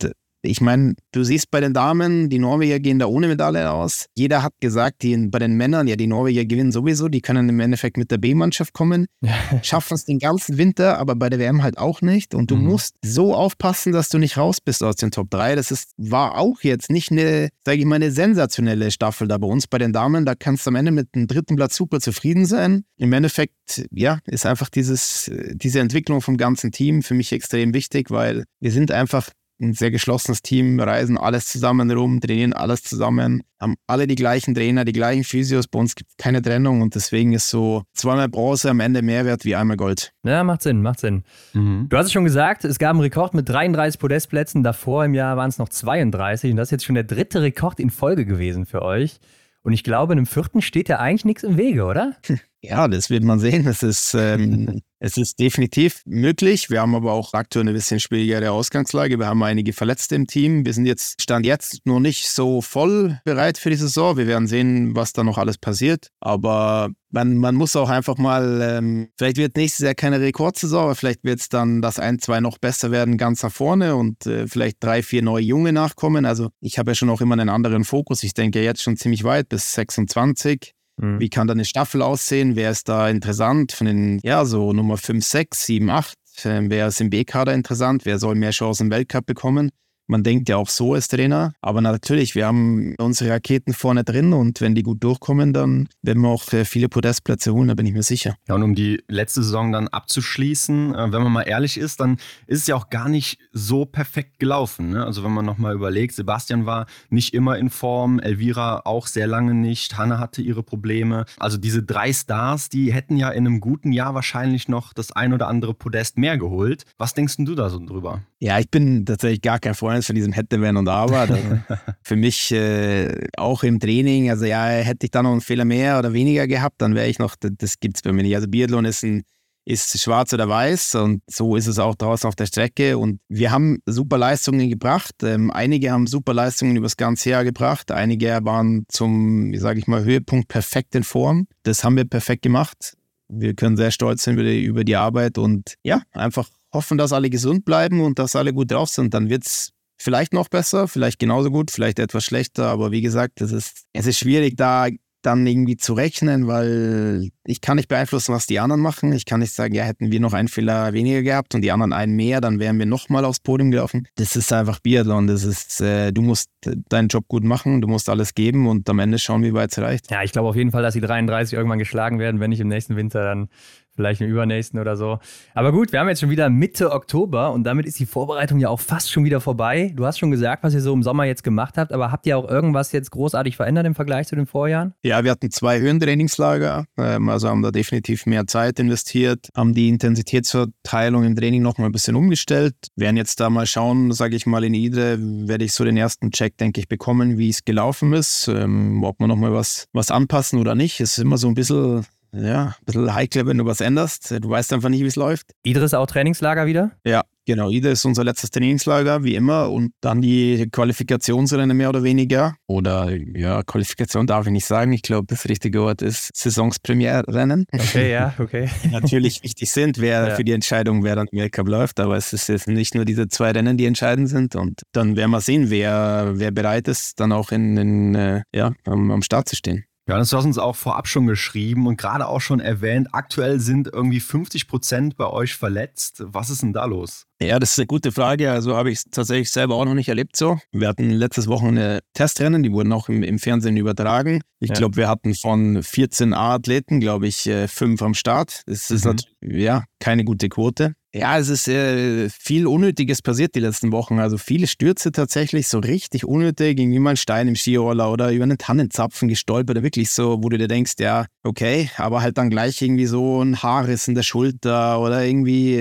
ich 0.43 0.61
meine, 0.61 0.95
du 1.11 1.23
siehst 1.23 1.51
bei 1.51 1.59
den 1.59 1.73
Damen, 1.73 2.29
die 2.29 2.39
Norweger 2.39 2.79
gehen 2.79 2.99
da 2.99 3.05
ohne 3.05 3.27
Medaille 3.27 3.71
aus. 3.71 4.07
Jeder 4.15 4.41
hat 4.41 4.53
gesagt, 4.59 5.03
die, 5.03 5.15
bei 5.27 5.39
den 5.39 5.53
Männern, 5.53 5.87
ja, 5.87 5.95
die 5.95 6.07
Norweger 6.07 6.45
gewinnen 6.45 6.71
sowieso, 6.71 7.09
die 7.09 7.21
können 7.21 7.47
im 7.49 7.59
Endeffekt 7.59 7.97
mit 7.97 8.09
der 8.11 8.17
B-Mannschaft 8.17 8.73
kommen, 8.73 9.05
schaffen 9.61 9.93
es 9.93 10.05
den 10.05 10.19
ganzen 10.19 10.57
Winter, 10.57 10.97
aber 10.97 11.15
bei 11.15 11.29
der 11.29 11.39
WM 11.39 11.61
halt 11.61 11.77
auch 11.77 12.01
nicht. 12.01 12.33
Und 12.33 12.49
du 12.49 12.55
mhm. 12.55 12.65
musst 12.65 12.95
so 13.03 13.35
aufpassen, 13.35 13.93
dass 13.93 14.09
du 14.09 14.17
nicht 14.17 14.37
raus 14.37 14.59
bist 14.61 14.83
aus 14.83 14.95
den 14.95 15.11
Top 15.11 15.29
3. 15.29 15.55
Das 15.55 15.71
ist, 15.71 15.91
war 15.97 16.37
auch 16.37 16.61
jetzt 16.61 16.89
nicht 16.89 17.11
eine, 17.11 17.49
sage 17.63 17.77
ich 17.77 17.85
mal, 17.85 17.95
eine 17.95 18.11
sensationelle 18.11 18.89
Staffel 18.91 19.27
da 19.27 19.37
bei 19.37 19.47
uns 19.47 19.67
bei 19.67 19.77
den 19.77 19.93
Damen. 19.93 20.25
Da 20.25 20.33
kannst 20.35 20.65
du 20.65 20.69
am 20.69 20.75
Ende 20.75 20.91
mit 20.91 21.13
dem 21.13 21.27
dritten 21.27 21.55
Platz 21.55 21.75
super 21.75 21.99
zufrieden 21.99 22.45
sein. 22.45 22.83
Im 22.97 23.13
Endeffekt, 23.13 23.87
ja, 23.91 24.19
ist 24.25 24.45
einfach 24.45 24.69
dieses, 24.69 25.29
diese 25.53 25.79
Entwicklung 25.79 26.21
vom 26.21 26.37
ganzen 26.37 26.71
Team 26.71 27.03
für 27.03 27.13
mich 27.13 27.31
extrem 27.31 27.73
wichtig, 27.73 28.09
weil 28.09 28.45
wir 28.59 28.71
sind 28.71 28.91
einfach 28.91 29.29
ein 29.61 29.73
sehr 29.73 29.91
geschlossenes 29.91 30.41
Team, 30.41 30.79
reisen 30.79 31.17
alles 31.17 31.45
zusammen 31.45 31.91
rum, 31.91 32.19
trainieren 32.19 32.53
alles 32.53 32.83
zusammen, 32.83 33.43
haben 33.59 33.75
alle 33.87 34.07
die 34.07 34.15
gleichen 34.15 34.55
Trainer, 34.55 34.85
die 34.85 34.91
gleichen 34.91 35.23
Physios. 35.23 35.67
Bei 35.67 35.79
uns 35.79 35.95
gibt 35.95 36.09
es 36.09 36.17
keine 36.17 36.41
Trennung 36.41 36.81
und 36.81 36.95
deswegen 36.95 37.33
ist 37.33 37.49
so 37.49 37.83
zweimal 37.93 38.27
Bronze 38.27 38.69
am 38.69 38.79
Ende 38.79 39.01
mehr 39.01 39.25
wert 39.25 39.45
wie 39.45 39.55
einmal 39.55 39.77
Gold. 39.77 40.13
Ja, 40.23 40.43
macht 40.43 40.63
Sinn, 40.63 40.81
macht 40.81 40.99
Sinn. 40.99 41.23
Mhm. 41.53 41.87
Du 41.89 41.97
hast 41.97 42.07
es 42.07 42.11
schon 42.11 42.25
gesagt, 42.25 42.65
es 42.65 42.79
gab 42.79 42.91
einen 42.91 43.01
Rekord 43.01 43.33
mit 43.33 43.47
33 43.47 43.99
Podestplätzen. 43.99 44.63
Davor 44.63 45.05
im 45.05 45.13
Jahr 45.13 45.37
waren 45.37 45.49
es 45.49 45.57
noch 45.57 45.69
32 45.69 46.51
und 46.51 46.57
das 46.57 46.67
ist 46.67 46.71
jetzt 46.71 46.85
schon 46.85 46.95
der 46.95 47.03
dritte 47.03 47.41
Rekord 47.41 47.79
in 47.79 47.89
Folge 47.89 48.25
gewesen 48.25 48.65
für 48.65 48.81
euch. 48.81 49.19
Und 49.63 49.73
ich 49.73 49.83
glaube, 49.83 50.13
in 50.13 50.19
einem 50.19 50.25
vierten 50.25 50.61
steht 50.61 50.89
ja 50.89 50.97
eigentlich 50.97 51.25
nichts 51.25 51.43
im 51.43 51.57
Wege, 51.57 51.85
oder? 51.85 52.15
Ja, 52.63 52.87
das 52.87 53.09
wird 53.09 53.23
man 53.23 53.39
sehen. 53.39 53.65
Es 53.65 53.81
ist, 53.81 54.13
ähm, 54.13 54.83
es 55.03 55.17
ist 55.17 55.39
definitiv 55.39 56.03
möglich. 56.05 56.69
Wir 56.69 56.79
haben 56.81 56.93
aber 56.93 57.13
auch 57.13 57.33
aktuell 57.33 57.63
eine 57.63 57.73
bisschen 57.73 57.99
schwierigere 57.99 58.51
Ausgangslage. 58.51 59.17
Wir 59.17 59.25
haben 59.25 59.41
einige 59.41 59.73
Verletzte 59.73 60.13
im 60.13 60.27
Team. 60.27 60.63
Wir 60.63 60.73
sind 60.73 60.85
jetzt, 60.85 61.19
stand 61.19 61.43
jetzt 61.43 61.83
noch 61.87 61.99
nicht 61.99 62.29
so 62.29 62.61
voll 62.61 63.19
bereit 63.25 63.57
für 63.57 63.71
die 63.71 63.77
Saison. 63.77 64.15
Wir 64.15 64.27
werden 64.27 64.45
sehen, 64.45 64.95
was 64.95 65.11
da 65.11 65.23
noch 65.23 65.39
alles 65.39 65.57
passiert. 65.57 66.09
Aber 66.19 66.91
man, 67.09 67.37
man 67.37 67.55
muss 67.55 67.75
auch 67.75 67.89
einfach 67.89 68.19
mal, 68.19 68.61
ähm, 68.61 69.09
vielleicht 69.17 69.37
wird 69.37 69.57
nächstes 69.57 69.83
Jahr 69.83 69.95
keine 69.95 70.21
Rekordsaison, 70.21 70.83
aber 70.83 70.95
vielleicht 70.95 71.23
wird 71.23 71.39
es 71.39 71.49
dann 71.49 71.81
das 71.81 71.97
ein, 71.97 72.19
zwei 72.19 72.39
noch 72.39 72.59
besser 72.59 72.91
werden 72.91 73.17
ganz 73.17 73.41
nach 73.41 73.51
vorne 73.51 73.95
und 73.95 74.27
äh, 74.27 74.47
vielleicht 74.47 74.83
drei, 74.83 75.01
vier 75.01 75.23
neue 75.23 75.43
Junge 75.43 75.73
nachkommen. 75.73 76.25
Also 76.25 76.49
ich 76.59 76.77
habe 76.77 76.91
ja 76.91 76.95
schon 76.95 77.09
auch 77.09 77.21
immer 77.21 77.33
einen 77.33 77.49
anderen 77.49 77.85
Fokus. 77.85 78.21
Ich 78.21 78.35
denke 78.35 78.61
jetzt 78.61 78.83
schon 78.83 78.97
ziemlich 78.97 79.23
weit 79.23 79.49
bis 79.49 79.73
26. 79.73 80.75
Mhm. 80.97 81.19
Wie 81.19 81.29
kann 81.29 81.47
da 81.47 81.53
eine 81.53 81.65
Staffel 81.65 82.01
aussehen? 82.01 82.55
Wer 82.55 82.71
ist 82.71 82.89
da 82.89 83.09
interessant? 83.09 83.71
Von 83.71 83.87
den, 83.87 84.19
ja, 84.23 84.45
so 84.45 84.73
Nummer 84.73 84.97
5, 84.97 85.25
6, 85.25 85.65
7, 85.65 85.89
8. 85.89 86.17
Wer 86.43 86.87
ist 86.87 87.01
im 87.01 87.09
B-Kader 87.09 87.53
interessant? 87.53 88.05
Wer 88.05 88.17
soll 88.17 88.35
mehr 88.35 88.51
Chancen 88.51 88.87
im 88.87 88.91
Weltcup 88.91 89.25
bekommen? 89.25 89.69
Man 90.11 90.23
denkt 90.23 90.49
ja 90.49 90.57
auch 90.57 90.67
so 90.67 90.93
als 90.93 91.07
Trainer. 91.07 91.53
Aber 91.61 91.79
natürlich, 91.79 92.35
wir 92.35 92.45
haben 92.45 92.95
unsere 92.97 93.29
Raketen 93.29 93.73
vorne 93.73 94.03
drin 94.03 94.33
und 94.33 94.59
wenn 94.59 94.75
die 94.75 94.83
gut 94.83 95.01
durchkommen, 95.01 95.53
dann 95.53 95.87
werden 96.01 96.21
wir 96.21 96.27
auch 96.27 96.43
viele 96.43 96.89
Podestplätze 96.89 97.53
holen, 97.53 97.69
da 97.69 97.75
bin 97.75 97.85
ich 97.85 97.93
mir 97.93 98.03
sicher. 98.03 98.35
Ja, 98.45 98.55
und 98.55 98.63
um 98.63 98.75
die 98.75 99.01
letzte 99.07 99.41
Saison 99.41 99.71
dann 99.71 99.87
abzuschließen, 99.87 100.93
äh, 100.93 101.13
wenn 101.13 101.23
man 101.23 101.31
mal 101.31 101.43
ehrlich 101.43 101.77
ist, 101.77 102.01
dann 102.01 102.17
ist 102.45 102.59
es 102.59 102.67
ja 102.67 102.75
auch 102.75 102.89
gar 102.89 103.07
nicht 103.07 103.39
so 103.53 103.85
perfekt 103.85 104.37
gelaufen. 104.37 104.89
Ne? 104.89 105.05
Also 105.05 105.23
wenn 105.23 105.31
man 105.31 105.45
nochmal 105.45 105.73
überlegt, 105.73 106.13
Sebastian 106.13 106.65
war 106.65 106.87
nicht 107.09 107.33
immer 107.33 107.57
in 107.57 107.69
Form, 107.69 108.19
Elvira 108.19 108.81
auch 108.83 109.07
sehr 109.07 109.27
lange 109.27 109.53
nicht, 109.53 109.97
Hanna 109.97 110.19
hatte 110.19 110.41
ihre 110.41 110.61
Probleme. 110.61 111.23
Also 111.39 111.57
diese 111.57 111.83
drei 111.83 112.11
Stars, 112.11 112.67
die 112.67 112.91
hätten 112.91 113.15
ja 113.15 113.29
in 113.29 113.47
einem 113.47 113.61
guten 113.61 113.93
Jahr 113.93 114.13
wahrscheinlich 114.13 114.67
noch 114.67 114.91
das 114.91 115.13
ein 115.13 115.31
oder 115.31 115.47
andere 115.47 115.73
Podest 115.73 116.17
mehr 116.17 116.37
geholt. 116.37 116.83
Was 116.97 117.13
denkst 117.13 117.37
du 117.37 117.55
da 117.55 117.69
so 117.69 117.79
drüber? 117.79 118.23
Ja, 118.39 118.59
ich 118.59 118.69
bin 118.69 119.05
tatsächlich 119.05 119.41
gar 119.41 119.59
kein 119.59 119.73
Freund 119.75 120.00
von 120.07 120.15
diesem 120.15 120.33
hätte, 120.33 120.61
wenn 120.61 120.77
und 120.77 120.87
aber. 120.87 121.27
für 122.03 122.15
mich 122.15 122.51
äh, 122.51 123.27
auch 123.37 123.63
im 123.63 123.79
Training, 123.79 124.29
also 124.29 124.45
ja, 124.45 124.65
hätte 124.65 125.05
ich 125.05 125.11
da 125.11 125.23
noch 125.23 125.31
einen 125.31 125.41
Fehler 125.41 125.65
mehr 125.65 125.99
oder 125.99 126.13
weniger 126.13 126.47
gehabt, 126.47 126.81
dann 126.81 126.95
wäre 126.95 127.07
ich 127.07 127.19
noch, 127.19 127.35
das, 127.39 127.51
das 127.57 127.79
gibt 127.79 127.97
es 127.97 128.01
bei 128.01 128.11
mir 128.11 128.23
nicht. 128.23 128.35
Also 128.35 128.47
Biathlon 128.47 128.85
ist 128.85 129.03
ein 129.03 129.23
ist 129.63 130.01
schwarz 130.01 130.33
oder 130.33 130.49
weiß 130.49 130.95
und 130.95 131.21
so 131.27 131.55
ist 131.55 131.67
es 131.67 131.77
auch 131.77 131.95
draußen 131.95 132.27
auf 132.27 132.35
der 132.35 132.47
Strecke. 132.47 132.97
Und 132.97 133.19
wir 133.29 133.51
haben 133.51 133.79
super 133.85 134.17
Leistungen 134.17 134.69
gebracht. 134.69 135.15
Ähm, 135.23 135.51
einige 135.51 135.91
haben 135.91 136.07
super 136.07 136.33
Leistungen 136.33 136.75
übers 136.75 136.97
ganze 136.97 137.29
Jahr 137.29 137.43
gebracht. 137.43 137.91
Einige 137.91 138.39
waren 138.43 138.85
zum, 138.87 139.51
wie 139.51 139.57
sage 139.57 139.79
ich 139.79 139.87
mal, 139.87 140.03
Höhepunkt 140.03 140.47
perfekt 140.47 140.95
in 140.95 141.03
Form. 141.03 141.47
Das 141.63 141.83
haben 141.83 141.95
wir 141.95 142.05
perfekt 142.05 142.41
gemacht. 142.41 142.97
Wir 143.27 143.53
können 143.53 143.77
sehr 143.77 143.91
stolz 143.91 144.23
sein 144.23 144.33
über 144.33 144.43
die, 144.43 144.63
über 144.63 144.83
die 144.83 144.95
Arbeit 144.95 145.37
und 145.37 145.75
ja, 145.83 146.01
einfach 146.11 146.49
hoffen, 146.73 146.97
dass 146.97 147.13
alle 147.13 147.29
gesund 147.29 147.63
bleiben 147.63 148.01
und 148.01 148.19
dass 148.19 148.35
alle 148.35 148.53
gut 148.53 148.71
drauf 148.71 148.89
sind. 148.89 149.13
Dann 149.13 149.29
wird 149.29 149.45
es 149.45 149.71
vielleicht 150.01 150.33
noch 150.33 150.49
besser, 150.49 150.87
vielleicht 150.87 151.19
genauso 151.19 151.51
gut, 151.51 151.71
vielleicht 151.71 151.99
etwas 151.99 152.23
schlechter. 152.23 152.65
Aber 152.65 152.91
wie 152.91 153.01
gesagt, 153.01 153.41
es 153.41 153.51
ist, 153.51 153.85
es 153.93 154.05
ist 154.07 154.19
schwierig, 154.19 154.55
da 154.57 154.87
dann 155.21 155.45
irgendwie 155.45 155.77
zu 155.77 155.93
rechnen, 155.93 156.47
weil 156.47 157.29
ich 157.45 157.61
kann 157.61 157.77
nicht 157.77 157.87
beeinflussen, 157.87 158.33
was 158.33 158.47
die 158.47 158.59
anderen 158.59 158.81
machen. 158.81 159.13
Ich 159.13 159.25
kann 159.25 159.39
nicht 159.39 159.53
sagen, 159.53 159.73
ja, 159.73 159.83
hätten 159.83 160.11
wir 160.11 160.19
noch 160.19 160.33
einen 160.33 160.47
Fehler 160.47 160.93
weniger 160.93 161.21
gehabt 161.21 161.53
und 161.55 161.61
die 161.61 161.71
anderen 161.71 161.93
einen 161.93 162.15
mehr, 162.15 162.41
dann 162.41 162.59
wären 162.59 162.79
wir 162.79 162.85
nochmal 162.85 163.25
aufs 163.25 163.39
Podium 163.39 163.71
gelaufen. 163.71 164.07
Das 164.15 164.35
ist 164.35 164.51
einfach 164.51 164.79
Biathlon. 164.79 165.27
Das 165.27 165.43
ist, 165.43 165.81
äh, 165.81 166.11
du 166.11 166.21
musst 166.21 166.49
deinen 166.89 167.07
Job 167.07 167.27
gut 167.27 167.43
machen, 167.43 167.81
du 167.81 167.87
musst 167.87 168.09
alles 168.09 168.33
geben 168.33 168.67
und 168.67 168.89
am 168.89 168.99
Ende 168.99 169.19
schauen, 169.19 169.43
wie 169.43 169.53
weit 169.53 169.71
es 169.71 169.79
reicht. 169.79 170.11
Ja, 170.11 170.23
ich 170.23 170.31
glaube 170.31 170.49
auf 170.49 170.55
jeden 170.55 170.71
Fall, 170.71 170.83
dass 170.83 170.93
die 170.93 171.01
33 171.01 171.53
irgendwann 171.53 171.79
geschlagen 171.79 172.19
werden, 172.19 172.39
wenn 172.39 172.49
nicht 172.49 172.59
im 172.59 172.67
nächsten 172.67 172.95
Winter, 172.95 173.23
dann 173.23 173.49
vielleicht 173.95 174.21
im 174.21 174.29
übernächsten 174.29 174.79
oder 174.79 174.95
so. 174.95 175.19
Aber 175.53 175.71
gut, 175.71 175.91
wir 175.91 175.99
haben 175.99 176.07
jetzt 176.07 176.21
schon 176.21 176.29
wieder 176.29 176.49
Mitte 176.49 176.91
Oktober 176.91 177.51
und 177.51 177.63
damit 177.63 177.85
ist 177.85 177.99
die 177.99 178.05
Vorbereitung 178.05 178.59
ja 178.59 178.69
auch 178.69 178.79
fast 178.79 179.11
schon 179.11 179.23
wieder 179.23 179.41
vorbei. 179.41 179.93
Du 179.95 180.05
hast 180.05 180.19
schon 180.19 180.31
gesagt, 180.31 180.63
was 180.63 180.73
ihr 180.73 180.81
so 180.81 180.93
im 180.93 181.03
Sommer 181.03 181.25
jetzt 181.25 181.43
gemacht 181.43 181.77
habt, 181.77 181.91
aber 181.91 182.11
habt 182.11 182.25
ihr 182.25 182.37
auch 182.37 182.49
irgendwas 182.49 182.91
jetzt 182.91 183.11
großartig 183.11 183.55
verändert 183.55 183.85
im 183.85 183.95
Vergleich 183.95 184.27
zu 184.27 184.35
den 184.35 184.45
Vorjahren? 184.45 184.93
Ja, 185.03 185.23
wir 185.23 185.31
hatten 185.31 185.51
zwei 185.51 185.79
Höhentrainingslager, 185.79 186.85
ähm, 186.97 187.29
also 187.29 187.49
haben 187.49 187.61
da 187.61 187.71
definitiv 187.71 188.25
mehr 188.25 188.47
Zeit 188.47 188.79
investiert, 188.79 189.49
haben 189.55 189.73
die 189.73 189.89
Intensitätsverteilung 189.89 191.23
im 191.23 191.35
Training 191.35 191.61
nochmal 191.61 191.89
ein 191.89 191.91
bisschen 191.91 192.15
umgestellt. 192.15 192.75
Werden 192.95 193.17
jetzt 193.17 193.39
da 193.39 193.49
mal 193.49 193.65
schauen, 193.65 194.11
sage 194.11 194.35
ich 194.35 194.45
mal, 194.45 194.63
in 194.63 194.73
Idre 194.73 195.17
werde 195.19 195.65
ich 195.65 195.73
so 195.73 195.83
den 195.83 195.97
ersten 195.97 196.31
Check, 196.31 196.57
denke 196.57 196.79
ich, 196.79 196.87
bekommen, 196.87 197.37
wie 197.37 197.49
es 197.49 197.65
gelaufen 197.65 198.13
ist, 198.13 198.47
ähm, 198.47 199.03
ob 199.03 199.19
wir 199.19 199.27
nochmal 199.27 199.53
was, 199.53 199.87
was 199.93 200.11
anpassen 200.11 200.59
oder 200.59 200.75
nicht. 200.75 200.99
Es 200.99 201.17
ist 201.17 201.19
immer 201.19 201.37
so 201.37 201.47
ein 201.47 201.55
bisschen 201.55 202.05
ja, 202.33 202.67
ein 202.67 202.85
bisschen 202.85 203.13
heikel, 203.13 203.45
wenn 203.45 203.57
du 203.57 203.65
was 203.65 203.81
änderst. 203.81 204.31
Du 204.31 204.49
weißt 204.49 204.71
einfach 204.73 204.89
nicht, 204.89 205.01
wie 205.01 205.07
es 205.07 205.17
läuft. 205.17 205.51
Idris 205.63 205.93
auch 205.93 206.07
Trainingslager 206.07 206.65
wieder? 206.65 206.91
Ja, 207.05 207.23
genau. 207.45 207.69
Idris 207.69 207.99
ist 207.99 208.05
unser 208.05 208.23
letztes 208.23 208.51
Trainingslager, 208.51 209.23
wie 209.23 209.35
immer. 209.35 209.69
Und 209.69 209.91
dann 209.99 210.21
die 210.21 210.69
Qualifikationsrennen 210.71 211.75
mehr 211.75 211.89
oder 211.89 212.03
weniger. 212.03 212.55
Oder, 212.67 213.11
ja, 213.35 213.63
Qualifikation 213.63 214.27
darf 214.27 214.45
ich 214.45 214.53
nicht 214.53 214.65
sagen. 214.65 214.93
Ich 214.93 215.01
glaube, 215.01 215.27
das 215.27 215.47
richtige 215.49 215.81
Wort 215.81 216.01
ist 216.01 216.29
Saisonspremierrennen. 216.33 217.65
Okay, 217.73 218.11
ja, 218.13 218.33
okay. 218.39 218.69
Natürlich 218.89 219.43
wichtig 219.43 219.69
sind, 219.69 219.99
wer 219.99 220.29
ja. 220.29 220.35
für 220.35 220.45
die 220.45 220.53
Entscheidung, 220.53 221.03
wer 221.03 221.17
dann 221.17 221.27
im 221.31 221.39
Weltcup 221.39 221.67
läuft. 221.67 221.99
Aber 221.99 222.15
es 222.15 222.31
ist 222.31 222.47
jetzt 222.47 222.67
nicht 222.67 222.95
nur 222.95 223.03
diese 223.03 223.27
zwei 223.27 223.51
Rennen, 223.51 223.75
die 223.75 223.85
entscheidend 223.85 224.29
sind. 224.29 224.55
Und 224.55 224.83
dann 224.93 225.17
werden 225.17 225.31
wir 225.31 225.41
sehen, 225.41 225.69
wer, 225.69 226.31
wer 226.35 226.51
bereit 226.51 226.87
ist, 226.87 227.19
dann 227.19 227.33
auch 227.33 227.51
in, 227.51 227.75
in 227.75 228.15
äh, 228.15 228.43
ja, 228.55 228.71
am, 228.85 229.11
am 229.11 229.21
Start 229.21 229.49
zu 229.49 229.57
stehen. 229.57 229.83
Ja, 230.11 230.17
das 230.17 230.33
hast 230.33 230.43
du 230.43 230.47
uns 230.47 230.57
auch 230.57 230.75
vorab 230.75 231.07
schon 231.07 231.25
geschrieben 231.25 231.87
und 231.87 231.95
gerade 231.95 232.27
auch 232.27 232.41
schon 232.41 232.59
erwähnt. 232.59 233.07
Aktuell 233.13 233.61
sind 233.61 233.87
irgendwie 233.87 234.19
50 234.19 234.67
Prozent 234.67 235.15
bei 235.15 235.25
euch 235.25 235.55
verletzt. 235.55 236.21
Was 236.25 236.49
ist 236.49 236.63
denn 236.63 236.73
da 236.73 236.83
los? 236.83 237.27
Ja, 237.41 237.59
das 237.59 237.71
ist 237.71 237.79
eine 237.79 237.87
gute 237.87 238.11
Frage. 238.11 238.51
Also 238.51 238.75
habe 238.75 238.91
ich 238.91 238.97
es 238.97 239.05
tatsächlich 239.05 239.51
selber 239.51 239.75
auch 239.75 239.85
noch 239.85 239.93
nicht 239.93 240.09
erlebt 240.09 240.35
so. 240.35 240.59
Wir 240.73 240.89
hatten 240.89 241.11
letztes 241.11 241.47
Wochenende 241.47 242.01
Testrennen, 242.13 242.61
die 242.61 242.73
wurden 242.73 242.91
auch 242.91 243.07
im, 243.07 243.23
im 243.23 243.39
Fernsehen 243.39 243.77
übertragen. 243.77 244.41
Ich 244.59 244.71
ja. 244.71 244.75
glaube, 244.75 244.97
wir 244.97 245.07
hatten 245.07 245.33
von 245.33 245.81
14 245.81 246.33
A-Athleten, 246.33 246.99
glaube 246.99 247.27
ich, 247.27 247.47
äh, 247.47 247.69
fünf 247.69 248.01
am 248.01 248.13
Start. 248.13 248.63
Das 248.65 248.91
ist 248.91 249.05
mhm. 249.05 249.11
natürlich 249.11 249.63
ja, 249.63 249.85
keine 250.01 250.25
gute 250.25 250.49
Quote. 250.49 250.93
Ja, 251.13 251.37
es 251.37 251.49
ist 251.49 251.67
äh, 251.67 252.29
viel 252.29 252.67
Unnötiges 252.67 253.21
passiert 253.21 253.53
die 253.55 253.59
letzten 253.59 253.91
Wochen. 253.91 254.19
Also 254.19 254.37
viele 254.37 254.65
Stürze 254.65 255.11
tatsächlich, 255.11 255.67
so 255.67 255.79
richtig 255.79 256.23
unnötig, 256.23 256.79
irgendwie 256.79 256.99
mal 256.99 257.11
ein 257.11 257.17
Stein 257.17 257.49
im 257.49 257.55
Skiroller 257.57 258.09
oder 258.09 258.31
über 258.31 258.43
einen 258.43 258.57
Tannenzapfen 258.57 259.27
gestolpert. 259.27 259.83
Wirklich 259.83 260.09
so, 260.09 260.41
wo 260.41 260.47
du 260.47 260.57
dir 260.57 260.69
denkst, 260.69 260.93
ja, 260.99 261.25
okay, 261.43 261.89
aber 261.97 262.21
halt 262.21 262.37
dann 262.37 262.49
gleich 262.49 262.81
irgendwie 262.81 263.07
so 263.07 263.43
ein 263.43 263.61
Haarriss 263.61 264.07
in 264.07 264.15
der 264.15 264.23
Schulter 264.23 265.01
oder 265.01 265.25
irgendwie 265.25 265.75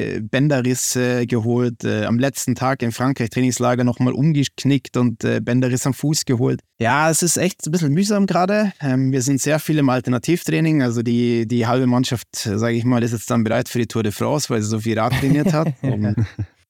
äh, 0.97 1.27
geholt. 1.27 1.85
Äh, 1.85 2.07
am 2.07 2.19
letzten 2.19 2.57
Tag 2.57 2.83
im 2.83 2.91
Frankreich 2.91 3.31
Trainingslager 3.31 3.85
nochmal 3.85 4.15
umgeknickt 4.15 4.97
und 4.97 5.23
äh, 5.23 5.41
Bänderriss 5.41 5.87
am 5.87 5.95
Fuß 5.95 6.25
geholt. 6.25 6.61
Ja, 6.81 7.09
es 7.11 7.23
ist 7.23 7.37
echt 7.37 7.65
ein 7.67 7.71
bisschen 7.71 7.93
mühsam 7.93 8.27
gerade. 8.27 8.73
Ähm, 8.81 9.13
wir 9.13 9.23
sind 9.23 9.41
sehr 9.41 9.61
viel 9.61 9.79
im 9.79 9.91
Alternativtraining. 9.91 10.83
Also 10.83 11.03
die, 11.03 11.47
die 11.47 11.67
halbe 11.67 11.87
Mannschaft, 11.87 12.27
sage 12.33 12.75
ich 12.75 12.85
mal, 12.85 13.03
ist 13.03 13.13
jetzt 13.13 13.31
dann 13.31 13.45
bereit 13.45 13.69
für 13.69 13.79
die 13.79 13.87
Tour 13.87 14.03
de 14.03 14.11
France, 14.11 14.49
weil 14.49 14.63
sie 14.63 14.69
so 14.69 14.81
viel 14.81 14.99
Rad 14.99 15.20
trainiert 15.21 15.53
hat. 15.53 15.75
Und, 15.83 16.17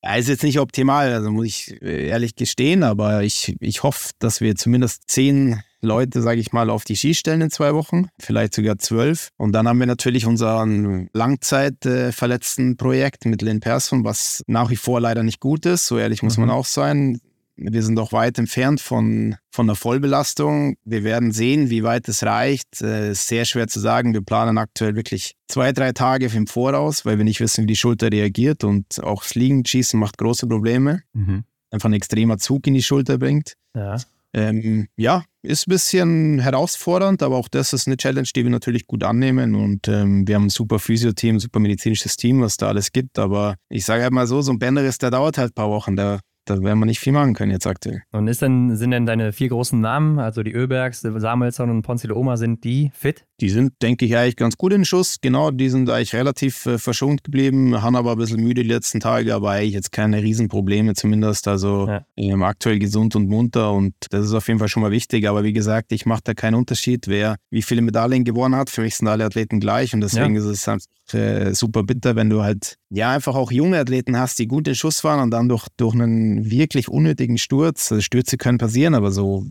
ja, 0.02 0.14
ist 0.14 0.28
jetzt 0.28 0.42
nicht 0.42 0.58
optimal, 0.58 1.12
also 1.12 1.30
muss 1.30 1.46
ich 1.46 1.82
äh, 1.82 2.08
ehrlich 2.08 2.34
gestehen, 2.34 2.82
aber 2.82 3.22
ich, 3.22 3.54
ich 3.60 3.82
hoffe, 3.82 4.12
dass 4.18 4.40
wir 4.40 4.56
zumindest 4.56 5.10
zehn 5.10 5.62
Leute, 5.82 6.22
sage 6.22 6.40
ich 6.40 6.52
mal, 6.52 6.70
auf 6.70 6.84
die 6.84 6.96
Ski 6.96 7.14
stellen 7.14 7.42
in 7.42 7.50
zwei 7.50 7.74
Wochen, 7.74 8.08
vielleicht 8.18 8.54
sogar 8.54 8.78
zwölf. 8.78 9.30
Und 9.36 9.52
dann 9.52 9.66
haben 9.68 9.78
wir 9.78 9.86
natürlich 9.86 10.26
unser 10.26 10.66
Langzeitverletzten 11.12 12.76
Projekt 12.76 13.24
mit 13.24 13.42
Lynn 13.42 13.60
Persson, 13.60 14.04
was 14.04 14.42
nach 14.46 14.70
wie 14.70 14.76
vor 14.76 15.00
leider 15.00 15.22
nicht 15.22 15.40
gut 15.40 15.66
ist. 15.66 15.86
So 15.86 15.98
ehrlich 15.98 16.22
muss 16.22 16.36
mhm. 16.36 16.46
man 16.46 16.50
auch 16.50 16.66
sein. 16.66 17.20
Wir 17.62 17.82
sind 17.82 17.96
doch 17.96 18.12
weit 18.12 18.38
entfernt 18.38 18.80
von, 18.80 19.36
von 19.50 19.66
der 19.66 19.76
Vollbelastung. 19.76 20.76
Wir 20.84 21.04
werden 21.04 21.30
sehen, 21.30 21.68
wie 21.68 21.82
weit 21.82 22.08
es 22.08 22.22
reicht. 22.22 22.80
Äh, 22.80 23.10
ist 23.10 23.28
sehr 23.28 23.44
schwer 23.44 23.68
zu 23.68 23.80
sagen. 23.80 24.14
Wir 24.14 24.22
planen 24.22 24.56
aktuell 24.56 24.96
wirklich 24.96 25.34
zwei, 25.46 25.72
drei 25.72 25.92
Tage 25.92 26.26
im 26.34 26.46
Voraus, 26.46 27.04
weil 27.04 27.18
wir 27.18 27.24
nicht 27.24 27.40
wissen, 27.40 27.62
wie 27.62 27.66
die 27.66 27.76
Schulter 27.76 28.10
reagiert. 28.10 28.64
Und 28.64 29.02
auch 29.02 29.22
das 29.22 29.34
Liegenschießen 29.34 30.00
macht 30.00 30.16
große 30.16 30.46
Probleme. 30.46 31.02
Mhm. 31.12 31.44
Einfach 31.70 31.90
ein 31.90 31.94
extremer 31.94 32.38
Zug 32.38 32.66
in 32.66 32.74
die 32.74 32.82
Schulter 32.82 33.18
bringt. 33.18 33.54
Ja. 33.74 33.98
Ähm, 34.32 34.86
ja, 34.96 35.24
ist 35.42 35.66
ein 35.66 35.70
bisschen 35.70 36.38
herausfordernd, 36.38 37.22
aber 37.22 37.36
auch 37.36 37.48
das 37.48 37.72
ist 37.72 37.86
eine 37.86 37.96
Challenge, 37.96 38.28
die 38.34 38.44
wir 38.44 38.50
natürlich 38.50 38.86
gut 38.86 39.02
annehmen. 39.02 39.54
Und 39.54 39.88
ähm, 39.88 40.26
wir 40.26 40.36
haben 40.36 40.46
ein 40.46 40.50
super 40.50 40.78
Physio-Team, 40.78 41.40
super 41.40 41.58
medizinisches 41.58 42.16
Team, 42.16 42.40
was 42.40 42.56
da 42.56 42.68
alles 42.68 42.92
gibt. 42.92 43.18
Aber 43.18 43.56
ich 43.68 43.84
sage 43.84 44.02
halt 44.02 44.12
mal 44.12 44.26
so, 44.26 44.40
so 44.40 44.52
ein 44.52 44.58
Bänderriss, 44.58 44.98
der 44.98 45.10
dauert 45.10 45.38
halt 45.38 45.52
ein 45.52 45.54
paar 45.54 45.70
Wochen. 45.70 45.96
Der, 45.96 46.20
da 46.44 46.62
werden 46.62 46.78
wir 46.78 46.86
nicht 46.86 47.00
viel 47.00 47.12
machen 47.12 47.34
können 47.34 47.52
jetzt 47.52 47.66
aktuell. 47.66 48.02
Und 48.12 48.26
denn, 48.40 48.76
sind 48.76 48.90
denn 48.90 49.06
deine 49.06 49.32
vier 49.32 49.48
großen 49.48 49.80
Namen, 49.80 50.18
also 50.18 50.42
die 50.42 50.52
Öbergs, 50.52 51.00
Samuelsson 51.00 51.70
und 51.70 51.82
Ponzile 51.82 52.14
Oma, 52.14 52.36
sind 52.36 52.64
die 52.64 52.90
fit? 52.94 53.26
Die 53.40 53.48
sind, 53.48 53.72
denke 53.82 54.04
ich, 54.04 54.16
eigentlich 54.16 54.36
ganz 54.36 54.56
gut 54.56 54.72
in 54.72 54.84
Schuss. 54.84 55.16
Genau, 55.20 55.50
die 55.50 55.68
sind 55.70 55.88
eigentlich 55.88 56.14
relativ 56.14 56.66
äh, 56.66 56.78
verschont 56.78 57.24
geblieben, 57.24 57.80
haben 57.82 57.96
aber 57.96 58.12
ein 58.12 58.18
bisschen 58.18 58.42
müde 58.42 58.62
die 58.62 58.68
letzten 58.68 59.00
Tage, 59.00 59.34
aber 59.34 59.50
eigentlich 59.50 59.74
jetzt 59.74 59.92
keine 59.92 60.22
Riesenprobleme 60.22 60.94
zumindest. 60.94 61.48
Also 61.48 61.86
ja. 61.88 62.04
ähm, 62.16 62.42
aktuell 62.42 62.78
gesund 62.78 63.16
und 63.16 63.28
munter 63.28 63.72
und 63.72 63.94
das 64.10 64.26
ist 64.26 64.34
auf 64.34 64.46
jeden 64.48 64.58
Fall 64.58 64.68
schon 64.68 64.82
mal 64.82 64.90
wichtig. 64.90 65.28
Aber 65.28 65.42
wie 65.44 65.52
gesagt, 65.52 65.92
ich 65.92 66.06
mache 66.06 66.20
da 66.24 66.34
keinen 66.34 66.54
Unterschied, 66.54 67.08
wer 67.08 67.36
wie 67.50 67.62
viele 67.62 67.82
Medaillen 67.82 68.24
gewonnen 68.24 68.56
hat. 68.56 68.70
Für 68.70 68.82
mich 68.82 68.96
sind 68.96 69.08
alle 69.08 69.24
Athleten 69.24 69.60
gleich 69.60 69.94
und 69.94 70.00
deswegen 70.00 70.34
ja. 70.34 70.40
ist 70.40 70.46
es 70.46 70.68
einfach 70.68 70.86
äh, 71.14 71.54
super 71.54 71.82
bitter, 71.82 72.16
wenn 72.16 72.30
du 72.30 72.42
halt 72.42 72.76
ja 72.90 73.10
einfach 73.10 73.34
auch 73.34 73.50
junge 73.50 73.78
Athleten 73.78 74.18
hast, 74.18 74.38
die 74.38 74.46
gut 74.46 74.68
in 74.68 74.74
Schuss 74.74 75.02
waren 75.04 75.20
und 75.20 75.30
dann 75.30 75.48
durch, 75.48 75.66
durch 75.76 75.94
einen 75.94 76.50
wirklich 76.50 76.88
unnötigen 76.88 77.38
Sturz, 77.38 77.90
also 77.90 78.02
Stürze 78.02 78.36
können 78.36 78.58
passieren, 78.58 78.94
aber 78.94 79.10
so 79.10 79.46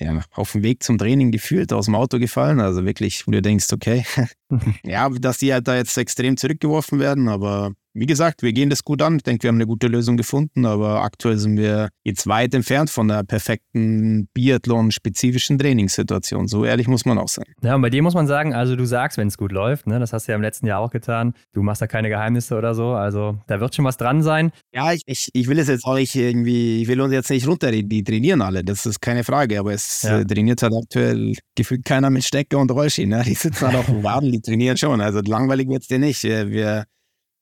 ja, 0.00 0.20
auf 0.32 0.52
dem 0.52 0.62
Weg 0.62 0.82
zum 0.82 0.98
Training 0.98 1.30
gefühlt 1.30 1.72
aus 1.72 1.86
dem 1.86 1.94
Auto 1.94 2.18
gefallen. 2.18 2.60
Also 2.60 2.84
wirklich, 2.84 3.26
wo 3.26 3.30
du 3.30 3.40
denkst, 3.40 3.72
okay, 3.72 4.04
ja, 4.84 5.08
dass 5.08 5.38
die 5.38 5.52
halt 5.52 5.68
da 5.68 5.76
jetzt 5.76 5.96
extrem 5.96 6.36
zurückgeworfen 6.36 6.98
werden, 6.98 7.28
aber 7.28 7.72
wie 7.96 8.06
gesagt, 8.06 8.42
wir 8.42 8.52
gehen 8.52 8.68
das 8.68 8.84
gut 8.84 9.00
an. 9.00 9.16
Ich 9.16 9.22
denke, 9.22 9.44
wir 9.44 9.48
haben 9.48 9.56
eine 9.56 9.66
gute 9.66 9.86
Lösung 9.86 10.18
gefunden, 10.18 10.66
aber 10.66 11.02
aktuell 11.02 11.38
sind 11.38 11.56
wir 11.56 11.88
jetzt 12.04 12.26
weit 12.26 12.54
entfernt 12.54 12.90
von 12.90 13.08
der 13.08 13.24
perfekten 13.24 14.28
Biathlon-spezifischen 14.34 15.58
Trainingssituation. 15.58 16.46
So 16.46 16.64
ehrlich 16.64 16.88
muss 16.88 17.06
man 17.06 17.18
auch 17.18 17.28
sein. 17.28 17.46
Ja, 17.62 17.74
und 17.74 17.80
bei 17.80 17.88
dir 17.88 18.02
muss 18.02 18.14
man 18.14 18.26
sagen, 18.26 18.54
also 18.54 18.76
du 18.76 18.84
sagst, 18.84 19.16
wenn 19.16 19.28
es 19.28 19.38
gut 19.38 19.50
läuft, 19.50 19.86
ne? 19.86 19.98
das 19.98 20.12
hast 20.12 20.28
du 20.28 20.32
ja 20.32 20.36
im 20.36 20.42
letzten 20.42 20.66
Jahr 20.66 20.80
auch 20.80 20.90
getan. 20.90 21.32
Du 21.54 21.62
machst 21.62 21.80
da 21.80 21.86
keine 21.86 22.10
Geheimnisse 22.10 22.56
oder 22.56 22.74
so, 22.74 22.90
also 22.90 23.38
da 23.46 23.60
wird 23.60 23.74
schon 23.74 23.86
was 23.86 23.96
dran 23.96 24.22
sein. 24.22 24.52
Ja, 24.74 24.92
ich, 24.92 25.02
ich, 25.06 25.30
ich 25.32 25.48
will 25.48 25.58
es 25.58 25.68
jetzt 25.68 25.84
auch 25.84 25.94
nicht 25.94 26.14
irgendwie, 26.14 26.82
ich 26.82 26.88
will 26.88 27.00
uns 27.00 27.14
jetzt 27.14 27.30
nicht 27.30 27.48
runter, 27.48 27.70
die 27.72 28.04
trainieren 28.04 28.42
alle, 28.42 28.62
das 28.62 28.84
ist 28.84 29.00
keine 29.00 29.24
Frage, 29.24 29.58
aber 29.58 29.72
es 29.72 30.02
ja. 30.02 30.18
äh, 30.18 30.24
trainiert 30.26 30.62
halt 30.62 30.74
aktuell 30.74 31.34
gefühlt 31.54 31.84
keiner 31.84 32.10
mit 32.10 32.24
Stecker 32.24 32.58
und 32.58 32.70
Rollski. 32.70 33.06
Ne? 33.06 33.22
Die 33.26 33.34
sitzen 33.34 33.68
halt 33.68 33.76
auf 33.76 33.86
dem 33.86 34.02
Waden, 34.02 34.30
die 34.32 34.40
trainieren 34.40 34.76
schon, 34.76 35.00
also 35.00 35.20
langweilig 35.20 35.68
wird 35.68 35.82
es 35.82 35.88
dir 35.88 35.98
nicht. 35.98 36.24
Äh, 36.24 36.50
wir 36.50 36.84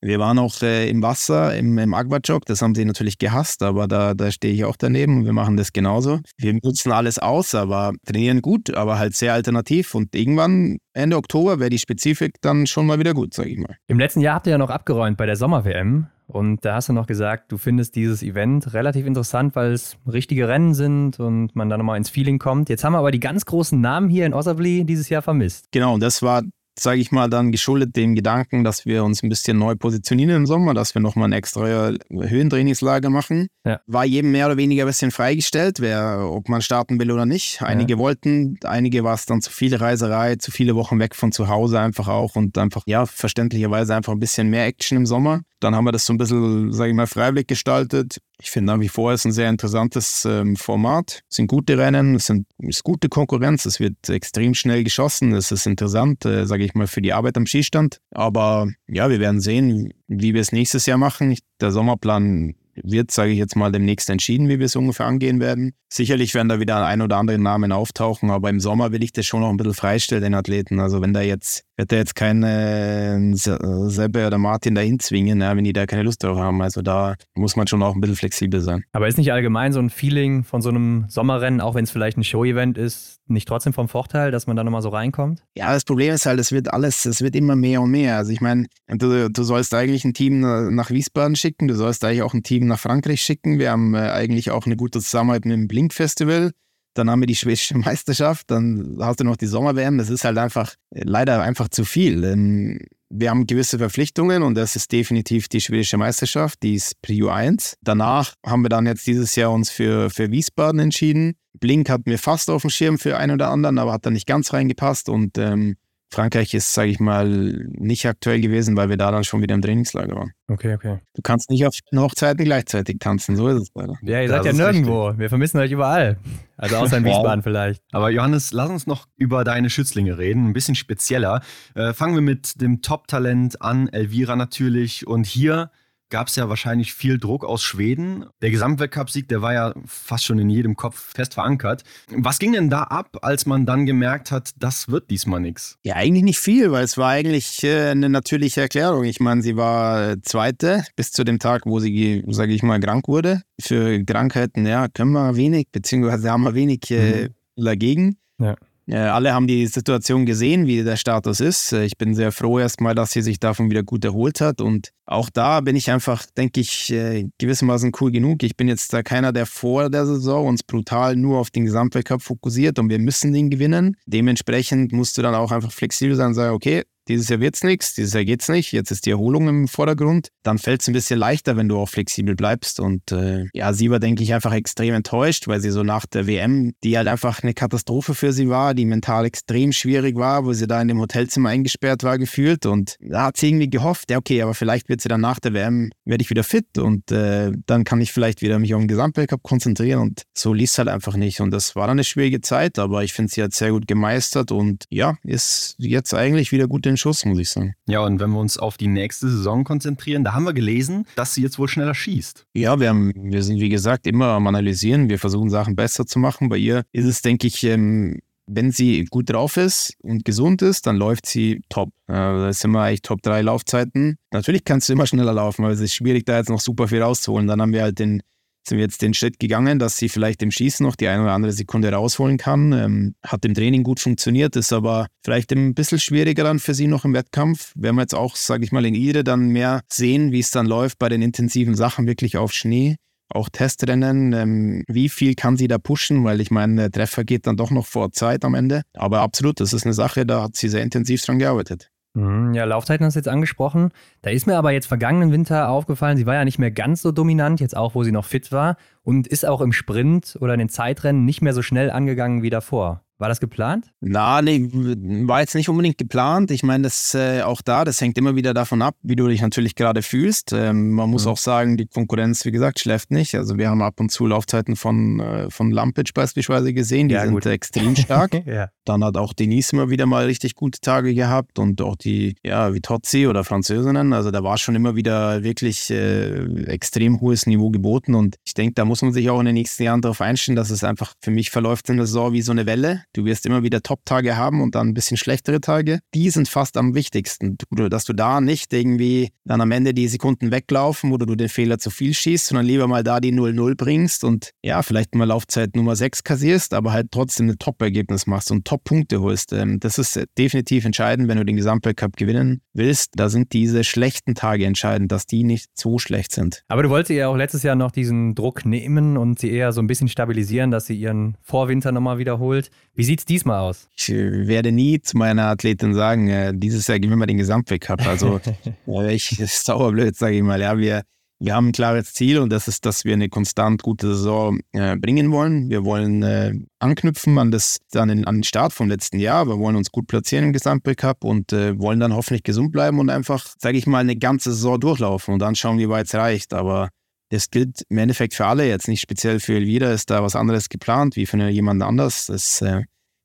wir 0.04 0.18
waren 0.18 0.38
auch 0.38 0.60
äh, 0.60 0.88
im 0.88 1.02
Wasser, 1.02 1.56
im, 1.56 1.78
im 1.78 1.94
Aquajog, 1.94 2.44
das 2.44 2.60
haben 2.60 2.74
sie 2.74 2.84
natürlich 2.84 3.16
gehasst, 3.18 3.62
aber 3.62 3.88
da, 3.88 4.12
da 4.14 4.30
stehe 4.30 4.52
ich 4.52 4.64
auch 4.64 4.76
daneben 4.76 5.18
und 5.18 5.24
wir 5.24 5.32
machen 5.32 5.56
das 5.56 5.72
genauso. 5.72 6.20
Wir 6.36 6.52
nutzen 6.52 6.92
alles 6.92 7.18
aus, 7.18 7.54
aber 7.54 7.92
trainieren 8.06 8.42
gut, 8.42 8.74
aber 8.74 8.98
halt 8.98 9.16
sehr 9.16 9.32
alternativ 9.32 9.94
und 9.94 10.14
irgendwann 10.14 10.76
Ende 10.92 11.16
Oktober 11.16 11.58
wäre 11.58 11.70
die 11.70 11.78
Spezifik 11.78 12.34
dann 12.42 12.66
schon 12.66 12.86
mal 12.86 12.98
wieder 12.98 13.14
gut, 13.14 13.32
sage 13.32 13.48
ich 13.48 13.58
mal. 13.58 13.76
Im 13.88 13.98
letzten 13.98 14.20
Jahr 14.20 14.36
habt 14.36 14.46
ihr 14.46 14.52
ja 14.52 14.58
noch 14.58 14.70
abgeräumt 14.70 15.16
bei 15.16 15.26
der 15.26 15.36
Sommer-WM. 15.36 16.08
Und 16.26 16.64
da 16.64 16.76
hast 16.76 16.88
du 16.88 16.94
noch 16.94 17.06
gesagt, 17.06 17.52
du 17.52 17.58
findest 17.58 17.96
dieses 17.96 18.22
Event 18.22 18.72
relativ 18.72 19.06
interessant, 19.06 19.54
weil 19.56 19.72
es 19.72 19.98
richtige 20.10 20.48
Rennen 20.48 20.72
sind 20.72 21.20
und 21.20 21.54
man 21.54 21.68
da 21.68 21.76
nochmal 21.76 21.98
ins 21.98 22.08
Feeling 22.08 22.38
kommt. 22.38 22.70
Jetzt 22.70 22.82
haben 22.82 22.94
wir 22.94 22.98
aber 22.98 23.10
die 23.10 23.20
ganz 23.20 23.44
großen 23.44 23.78
Namen 23.78 24.08
hier 24.08 24.24
in 24.24 24.32
Osavli 24.32 24.84
dieses 24.84 25.10
Jahr 25.10 25.20
vermisst. 25.20 25.66
Genau, 25.70 25.92
und 25.92 26.02
das 26.02 26.22
war 26.22 26.42
sage 26.78 27.00
ich 27.00 27.12
mal, 27.12 27.28
dann 27.28 27.52
geschuldet 27.52 27.96
dem 27.96 28.14
Gedanken, 28.14 28.64
dass 28.64 28.86
wir 28.86 29.04
uns 29.04 29.22
ein 29.22 29.28
bisschen 29.28 29.58
neu 29.58 29.76
positionieren 29.76 30.36
im 30.36 30.46
Sommer, 30.46 30.74
dass 30.74 30.94
wir 30.94 31.00
nochmal 31.00 31.28
ein 31.28 31.32
extra 31.32 31.92
Höhentrainingslager 32.10 33.10
machen. 33.10 33.48
Ja. 33.64 33.80
War 33.86 34.04
jedem 34.04 34.32
mehr 34.32 34.46
oder 34.46 34.56
weniger 34.56 34.84
ein 34.84 34.88
bisschen 34.88 35.10
freigestellt, 35.10 35.80
wer, 35.80 36.28
ob 36.30 36.48
man 36.48 36.62
starten 36.62 36.98
will 36.98 37.10
oder 37.10 37.26
nicht. 37.26 37.62
Einige 37.62 37.94
ja. 37.94 37.98
wollten, 37.98 38.58
einige 38.64 39.04
war 39.04 39.14
es 39.14 39.26
dann 39.26 39.40
zu 39.40 39.50
viel 39.50 39.74
Reiserei, 39.74 40.36
zu 40.36 40.50
viele 40.50 40.74
Wochen 40.74 40.98
weg 40.98 41.14
von 41.14 41.32
zu 41.32 41.48
Hause 41.48 41.80
einfach 41.80 42.08
auch 42.08 42.36
und 42.36 42.58
einfach, 42.58 42.82
ja, 42.86 43.06
verständlicherweise 43.06 43.94
einfach 43.94 44.12
ein 44.12 44.20
bisschen 44.20 44.48
mehr 44.48 44.66
Action 44.66 44.98
im 44.98 45.06
Sommer. 45.06 45.40
Dann 45.60 45.74
haben 45.74 45.84
wir 45.84 45.92
das 45.92 46.04
so 46.04 46.12
ein 46.12 46.18
bisschen, 46.18 46.72
sage 46.72 46.90
ich 46.90 46.96
mal, 46.96 47.06
freiwillig 47.06 47.46
gestaltet. 47.46 48.18
Ich 48.40 48.50
finde 48.50 48.72
nach 48.72 48.80
wie 48.80 48.88
vor 48.88 49.12
ist 49.12 49.24
ein 49.24 49.32
sehr 49.32 49.48
interessantes 49.48 50.24
ähm, 50.24 50.56
Format. 50.56 51.22
Es 51.30 51.36
sind 51.36 51.46
gute 51.46 51.78
Rennen, 51.78 52.16
es 52.16 52.26
sind, 52.26 52.46
ist 52.58 52.82
gute 52.82 53.08
Konkurrenz, 53.08 53.64
es 53.64 53.78
wird 53.78 54.08
extrem 54.08 54.54
schnell 54.54 54.82
geschossen, 54.82 55.32
es 55.34 55.52
ist 55.52 55.66
interessant, 55.66 56.24
äh, 56.24 56.46
sage 56.46 56.64
ich 56.64 56.74
mal, 56.74 56.86
für 56.86 57.00
die 57.00 57.12
Arbeit 57.12 57.36
am 57.36 57.46
Skistand. 57.46 58.00
Aber 58.10 58.68
ja, 58.88 59.08
wir 59.08 59.20
werden 59.20 59.40
sehen, 59.40 59.92
wie 60.08 60.34
wir 60.34 60.40
es 60.40 60.52
nächstes 60.52 60.86
Jahr 60.86 60.98
machen. 60.98 61.36
Der 61.60 61.70
Sommerplan 61.70 62.54
wird, 62.82 63.10
sage 63.10 63.30
ich 63.30 63.38
jetzt 63.38 63.56
mal, 63.56 63.70
demnächst 63.70 64.10
entschieden, 64.10 64.48
wie 64.48 64.58
wir 64.58 64.66
es 64.66 64.76
ungefähr 64.76 65.06
angehen 65.06 65.40
werden. 65.40 65.74
Sicherlich 65.88 66.34
werden 66.34 66.48
da 66.48 66.60
wieder 66.60 66.84
ein 66.84 67.02
oder 67.02 67.16
andere 67.16 67.38
Namen 67.38 67.72
auftauchen, 67.72 68.30
aber 68.30 68.50
im 68.50 68.60
Sommer 68.60 68.92
will 68.92 69.04
ich 69.04 69.12
das 69.12 69.26
schon 69.26 69.40
noch 69.40 69.50
ein 69.50 69.56
bisschen 69.56 69.74
freistellen, 69.74 70.24
den 70.24 70.34
Athleten. 70.34 70.80
Also 70.80 71.00
wenn 71.00 71.12
da 71.12 71.22
jetzt, 71.22 71.64
wird 71.76 71.92
da 71.92 71.96
jetzt 71.96 72.14
keine 72.14 73.32
äh, 73.34 73.88
Seppe 73.88 74.26
oder 74.26 74.38
Martin 74.38 74.74
dahin 74.74 74.98
zwingen, 75.00 75.40
ja, 75.40 75.56
wenn 75.56 75.64
die 75.64 75.72
da 75.72 75.86
keine 75.86 76.02
Lust 76.02 76.22
drauf 76.22 76.38
haben. 76.38 76.62
Also 76.62 76.82
da 76.82 77.16
muss 77.34 77.56
man 77.56 77.66
schon 77.66 77.82
auch 77.82 77.94
ein 77.94 78.00
bisschen 78.00 78.16
flexibel 78.16 78.60
sein. 78.60 78.84
Aber 78.92 79.08
ist 79.08 79.18
nicht 79.18 79.32
allgemein 79.32 79.72
so 79.72 79.80
ein 79.80 79.90
Feeling 79.90 80.44
von 80.44 80.62
so 80.62 80.68
einem 80.68 81.06
Sommerrennen, 81.08 81.60
auch 81.60 81.74
wenn 81.74 81.84
es 81.84 81.90
vielleicht 81.90 82.16
ein 82.16 82.24
Show-Event 82.24 82.78
ist, 82.78 83.20
nicht 83.26 83.48
trotzdem 83.48 83.72
vom 83.72 83.88
Vorteil, 83.88 84.30
dass 84.30 84.46
man 84.46 84.56
da 84.56 84.64
nochmal 84.64 84.82
so 84.82 84.90
reinkommt? 84.90 85.42
Ja, 85.56 85.72
das 85.72 85.84
Problem 85.84 86.14
ist 86.14 86.26
halt, 86.26 86.38
es 86.38 86.52
wird 86.52 86.72
alles, 86.72 87.04
es 87.06 87.20
wird 87.20 87.34
immer 87.34 87.56
mehr 87.56 87.80
und 87.80 87.90
mehr. 87.90 88.16
Also 88.16 88.32
ich 88.32 88.40
meine, 88.40 88.66
du, 88.88 89.30
du 89.30 89.42
sollst 89.42 89.74
eigentlich 89.74 90.04
ein 90.04 90.14
Team 90.14 90.40
nach 90.40 90.90
Wiesbaden 90.90 91.36
schicken, 91.36 91.68
du 91.68 91.74
sollst 91.74 92.04
eigentlich 92.04 92.22
auch 92.22 92.34
ein 92.34 92.42
Team 92.42 92.66
nach 92.66 92.78
Frankreich 92.78 93.20
schicken. 93.20 93.58
Wir 93.58 93.70
haben 93.70 93.94
äh, 93.94 93.98
eigentlich 93.98 94.50
auch 94.50 94.66
eine 94.66 94.76
gute 94.76 95.00
Zusammenarbeit 95.00 95.44
mit 95.44 95.54
dem 95.54 95.68
Blink-Festival. 95.68 96.52
Dann 96.94 97.10
haben 97.10 97.20
wir 97.20 97.26
die 97.26 97.36
schwedische 97.36 97.76
Meisterschaft, 97.78 98.50
dann 98.50 98.96
hast 99.00 99.20
du 99.20 99.24
noch 99.24 99.36
die 99.36 99.46
Sommer-WM. 99.46 99.98
Das 99.98 100.10
ist 100.10 100.24
halt 100.24 100.38
einfach 100.38 100.74
äh, 100.90 101.02
leider 101.04 101.42
einfach 101.42 101.68
zu 101.68 101.84
viel. 101.84 102.24
Ähm, 102.24 102.80
wir 103.16 103.30
haben 103.30 103.46
gewisse 103.46 103.78
Verpflichtungen 103.78 104.42
und 104.42 104.54
das 104.54 104.74
ist 104.74 104.90
definitiv 104.90 105.48
die 105.48 105.60
schwedische 105.60 105.96
Meisterschaft, 105.96 106.62
die 106.62 106.74
ist 106.74 107.00
Prio 107.00 107.28
1. 107.28 107.76
Danach 107.80 108.34
haben 108.44 108.62
wir 108.62 108.70
dann 108.70 108.86
jetzt 108.86 109.06
dieses 109.06 109.36
Jahr 109.36 109.52
uns 109.52 109.70
für, 109.70 110.10
für 110.10 110.32
Wiesbaden 110.32 110.80
entschieden. 110.80 111.34
Blink 111.52 111.88
hatten 111.90 112.06
wir 112.06 112.18
fast 112.18 112.50
auf 112.50 112.62
dem 112.62 112.70
Schirm 112.70 112.98
für 112.98 113.16
einen 113.16 113.34
oder 113.34 113.50
anderen, 113.50 113.78
aber 113.78 113.92
hat 113.92 114.04
dann 114.06 114.14
nicht 114.14 114.26
ganz 114.26 114.52
reingepasst 114.52 115.08
und 115.08 115.38
ähm, 115.38 115.76
Frankreich 116.10 116.54
ist, 116.54 116.72
sage 116.72 116.90
ich 116.90 117.00
mal, 117.00 117.28
nicht 117.28 118.06
aktuell 118.06 118.40
gewesen, 118.40 118.76
weil 118.76 118.88
wir 118.88 118.96
da 118.96 119.10
dann 119.10 119.24
schon 119.24 119.42
wieder 119.42 119.54
im 119.54 119.62
Trainingslager 119.62 120.14
waren. 120.14 120.32
Okay, 120.48 120.74
okay. 120.74 121.00
Du 121.14 121.22
kannst 121.22 121.50
nicht 121.50 121.66
auf 121.66 121.74
Hochzeiten 121.94 122.44
gleichzeitig 122.44 122.98
tanzen, 123.00 123.36
so 123.36 123.48
ist 123.48 123.62
es 123.62 123.68
leider. 123.74 123.94
Ja, 124.02 124.20
ihr 124.22 124.28
seid 124.28 124.44
ja 124.44 124.52
nirgendwo. 124.52 125.06
Richtig. 125.06 125.20
Wir 125.20 125.28
vermissen 125.28 125.58
euch 125.58 125.72
überall. 125.72 126.18
Also 126.56 126.76
außer 126.76 126.98
in 126.98 127.04
Wiesbaden 127.04 127.42
vielleicht. 127.42 127.82
Aber 127.92 128.10
Johannes, 128.10 128.52
lass 128.52 128.70
uns 128.70 128.86
noch 128.86 129.06
über 129.16 129.42
deine 129.42 129.70
Schützlinge 129.70 130.16
reden, 130.18 130.48
ein 130.48 130.52
bisschen 130.52 130.76
spezieller. 130.76 131.42
Äh, 131.74 131.92
fangen 131.92 132.14
wir 132.14 132.22
mit 132.22 132.60
dem 132.60 132.80
Top-Talent 132.80 133.60
an, 133.60 133.88
Elvira 133.88 134.36
natürlich. 134.36 135.06
Und 135.06 135.26
hier 135.26 135.70
gab 136.10 136.28
es 136.28 136.36
ja 136.36 136.48
wahrscheinlich 136.48 136.94
viel 136.94 137.18
Druck 137.18 137.44
aus 137.44 137.62
Schweden. 137.62 138.26
Der 138.42 138.50
Gesamtweltcup-Sieg, 138.50 139.28
der 139.28 139.42
war 139.42 139.52
ja 139.52 139.74
fast 139.86 140.24
schon 140.24 140.38
in 140.38 140.50
jedem 140.50 140.76
Kopf 140.76 141.12
fest 141.14 141.34
verankert. 141.34 141.82
Was 142.08 142.38
ging 142.38 142.52
denn 142.52 142.70
da 142.70 142.84
ab, 142.84 143.18
als 143.22 143.46
man 143.46 143.66
dann 143.66 143.86
gemerkt 143.86 144.30
hat, 144.30 144.52
das 144.58 144.88
wird 144.88 145.10
diesmal 145.10 145.40
nichts? 145.40 145.78
Ja, 145.82 145.96
eigentlich 145.96 146.24
nicht 146.24 146.38
viel, 146.38 146.70
weil 146.70 146.84
es 146.84 146.96
war 146.96 147.10
eigentlich 147.10 147.64
äh, 147.64 147.90
eine 147.90 148.08
natürliche 148.08 148.60
Erklärung. 148.60 149.04
Ich 149.04 149.20
meine, 149.20 149.42
sie 149.42 149.56
war 149.56 150.10
äh, 150.10 150.22
Zweite 150.22 150.84
bis 150.96 151.12
zu 151.12 151.24
dem 151.24 151.38
Tag, 151.38 151.62
wo 151.66 151.80
sie, 151.80 152.24
sage 152.28 152.52
ich 152.52 152.62
mal, 152.62 152.80
krank 152.80 153.08
wurde. 153.08 153.42
Für 153.60 154.02
Krankheiten, 154.04 154.66
ja, 154.66 154.88
können 154.88 155.12
wir 155.12 155.36
wenig, 155.36 155.68
beziehungsweise 155.72 156.30
haben 156.30 156.42
wir 156.42 156.54
wenig 156.54 156.90
äh, 156.90 157.28
mhm. 157.56 157.64
dagegen. 157.64 158.16
Ja. 158.38 158.56
Äh, 158.86 158.96
alle 158.96 159.32
haben 159.32 159.46
die 159.46 159.66
Situation 159.66 160.26
gesehen, 160.26 160.66
wie 160.66 160.82
der 160.84 160.96
Status 160.96 161.40
ist. 161.40 161.72
Äh, 161.72 161.84
ich 161.84 161.96
bin 161.96 162.14
sehr 162.14 162.32
froh 162.32 162.58
erstmal, 162.58 162.94
dass 162.94 163.12
sie 163.12 163.22
sich 163.22 163.40
davon 163.40 163.70
wieder 163.70 163.82
gut 163.82 164.04
erholt 164.04 164.40
hat. 164.40 164.60
Und 164.60 164.90
auch 165.06 165.30
da 165.30 165.60
bin 165.60 165.74
ich 165.76 165.90
einfach, 165.90 166.26
denke 166.36 166.60
ich, 166.60 166.92
äh, 166.92 167.26
gewissermaßen 167.38 167.92
cool 168.00 168.10
genug. 168.10 168.42
Ich 168.42 168.56
bin 168.56 168.68
jetzt 168.68 168.92
da 168.92 169.02
keiner, 169.02 169.32
der 169.32 169.46
vor 169.46 169.88
der 169.88 170.06
Saison 170.06 170.46
uns 170.46 170.62
brutal 170.62 171.16
nur 171.16 171.38
auf 171.38 171.50
den 171.50 171.64
Gesamtweltcup 171.64 172.22
fokussiert 172.22 172.78
und 172.78 172.90
wir 172.90 172.98
müssen 172.98 173.32
den 173.32 173.50
gewinnen. 173.50 173.96
Dementsprechend 174.06 174.92
musst 174.92 175.16
du 175.16 175.22
dann 175.22 175.34
auch 175.34 175.50
einfach 175.50 175.72
flexibel 175.72 176.16
sein 176.16 176.28
und 176.28 176.34
sagen, 176.34 176.54
okay, 176.54 176.82
dieses 177.08 177.28
Jahr 177.28 177.40
wird's 177.40 177.62
nichts, 177.62 177.94
dieses 177.94 178.14
Jahr 178.14 178.24
geht's 178.24 178.48
nicht, 178.48 178.72
jetzt 178.72 178.90
ist 178.90 179.06
die 179.06 179.10
Erholung 179.10 179.48
im 179.48 179.68
Vordergrund, 179.68 180.28
dann 180.42 180.58
fällt 180.58 180.82
es 180.82 180.88
ein 180.88 180.94
bisschen 180.94 181.18
leichter, 181.18 181.56
wenn 181.56 181.68
du 181.68 181.78
auch 181.78 181.88
flexibel 181.88 182.34
bleibst. 182.34 182.80
Und 182.80 183.12
äh, 183.12 183.46
ja, 183.52 183.72
sie 183.72 183.90
war, 183.90 183.98
denke 183.98 184.22
ich, 184.22 184.34
einfach 184.34 184.52
extrem 184.52 184.94
enttäuscht, 184.94 185.46
weil 185.48 185.60
sie 185.60 185.70
so 185.70 185.82
nach 185.82 186.06
der 186.06 186.26
WM, 186.26 186.72
die 186.82 186.96
halt 186.96 187.08
einfach 187.08 187.42
eine 187.42 187.54
Katastrophe 187.54 188.14
für 188.14 188.32
sie 188.32 188.48
war, 188.48 188.74
die 188.74 188.84
mental 188.84 189.24
extrem 189.24 189.72
schwierig 189.72 190.16
war, 190.16 190.44
wo 190.44 190.52
sie 190.52 190.66
da 190.66 190.80
in 190.80 190.88
dem 190.88 191.00
Hotelzimmer 191.00 191.50
eingesperrt 191.50 192.02
war, 192.02 192.18
gefühlt. 192.18 192.66
Und 192.66 192.96
da 193.00 193.24
hat 193.24 193.36
sie 193.36 193.48
irgendwie 193.48 193.70
gehofft, 193.70 194.10
ja, 194.10 194.18
okay, 194.18 194.42
aber 194.42 194.54
vielleicht 194.54 194.88
wird 194.88 195.00
sie 195.00 195.08
dann 195.08 195.20
nach 195.20 195.40
der 195.40 195.54
WM, 195.54 195.90
werde 196.04 196.22
ich 196.22 196.30
wieder 196.30 196.44
fit 196.44 196.78
und 196.78 197.10
äh, 197.12 197.52
dann 197.66 197.84
kann 197.84 198.00
ich 198.00 198.12
vielleicht 198.12 198.42
wieder 198.42 198.58
mich 198.58 198.74
auf 198.74 198.80
den 198.80 198.88
Gesamtweltcup 198.88 199.42
konzentrieren. 199.42 200.00
Und 200.00 200.22
so 200.34 200.52
lief 200.52 200.70
es 200.70 200.78
halt 200.78 200.88
einfach 200.88 201.16
nicht. 201.16 201.40
Und 201.40 201.50
das 201.50 201.76
war 201.76 201.86
dann 201.86 201.96
eine 201.96 202.04
schwierige 202.04 202.40
Zeit, 202.40 202.78
aber 202.78 203.04
ich 203.04 203.12
finde, 203.12 203.32
sie 203.32 203.42
hat 203.42 203.52
sehr 203.52 203.70
gut 203.70 203.86
gemeistert 203.86 204.52
und 204.52 204.84
ja, 204.90 205.16
ist 205.22 205.74
jetzt 205.78 206.14
eigentlich 206.14 206.52
wieder 206.52 206.66
gut 206.66 206.86
in 206.86 206.93
Schuss, 206.96 207.24
muss 207.24 207.38
ich 207.38 207.50
sagen. 207.50 207.74
Ja, 207.86 208.00
und 208.00 208.20
wenn 208.20 208.30
wir 208.30 208.38
uns 208.38 208.58
auf 208.58 208.76
die 208.76 208.88
nächste 208.88 209.28
Saison 209.28 209.64
konzentrieren, 209.64 210.24
da 210.24 210.32
haben 210.32 210.44
wir 210.44 210.52
gelesen, 210.52 211.06
dass 211.16 211.34
sie 211.34 211.42
jetzt 211.42 211.58
wohl 211.58 211.68
schneller 211.68 211.94
schießt. 211.94 212.46
Ja, 212.54 212.80
wir, 212.80 212.88
haben, 212.88 213.12
wir 213.14 213.42
sind 213.42 213.60
wie 213.60 213.68
gesagt 213.68 214.06
immer 214.06 214.26
am 214.28 214.46
Analysieren. 214.46 215.08
Wir 215.08 215.18
versuchen 215.18 215.50
Sachen 215.50 215.76
besser 215.76 216.06
zu 216.06 216.18
machen. 216.18 216.48
Bei 216.48 216.56
ihr 216.56 216.84
ist 216.92 217.06
es, 217.06 217.22
denke 217.22 217.46
ich, 217.46 217.64
ähm, 217.64 218.20
wenn 218.46 218.70
sie 218.70 219.06
gut 219.06 219.30
drauf 219.30 219.56
ist 219.56 219.94
und 220.02 220.24
gesund 220.24 220.62
ist, 220.62 220.86
dann 220.86 220.96
läuft 220.96 221.26
sie 221.26 221.62
top. 221.68 221.90
da 222.06 222.52
sind 222.52 222.72
wir 222.72 222.82
eigentlich 222.82 223.02
Top 223.02 223.22
3 223.22 223.42
Laufzeiten. 223.42 224.16
Natürlich 224.32 224.64
kannst 224.64 224.88
du 224.88 224.92
immer 224.92 225.06
schneller 225.06 225.32
laufen, 225.32 225.64
aber 225.64 225.72
es 225.72 225.80
ist 225.80 225.94
schwierig, 225.94 226.26
da 226.26 226.36
jetzt 226.36 226.50
noch 226.50 226.60
super 226.60 226.88
viel 226.88 227.02
rauszuholen. 227.02 227.46
Dann 227.46 227.60
haben 227.60 227.72
wir 227.72 227.82
halt 227.82 227.98
den 227.98 228.22
sind 228.66 228.78
wir 228.78 228.84
jetzt 228.84 229.02
den 229.02 229.14
Schritt 229.14 229.38
gegangen, 229.38 229.78
dass 229.78 229.96
sie 229.96 230.08
vielleicht 230.08 230.42
im 230.42 230.50
Schießen 230.50 230.84
noch 230.84 230.96
die 230.96 231.08
eine 231.08 231.22
oder 231.22 231.32
andere 231.32 231.52
Sekunde 231.52 231.92
rausholen 231.92 232.38
kann. 232.38 232.72
Ähm, 232.72 233.14
hat 233.22 233.44
im 233.44 233.54
Training 233.54 233.82
gut 233.82 234.00
funktioniert, 234.00 234.56
ist 234.56 234.72
aber 234.72 235.06
vielleicht 235.22 235.52
ein 235.52 235.74
bisschen 235.74 236.00
schwieriger 236.00 236.44
dann 236.44 236.58
für 236.58 236.74
sie 236.74 236.86
noch 236.86 237.04
im 237.04 237.12
Wettkampf. 237.12 237.72
Werden 237.76 237.96
wir 237.96 238.02
jetzt 238.02 238.14
auch, 238.14 238.36
sage 238.36 238.64
ich 238.64 238.72
mal, 238.72 238.86
in 238.86 238.94
Ide 238.94 239.24
dann 239.24 239.48
mehr 239.48 239.82
sehen, 239.90 240.32
wie 240.32 240.40
es 240.40 240.50
dann 240.50 240.66
läuft 240.66 240.98
bei 240.98 241.08
den 241.08 241.22
intensiven 241.22 241.74
Sachen 241.74 242.06
wirklich 242.06 242.36
auf 242.36 242.52
Schnee. 242.52 242.96
Auch 243.28 243.48
Testrennen, 243.48 244.32
ähm, 244.32 244.84
wie 244.86 245.08
viel 245.08 245.34
kann 245.34 245.56
sie 245.56 245.68
da 245.68 245.78
pushen, 245.78 246.24
weil 246.24 246.40
ich 246.40 246.50
meine, 246.50 246.76
der 246.76 246.90
Treffer 246.90 247.24
geht 247.24 247.46
dann 247.46 247.56
doch 247.56 247.70
noch 247.70 247.86
vor 247.86 248.12
Zeit 248.12 248.44
am 248.44 248.54
Ende. 248.54 248.82
Aber 248.92 249.20
absolut, 249.20 249.60
das 249.60 249.72
ist 249.72 249.84
eine 249.84 249.94
Sache, 249.94 250.26
da 250.26 250.42
hat 250.42 250.56
sie 250.56 250.68
sehr 250.68 250.82
intensiv 250.82 251.22
dran 251.22 251.38
gearbeitet. 251.38 251.90
Mhm, 252.14 252.54
ja, 252.54 252.64
Laufzeiten 252.64 253.04
hast 253.04 253.14
du 253.14 253.18
jetzt 253.18 253.28
angesprochen. 253.28 253.90
Da 254.22 254.30
ist 254.30 254.46
mir 254.46 254.56
aber 254.56 254.70
jetzt 254.70 254.86
vergangenen 254.86 255.32
Winter 255.32 255.68
aufgefallen, 255.68 256.16
sie 256.16 256.26
war 256.26 256.34
ja 256.34 256.44
nicht 256.44 256.58
mehr 256.58 256.70
ganz 256.70 257.02
so 257.02 257.10
dominant, 257.10 257.60
jetzt 257.60 257.76
auch, 257.76 257.94
wo 257.94 258.04
sie 258.04 258.12
noch 258.12 258.24
fit 258.24 258.52
war 258.52 258.76
und 259.02 259.26
ist 259.26 259.44
auch 259.44 259.60
im 259.60 259.72
Sprint 259.72 260.38
oder 260.40 260.54
in 260.54 260.60
den 260.60 260.68
Zeitrennen 260.68 261.24
nicht 261.24 261.42
mehr 261.42 261.52
so 261.52 261.62
schnell 261.62 261.90
angegangen 261.90 262.42
wie 262.42 262.50
davor. 262.50 263.02
War 263.18 263.28
das 263.28 263.38
geplant? 263.38 263.92
Na, 264.00 264.42
nee, 264.42 264.68
war 264.72 265.40
jetzt 265.40 265.54
nicht 265.54 265.68
unbedingt 265.68 265.98
geplant. 265.98 266.50
Ich 266.50 266.64
meine, 266.64 266.82
das 266.82 267.14
äh, 267.14 267.42
auch 267.42 267.62
da, 267.62 267.84
das 267.84 268.00
hängt 268.00 268.18
immer 268.18 268.34
wieder 268.34 268.54
davon 268.54 268.82
ab, 268.82 268.96
wie 269.02 269.14
du 269.14 269.28
dich 269.28 269.40
natürlich 269.40 269.76
gerade 269.76 270.02
fühlst. 270.02 270.52
Ähm, 270.52 270.90
man 270.90 271.10
muss 271.10 271.24
mhm. 271.24 271.30
auch 271.30 271.36
sagen, 271.38 271.76
die 271.76 271.86
Konkurrenz, 271.86 272.44
wie 272.44 272.50
gesagt, 272.50 272.80
schläft 272.80 273.12
nicht. 273.12 273.36
Also 273.36 273.56
wir 273.56 273.70
haben 273.70 273.82
ab 273.82 274.00
und 274.00 274.10
zu 274.10 274.26
Laufzeiten 274.26 274.74
von, 274.74 275.20
äh, 275.20 275.48
von 275.48 275.70
Lampic 275.70 276.12
beispielsweise 276.12 276.74
gesehen, 276.74 277.08
die 277.08 277.14
ja, 277.14 277.22
sind 277.22 277.34
gut. 277.34 277.46
extrem 277.46 277.94
stark. 277.94 278.34
ja. 278.46 278.68
Dann 278.84 279.04
hat 279.04 279.16
auch 279.16 279.32
Denise 279.32 279.72
immer 279.72 279.90
wieder 279.90 280.06
mal 280.06 280.24
richtig 280.24 280.56
gute 280.56 280.80
Tage 280.80 281.14
gehabt 281.14 281.60
und 281.60 281.80
auch 281.82 281.94
die, 281.94 282.34
ja, 282.44 282.74
wie 282.74 282.80
Tozzi 282.80 283.28
oder 283.28 283.44
Französinnen. 283.44 284.12
Also 284.12 284.32
da 284.32 284.42
war 284.42 284.58
schon 284.58 284.74
immer 284.74 284.96
wieder 284.96 285.44
wirklich 285.44 285.88
äh, 285.90 286.64
extrem 286.64 287.20
hohes 287.20 287.46
Niveau 287.46 287.70
geboten 287.70 288.16
und 288.16 288.36
ich 288.44 288.54
denke, 288.54 288.74
da 288.74 288.84
muss 288.84 289.02
man 289.02 289.12
sich 289.12 289.30
auch 289.30 289.38
in 289.38 289.46
den 289.46 289.54
nächsten 289.54 289.84
Jahren 289.84 290.02
darauf 290.02 290.20
einstellen, 290.20 290.56
dass 290.56 290.70
es 290.70 290.82
einfach 290.82 291.14
für 291.20 291.30
mich 291.30 291.50
verläuft 291.50 291.88
in 291.88 291.96
der 291.96 292.06
Saison 292.06 292.32
wie 292.32 292.42
so 292.42 292.50
eine 292.50 292.66
Welle 292.66 293.04
Du 293.14 293.24
wirst 293.24 293.46
immer 293.46 293.62
wieder 293.62 293.80
Top-Tage 293.80 294.36
haben 294.36 294.60
und 294.60 294.74
dann 294.74 294.88
ein 294.88 294.94
bisschen 294.94 295.16
schlechtere 295.16 295.60
Tage. 295.60 296.00
Die 296.14 296.30
sind 296.30 296.48
fast 296.48 296.76
am 296.76 296.94
wichtigsten, 296.96 297.56
dass 297.70 298.04
du 298.04 298.12
da 298.12 298.40
nicht 298.40 298.72
irgendwie 298.72 299.30
dann 299.44 299.60
am 299.60 299.70
Ende 299.70 299.94
die 299.94 300.08
Sekunden 300.08 300.50
weglaufen 300.50 301.12
oder 301.12 301.24
du 301.24 301.36
den 301.36 301.48
Fehler 301.48 301.78
zu 301.78 301.90
viel 301.90 302.12
schießt, 302.12 302.46
sondern 302.46 302.66
lieber 302.66 302.88
mal 302.88 303.04
da 303.04 303.20
die 303.20 303.32
0-0 303.32 303.76
bringst 303.76 304.24
und 304.24 304.50
ja, 304.62 304.82
vielleicht 304.82 305.14
mal 305.14 305.26
Laufzeit 305.26 305.76
Nummer 305.76 305.94
6 305.94 306.24
kassierst, 306.24 306.74
aber 306.74 306.92
halt 306.92 307.12
trotzdem 307.12 307.48
ein 307.48 307.58
Top-Ergebnis 307.58 308.26
machst 308.26 308.50
und 308.50 308.64
Top-Punkte 308.64 309.20
holst. 309.20 309.52
Ähm, 309.52 309.78
das 309.78 309.98
ist 309.98 310.20
definitiv 310.36 310.84
entscheidend, 310.84 311.28
wenn 311.28 311.38
du 311.38 311.44
den 311.44 311.56
Gesamtweltcup 311.56 312.16
gewinnen 312.16 312.62
willst. 312.72 313.12
Da 313.14 313.28
sind 313.28 313.52
diese 313.52 313.84
schlechten 313.84 314.34
Tage 314.34 314.66
entscheidend, 314.66 315.12
dass 315.12 315.26
die 315.26 315.44
nicht 315.44 315.70
so 315.74 316.00
schlecht 316.00 316.32
sind. 316.32 316.64
Aber 316.66 316.82
du 316.82 316.90
wolltest 316.90 317.10
ja 317.10 317.28
auch 317.28 317.36
letztes 317.36 317.62
Jahr 317.62 317.76
noch 317.76 317.92
diesen 317.92 318.34
Druck 318.34 318.64
nehmen 318.64 319.16
und 319.16 319.38
sie 319.38 319.52
eher 319.52 319.72
so 319.72 319.80
ein 319.80 319.86
bisschen 319.86 320.08
stabilisieren, 320.08 320.72
dass 320.72 320.86
sie 320.86 320.96
ihren 320.96 321.36
Vorwinter 321.42 321.92
nochmal 321.92 322.18
wiederholt. 322.18 322.70
Wie 322.94 323.03
sieht 323.04 323.20
es 323.20 323.24
diesmal 323.24 323.60
aus? 323.60 323.88
Ich 323.96 324.08
werde 324.10 324.72
nie 324.72 325.00
zu 325.00 325.16
meiner 325.16 325.46
Athletin 325.46 325.94
sagen, 325.94 326.28
äh, 326.28 326.52
dieses 326.54 326.86
Jahr 326.86 326.98
gewinnen 326.98 327.20
wir 327.20 327.26
den 327.26 327.38
Gesamtweltcup. 327.38 328.06
Also 328.06 328.40
äh, 328.86 329.14
ich, 329.14 329.30
das 329.30 329.54
ist 329.54 329.66
sauerblöd, 329.66 330.16
sage 330.16 330.36
ich 330.36 330.42
mal. 330.42 330.60
Ja, 330.60 330.78
wir, 330.78 331.02
wir 331.40 331.54
haben 331.54 331.68
ein 331.68 331.72
klares 331.72 332.14
Ziel 332.14 332.38
und 332.38 332.50
das 332.50 332.68
ist, 332.68 332.86
dass 332.86 333.04
wir 333.04 333.12
eine 333.12 333.28
konstant 333.28 333.82
gute 333.82 334.14
Saison 334.14 334.60
äh, 334.72 334.96
bringen 334.96 335.30
wollen. 335.32 335.68
Wir 335.68 335.84
wollen 335.84 336.22
äh, 336.22 336.54
anknüpfen 336.78 337.36
an, 337.38 337.50
das, 337.50 337.78
an, 337.94 338.08
den, 338.08 338.24
an 338.26 338.36
den 338.36 338.44
Start 338.44 338.72
vom 338.72 338.88
letzten 338.88 339.18
Jahr. 339.18 339.46
Wir 339.46 339.58
wollen 339.58 339.76
uns 339.76 339.90
gut 339.90 340.06
platzieren 340.06 340.46
im 340.46 340.52
Gesamtweltcup 340.52 341.24
und 341.24 341.52
äh, 341.52 341.78
wollen 341.78 342.00
dann 342.00 342.14
hoffentlich 342.14 342.44
gesund 342.44 342.72
bleiben 342.72 342.98
und 342.98 343.10
einfach, 343.10 343.46
sage 343.58 343.76
ich 343.76 343.86
mal, 343.86 343.98
eine 343.98 344.16
ganze 344.16 344.52
Saison 344.52 344.78
durchlaufen 344.78 345.34
und 345.34 345.40
dann 345.40 345.54
schauen, 345.54 345.78
wie 345.78 345.88
weit 345.88 346.06
es 346.06 346.14
reicht. 346.14 346.54
Aber 346.54 346.88
das 347.30 347.50
gilt 347.50 347.82
im 347.88 347.98
Endeffekt 347.98 348.34
für 348.34 348.46
alle, 348.46 348.66
jetzt 348.66 348.88
nicht 348.88 349.00
speziell 349.00 349.40
für 349.40 349.56
Elvira, 349.56 349.90
ist 349.90 350.10
da 350.10 350.22
was 350.22 350.36
anderes 350.36 350.68
geplant 350.68 351.16
wie 351.16 351.26
für 351.26 351.36
jemand 351.48 351.82
anders. 351.82 352.26
Das 352.26 352.62
äh, 352.62 352.82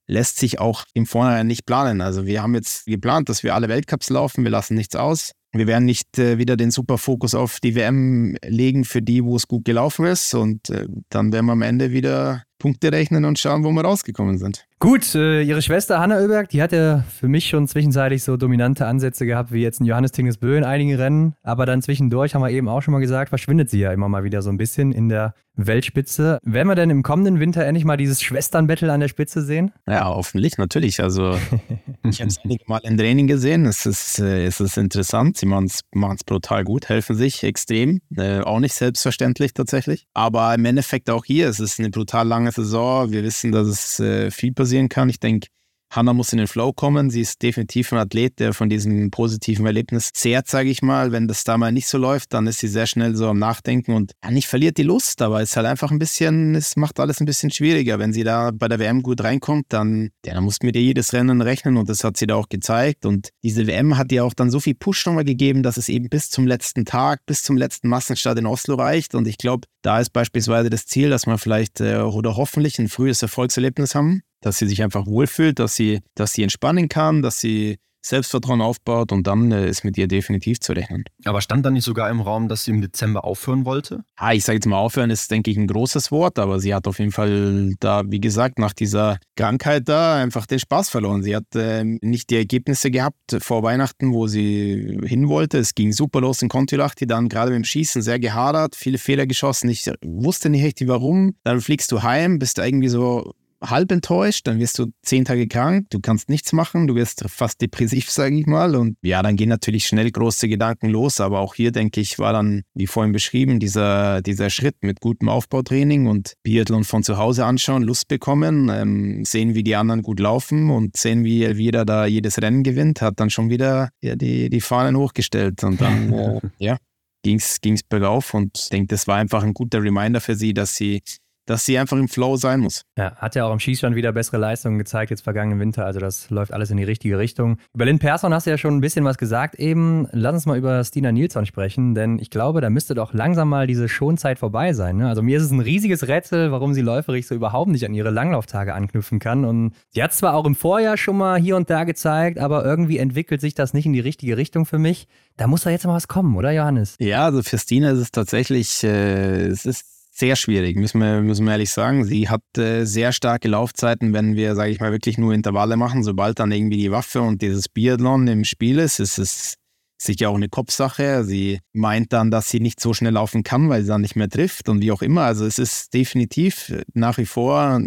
lässt 0.09 0.37
sich 0.37 0.59
auch 0.59 0.83
im 0.93 1.05
Vorhinein 1.05 1.47
nicht 1.47 1.65
planen. 1.65 2.01
Also 2.01 2.25
wir 2.25 2.41
haben 2.41 2.55
jetzt 2.55 2.85
geplant, 2.85 3.29
dass 3.29 3.43
wir 3.43 3.55
alle 3.55 3.69
Weltcups 3.69 4.09
laufen, 4.09 4.43
wir 4.43 4.51
lassen 4.51 4.75
nichts 4.75 4.95
aus. 4.95 5.31
Wir 5.51 5.67
werden 5.67 5.85
nicht 5.85 6.19
äh, 6.19 6.37
wieder 6.37 6.57
den 6.57 6.71
Superfokus 6.71 7.33
auf 7.33 7.59
die 7.59 7.75
WM 7.75 8.35
legen 8.43 8.85
für 8.85 9.01
die, 9.01 9.23
wo 9.23 9.35
es 9.35 9.47
gut 9.47 9.65
gelaufen 9.65 10.05
ist. 10.05 10.33
Und 10.33 10.69
äh, 10.69 10.87
dann 11.09 11.31
werden 11.31 11.45
wir 11.47 11.53
am 11.53 11.61
Ende 11.61 11.91
wieder 11.91 12.43
Punkte 12.59 12.91
rechnen 12.91 13.25
und 13.25 13.39
schauen, 13.39 13.63
wo 13.63 13.71
wir 13.71 13.83
rausgekommen 13.83 14.37
sind. 14.37 14.65
Gut, 14.81 15.13
äh, 15.13 15.41
ihre 15.41 15.61
Schwester 15.61 15.99
Hanna 15.99 16.21
Oeberg, 16.21 16.47
die 16.47 16.61
hat 16.61 16.71
ja 16.71 17.03
für 17.19 17.27
mich 17.27 17.49
schon 17.49 17.67
zwischenzeitlich 17.67 18.23
so 18.23 18.37
dominante 18.37 18.85
Ansätze 18.85 19.25
gehabt, 19.25 19.51
wie 19.51 19.61
jetzt 19.61 19.81
ein 19.81 19.85
Johannes 19.85 20.13
Tingesbö 20.13 20.57
in 20.57 20.63
einigen 20.63 20.95
Rennen. 20.95 21.35
Aber 21.43 21.65
dann 21.65 21.81
zwischendurch, 21.81 22.33
haben 22.33 22.41
wir 22.43 22.49
eben 22.49 22.69
auch 22.69 22.81
schon 22.81 22.93
mal 22.93 23.01
gesagt, 23.01 23.27
verschwindet 23.27 23.69
sie 23.69 23.79
ja 23.79 23.91
immer 23.91 24.07
mal 24.07 24.23
wieder 24.23 24.41
so 24.41 24.49
ein 24.49 24.55
bisschen 24.55 24.93
in 24.93 25.09
der 25.09 25.33
Weltspitze. 25.55 26.39
Werden 26.43 26.69
wir 26.69 26.75
denn 26.75 26.89
im 26.89 27.03
kommenden 27.03 27.41
Winter 27.41 27.65
endlich 27.65 27.83
mal 27.83 27.97
dieses 27.97 28.21
Schwesternbattle 28.21 28.89
an 28.93 29.01
der 29.01 29.09
Spitze 29.09 29.41
sehen? 29.41 29.73
Ja, 29.85 30.05
hoffentlich, 30.05 30.57
natürlich. 30.57 31.03
Also, 31.03 31.37
ich 32.09 32.21
habe 32.21 32.29
es 32.29 32.39
einige 32.45 32.63
Mal 32.67 32.79
im 32.85 32.97
Training 32.97 33.27
gesehen. 33.27 33.65
Es 33.65 33.85
ist, 33.85 34.19
äh, 34.19 34.45
es 34.45 34.61
ist 34.61 34.77
interessant. 34.77 35.35
Sie 35.35 35.45
machen 35.45 35.65
es 35.65 36.23
brutal 36.23 36.63
gut, 36.63 36.87
helfen 36.87 37.17
sich 37.17 37.43
extrem. 37.43 37.99
Äh, 38.15 38.39
auch 38.39 38.61
nicht 38.61 38.75
selbstverständlich 38.75 39.53
tatsächlich. 39.53 40.07
Aber 40.13 40.53
im 40.53 40.63
Endeffekt 40.63 41.09
auch 41.09 41.25
hier, 41.25 41.49
es 41.49 41.59
ist 41.59 41.79
eine 41.79 41.89
brutal 41.89 42.25
lange 42.25 42.53
Saison. 42.53 43.11
Wir 43.11 43.23
wissen, 43.23 43.51
dass 43.51 43.67
es 43.67 43.99
äh, 43.99 44.31
viel 44.31 44.53
passiert 44.53 44.68
passieren 44.69 44.89
kann. 44.89 45.09
Ich 45.09 45.19
denke, 45.19 45.47
Hannah 45.91 46.13
muss 46.13 46.31
in 46.33 46.37
den 46.37 46.47
Flow 46.47 46.71
kommen. 46.71 47.09
Sie 47.09 47.21
ist 47.21 47.41
definitiv 47.41 47.91
ein 47.91 47.97
Athlet, 47.97 48.37
der 48.37 48.53
von 48.53 48.69
diesem 48.69 49.09
positiven 49.09 49.65
Erlebnis 49.65 50.11
zehrt, 50.13 50.47
sage 50.47 50.69
ich 50.69 50.83
mal. 50.83 51.11
Wenn 51.11 51.27
das 51.27 51.43
da 51.43 51.57
mal 51.57 51.71
nicht 51.71 51.87
so 51.87 51.97
läuft, 51.97 52.33
dann 52.33 52.45
ist 52.45 52.59
sie 52.59 52.67
sehr 52.67 52.85
schnell 52.85 53.15
so 53.15 53.27
am 53.27 53.39
Nachdenken 53.39 53.93
und 53.93 54.11
ja, 54.23 54.29
nicht 54.29 54.47
verliert 54.47 54.77
die 54.77 54.83
Lust, 54.83 55.19
aber 55.23 55.41
es 55.41 55.49
ist 55.49 55.55
halt 55.57 55.65
einfach 55.65 55.89
ein 55.89 55.97
bisschen, 55.97 56.53
es 56.53 56.75
macht 56.75 56.99
alles 56.99 57.19
ein 57.19 57.25
bisschen 57.25 57.49
schwieriger. 57.49 57.97
Wenn 57.97 58.13
sie 58.13 58.23
da 58.23 58.51
bei 58.53 58.67
der 58.67 58.77
WM 58.77 59.01
gut 59.01 59.23
reinkommt, 59.23 59.65
dann, 59.69 60.11
ja, 60.23 60.35
dann 60.35 60.43
muss 60.43 60.59
mit 60.61 60.75
ihr 60.75 60.83
jedes 60.83 61.11
Rennen 61.11 61.41
rechnen 61.41 61.75
und 61.75 61.89
das 61.89 62.03
hat 62.03 62.17
sie 62.17 62.27
da 62.27 62.35
auch 62.35 62.49
gezeigt. 62.49 63.07
Und 63.07 63.29
diese 63.43 63.65
WM 63.65 63.97
hat 63.97 64.11
ihr 64.11 64.23
auch 64.25 64.35
dann 64.35 64.51
so 64.51 64.59
viel 64.59 64.75
Push 64.75 65.07
nochmal 65.07 65.25
gegeben, 65.25 65.63
dass 65.63 65.77
es 65.77 65.89
eben 65.89 66.07
bis 66.07 66.29
zum 66.29 66.45
letzten 66.45 66.85
Tag, 66.85 67.25
bis 67.25 67.41
zum 67.41 67.57
letzten 67.57 67.87
Massenstart 67.87 68.37
in 68.37 68.45
Oslo 68.45 68.75
reicht. 68.75 69.15
Und 69.15 69.27
ich 69.27 69.39
glaube, 69.39 69.67
da 69.81 69.99
ist 69.99 70.11
beispielsweise 70.13 70.69
das 70.69 70.85
Ziel, 70.85 71.09
dass 71.09 71.25
man 71.25 71.39
vielleicht 71.39 71.81
äh, 71.81 71.97
oder 71.97 72.35
hoffentlich 72.35 72.77
ein 72.77 72.89
frühes 72.89 73.23
Erfolgserlebnis 73.23 73.95
haben 73.95 74.21
dass 74.41 74.57
sie 74.57 74.67
sich 74.67 74.83
einfach 74.83 75.05
wohlfühlt, 75.05 75.59
dass 75.59 75.75
sie, 75.75 76.01
dass 76.15 76.33
sie 76.33 76.43
entspannen 76.43 76.89
kann, 76.89 77.21
dass 77.21 77.39
sie 77.39 77.77
Selbstvertrauen 78.01 78.61
aufbaut 78.61 79.11
und 79.11 79.27
dann 79.27 79.51
äh, 79.51 79.67
ist 79.67 79.83
mit 79.83 79.97
ihr 79.97 80.07
definitiv 80.07 80.59
zu 80.59 80.73
rechnen. 80.73 81.03
Aber 81.25 81.41
stand 81.41 81.65
da 81.65 81.71
nicht 81.71 81.83
sogar 81.83 82.09
im 82.09 82.21
Raum, 82.21 82.47
dass 82.47 82.65
sie 82.65 82.71
im 82.71 82.81
Dezember 82.81 83.25
aufhören 83.25 83.65
wollte? 83.65 84.03
Ah, 84.15 84.33
ich 84.33 84.45
sage 84.45 84.57
jetzt 84.57 84.67
mal 84.67 84.77
aufhören 84.77 85.09
ist, 85.09 85.29
denke 85.31 85.51
ich, 85.51 85.57
ein 85.57 85.67
großes 85.67 86.11
Wort, 86.11 86.39
aber 86.39 86.59
sie 86.59 86.73
hat 86.73 86.87
auf 86.87 86.99
jeden 86.99 87.11
Fall 87.11 87.73
da, 87.79 88.03
wie 88.05 88.21
gesagt, 88.21 88.57
nach 88.57 88.73
dieser 88.73 89.17
Krankheit 89.35 89.89
da 89.89 90.15
einfach 90.21 90.45
den 90.45 90.59
Spaß 90.59 90.89
verloren. 90.89 91.23
Sie 91.23 91.35
hat 91.35 91.55
äh, 91.55 91.83
nicht 91.83 92.29
die 92.29 92.37
Ergebnisse 92.37 92.89
gehabt 92.89 93.37
vor 93.39 93.63
Weihnachten, 93.63 94.13
wo 94.13 94.27
sie 94.27 94.99
hin 95.03 95.27
wollte. 95.27 95.57
Es 95.57 95.75
ging 95.75 95.91
super 95.91 96.21
los 96.21 96.41
in 96.41 96.49
Kontilachti, 96.49 97.05
dann 97.05 97.27
gerade 97.27 97.51
beim 97.51 97.65
Schießen 97.65 98.01
sehr 98.01 98.19
gehadert, 98.19 98.75
viele 98.75 98.97
Fehler 98.97 99.27
geschossen. 99.27 99.69
Ich 99.69 99.89
wusste 100.03 100.49
nicht 100.49 100.63
richtig 100.63 100.87
warum. 100.87 101.35
Dann 101.43 101.59
fliegst 101.59 101.91
du 101.91 102.01
heim, 102.01 102.39
bist 102.39 102.59
irgendwie 102.59 102.89
so 102.89 103.33
halb 103.61 103.91
enttäuscht, 103.91 104.47
dann 104.47 104.59
wirst 104.59 104.79
du 104.79 104.87
zehn 105.01 105.25
Tage 105.25 105.47
krank, 105.47 105.87
du 105.89 105.99
kannst 105.99 106.29
nichts 106.29 106.53
machen, 106.53 106.87
du 106.87 106.95
wirst 106.95 107.23
fast 107.27 107.61
depressiv, 107.61 108.09
sage 108.09 108.37
ich 108.37 108.45
mal. 108.45 108.75
Und 108.75 108.97
ja, 109.01 109.21
dann 109.21 109.35
gehen 109.35 109.49
natürlich 109.49 109.85
schnell 109.85 110.09
große 110.11 110.47
Gedanken 110.47 110.89
los. 110.89 111.19
Aber 111.19 111.39
auch 111.39 111.55
hier, 111.55 111.71
denke 111.71 112.01
ich, 112.01 112.19
war 112.19 112.33
dann, 112.33 112.63
wie 112.73 112.87
vorhin 112.87 113.11
beschrieben, 113.11 113.59
dieser, 113.59 114.21
dieser 114.21 114.49
Schritt 114.49 114.77
mit 114.81 115.01
gutem 115.01 115.29
Aufbautraining 115.29 116.07
und 116.07 116.33
Biathlon 116.43 116.83
von 116.83 117.03
zu 117.03 117.17
Hause 117.17 117.45
anschauen, 117.45 117.83
Lust 117.83 118.07
bekommen, 118.07 118.69
ähm, 118.69 119.25
sehen, 119.25 119.55
wie 119.55 119.63
die 119.63 119.75
anderen 119.75 120.01
gut 120.01 120.19
laufen 120.19 120.69
und 120.69 120.95
sehen, 120.97 121.23
wie 121.23 121.45
jeder 121.45 121.85
da 121.85 122.05
jedes 122.05 122.41
Rennen 122.41 122.63
gewinnt, 122.63 123.01
hat 123.01 123.19
dann 123.19 123.29
schon 123.29 123.49
wieder 123.49 123.89
ja, 124.01 124.15
die, 124.15 124.49
die 124.49 124.61
Fahnen 124.61 124.95
hochgestellt. 124.95 125.63
Und 125.63 125.81
dann, 125.81 126.13
äh, 126.13 126.39
ja, 126.57 126.77
ging 127.23 127.37
es 127.37 127.83
bergauf 127.83 128.33
und 128.33 128.57
ich 128.57 128.69
denke, 128.69 128.87
das 128.87 129.07
war 129.07 129.17
einfach 129.17 129.43
ein 129.43 129.53
guter 129.53 129.83
Reminder 129.83 130.21
für 130.21 130.35
sie, 130.35 130.53
dass 130.53 130.75
sie 130.75 131.01
dass 131.49 131.65
sie 131.65 131.79
einfach 131.79 131.97
im 131.97 132.07
Flow 132.07 132.35
sein 132.35 132.59
muss. 132.59 132.83
Ja, 132.95 133.15
hat 133.15 133.33
ja 133.33 133.45
auch 133.45 133.51
im 133.51 133.59
Schießstand 133.59 133.95
wieder 133.95 134.11
bessere 134.11 134.37
Leistungen 134.37 134.77
gezeigt, 134.77 135.09
jetzt 135.09 135.21
vergangenen 135.21 135.59
Winter. 135.59 135.85
Also 135.85 135.99
das 135.99 136.29
läuft 136.29 136.53
alles 136.53 136.69
in 136.69 136.77
die 136.77 136.83
richtige 136.83 137.17
Richtung. 137.17 137.57
Über 137.73 137.85
Lynn 137.85 137.97
Persson 137.97 138.33
hast 138.33 138.45
du 138.45 138.51
ja 138.51 138.57
schon 138.57 138.75
ein 138.77 138.81
bisschen 138.81 139.03
was 139.03 139.17
gesagt 139.17 139.55
eben. 139.55 140.07
Lass 140.11 140.33
uns 140.33 140.45
mal 140.45 140.57
über 140.57 140.83
Stina 140.83 141.11
Nilsson 141.11 141.47
sprechen, 141.47 141.95
denn 141.95 142.19
ich 142.19 142.29
glaube, 142.29 142.61
da 142.61 142.69
müsste 142.69 142.93
doch 142.93 143.13
langsam 143.13 143.49
mal 143.49 143.65
diese 143.65 143.89
Schonzeit 143.89 144.37
vorbei 144.37 144.73
sein. 144.73 144.97
Ne? 144.97 145.09
Also 145.09 145.23
mir 145.23 145.37
ist 145.37 145.43
es 145.43 145.51
ein 145.51 145.59
riesiges 145.59 146.07
Rätsel, 146.07 146.51
warum 146.51 146.75
sie 146.75 146.81
läuferig 146.81 147.25
so 147.25 147.33
überhaupt 147.33 147.71
nicht 147.71 147.85
an 147.85 147.95
ihre 147.95 148.11
Langlauftage 148.11 148.75
anknüpfen 148.75 149.17
kann. 149.17 149.43
Und 149.43 149.73
sie 149.89 150.03
hat 150.03 150.13
zwar 150.13 150.35
auch 150.35 150.45
im 150.45 150.53
Vorjahr 150.55 150.97
schon 150.97 151.17
mal 151.17 151.39
hier 151.39 151.55
und 151.55 151.71
da 151.71 151.83
gezeigt, 151.83 152.37
aber 152.37 152.63
irgendwie 152.63 152.99
entwickelt 152.99 153.41
sich 153.41 153.55
das 153.55 153.73
nicht 153.73 153.87
in 153.87 153.93
die 153.93 153.99
richtige 153.99 154.37
Richtung 154.37 154.67
für 154.67 154.77
mich. 154.77 155.07
Da 155.35 155.47
muss 155.47 155.63
da 155.63 155.71
jetzt 155.71 155.85
mal 155.85 155.95
was 155.95 156.07
kommen, 156.07 156.35
oder 156.35 156.51
Johannes? 156.51 156.95
Ja, 156.99 157.25
also 157.25 157.41
für 157.41 157.57
Stina 157.57 157.91
ist 157.91 157.99
es 157.99 158.11
tatsächlich, 158.11 158.83
äh, 158.83 159.47
es 159.47 159.65
ist 159.65 159.98
sehr 160.19 160.35
schwierig, 160.35 160.75
müssen 160.75 160.99
wir, 160.99 161.21
müssen 161.21 161.45
wir 161.45 161.53
ehrlich 161.53 161.71
sagen. 161.71 162.03
Sie 162.03 162.29
hat 162.29 162.41
äh, 162.57 162.85
sehr 162.85 163.13
starke 163.13 163.47
Laufzeiten, 163.47 164.13
wenn 164.13 164.35
wir, 164.35 164.53
sage 164.55 164.71
ich 164.71 164.79
mal, 164.79 164.91
wirklich 164.91 165.17
nur 165.17 165.33
Intervalle 165.33 165.77
machen. 165.77 166.03
Sobald 166.03 166.39
dann 166.39 166.51
irgendwie 166.51 166.77
die 166.77 166.91
Waffe 166.91 167.21
und 167.21 167.41
dieses 167.41 167.69
Biathlon 167.69 168.27
im 168.27 168.43
Spiel 168.43 168.79
ist, 168.79 168.99
ist 168.99 169.17
es 169.17 169.55
sicher 170.01 170.29
auch 170.29 170.35
eine 170.35 170.49
Kopfsache. 170.49 171.23
Sie 171.23 171.59
meint 171.73 172.11
dann, 172.13 172.31
dass 172.31 172.49
sie 172.49 172.59
nicht 172.59 172.79
so 172.79 172.93
schnell 172.93 173.13
laufen 173.13 173.43
kann, 173.43 173.69
weil 173.69 173.81
sie 173.81 173.87
dann 173.87 174.01
nicht 174.01 174.15
mehr 174.15 174.29
trifft 174.29 174.69
und 174.69 174.81
wie 174.81 174.91
auch 174.91 175.01
immer. 175.01 175.21
Also 175.21 175.45
es 175.45 175.57
ist 175.57 175.93
definitiv 175.93 176.73
nach 176.93 177.17
wie 177.17 177.25
vor 177.25 177.81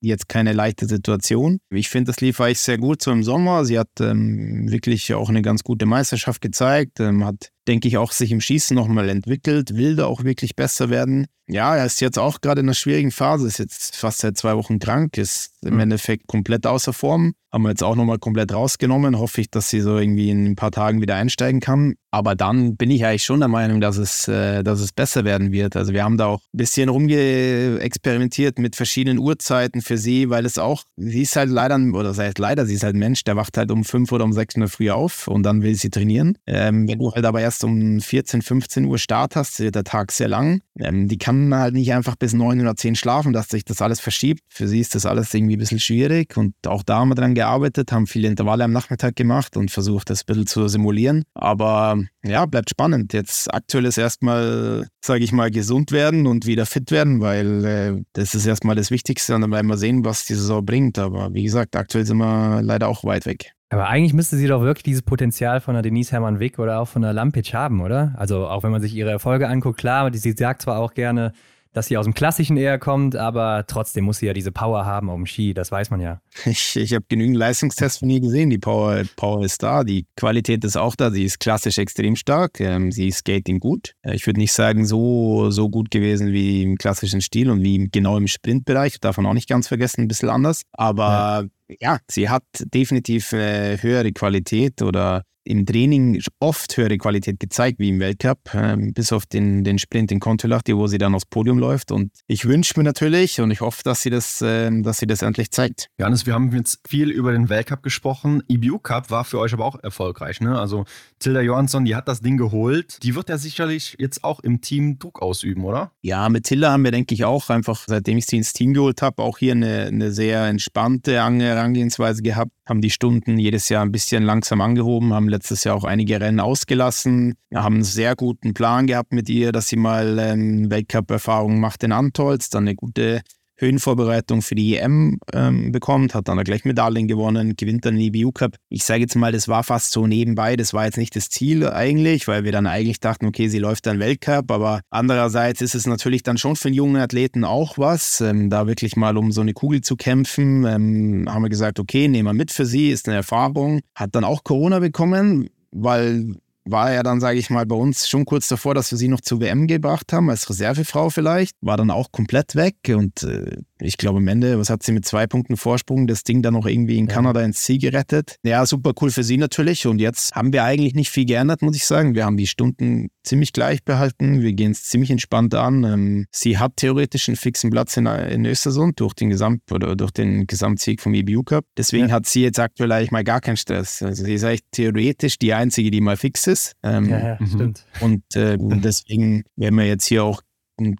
jetzt 0.00 0.28
keine 0.28 0.52
leichte 0.52 0.86
Situation. 0.86 1.58
Ich 1.70 1.88
finde, 1.88 2.10
das 2.10 2.20
lief 2.20 2.40
eigentlich 2.40 2.60
sehr 2.60 2.78
gut 2.78 3.02
so 3.02 3.10
im 3.10 3.22
Sommer. 3.22 3.64
Sie 3.64 3.78
hat 3.78 3.88
ähm, 4.00 4.70
wirklich 4.70 5.12
auch 5.14 5.28
eine 5.28 5.42
ganz 5.42 5.62
gute 5.62 5.86
Meisterschaft 5.86 6.40
gezeigt, 6.40 7.00
ähm, 7.00 7.24
hat 7.24 7.50
denke 7.68 7.88
ich, 7.88 7.96
auch 7.96 8.12
sich 8.12 8.32
im 8.32 8.40
Schießen 8.40 8.74
nochmal 8.74 9.08
entwickelt, 9.08 9.76
will 9.76 9.96
da 9.96 10.06
auch 10.06 10.24
wirklich 10.24 10.56
besser 10.56 10.90
werden. 10.90 11.26
Ja, 11.48 11.76
er 11.76 11.86
ist 11.86 12.00
jetzt 12.00 12.18
auch 12.18 12.40
gerade 12.40 12.60
in 12.60 12.66
einer 12.66 12.74
schwierigen 12.74 13.12
Phase, 13.12 13.46
ist 13.46 13.58
jetzt 13.58 13.96
fast 13.96 14.18
seit 14.18 14.36
zwei 14.36 14.56
Wochen 14.56 14.80
krank, 14.80 15.16
ist 15.16 15.52
im 15.62 15.74
mhm. 15.74 15.80
Endeffekt 15.80 16.26
komplett 16.26 16.66
außer 16.66 16.92
Form. 16.92 17.34
Haben 17.52 17.62
wir 17.62 17.70
jetzt 17.70 17.84
auch 17.84 17.94
nochmal 17.94 18.18
komplett 18.18 18.52
rausgenommen. 18.52 19.18
Hoffe 19.18 19.40
ich, 19.40 19.50
dass 19.50 19.70
sie 19.70 19.80
so 19.80 19.96
irgendwie 19.96 20.30
in 20.30 20.44
ein 20.44 20.56
paar 20.56 20.72
Tagen 20.72 21.00
wieder 21.00 21.14
einsteigen 21.14 21.60
kann. 21.60 21.94
Aber 22.10 22.34
dann 22.34 22.76
bin 22.76 22.90
ich 22.90 23.06
eigentlich 23.06 23.24
schon 23.24 23.38
der 23.38 23.48
Meinung, 23.48 23.80
dass 23.80 23.96
es, 23.96 24.26
äh, 24.26 24.62
dass 24.62 24.80
es 24.80 24.92
besser 24.92 25.24
werden 25.24 25.52
wird. 25.52 25.76
Also 25.76 25.92
wir 25.92 26.02
haben 26.02 26.18
da 26.18 26.26
auch 26.26 26.40
ein 26.52 26.58
bisschen 26.58 26.88
rumgeexperimentiert 26.88 28.58
mit 28.58 28.74
verschiedenen 28.74 29.18
Uhrzeiten 29.18 29.80
für 29.80 29.96
sie, 29.96 30.28
weil 30.28 30.44
es 30.44 30.58
auch, 30.58 30.82
sie 30.96 31.22
ist 31.22 31.36
halt 31.36 31.50
leider, 31.50 31.78
oder 31.94 32.12
sei 32.14 32.26
es 32.26 32.38
leider, 32.38 32.66
sie 32.66 32.74
ist 32.74 32.82
halt 32.82 32.96
ein 32.96 32.98
Mensch, 32.98 33.22
der 33.24 33.36
wacht 33.36 33.56
halt 33.56 33.70
um 33.70 33.84
fünf 33.84 34.12
oder 34.12 34.24
um 34.24 34.32
sechs 34.32 34.56
Uhr 34.56 34.68
früh 34.68 34.90
auf 34.90 35.28
und 35.28 35.42
dann 35.42 35.62
will 35.62 35.76
sie 35.76 35.90
trainieren. 35.90 36.36
Ähm, 36.46 36.88
wenn 36.88 36.98
du 36.98 37.12
halt 37.12 37.24
aber 37.24 37.40
erst 37.40 37.55
erst 37.56 37.64
um 37.64 38.00
14, 38.00 38.42
15 38.42 38.84
Uhr 38.84 38.98
Start 38.98 39.34
hast, 39.34 39.60
wird 39.60 39.74
der 39.74 39.84
Tag 39.84 40.12
sehr 40.12 40.28
lang. 40.28 40.60
Ähm, 40.78 41.08
die 41.08 41.16
kann 41.16 41.54
halt 41.54 41.74
nicht 41.74 41.92
einfach 41.92 42.16
bis 42.16 42.34
9 42.34 42.60
oder 42.60 42.76
10 42.76 42.96
schlafen, 42.96 43.32
dass 43.32 43.48
sich 43.48 43.64
das 43.64 43.80
alles 43.80 44.00
verschiebt. 44.00 44.42
Für 44.48 44.68
sie 44.68 44.80
ist 44.80 44.94
das 44.94 45.06
alles 45.06 45.32
irgendwie 45.32 45.56
ein 45.56 45.58
bisschen 45.58 45.80
schwierig 45.80 46.36
und 46.36 46.54
auch 46.66 46.82
da 46.82 46.98
haben 46.98 47.08
wir 47.08 47.14
dran 47.14 47.34
gearbeitet, 47.34 47.92
haben 47.92 48.06
viele 48.06 48.28
Intervalle 48.28 48.64
am 48.64 48.72
Nachmittag 48.72 49.16
gemacht 49.16 49.56
und 49.56 49.70
versucht, 49.70 50.10
das 50.10 50.22
ein 50.22 50.26
bisschen 50.26 50.46
zu 50.46 50.68
simulieren. 50.68 51.24
Aber 51.34 51.98
ja, 52.22 52.44
bleibt 52.44 52.68
spannend. 52.68 53.14
Jetzt 53.14 53.52
aktuell 53.52 53.86
ist 53.86 53.96
erstmal, 53.96 54.86
sage 55.02 55.24
ich 55.24 55.32
mal, 55.32 55.50
gesund 55.50 55.92
werden 55.92 56.26
und 56.26 56.44
wieder 56.46 56.66
fit 56.66 56.90
werden, 56.90 57.20
weil 57.20 57.64
äh, 57.64 58.02
das 58.12 58.34
ist 58.34 58.44
erstmal 58.44 58.76
das 58.76 58.90
Wichtigste 58.90 59.34
und 59.34 59.40
dann 59.40 59.52
werden 59.52 59.68
wir 59.68 59.78
sehen, 59.78 60.04
was 60.04 60.26
die 60.26 60.34
Saison 60.34 60.64
bringt. 60.64 60.98
Aber 60.98 61.32
wie 61.32 61.44
gesagt, 61.44 61.74
aktuell 61.74 62.04
sind 62.04 62.18
wir 62.18 62.60
leider 62.62 62.88
auch 62.88 63.04
weit 63.04 63.24
weg. 63.24 63.55
Aber 63.68 63.88
eigentlich 63.88 64.14
müsste 64.14 64.36
sie 64.36 64.46
doch 64.46 64.62
wirklich 64.62 64.84
dieses 64.84 65.02
Potenzial 65.02 65.60
von 65.60 65.74
der 65.74 65.82
Denise 65.82 66.12
Hermann-Wick 66.12 66.58
oder 66.60 66.80
auch 66.80 66.86
von 66.86 67.02
der 67.02 67.12
Lampic 67.12 67.52
haben, 67.52 67.80
oder? 67.80 68.14
Also 68.16 68.46
auch 68.46 68.62
wenn 68.62 68.70
man 68.70 68.80
sich 68.80 68.94
ihre 68.94 69.10
Erfolge 69.10 69.48
anguckt, 69.48 69.78
klar, 69.78 70.08
sie 70.14 70.32
sagt 70.32 70.62
zwar 70.62 70.78
auch 70.78 70.94
gerne, 70.94 71.32
dass 71.76 71.88
sie 71.88 71.98
aus 71.98 72.06
dem 72.06 72.14
Klassischen 72.14 72.56
eher 72.56 72.78
kommt, 72.78 73.16
aber 73.16 73.64
trotzdem 73.66 74.04
muss 74.04 74.18
sie 74.18 74.26
ja 74.26 74.32
diese 74.32 74.50
Power 74.50 74.86
haben 74.86 75.10
auf 75.10 75.16
dem 75.16 75.26
Ski, 75.26 75.52
das 75.52 75.70
weiß 75.70 75.90
man 75.90 76.00
ja. 76.00 76.22
Ich, 76.46 76.74
ich 76.74 76.94
habe 76.94 77.04
genügend 77.06 77.36
Leistungstests 77.36 77.98
von 77.98 78.08
ihr 78.08 78.20
gesehen, 78.20 78.48
die 78.48 78.56
Power, 78.56 79.02
Power 79.16 79.44
ist 79.44 79.62
da, 79.62 79.84
die 79.84 80.06
Qualität 80.16 80.64
ist 80.64 80.78
auch 80.78 80.96
da, 80.96 81.10
sie 81.10 81.24
ist 81.24 81.38
klassisch 81.38 81.76
extrem 81.76 82.16
stark, 82.16 82.60
ähm, 82.60 82.92
sie 82.92 83.08
ist 83.08 83.18
Skating 83.18 83.60
gut. 83.60 83.92
Äh, 84.02 84.14
ich 84.14 84.26
würde 84.26 84.40
nicht 84.40 84.54
sagen, 84.54 84.86
so, 84.86 85.50
so 85.50 85.68
gut 85.68 85.90
gewesen 85.90 86.32
wie 86.32 86.62
im 86.62 86.76
klassischen 86.76 87.20
Stil 87.20 87.50
und 87.50 87.62
wie 87.62 87.88
genau 87.92 88.16
im 88.16 88.26
Sprintbereich, 88.26 88.98
davon 89.00 89.26
auch 89.26 89.34
nicht 89.34 89.48
ganz 89.48 89.68
vergessen, 89.68 90.02
ein 90.02 90.08
bisschen 90.08 90.30
anders, 90.30 90.62
aber 90.72 91.42
ja 91.42 91.44
ja, 91.80 91.98
sie 92.08 92.28
hat 92.28 92.44
definitiv 92.60 93.32
äh, 93.32 93.76
höhere 93.78 94.12
Qualität 94.12 94.82
oder 94.82 95.24
im 95.46 95.64
Training 95.64 96.20
oft 96.40 96.76
höhere 96.76 96.98
Qualität 96.98 97.40
gezeigt 97.40 97.78
wie 97.78 97.88
im 97.90 98.00
Weltcup, 98.00 98.54
äh, 98.54 98.76
bis 98.92 99.12
auf 99.12 99.26
den, 99.26 99.64
den 99.64 99.78
Sprint 99.78 100.12
in 100.12 100.20
Kontiolahti, 100.20 100.76
wo 100.76 100.86
sie 100.86 100.98
dann 100.98 101.14
aufs 101.14 101.26
Podium 101.26 101.58
läuft. 101.58 101.92
Und 101.92 102.12
ich 102.26 102.46
wünsche 102.46 102.74
mir 102.76 102.84
natürlich 102.84 103.40
und 103.40 103.50
ich 103.50 103.60
hoffe, 103.60 103.82
dass 103.84 104.02
sie 104.02 104.10
das, 104.10 104.42
äh, 104.42 104.70
dass 104.82 104.98
sie 104.98 105.06
das 105.06 105.22
endlich 105.22 105.50
zeigt. 105.50 105.88
Janis, 105.98 106.26
wir 106.26 106.34
haben 106.34 106.52
jetzt 106.52 106.80
viel 106.86 107.10
über 107.10 107.32
den 107.32 107.48
Weltcup 107.48 107.82
gesprochen. 107.82 108.42
IBU 108.50 108.78
Cup 108.78 109.10
war 109.10 109.24
für 109.24 109.38
euch 109.38 109.52
aber 109.52 109.64
auch 109.64 109.82
erfolgreich. 109.82 110.40
Ne? 110.40 110.58
Also 110.58 110.84
Tilda 111.18 111.40
Johansson, 111.40 111.84
die 111.84 111.94
hat 111.94 112.08
das 112.08 112.20
Ding 112.20 112.36
geholt. 112.36 113.02
Die 113.02 113.14
wird 113.14 113.28
ja 113.28 113.38
sicherlich 113.38 113.96
jetzt 113.98 114.24
auch 114.24 114.40
im 114.40 114.60
Team 114.60 114.98
Druck 114.98 115.22
ausüben, 115.22 115.64
oder? 115.64 115.92
Ja, 116.02 116.28
mit 116.28 116.44
Tilda 116.44 116.72
haben 116.72 116.84
wir, 116.84 116.90
denke 116.90 117.14
ich, 117.14 117.24
auch 117.24 117.48
einfach, 117.50 117.84
seitdem 117.86 118.18
ich 118.18 118.26
sie 118.26 118.36
ins 118.36 118.52
Team 118.52 118.74
geholt 118.74 119.02
habe, 119.02 119.22
auch 119.22 119.38
hier 119.38 119.52
eine, 119.52 119.86
eine 119.86 120.12
sehr 120.12 120.46
entspannte 120.46 121.12
Herangehensweise 121.12 122.22
gehabt. 122.22 122.50
Haben 122.66 122.80
die 122.80 122.90
Stunden 122.90 123.38
jedes 123.38 123.68
Jahr 123.68 123.84
ein 123.84 123.92
bisschen 123.92 124.24
langsam 124.24 124.60
angehoben, 124.60 125.14
haben 125.14 125.28
letztes 125.36 125.64
Jahr 125.64 125.76
auch 125.76 125.84
einige 125.84 126.18
Rennen 126.20 126.40
ausgelassen. 126.40 127.34
Wir 127.50 127.62
haben 127.62 127.76
einen 127.76 127.84
sehr 127.84 128.16
guten 128.16 128.54
Plan 128.54 128.86
gehabt 128.86 129.12
mit 129.12 129.28
ihr, 129.28 129.52
dass 129.52 129.68
sie 129.68 129.76
mal 129.76 130.18
ähm, 130.18 130.70
Weltcup-Erfahrung 130.70 131.60
macht 131.60 131.82
in 131.84 131.92
Antolz, 131.92 132.48
dann 132.48 132.64
eine 132.64 132.74
gute 132.74 133.20
Höhenvorbereitung 133.58 134.42
für 134.42 134.54
die 134.54 134.76
EM 134.76 135.18
ähm, 135.32 135.72
bekommt, 135.72 136.14
hat 136.14 136.28
dann 136.28 136.42
gleich 136.44 136.64
Medaillen 136.64 137.08
gewonnen, 137.08 137.56
gewinnt 137.56 137.84
dann 137.84 137.96
den 137.96 138.14
IBU 138.14 138.32
Cup. 138.32 138.56
Ich 138.68 138.84
sage 138.84 139.00
jetzt 139.00 139.16
mal, 139.16 139.32
das 139.32 139.48
war 139.48 139.64
fast 139.64 139.92
so 139.92 140.06
nebenbei, 140.06 140.56
das 140.56 140.74
war 140.74 140.84
jetzt 140.84 140.98
nicht 140.98 141.16
das 141.16 141.28
Ziel 141.28 141.66
eigentlich, 141.68 142.28
weil 142.28 142.44
wir 142.44 142.52
dann 142.52 142.66
eigentlich 142.66 143.00
dachten, 143.00 143.26
okay, 143.26 143.48
sie 143.48 143.58
läuft 143.58 143.86
dann 143.86 143.98
Weltcup, 143.98 144.50
aber 144.50 144.80
andererseits 144.90 145.62
ist 145.62 145.74
es 145.74 145.86
natürlich 145.86 146.22
dann 146.22 146.38
schon 146.38 146.56
für 146.56 146.68
einen 146.68 146.74
jungen 146.74 146.96
Athleten 146.96 147.44
auch 147.44 147.78
was, 147.78 148.20
ähm, 148.20 148.50
da 148.50 148.66
wirklich 148.66 148.96
mal 148.96 149.16
um 149.16 149.32
so 149.32 149.40
eine 149.40 149.54
Kugel 149.54 149.80
zu 149.80 149.96
kämpfen, 149.96 150.64
ähm, 150.64 151.26
haben 151.28 151.42
wir 151.42 151.48
gesagt, 151.48 151.78
okay, 151.78 152.08
nehmen 152.08 152.28
wir 152.28 152.34
mit 152.34 152.50
für 152.50 152.66
sie, 152.66 152.90
ist 152.90 153.08
eine 153.08 153.16
Erfahrung, 153.16 153.80
hat 153.94 154.14
dann 154.14 154.24
auch 154.24 154.44
Corona 154.44 154.80
bekommen, 154.80 155.48
weil 155.70 156.36
war 156.66 156.92
ja 156.92 157.02
dann, 157.02 157.20
sage 157.20 157.38
ich 157.38 157.48
mal, 157.48 157.64
bei 157.64 157.76
uns 157.76 158.08
schon 158.08 158.24
kurz 158.24 158.48
davor, 158.48 158.74
dass 158.74 158.90
wir 158.90 158.98
sie 158.98 159.08
noch 159.08 159.20
zur 159.20 159.40
WM 159.40 159.66
gebracht 159.66 160.12
haben, 160.12 160.28
als 160.28 160.48
Reservefrau 160.50 161.10
vielleicht. 161.10 161.56
War 161.60 161.76
dann 161.76 161.90
auch 161.90 162.12
komplett 162.12 162.56
weg 162.56 162.76
und 162.88 163.22
äh, 163.22 163.58
ich 163.80 163.96
glaube 163.96 164.18
am 164.18 164.28
Ende, 164.28 164.58
was 164.58 164.70
hat 164.70 164.82
sie 164.82 164.92
mit 164.92 165.04
zwei 165.04 165.26
Punkten 165.26 165.56
Vorsprung, 165.56 166.06
das 166.06 166.24
Ding 166.24 166.42
dann 166.42 166.54
noch 166.54 166.66
irgendwie 166.66 166.98
in 166.98 167.08
Kanada 167.08 167.42
ins 167.42 167.62
Ziel 167.62 167.78
gerettet. 167.78 168.36
Ja, 168.42 168.64
super 168.64 168.92
cool 169.00 169.10
für 169.10 169.22
sie 169.22 169.36
natürlich 169.36 169.86
und 169.86 169.98
jetzt 169.98 170.34
haben 170.34 170.52
wir 170.52 170.64
eigentlich 170.64 170.94
nicht 170.94 171.10
viel 171.10 171.26
geändert, 171.26 171.62
muss 171.62 171.76
ich 171.76 171.86
sagen. 171.86 172.14
Wir 172.14 172.24
haben 172.24 172.36
die 172.36 172.46
Stunden 172.46 173.08
ziemlich 173.22 173.52
gleich 173.52 173.84
behalten, 173.84 174.40
wir 174.40 174.52
gehen 174.52 174.72
es 174.72 174.84
ziemlich 174.84 175.10
entspannt 175.10 175.54
an. 175.54 175.84
Ähm, 175.84 176.26
sie 176.30 176.58
hat 176.58 176.76
theoretisch 176.76 177.28
einen 177.28 177.36
fixen 177.36 177.70
Platz 177.70 177.96
in, 177.96 178.06
in 178.06 178.46
Östersund 178.46 179.00
durch 179.00 179.14
den 179.14 179.30
Gesamt 179.30 179.70
oder 179.72 179.96
durch 179.96 180.12
den 180.12 180.46
Gesamtsieg 180.46 181.00
vom 181.00 181.12
EBU 181.14 181.42
Cup. 181.42 181.64
Deswegen 181.76 182.08
ja. 182.08 182.14
hat 182.14 182.26
sie 182.26 182.42
jetzt 182.42 182.58
aktuell 182.58 182.92
eigentlich 182.92 183.10
mal 183.10 183.24
gar 183.24 183.40
keinen 183.40 183.56
Stress. 183.56 184.02
Also 184.02 184.24
sie 184.24 184.34
ist 184.34 184.44
eigentlich 184.44 184.64
theoretisch 184.70 185.38
die 185.38 185.52
einzige, 185.52 185.90
die 185.90 186.00
mal 186.00 186.16
fix 186.16 186.46
ist. 186.46 186.72
Ähm, 186.82 187.10
ja, 187.10 187.18
ja, 187.18 187.46
stimmt. 187.46 187.84
Und 188.00 188.22
äh, 188.36 188.56
deswegen 188.58 189.44
werden 189.56 189.76
wir 189.76 189.86
jetzt 189.86 190.06
hier 190.06 190.24
auch 190.24 190.40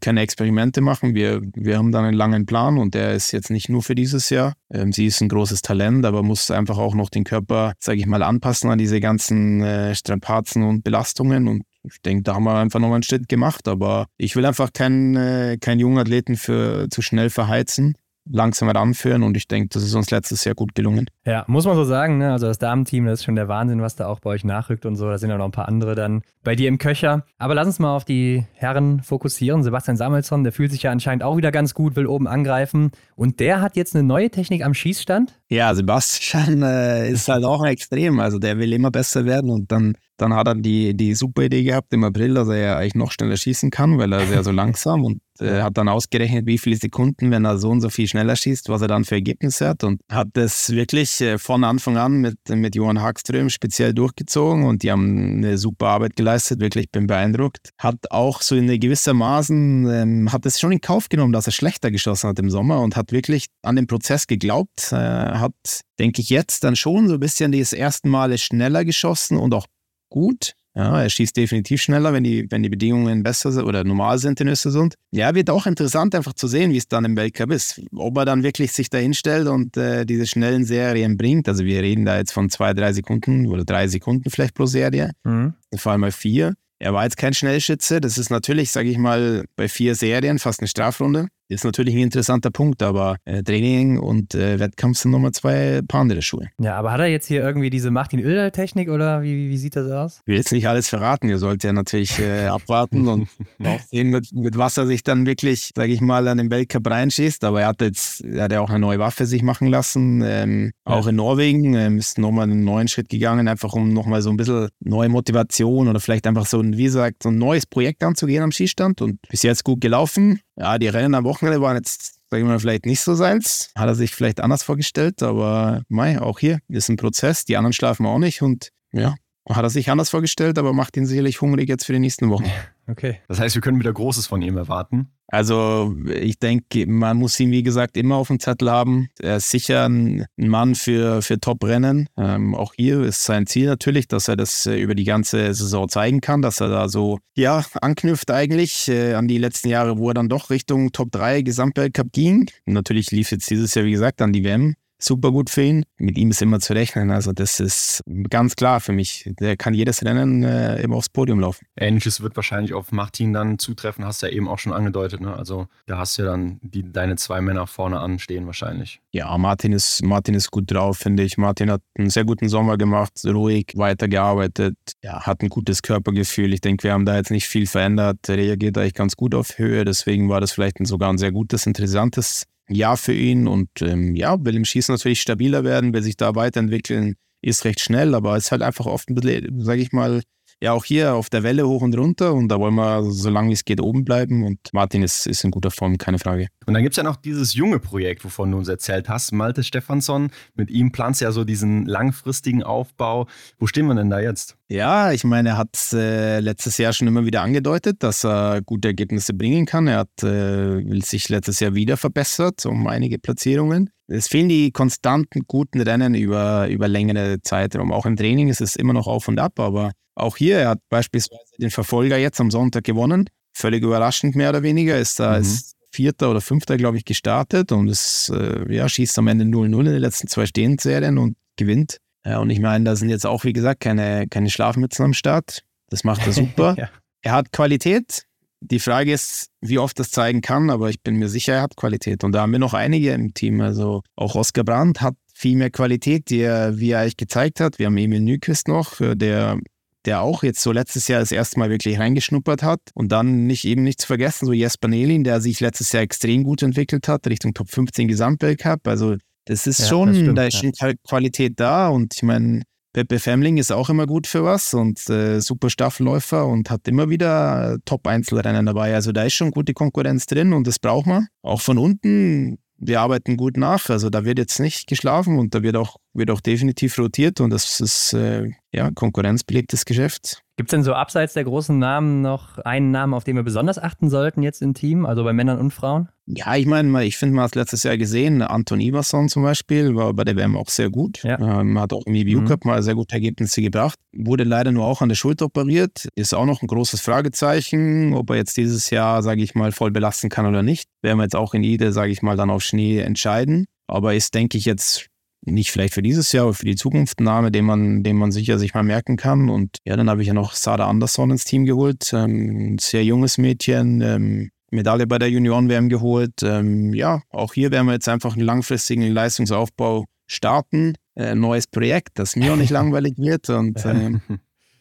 keine 0.01 0.20
Experimente 0.20 0.81
machen. 0.81 1.14
Wir, 1.14 1.43
wir 1.55 1.79
haben 1.79 1.93
dann 1.93 2.05
einen 2.05 2.16
langen 2.16 2.47
Plan 2.47 2.79
und 2.79 2.95
der 2.95 3.14
ist 3.14 3.33
jetzt 3.33 3.51
nicht 3.51 3.68
nur 3.68 3.83
für 3.83 3.95
dieses 3.95 4.31
Jahr. 4.31 4.55
Ähm, 4.72 4.93
sie 4.93 5.07
ist 5.07 5.20
ein 5.20 5.29
großes 5.29 5.62
Talent, 5.62 6.05
aber 6.05 6.22
muss 6.22 6.51
einfach 6.51 6.79
auch 6.79 6.95
noch 6.95 7.11
den 7.11 7.24
Körper, 7.24 7.74
sage 7.79 7.99
ich 7.99 8.07
mal, 8.07 8.22
anpassen 8.22 8.70
an 8.70 8.79
diese 8.79 9.01
ganzen 9.01 9.62
äh, 9.62 9.95
Strapazen 9.95 10.62
und 10.62 10.83
Belastungen. 10.83 11.49
Und 11.49 11.62
ich 11.83 12.01
denke, 12.03 12.22
da 12.22 12.35
haben 12.35 12.45
wir 12.45 12.57
einfach 12.57 12.81
noch 12.81 12.93
einen 12.93 13.03
Schritt 13.03 13.29
gemacht. 13.29 13.68
Aber 13.68 14.07
ich 14.16 14.35
will 14.37 14.47
einfach 14.47 14.72
keinen, 14.72 15.16
äh, 15.16 15.59
keinen 15.61 15.81
jungen 15.81 15.99
Athleten 15.99 16.37
für 16.37 16.89
zu 16.91 17.03
schnell 17.03 17.31
verheizen. 17.31 17.97
Langsam 18.31 18.68
ranführen 18.68 19.22
und 19.22 19.37
ich 19.37 19.49
denke, 19.49 19.68
das 19.72 19.83
ist 19.83 19.95
uns 19.95 20.11
letztes 20.11 20.45
Jahr 20.45 20.55
gut 20.55 20.74
gelungen. 20.74 21.09
Ja, 21.24 21.45
muss 21.47 21.64
man 21.64 21.77
so 21.77 21.85
sagen, 21.85 22.18
ne? 22.18 22.33
also 22.33 22.47
das 22.47 22.59
Damenteam, 22.59 23.07
das 23.07 23.20
ist 23.20 23.24
schon 23.24 23.37
der 23.37 23.49
Wahnsinn, 23.49 23.81
was 23.81 23.97
da 23.97 24.07
auch 24.07 24.20
bei 24.20 24.31
euch 24.31 24.45
nachrückt 24.45 24.87
und 24.87 24.97
so, 24.97 25.09
da 25.09 25.18
sind 25.18 25.31
ja 25.31 25.39
noch 25.39 25.45
ein 25.45 25.53
paar 25.53 25.68
andere 25.68 25.95
dann 25.95 26.22
bei 26.43 26.55
dir 26.55 26.68
im 26.68 26.79
Köcher. 26.79 27.24
Aber 27.39 27.55
lass 27.55 27.66
uns 27.66 27.79
mal 27.79 27.95
auf 27.95 28.05
die 28.05 28.45
Herren 28.55 29.03
fokussieren. 29.03 29.62
Sebastian 29.62 29.97
Samuelsson, 29.97 30.45
der 30.45 30.53
fühlt 30.53 30.72
sich 30.72 30.83
ja 30.83 30.91
anscheinend 30.91 31.22
auch 31.22 31.37
wieder 31.37 31.53
ganz 31.53 31.74
gut, 31.74 31.97
will 31.97 32.07
oben 32.07 32.27
angreifen 32.27 32.91
und 33.14 33.41
der 33.41 33.61
hat 33.61 33.77
jetzt 33.77 33.95
eine 33.95 34.05
neue 34.05 34.31
Technik 34.31 34.64
am 34.64 34.74
Schießstand? 34.74 35.39
Ja, 35.49 35.74
Sebastian 35.74 36.62
äh, 36.62 37.09
ist 37.11 37.29
halt 37.29 37.45
auch 37.45 37.62
ein 37.62 37.72
Extrem, 37.72 38.20
also 38.20 38.39
der 38.39 38.59
will 38.59 38.72
immer 38.72 38.91
besser 38.91 39.24
werden 39.24 39.51
und 39.51 39.70
dann 39.70 39.95
dann 40.16 40.35
hat 40.35 40.49
er 40.49 40.55
die, 40.55 40.97
die 40.97 41.14
super 41.14 41.43
Idee 41.43 41.62
gehabt 41.62 41.93
im 41.93 42.05
April, 42.05 42.35
dass 42.35 42.49
er 42.49 42.57
ja 42.57 42.79
eigentlich 42.79 42.95
noch 42.95 43.12
schneller 43.12 43.37
schießen 43.37 43.70
kann, 43.70 43.99
weil 43.99 44.12
er 44.12 44.24
ja 44.24 44.43
so 44.43 44.51
langsam 44.53 45.05
und 45.05 45.20
äh, 45.41 45.62
hat 45.62 45.76
dann 45.76 45.89
ausgerechnet, 45.89 46.47
wie 46.47 46.59
viele 46.59 46.76
Sekunden, 46.76 47.30
wenn 47.30 47.45
er 47.45 47.59
so 47.59 47.70
und 47.70 47.80
so 47.80 47.91
viel 47.91 48.07
schneller 48.09 48.37
schießt, 48.37 48.68
was 48.68 48.82
er 48.82 48.89
dann 48.89 49.05
für 49.05 49.16
Ergebnisse 49.16 49.68
hat 49.68 49.84
und 49.84 50.01
hat 50.11 50.28
das 50.34 50.70
wirklich 50.70 51.20
äh, 51.20 51.39
von 51.39 51.65
Anfang 51.65 51.97
an 51.97 52.20
mit, 52.20 52.36
mit 52.48 52.74
Johann 52.74 53.01
Hagström 53.01 53.51
speziell 53.51 53.94
durchgezogen 53.94 54.65
und 54.65 54.82
die 54.82 54.90
haben 54.90 55.39
eine 55.39 55.59
super 55.59 55.89
Arbeit 55.89 56.16
geleistet, 56.16 56.61
wirklich 56.61 56.90
bin 56.90 57.06
beeindruckt. 57.06 57.70
Hat 57.78 58.11
auch 58.11 58.43
so 58.43 58.56
in 58.56 58.66
gewissermaßen, 58.78 59.89
ähm, 59.90 60.32
hat 60.32 60.47
es 60.47 60.61
schon 60.61 60.73
in 60.73 60.81
Kauf 60.81 61.09
genommen, 61.09 61.32
dass 61.32 61.47
er 61.47 61.52
schlechter 61.52 61.90
geschossen 61.90 62.28
hat 62.28 62.39
im 62.39 62.51
Sommer 62.51 62.81
und 62.81 62.97
hat 62.97 63.12
wirklich 63.12 63.47
an 63.62 63.77
den 63.77 63.86
Prozess 63.86 64.27
geglaubt, 64.27 64.93
äh, 64.93 64.97
hat, 64.97 65.55
denke 65.98 66.23
ich, 66.23 66.31
jetzt 66.31 66.65
dann 66.65 66.77
schon 66.77 67.09
so 67.09 67.15
ein 67.15 67.20
bisschen 67.20 67.52
das 67.52 67.73
ersten 67.73 68.09
Male 68.09 68.39
schneller 68.39 68.85
geschossen 68.85 69.36
und 69.36 69.55
auch 69.55 69.66
gut. 70.11 70.55
Ja, 70.77 71.01
er 71.01 71.09
schießt 71.09 71.35
definitiv 71.35 71.81
schneller, 71.81 72.12
wenn 72.12 72.23
die, 72.23 72.47
wenn 72.51 72.62
die 72.62 72.69
Bedingungen 72.69 73.23
besser 73.23 73.51
sind 73.51 73.65
oder 73.65 73.82
normal 73.82 74.19
sind 74.19 74.39
in 74.43 74.48
Östersund. 74.48 74.94
Ja, 75.11 75.35
wird 75.35 75.48
auch 75.48 75.66
interessant 75.66 76.15
einfach 76.15 76.35
zu 76.35 76.48
sehen, 76.48 76.70
wie 76.70 76.77
es 76.77 76.86
dann 76.86 77.07
im 77.07 77.16
Weltcup 77.16 77.51
ist. 77.51 77.81
Ob 77.94 78.19
er 78.19 78.27
dann 78.27 78.43
wirklich 78.43 78.73
sich 78.73 78.90
da 78.90 78.98
hinstellt 78.98 79.48
und 79.48 79.78
äh, 79.78 80.05
diese 80.05 80.27
schnellen 80.27 80.66
Serien 80.66 81.16
bringt. 81.16 81.48
Also 81.48 81.65
wir 81.65 81.81
reden 81.81 82.05
da 82.05 82.19
jetzt 82.19 82.32
von 82.32 82.51
zwei, 82.51 82.74
drei 82.74 82.93
Sekunden 82.93 83.47
oder 83.47 83.65
drei 83.65 83.89
Sekunden 83.89 84.28
vielleicht 84.28 84.55
pro 84.55 84.66
Serie. 84.66 85.12
Mhm. 85.24 85.55
Vor 85.77 85.93
allem 85.93 86.03
mal 86.03 86.12
vier. 86.12 86.53
Er 86.78 86.93
war 86.93 87.05
jetzt 87.05 87.16
kein 87.16 87.32
Schnellschütze. 87.32 88.03
Das 88.03 88.19
ist 88.19 88.28
natürlich, 88.28 88.70
sage 88.70 88.90
ich 88.90 88.98
mal, 88.98 89.47
bei 89.57 89.69
vier 89.69 89.94
Serien 89.94 90.39
fast 90.39 90.61
eine 90.61 90.69
Strafrunde. 90.69 91.28
Ist 91.48 91.64
natürlich 91.64 91.94
ein 91.94 92.01
interessanter 92.01 92.51
Punkt, 92.51 92.82
aber 92.82 93.18
äh, 93.24 93.40
Training 93.40 94.01
und 94.01 94.35
äh, 94.35 94.59
Wettkampf 94.59 94.98
sind 94.98 95.12
nochmal 95.12 95.31
zwei 95.31 95.81
Paar 95.86 96.01
andere 96.01 96.20
Schuhe. 96.20 96.48
Ja, 96.60 96.74
aber 96.74 96.90
hat 96.90 96.98
er 96.98 97.06
jetzt 97.06 97.27
hier 97.27 97.40
irgendwie 97.40 97.70
diese 97.70 97.93
Martin 97.93 98.18
Oeldal-Technik 98.18 98.89
oder 98.89 99.23
wie, 99.23 99.48
wie, 99.48 99.56
sieht 99.56 99.77
das 99.77 99.89
aus? 99.93 100.20
Ich 100.23 100.27
will 100.27 100.36
jetzt 100.36 100.51
nicht 100.51 100.66
alles 100.66 100.89
verraten. 100.89 101.28
Ihr 101.28 101.39
sollt 101.39 101.62
ja 101.62 101.73
natürlich 101.73 102.18
äh, 102.18 102.47
abwarten 102.47 103.06
und 103.06 103.28
auch 103.62 103.81
sehen, 103.89 104.10
mit, 104.10 104.32
mit, 104.32 104.59
was 104.59 104.77
er 104.77 104.89
sich 104.89 105.05
dann 105.05 105.24
wirklich, 105.24 105.70
sage 105.77 105.93
ich 105.93 106.01
mal, 106.01 106.27
an 106.27 106.39
den 106.39 106.51
Weltcup 106.51 106.90
reinschießt. 106.90 107.44
Aber 107.44 107.60
er 107.60 107.68
hat 107.68 107.81
jetzt, 107.81 108.24
er 108.24 108.44
hat 108.44 108.52
ja 108.52 108.60
auch 108.60 108.70
eine 108.70 108.81
neue 108.81 108.98
Waffe 108.98 109.24
sich 109.24 109.43
machen 109.43 109.68
lassen, 109.68 110.23
ähm, 110.27 110.73
ja. 110.85 110.94
auch 110.94 111.06
in 111.06 111.14
Norwegen. 111.14 111.74
Ähm, 111.74 111.98
ist 111.98 112.18
nochmal 112.18 112.44
einen 112.44 112.64
neuen 112.64 112.89
Schritt 112.89 113.09
gegangen, 113.09 113.47
einfach 113.47 113.73
um 113.73 113.93
nochmal 113.93 114.20
so 114.20 114.31
ein 114.31 114.36
bisschen 114.36 114.68
neue 114.81 115.09
Motivation 115.09 115.86
oder 115.86 116.01
vielleicht 116.01 116.27
einfach 116.27 116.47
so 116.47 116.59
ein, 116.59 116.77
wie 116.77 116.85
gesagt, 116.85 117.23
so 117.23 117.28
ein 117.28 117.39
neues 117.39 117.66
Projekt 117.66 118.02
anzugehen 118.02 118.43
am 118.43 118.51
Skistand 118.51 119.01
und 119.01 119.20
bis 119.28 119.44
jetzt 119.44 119.62
gut 119.62 119.81
gelaufen. 119.81 120.40
Ja, 120.59 120.78
die 120.78 120.89
Rennen 120.89 121.14
am 121.14 121.24
Wochenende 121.24 121.36
waren 121.43 121.77
jetzt, 121.77 122.21
sag 122.31 122.39
ich 122.39 122.45
mal, 122.45 122.59
vielleicht 122.59 122.87
nicht 122.87 123.01
so 123.01 123.15
seins. 123.15 123.71
Hat 123.77 123.89
er 123.89 123.95
sich 123.95 124.15
vielleicht 124.15 124.41
anders 124.41 124.63
vorgestellt, 124.63 125.23
aber 125.23 125.83
mei, 125.89 126.21
auch 126.21 126.39
hier 126.39 126.61
ist 126.69 126.89
ein 126.89 126.97
Prozess. 126.97 127.45
Die 127.45 127.57
anderen 127.57 127.73
schlafen 127.73 128.07
auch 128.07 128.19
nicht 128.19 128.43
und 128.43 128.71
ja, 128.93 129.15
hat 129.48 129.62
er 129.62 129.70
sich 129.70 129.90
anders 129.90 130.10
vorgestellt, 130.10 130.59
aber 130.59 130.73
macht 130.73 130.97
ihn 130.97 131.06
sicherlich 131.06 131.40
hungrig 131.40 131.68
jetzt 131.68 131.85
für 131.85 131.93
die 131.93 132.01
nächsten 132.01 132.31
Wochen. 132.31 132.51
Okay. 132.89 133.18
Das 133.27 133.40
heißt, 133.40 133.56
wir 133.56 133.62
können 133.62 133.81
wieder 133.81 133.93
Großes 133.93 134.28
von 134.28 134.43
ihm 134.43 134.56
erwarten. 134.56 135.10
Also 135.27 135.97
ich 136.09 136.39
denke, 136.39 136.86
man 136.86 137.16
muss 137.16 137.40
ihn, 137.40 137.51
wie 137.51 137.64
gesagt, 137.64 137.97
immer 137.97 138.14
auf 138.14 138.28
dem 138.28 138.39
Zettel 138.39 138.70
haben. 138.70 139.09
Er 139.18 139.39
ist 139.39 139.51
sicher 139.51 139.89
ein 139.89 140.27
Mann 140.36 140.77
für, 140.77 141.20
für 141.20 141.40
Top-Rennen. 141.40 142.09
Ähm, 142.16 142.55
auch 142.55 142.74
hier 142.74 143.02
ist 143.02 143.24
sein 143.24 143.48
Ziel 143.48 143.66
natürlich, 143.66 144.06
dass 144.06 144.28
er 144.28 144.36
das 144.36 144.66
äh, 144.66 144.78
über 144.78 144.94
die 144.94 145.02
ganze 145.02 145.52
Saison 145.52 145.89
zeigen 145.89 146.20
kann, 146.20 146.43
dass 146.43 146.60
er 146.60 146.68
da 146.68 146.89
so, 146.89 147.18
ja, 147.36 147.64
anknüpft 147.81 148.31
eigentlich 148.31 148.86
äh, 148.86 149.14
an 149.14 149.27
die 149.27 149.39
letzten 149.39 149.68
Jahre, 149.68 149.98
wo 149.98 150.10
er 150.10 150.14
dann 150.14 150.28
doch 150.28 150.51
Richtung 150.51 150.93
Top 150.93 151.10
3 151.10 151.43
Gesamtweltcup 151.43 152.12
ging. 152.12 152.48
natürlich 152.66 153.10
lief 153.10 153.32
jetzt 153.32 153.51
dieses 153.51 153.74
Jahr, 153.74 153.85
wie 153.85 153.90
gesagt, 153.90 154.23
an 154.23 154.32
die 154.32 154.44
WM 154.44 154.77
super 154.98 155.31
gut 155.31 155.51
für 155.51 155.62
ihn. 155.62 155.85
Mit 155.98 156.18
ihm 156.18 156.31
ist 156.31 156.43
immer 156.43 156.60
zu 156.60 156.73
rechnen. 156.73 157.10
Also 157.10 157.32
das 157.32 157.60
ist 157.60 158.02
ganz 158.31 158.56
klar 158.56 158.81
für 158.81 158.93
mich. 158.93 159.31
Der 159.40 159.56
kann 159.56 159.74
jedes 159.74 160.05
Rennen 160.05 160.43
äh, 160.43 160.81
immer 160.82 160.97
aufs 160.97 161.09
Podium 161.09 161.40
laufen. 161.40 161.66
Ähnliches 161.77 162.20
wird 162.20 162.36
wahrscheinlich 162.36 162.74
auf 162.74 162.93
Martin 162.93 163.32
dann 163.32 163.59
zutreffen, 163.59 164.05
hast 164.05 164.23
du 164.23 164.27
ja 164.27 164.32
eben 164.32 164.48
auch 164.48 164.59
schon 164.59 164.73
angedeutet. 164.73 165.20
Ne? 165.20 165.35
Also 165.35 165.66
da 165.86 165.98
hast 165.98 166.18
du 166.18 166.23
ja 166.23 166.31
dann 166.31 166.59
die, 166.62 166.90
deine 166.90 167.16
zwei 167.16 167.40
Männer 167.40 167.66
vorne 167.66 168.01
anstehen 168.01 168.47
wahrscheinlich. 168.47 169.01
Ja, 169.12 169.36
Martin 169.39 169.73
ist, 169.73 170.05
Martin 170.05 170.35
ist 170.35 170.51
gut 170.51 170.70
drauf, 170.70 170.98
finde 170.98 171.23
ich. 171.23 171.39
Martin 171.39 171.70
hat 171.70 171.82
einen 171.97 172.10
sehr 172.10 172.24
guten 172.24 172.48
Sommer 172.48 172.77
gemacht, 172.77 173.12
ruhig 173.24 173.73
weitergearbeitet, 173.74 174.77
ja, 175.02 175.24
hat 175.27 175.43
ein 175.43 175.48
gutes 175.48 175.82
Körpergefühl. 175.82 176.52
Ich 176.52 176.60
denke, 176.60 176.85
wir 176.85 176.93
haben 176.93 177.06
da 177.06 177.16
jetzt 177.16 177.31
nicht 177.31 177.47
viel 177.47 177.66
verändert. 177.66 178.18
Er 178.28 178.36
reagiert 178.36 178.78
eigentlich 178.78 178.94
ganz 178.94 179.16
gut 179.16 179.35
auf 179.35 179.59
Höhe. 179.59 179.85
Deswegen 179.85 180.28
war 180.28 180.40
das 180.40 180.52
vielleicht 180.52 180.77
sogar 180.86 181.10
ein 181.10 181.18
sehr 181.18 181.32
gutes, 181.32 181.66
interessantes 181.66 182.47
Jahr 182.68 182.97
für 182.97 183.14
ihn 183.14 183.47
und 183.47 183.68
ähm, 183.80 184.16
ja, 184.16 184.36
will 184.44 184.56
im 184.56 184.64
Schießen 184.64 184.94
natürlich 184.94 185.20
stabiler 185.20 185.64
werden, 185.64 185.93
will 185.93 186.02
sich 186.02 186.16
da 186.16 186.34
weiterentwickeln, 186.34 187.14
ist 187.43 187.64
recht 187.64 187.80
schnell, 187.80 188.14
aber 188.14 188.36
ist 188.36 188.52
halt 188.52 188.62
einfach 188.62 188.86
oft 188.86 189.09
ein 189.09 189.14
bisschen, 189.14 189.60
sage 189.60 189.80
ich 189.80 189.93
mal, 189.93 190.22
ja 190.62 190.72
auch 190.72 190.84
hier 190.84 191.14
auf 191.14 191.28
der 191.28 191.43
Welle 191.43 191.68
hoch 191.68 191.82
und 191.82 191.97
runter 191.97 192.32
und 192.32 192.48
da 192.48 192.59
wollen 192.59 192.74
wir 192.74 193.05
so 193.10 193.28
lange 193.28 193.51
wie 193.51 193.55
es 193.55 193.64
geht 193.64 193.80
oben 193.80 194.05
bleiben 194.05 194.44
und 194.44 194.59
Martin 194.72 195.02
ist, 195.02 195.26
ist 195.26 195.44
in 195.44 195.51
guter 195.51 195.70
Form, 195.70 195.98
keine 195.98 196.18
Frage. 196.18 196.48
Und 196.66 196.74
dann 196.74 196.82
gibt 196.82 196.94
es 196.94 196.97
ja 196.97 197.02
noch 197.02 197.16
dieses 197.16 197.55
junge 197.55 197.78
Projekt, 197.78 198.24
wovon 198.24 198.51
du 198.51 198.59
uns 198.59 198.68
erzählt 198.68 199.09
hast, 199.09 199.32
Malte 199.32 199.62
Stefansson. 199.62 200.30
Mit 200.55 200.70
ihm 200.70 200.93
planst 200.93 201.20
du 201.20 201.26
ja 201.26 201.32
so 201.32 201.44
diesen 201.44 201.84
langfristigen 201.86 202.62
Aufbau. 202.62 203.26
Wo 203.59 203.66
stehen 203.66 203.86
wir 203.86 203.94
denn 203.94 204.10
da 204.10 204.20
jetzt? 204.20 204.56
Ja, 204.68 205.12
ich 205.12 205.22
meine, 205.22 205.51
er 205.51 205.56
hat 205.59 205.93
äh, 205.93 206.40
letztes 206.40 206.76
Jahr 206.78 206.93
schon 206.93 207.06
immer 207.06 207.24
wieder 207.24 207.43
angedeutet, 207.43 208.02
dass 208.02 208.24
er 208.24 208.62
gute 208.62 208.88
Ergebnisse 208.88 209.32
bringen 209.32 209.64
kann. 209.64 209.86
Er 209.86 209.98
hat 209.98 210.22
äh, 210.24 210.82
sich 211.02 211.28
letztes 211.28 211.60
Jahr 211.60 211.76
wieder 211.76 211.97
verbessert 211.97 212.66
um 212.66 212.88
einige 212.88 213.20
Platzierungen. 213.20 213.90
Es 214.09 214.26
fehlen 214.26 214.48
die 214.48 214.72
konstanten 214.72 215.43
guten 215.47 215.80
Rennen 215.80 216.16
über, 216.16 216.68
über 216.68 216.88
längere 216.88 217.40
Zeitraum. 217.43 217.93
Auch 217.93 218.06
im 218.06 218.16
Training 218.16 218.48
ist 218.48 218.60
es 218.60 218.74
immer 218.74 218.93
noch 218.93 219.06
auf 219.06 219.28
und 219.28 219.38
ab, 219.38 219.60
aber 219.60 219.93
auch 220.16 220.36
hier, 220.36 220.59
er 220.59 220.70
hat 220.70 220.80
beispielsweise 220.88 221.44
den 221.60 221.70
Verfolger 221.70 222.16
jetzt 222.16 222.40
am 222.40 222.51
Sonntag 222.51 222.82
gewonnen. 222.82 223.28
Völlig 223.52 223.84
überraschend 223.84 224.34
mehr 224.34 224.51
oder 224.51 224.64
weniger. 224.64 224.98
Ist 224.98 225.20
da 225.20 225.28
mhm. 225.28 225.34
als 225.34 225.74
Vierter 225.93 226.30
oder 226.30 226.40
Fünfter, 226.40 226.76
glaube 226.76 226.97
ich, 226.97 227.05
gestartet 227.05 227.70
und 227.70 227.88
es 227.88 228.32
äh, 228.34 228.74
ja, 228.74 228.88
schießt 228.88 229.16
am 229.18 229.28
Ende 229.28 229.44
0-0 229.44 229.64
in 229.64 229.84
den 229.84 229.98
letzten 229.98 230.26
zwei 230.26 230.47
Stehendserien 230.47 231.18
und 231.18 231.36
gewinnt. 231.56 231.98
Ja, 232.27 232.40
und 232.40 232.51
ich 232.51 232.61
meine, 232.61 232.85
da 232.85 232.97
sind 232.97 233.09
jetzt 233.09 233.24
auch, 233.24 233.44
wie 233.44 233.53
gesagt, 233.53 233.81
keine, 233.81 234.27
keine 234.28 234.51
Schlafmützen 234.51 235.05
am 235.05 235.12
Start. 235.15 235.62
Das 235.90 236.03
macht 236.03 236.27
er 236.27 236.32
super. 236.32 236.74
ja. 236.77 236.89
Er 237.23 237.32
hat 237.32 237.53
Qualität. 237.53 238.24
Die 238.61 238.81
Frage 238.81 239.12
ist, 239.12 239.48
wie 239.61 239.78
oft 239.78 239.98
das 239.98 240.11
zeigen 240.11 240.40
kann, 240.40 240.70
aber 240.70 240.89
ich 240.90 241.03
bin 241.03 241.16
mir 241.16 241.28
sicher, 241.28 241.55
er 241.55 241.62
hat 241.62 241.77
Qualität. 241.77 242.24
Und 242.24 242.32
da 242.32 242.43
haben 242.43 242.53
wir 242.53 242.59
noch 242.59 242.74
einige 242.74 243.12
im 243.12 243.35
Team. 243.35 243.61
Also 243.61 244.03
auch 244.16 244.35
Oskar 244.35 244.65
Brandt 244.65 245.01
hat 245.03 245.15
viel 245.35 245.57
mehr 245.57 245.70
Qualität, 245.70 246.31
die 246.31 246.40
er, 246.40 246.78
wie 246.78 246.90
er 246.90 247.01
eigentlich 247.01 247.16
gezeigt 247.16 247.61
hat. 247.61 247.78
Wir 247.78 247.86
haben 247.86 247.97
Emil 247.97 248.20
Nyquist 248.20 248.69
noch, 248.69 248.94
der 248.98 249.59
der 250.07 250.23
auch 250.23 250.43
jetzt 250.43 250.62
so 250.62 250.73
letztes 250.73 251.09
Jahr 251.09 251.20
das 251.20 251.32
erste 251.32 251.59
Mal 251.59 251.69
wirklich 251.69 251.98
reingeschnuppert 251.98 252.62
hat. 252.62 252.81
Und 252.94 253.11
dann 253.11 253.47
nicht 253.47 253.65
eben 253.65 253.82
nicht 253.82 254.01
zu 254.01 254.07
vergessen, 254.07 254.47
so 254.47 254.53
Jesper 254.53 254.89
Nelin, 254.89 255.24
der 255.24 255.40
sich 255.40 255.61
letztes 255.61 255.93
Jahr 255.93 256.03
extrem 256.03 256.44
gut 256.44 256.62
entwickelt 256.62 257.09
hat, 257.09 257.27
Richtung 257.27 257.55
Top 257.55 257.69
15 257.70 258.09
Gesamtweltcup. 258.09 258.86
Also 258.86 259.16
das 259.47 259.66
ist 259.66 259.81
ja, 259.81 259.86
schon, 259.86 260.09
das 260.09 260.16
stimmt, 260.18 260.39
da 260.39 260.44
ist 260.44 260.62
ja. 260.62 260.93
Qualität 261.09 261.59
da. 261.59 261.89
Und 261.89 262.14
ich 262.14 262.23
meine, 262.23 262.62
Pepe 262.93 263.18
Femling 263.18 263.56
ist 263.59 263.73
auch 263.73 263.89
immer 263.90 264.06
gut 264.06 264.27
für 264.27 264.44
was 264.44 264.74
und 264.74 265.09
äh, 265.10 265.40
super 265.40 265.70
Staffelläufer 265.70 266.47
und 266.47 266.70
hat 266.70 266.86
immer 266.89 267.09
wieder 267.09 267.78
Top-Einzelrennen 267.85 268.66
dabei. 268.66 268.94
Also 268.94 269.12
da 269.12 269.24
ist 269.24 269.35
schon 269.35 269.51
gute 269.51 269.74
Konkurrenz 269.74 270.27
drin 270.27 270.52
und 270.52 270.66
das 270.66 270.78
braucht 270.78 271.06
man. 271.06 271.27
Auch 271.43 271.60
von 271.60 271.78
unten 271.78 272.59
wir 272.78 273.01
arbeiten 273.01 273.36
gut 273.36 273.56
nach. 273.56 273.89
Also 273.89 274.10
da 274.10 274.24
wird 274.24 274.39
jetzt 274.39 274.60
nicht 274.60 274.86
geschlafen 274.86 275.39
und 275.39 275.55
da 275.55 275.62
wird 275.62 275.77
auch, 275.77 275.97
wird 276.12 276.31
auch 276.31 276.40
definitiv 276.40 276.98
rotiert 276.98 277.40
und 277.40 277.51
das 277.51 277.81
ist 277.81 278.12
äh, 278.12 278.51
ja 278.73 278.90
konkurrenzbelebtes 278.90 279.85
Geschäft. 279.85 280.43
Gibt 280.56 280.70
es 280.70 280.73
denn 280.73 280.82
so 280.82 280.94
abseits 280.94 281.35
der 281.35 281.44
großen 281.44 281.78
Namen 281.78 282.23
noch 282.23 282.59
einen 282.59 282.90
Namen, 282.90 283.14
auf 283.14 283.24
den 283.24 283.36
wir 283.36 283.43
besonders 283.43 283.78
achten 283.78 284.09
sollten 284.09 284.43
jetzt 284.43 284.62
im 284.62 284.74
Team, 284.74 285.06
also 285.06 285.24
bei 285.24 285.32
Männern 285.32 285.59
und 285.59 285.70
Frauen? 285.70 286.09
Ja, 286.28 286.57
ich 286.57 286.66
meine, 286.66 287.05
ich 287.05 287.16
finde, 287.16 287.36
man 287.36 287.44
hat 287.44 287.55
letztes 287.55 287.85
Jahr 287.85 287.97
gesehen, 287.97 288.43
Anton 288.43 288.81
Iverson 288.81 289.28
zum 289.28 289.44
Beispiel 289.44 289.94
war 289.94 290.12
bei 290.12 290.24
der 290.24 290.35
WM 290.35 290.57
auch 290.57 290.69
sehr 290.69 290.90
gut. 290.90 291.23
Ja. 291.23 291.61
Ähm, 291.61 291.78
hat 291.78 291.93
auch 291.93 292.05
im 292.05 292.15
EBU 292.15 292.40
mhm. 292.40 292.47
Cup 292.47 292.65
mal 292.65 292.82
sehr 292.82 292.97
gute 292.97 293.15
Ergebnisse 293.15 293.62
gebracht. 293.62 293.97
Wurde 294.12 294.43
leider 294.43 294.73
nur 294.73 294.86
auch 294.86 295.03
an 295.03 295.09
der 295.09 295.15
Schulter 295.15 295.47
operiert. 295.47 296.09
Ist 296.16 296.35
auch 296.35 296.44
noch 296.44 296.62
ein 296.62 296.66
großes 296.66 297.01
Fragezeichen, 297.01 298.12
ob 298.12 298.31
er 298.31 298.36
jetzt 298.36 298.57
dieses 298.57 298.90
Jahr, 298.90 299.23
sage 299.23 299.43
ich 299.43 299.55
mal, 299.55 299.70
voll 299.70 299.93
belasten 299.93 300.28
kann 300.28 300.47
oder 300.47 300.65
nicht. 300.65 300.89
Werden 301.01 301.19
wir 301.19 301.24
jetzt 301.24 301.36
auch 301.36 301.55
in 301.55 301.62
Ide, 301.62 301.93
sage 301.93 302.11
ich 302.11 302.23
mal, 302.23 302.36
dann 302.36 302.51
auf 302.51 302.62
Schnee 302.62 302.98
entscheiden. 302.98 303.66
Aber 303.86 304.15
ist, 304.15 304.35
denke 304.35 304.59
ich, 304.59 304.65
jetzt 304.65 305.07
nicht 305.44 305.70
vielleicht 305.70 305.94
für 305.94 306.03
dieses 306.03 306.32
Jahr, 306.32 306.44
aber 306.44 306.55
für 306.55 306.66
die 306.66 306.74
Zukunft 306.74 307.20
ein 307.20 307.24
Name, 307.24 307.53
den 307.53 307.65
man, 307.65 308.03
den 308.03 308.16
man 308.16 308.32
sicher 308.32 308.59
sich 308.59 308.74
mal 308.74 308.82
merken 308.82 309.16
kann. 309.16 309.48
Und 309.48 309.78
ja, 309.85 309.97
dann 309.97 310.11
habe 310.11 310.23
ich 310.23 310.28
ja 310.28 310.35
noch 310.35 310.55
Sada 310.55 310.89
Andersson 310.89 311.31
ins 311.31 311.44
Team 311.44 311.66
geholt, 311.66 312.12
ähm, 312.12 312.74
ein 312.74 312.78
sehr 312.78 313.05
junges 313.05 313.39
Mädchen, 313.39 314.01
ähm, 314.01 314.51
Medaille 314.77 315.07
bei 315.07 315.19
der 315.19 315.31
Junioren-WM 315.31 315.89
geholt. 315.89 316.43
Ähm, 316.43 316.94
ja, 316.94 317.23
auch 317.31 317.55
hier 317.55 317.70
werden 317.73 317.86
wir 317.86 317.94
jetzt 317.94 318.09
einfach 318.09 318.35
einen 318.35 318.44
langfristigen 318.44 319.03
Leistungsaufbau 319.11 320.05
starten. 320.27 320.94
Äh, 321.16 321.35
neues 321.35 321.66
Projekt, 321.66 322.19
das 322.19 322.36
mir 322.36 322.53
auch 322.53 322.57
nicht 322.57 322.70
langweilig 322.78 323.15
wird 323.19 323.51
und 323.51 323.85
ähm, 323.85 324.20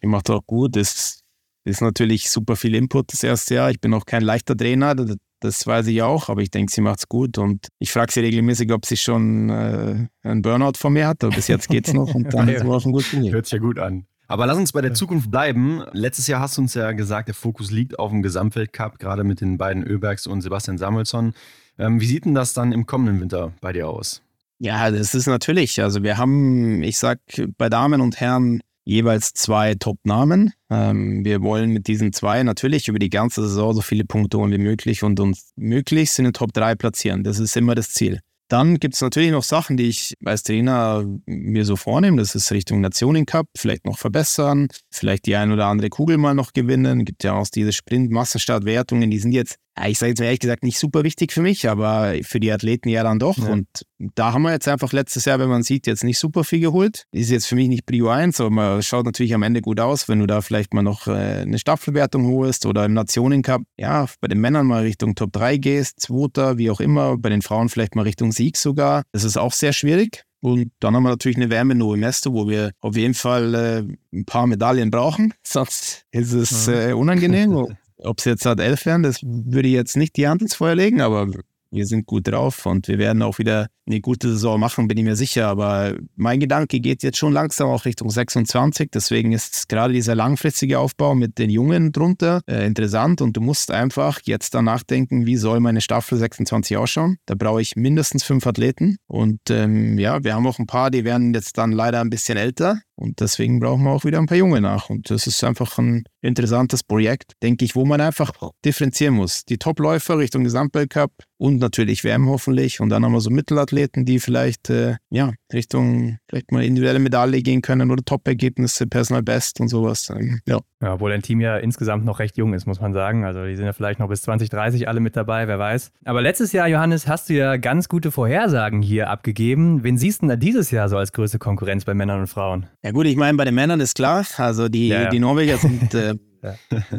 macht 0.04 0.30
auch 0.30 0.46
gut. 0.46 0.76
Das 0.76 1.22
ist 1.64 1.82
natürlich 1.82 2.30
super 2.30 2.56
viel 2.56 2.76
Input 2.76 3.12
das 3.12 3.24
erste 3.24 3.56
Jahr. 3.56 3.72
Ich 3.72 3.82
bin 3.82 3.94
auch 3.94 4.06
kein 4.06 4.22
leichter 4.22 4.56
Trainer, 4.56 4.94
das, 4.94 5.16
das 5.40 5.66
weiß 5.66 5.88
ich 5.88 6.02
auch, 6.02 6.30
aber 6.30 6.42
ich 6.42 6.52
denke, 6.52 6.72
sie 6.72 6.82
macht 6.82 7.00
es 7.00 7.08
gut 7.08 7.38
und 7.38 7.68
ich 7.80 7.92
frage 7.92 8.12
sie 8.12 8.20
regelmäßig, 8.20 8.72
ob 8.72 8.86
sie 8.86 8.98
schon 8.98 9.50
äh, 9.50 10.08
einen 10.22 10.42
Burnout 10.42 10.74
von 10.78 10.94
mir 10.94 11.08
hat, 11.08 11.24
aber 11.24 11.36
bis 11.36 11.48
jetzt 11.48 11.70
geht 11.70 11.88
es 11.88 11.94
noch 11.94 12.14
und 12.14 12.34
dann 12.34 12.48
ist 12.50 12.64
es 12.64 12.70
auf 12.70 12.84
einem 12.84 12.94
guten 12.94 13.24
Weg. 13.24 13.34
Hört 13.34 13.46
sich 13.46 13.54
ja 13.54 13.60
gut 13.60 13.80
an. 13.80 14.06
Aber 14.28 14.46
lass 14.46 14.58
uns 14.58 14.72
bei 14.72 14.82
der 14.82 14.94
Zukunft 14.94 15.30
bleiben. 15.30 15.84
Letztes 15.92 16.28
Jahr 16.28 16.40
hast 16.40 16.58
du 16.58 16.62
uns 16.62 16.74
ja 16.74 16.92
gesagt, 16.94 17.28
der 17.28 17.36
Fokus 17.36 17.72
liegt 17.72 18.00
auf 18.00 18.12
dem 18.12 18.22
Gesamtweltcup, 18.22 19.00
gerade 19.00 19.24
mit 19.24 19.42
den 19.42 19.58
beiden 19.58 19.84
Öbergs 19.84 20.26
und 20.26 20.42
Sebastian 20.42 20.78
Samuelsson. 20.78 21.34
Ähm, 21.78 22.00
wie 22.02 22.06
sieht 22.06 22.26
denn 22.26 22.34
das 22.34 22.54
dann 22.54 22.72
im 22.72 22.86
kommenden 22.86 23.20
Winter 23.22 23.54
bei 23.62 23.74
dir 23.74 23.88
aus? 23.88 24.22
Ja, 24.60 24.90
das 24.90 25.14
ist 25.14 25.28
natürlich. 25.28 25.82
Also 25.82 26.02
wir 26.02 26.18
haben, 26.18 26.82
ich 26.82 26.98
sag, 26.98 27.20
bei 27.58 27.70
Damen 27.70 28.02
und 28.02 28.20
Herren 28.20 28.62
jeweils 28.86 29.34
zwei 29.34 29.76
Top-Namen. 29.76 30.54
Ähm, 30.70 31.26
wir 31.26 31.42
wollen 31.42 31.72
mit 31.72 31.88
diesen 31.88 32.14
zwei 32.14 32.42
natürlich 32.44 32.88
über 32.88 33.00
die 33.00 33.10
ganze 33.10 33.42
Saison 33.42 33.74
so 33.74 33.82
viele 33.82 34.06
Punkte 34.06 34.38
holen 34.38 34.52
wie 34.52 34.58
möglich 34.58 35.04
und 35.04 35.20
uns 35.20 35.52
möglichst 35.56 36.18
in 36.20 36.26
den 36.26 36.34
Top 36.34 36.54
3 36.54 36.76
platzieren. 36.76 37.24
Das 37.24 37.40
ist 37.40 37.58
immer 37.58 37.76
das 37.76 37.92
Ziel. 37.92 38.22
Dann 38.48 38.80
gibt 38.80 38.94
es 38.94 39.02
natürlich 39.02 39.32
noch 39.32 39.44
Sachen, 39.44 39.76
die 39.76 39.90
ich 39.90 40.14
als 40.24 40.44
Trainer 40.44 41.04
mir 41.26 41.66
so 41.66 41.76
vornehme. 41.76 42.18
Das 42.18 42.36
ist 42.36 42.52
Richtung 42.52 42.80
Nationen 42.80 43.26
Cup, 43.26 43.48
vielleicht 43.58 43.86
noch 43.86 43.98
verbessern, 43.98 44.68
vielleicht 44.92 45.26
die 45.26 45.36
ein 45.36 45.52
oder 45.52 45.66
andere 45.66 45.90
Kugel 45.90 46.18
mal 46.18 46.36
noch 46.36 46.54
gewinnen. 46.54 47.06
Gibt 47.06 47.24
ja 47.24 47.34
auch 47.34 47.48
diese 47.48 47.74
Sprint-Massenstartwertungen, 47.74 49.10
die 49.10 49.20
sind 49.20 49.32
jetzt 49.32 49.58
ich 49.88 50.00
sage 50.00 50.12
jetzt 50.12 50.22
ehrlich 50.22 50.40
gesagt 50.40 50.64
nicht 50.64 50.80
super 50.80 51.04
wichtig 51.04 51.34
für 51.34 51.42
mich, 51.42 51.68
aber 51.68 52.16
für 52.24 52.40
die 52.40 52.52
Athleten 52.52 52.90
ja 52.90 53.04
dann 53.04 53.20
doch. 53.20 53.38
Ja. 53.38 53.50
Und 53.50 53.68
da 54.00 54.34
haben 54.34 54.44
wir 54.44 54.52
jetzt 54.52 54.68
einfach 54.68 54.94
letztes 54.94 55.26
Jahr, 55.26 55.40
wenn 55.40 55.50
man 55.50 55.64
sieht, 55.64 55.86
jetzt 55.86 56.04
nicht 56.04 56.18
super 56.18 56.44
viel 56.44 56.62
geholt. 56.62 57.06
Ist 57.12 57.30
jetzt 57.30 57.48
für 57.48 57.56
mich 57.56 57.68
nicht 57.68 57.86
Prio 57.86 58.10
1, 58.10 58.40
aber 58.40 58.50
man 58.50 58.82
schaut 58.82 59.06
natürlich 59.06 59.34
am 59.34 59.44
Ende 59.44 59.62
gut 59.62 59.80
aus, 59.80 60.08
wenn 60.08 60.20
du 60.20 60.28
da 60.28 60.42
vielleicht 60.42 60.74
mal 60.74 60.82
noch 60.82 61.08
äh, 61.08 61.42
eine 61.42 61.60
Staffelwertung 61.60 62.26
holst 62.28 62.66
oder 62.66 62.86
im 62.86 62.94
Nationencup, 62.94 63.64
ja, 63.78 64.08
bei 64.22 64.28
den 64.28 64.40
Männern 64.40 64.66
mal 64.66 64.84
Richtung 64.84 65.16
Top 65.16 65.34
3 65.34 65.58
gehst, 65.58 66.00
Zweiter, 66.00 66.58
wie 66.58 66.72
auch 66.72 66.80
immer, 66.80 67.18
bei 67.18 67.30
den 67.30 67.42
Frauen 67.42 67.70
vielleicht 67.70 67.96
mal 67.96 68.04
Richtung 68.04 68.32
Sieg 68.32 68.58
sogar. 68.58 69.04
Das 69.12 69.24
ist 69.24 69.38
auch 69.38 69.54
sehr 69.54 69.74
schwierig. 69.74 70.24
Und 70.42 70.72
dann 70.80 70.96
haben 70.96 71.04
wir 71.04 71.10
natürlich 71.10 71.38
eine 71.38 71.50
Wärme 71.50 71.74
no 71.74 71.96
Meste, 71.96 72.32
wo 72.32 72.48
wir 72.48 72.72
auf 72.80 72.96
jeden 72.96 73.16
Fall 73.16 73.56
äh, 73.56 74.16
ein 74.16 74.26
paar 74.26 74.46
Medaillen 74.46 74.92
brauchen. 74.92 75.34
Sonst 75.44 76.06
ist 76.12 76.34
es 76.34 76.68
äh, 76.68 76.94
unangenehm. 76.94 77.76
Ob 78.06 78.20
es 78.20 78.26
jetzt 78.26 78.46
halt 78.46 78.60
elf 78.60 78.86
werden, 78.86 79.04
das 79.04 79.22
würde 79.24 79.68
ich 79.68 79.74
jetzt 79.74 79.98
nicht 79.98 80.16
die 80.16 80.28
Hand 80.28 80.42
ins 80.42 80.56
Feuer 80.56 80.76
legen, 80.76 81.02
aber 81.02 81.28
wir 81.76 81.86
sind 81.86 82.06
gut 82.06 82.28
drauf 82.28 82.66
und 82.66 82.88
wir 82.88 82.98
werden 82.98 83.22
auch 83.22 83.38
wieder 83.38 83.68
eine 83.86 84.02
gute 84.02 84.30
Saison 84.30 84.60
machen, 84.60 84.88
bin 84.88 84.98
ich 84.98 85.04
mir 85.04 85.16
sicher. 85.16 85.48
Aber 85.48 85.96
mein 86.16 86.40
Gedanke 86.40 86.80
geht 86.80 87.04
jetzt 87.04 87.18
schon 87.18 87.34
langsam 87.34 87.70
auch 87.70 87.86
Richtung 87.86 88.10
26. 88.10 88.90
Deswegen 88.94 89.32
ist 89.32 89.70
gerade 89.70 89.94
dieser 89.94 90.16
langfristige 90.16 90.80
Aufbau 90.80 91.16
mit 91.16 91.38
den 91.38 91.50
Jungen 91.50 91.92
drunter 91.92 92.42
äh, 92.48 92.66
interessant 92.66 93.22
und 93.22 93.36
du 93.38 93.42
musst 93.42 93.72
einfach 93.72 94.22
jetzt 94.24 94.56
danach 94.56 94.84
denken, 94.84 95.26
wie 95.26 95.38
soll 95.38 95.60
meine 95.60 95.82
Staffel 95.82 96.18
26 96.18 96.78
ausschauen. 96.78 97.18
Da 97.26 97.36
brauche 97.36 97.62
ich 97.62 97.76
mindestens 97.76 98.24
fünf 98.24 98.48
Athleten 98.48 98.98
und 99.08 99.42
ähm, 99.50 100.00
ja, 100.00 100.24
wir 100.24 100.34
haben 100.34 100.48
auch 100.48 100.60
ein 100.60 100.68
paar, 100.68 100.90
die 100.92 101.04
werden 101.04 101.34
jetzt 101.34 101.58
dann 101.58 101.72
leider 101.72 102.02
ein 102.02 102.10
bisschen 102.10 102.38
älter 102.38 102.80
und 102.96 103.20
deswegen 103.20 103.60
brauchen 103.60 103.84
wir 103.84 103.92
auch 103.92 104.06
wieder 104.06 104.20
ein 104.20 104.26
paar 104.26 104.38
Junge 104.38 104.62
nach. 104.62 104.90
Und 104.90 105.10
das 105.10 105.28
ist 105.28 105.44
einfach 105.44 105.78
ein 105.78 106.06
interessantes 106.22 106.84
Projekt, 106.84 107.34
denke 107.44 107.66
ich, 107.66 107.76
wo 107.76 107.86
man 107.86 108.00
einfach 108.00 108.32
differenzieren 108.64 109.16
muss. 109.16 109.44
Die 109.46 109.58
Topläufer 109.58 110.18
Richtung 110.18 110.46
Gesamtweltcup 110.46 111.12
und 111.38 111.58
natürlich 111.58 112.04
WM 112.04 112.30
hoffentlich. 112.30 112.80
Und 112.80 112.90
dann 112.90 113.04
haben 113.04 113.12
wir 113.12 113.22
so 113.22 113.30
Mittelathleten, 113.30 114.06
die 114.06 114.20
vielleicht 114.20 114.70
äh, 114.70 114.96
ja, 115.10 115.34
Richtung 115.56 116.18
vielleicht 116.30 116.52
mal 116.52 116.64
individuelle 116.64 117.00
Medaille 117.00 117.42
gehen 117.42 117.62
können 117.62 117.90
oder 117.92 118.04
Top-Ergebnisse, 118.04 118.88
Personal 118.88 119.24
Best 119.24 119.60
und 119.60 119.70
sowas. 119.70 120.10
Ähm, 120.10 120.40
ja. 120.48 120.60
ja, 120.82 120.94
obwohl 120.94 121.12
dein 121.12 121.22
Team 121.22 121.42
ja 121.42 121.58
insgesamt 121.58 122.06
noch 122.06 122.20
recht 122.20 122.38
jung 122.38 122.54
ist, 122.54 122.68
muss 122.68 122.80
man 122.80 122.94
sagen. 122.94 123.26
Also 123.26 123.46
die 123.46 123.56
sind 123.56 123.66
ja 123.66 123.74
vielleicht 123.74 124.00
noch 124.00 124.10
bis 124.10 124.22
2030 124.22 124.88
alle 124.88 125.00
mit 125.00 125.16
dabei, 125.16 125.48
wer 125.48 125.58
weiß. 125.58 125.92
Aber 126.06 126.22
letztes 126.22 126.52
Jahr, 126.52 126.68
Johannes, 126.68 127.08
hast 127.08 127.30
du 127.30 127.34
ja 127.34 127.58
ganz 127.58 127.90
gute 127.90 128.12
Vorhersagen 128.12 128.82
hier 128.82 129.10
abgegeben. 129.10 129.84
Wen 129.84 129.98
siehst 129.98 130.22
du 130.22 130.28
denn 130.28 130.30
da 130.30 130.36
dieses 130.36 130.72
Jahr 130.72 130.90
so 130.90 130.98
als 130.98 131.12
größte 131.12 131.40
Konkurrenz 131.40 131.86
bei 131.86 131.94
Männern 131.94 132.20
und 132.20 132.28
Frauen? 132.28 132.68
Ja 132.84 132.92
gut, 132.92 133.08
ich 133.08 133.16
meine, 133.16 133.38
bei 133.38 133.46
den 133.46 133.56
Männern 133.56 133.80
ist 133.80 133.96
klar, 133.96 134.26
also 134.38 134.70
die, 134.70 134.90
ja, 134.90 135.04
ja. 135.04 135.10
die 135.10 135.20
Norweger 135.20 135.58
sind 135.58 135.94
äh, 135.94 136.16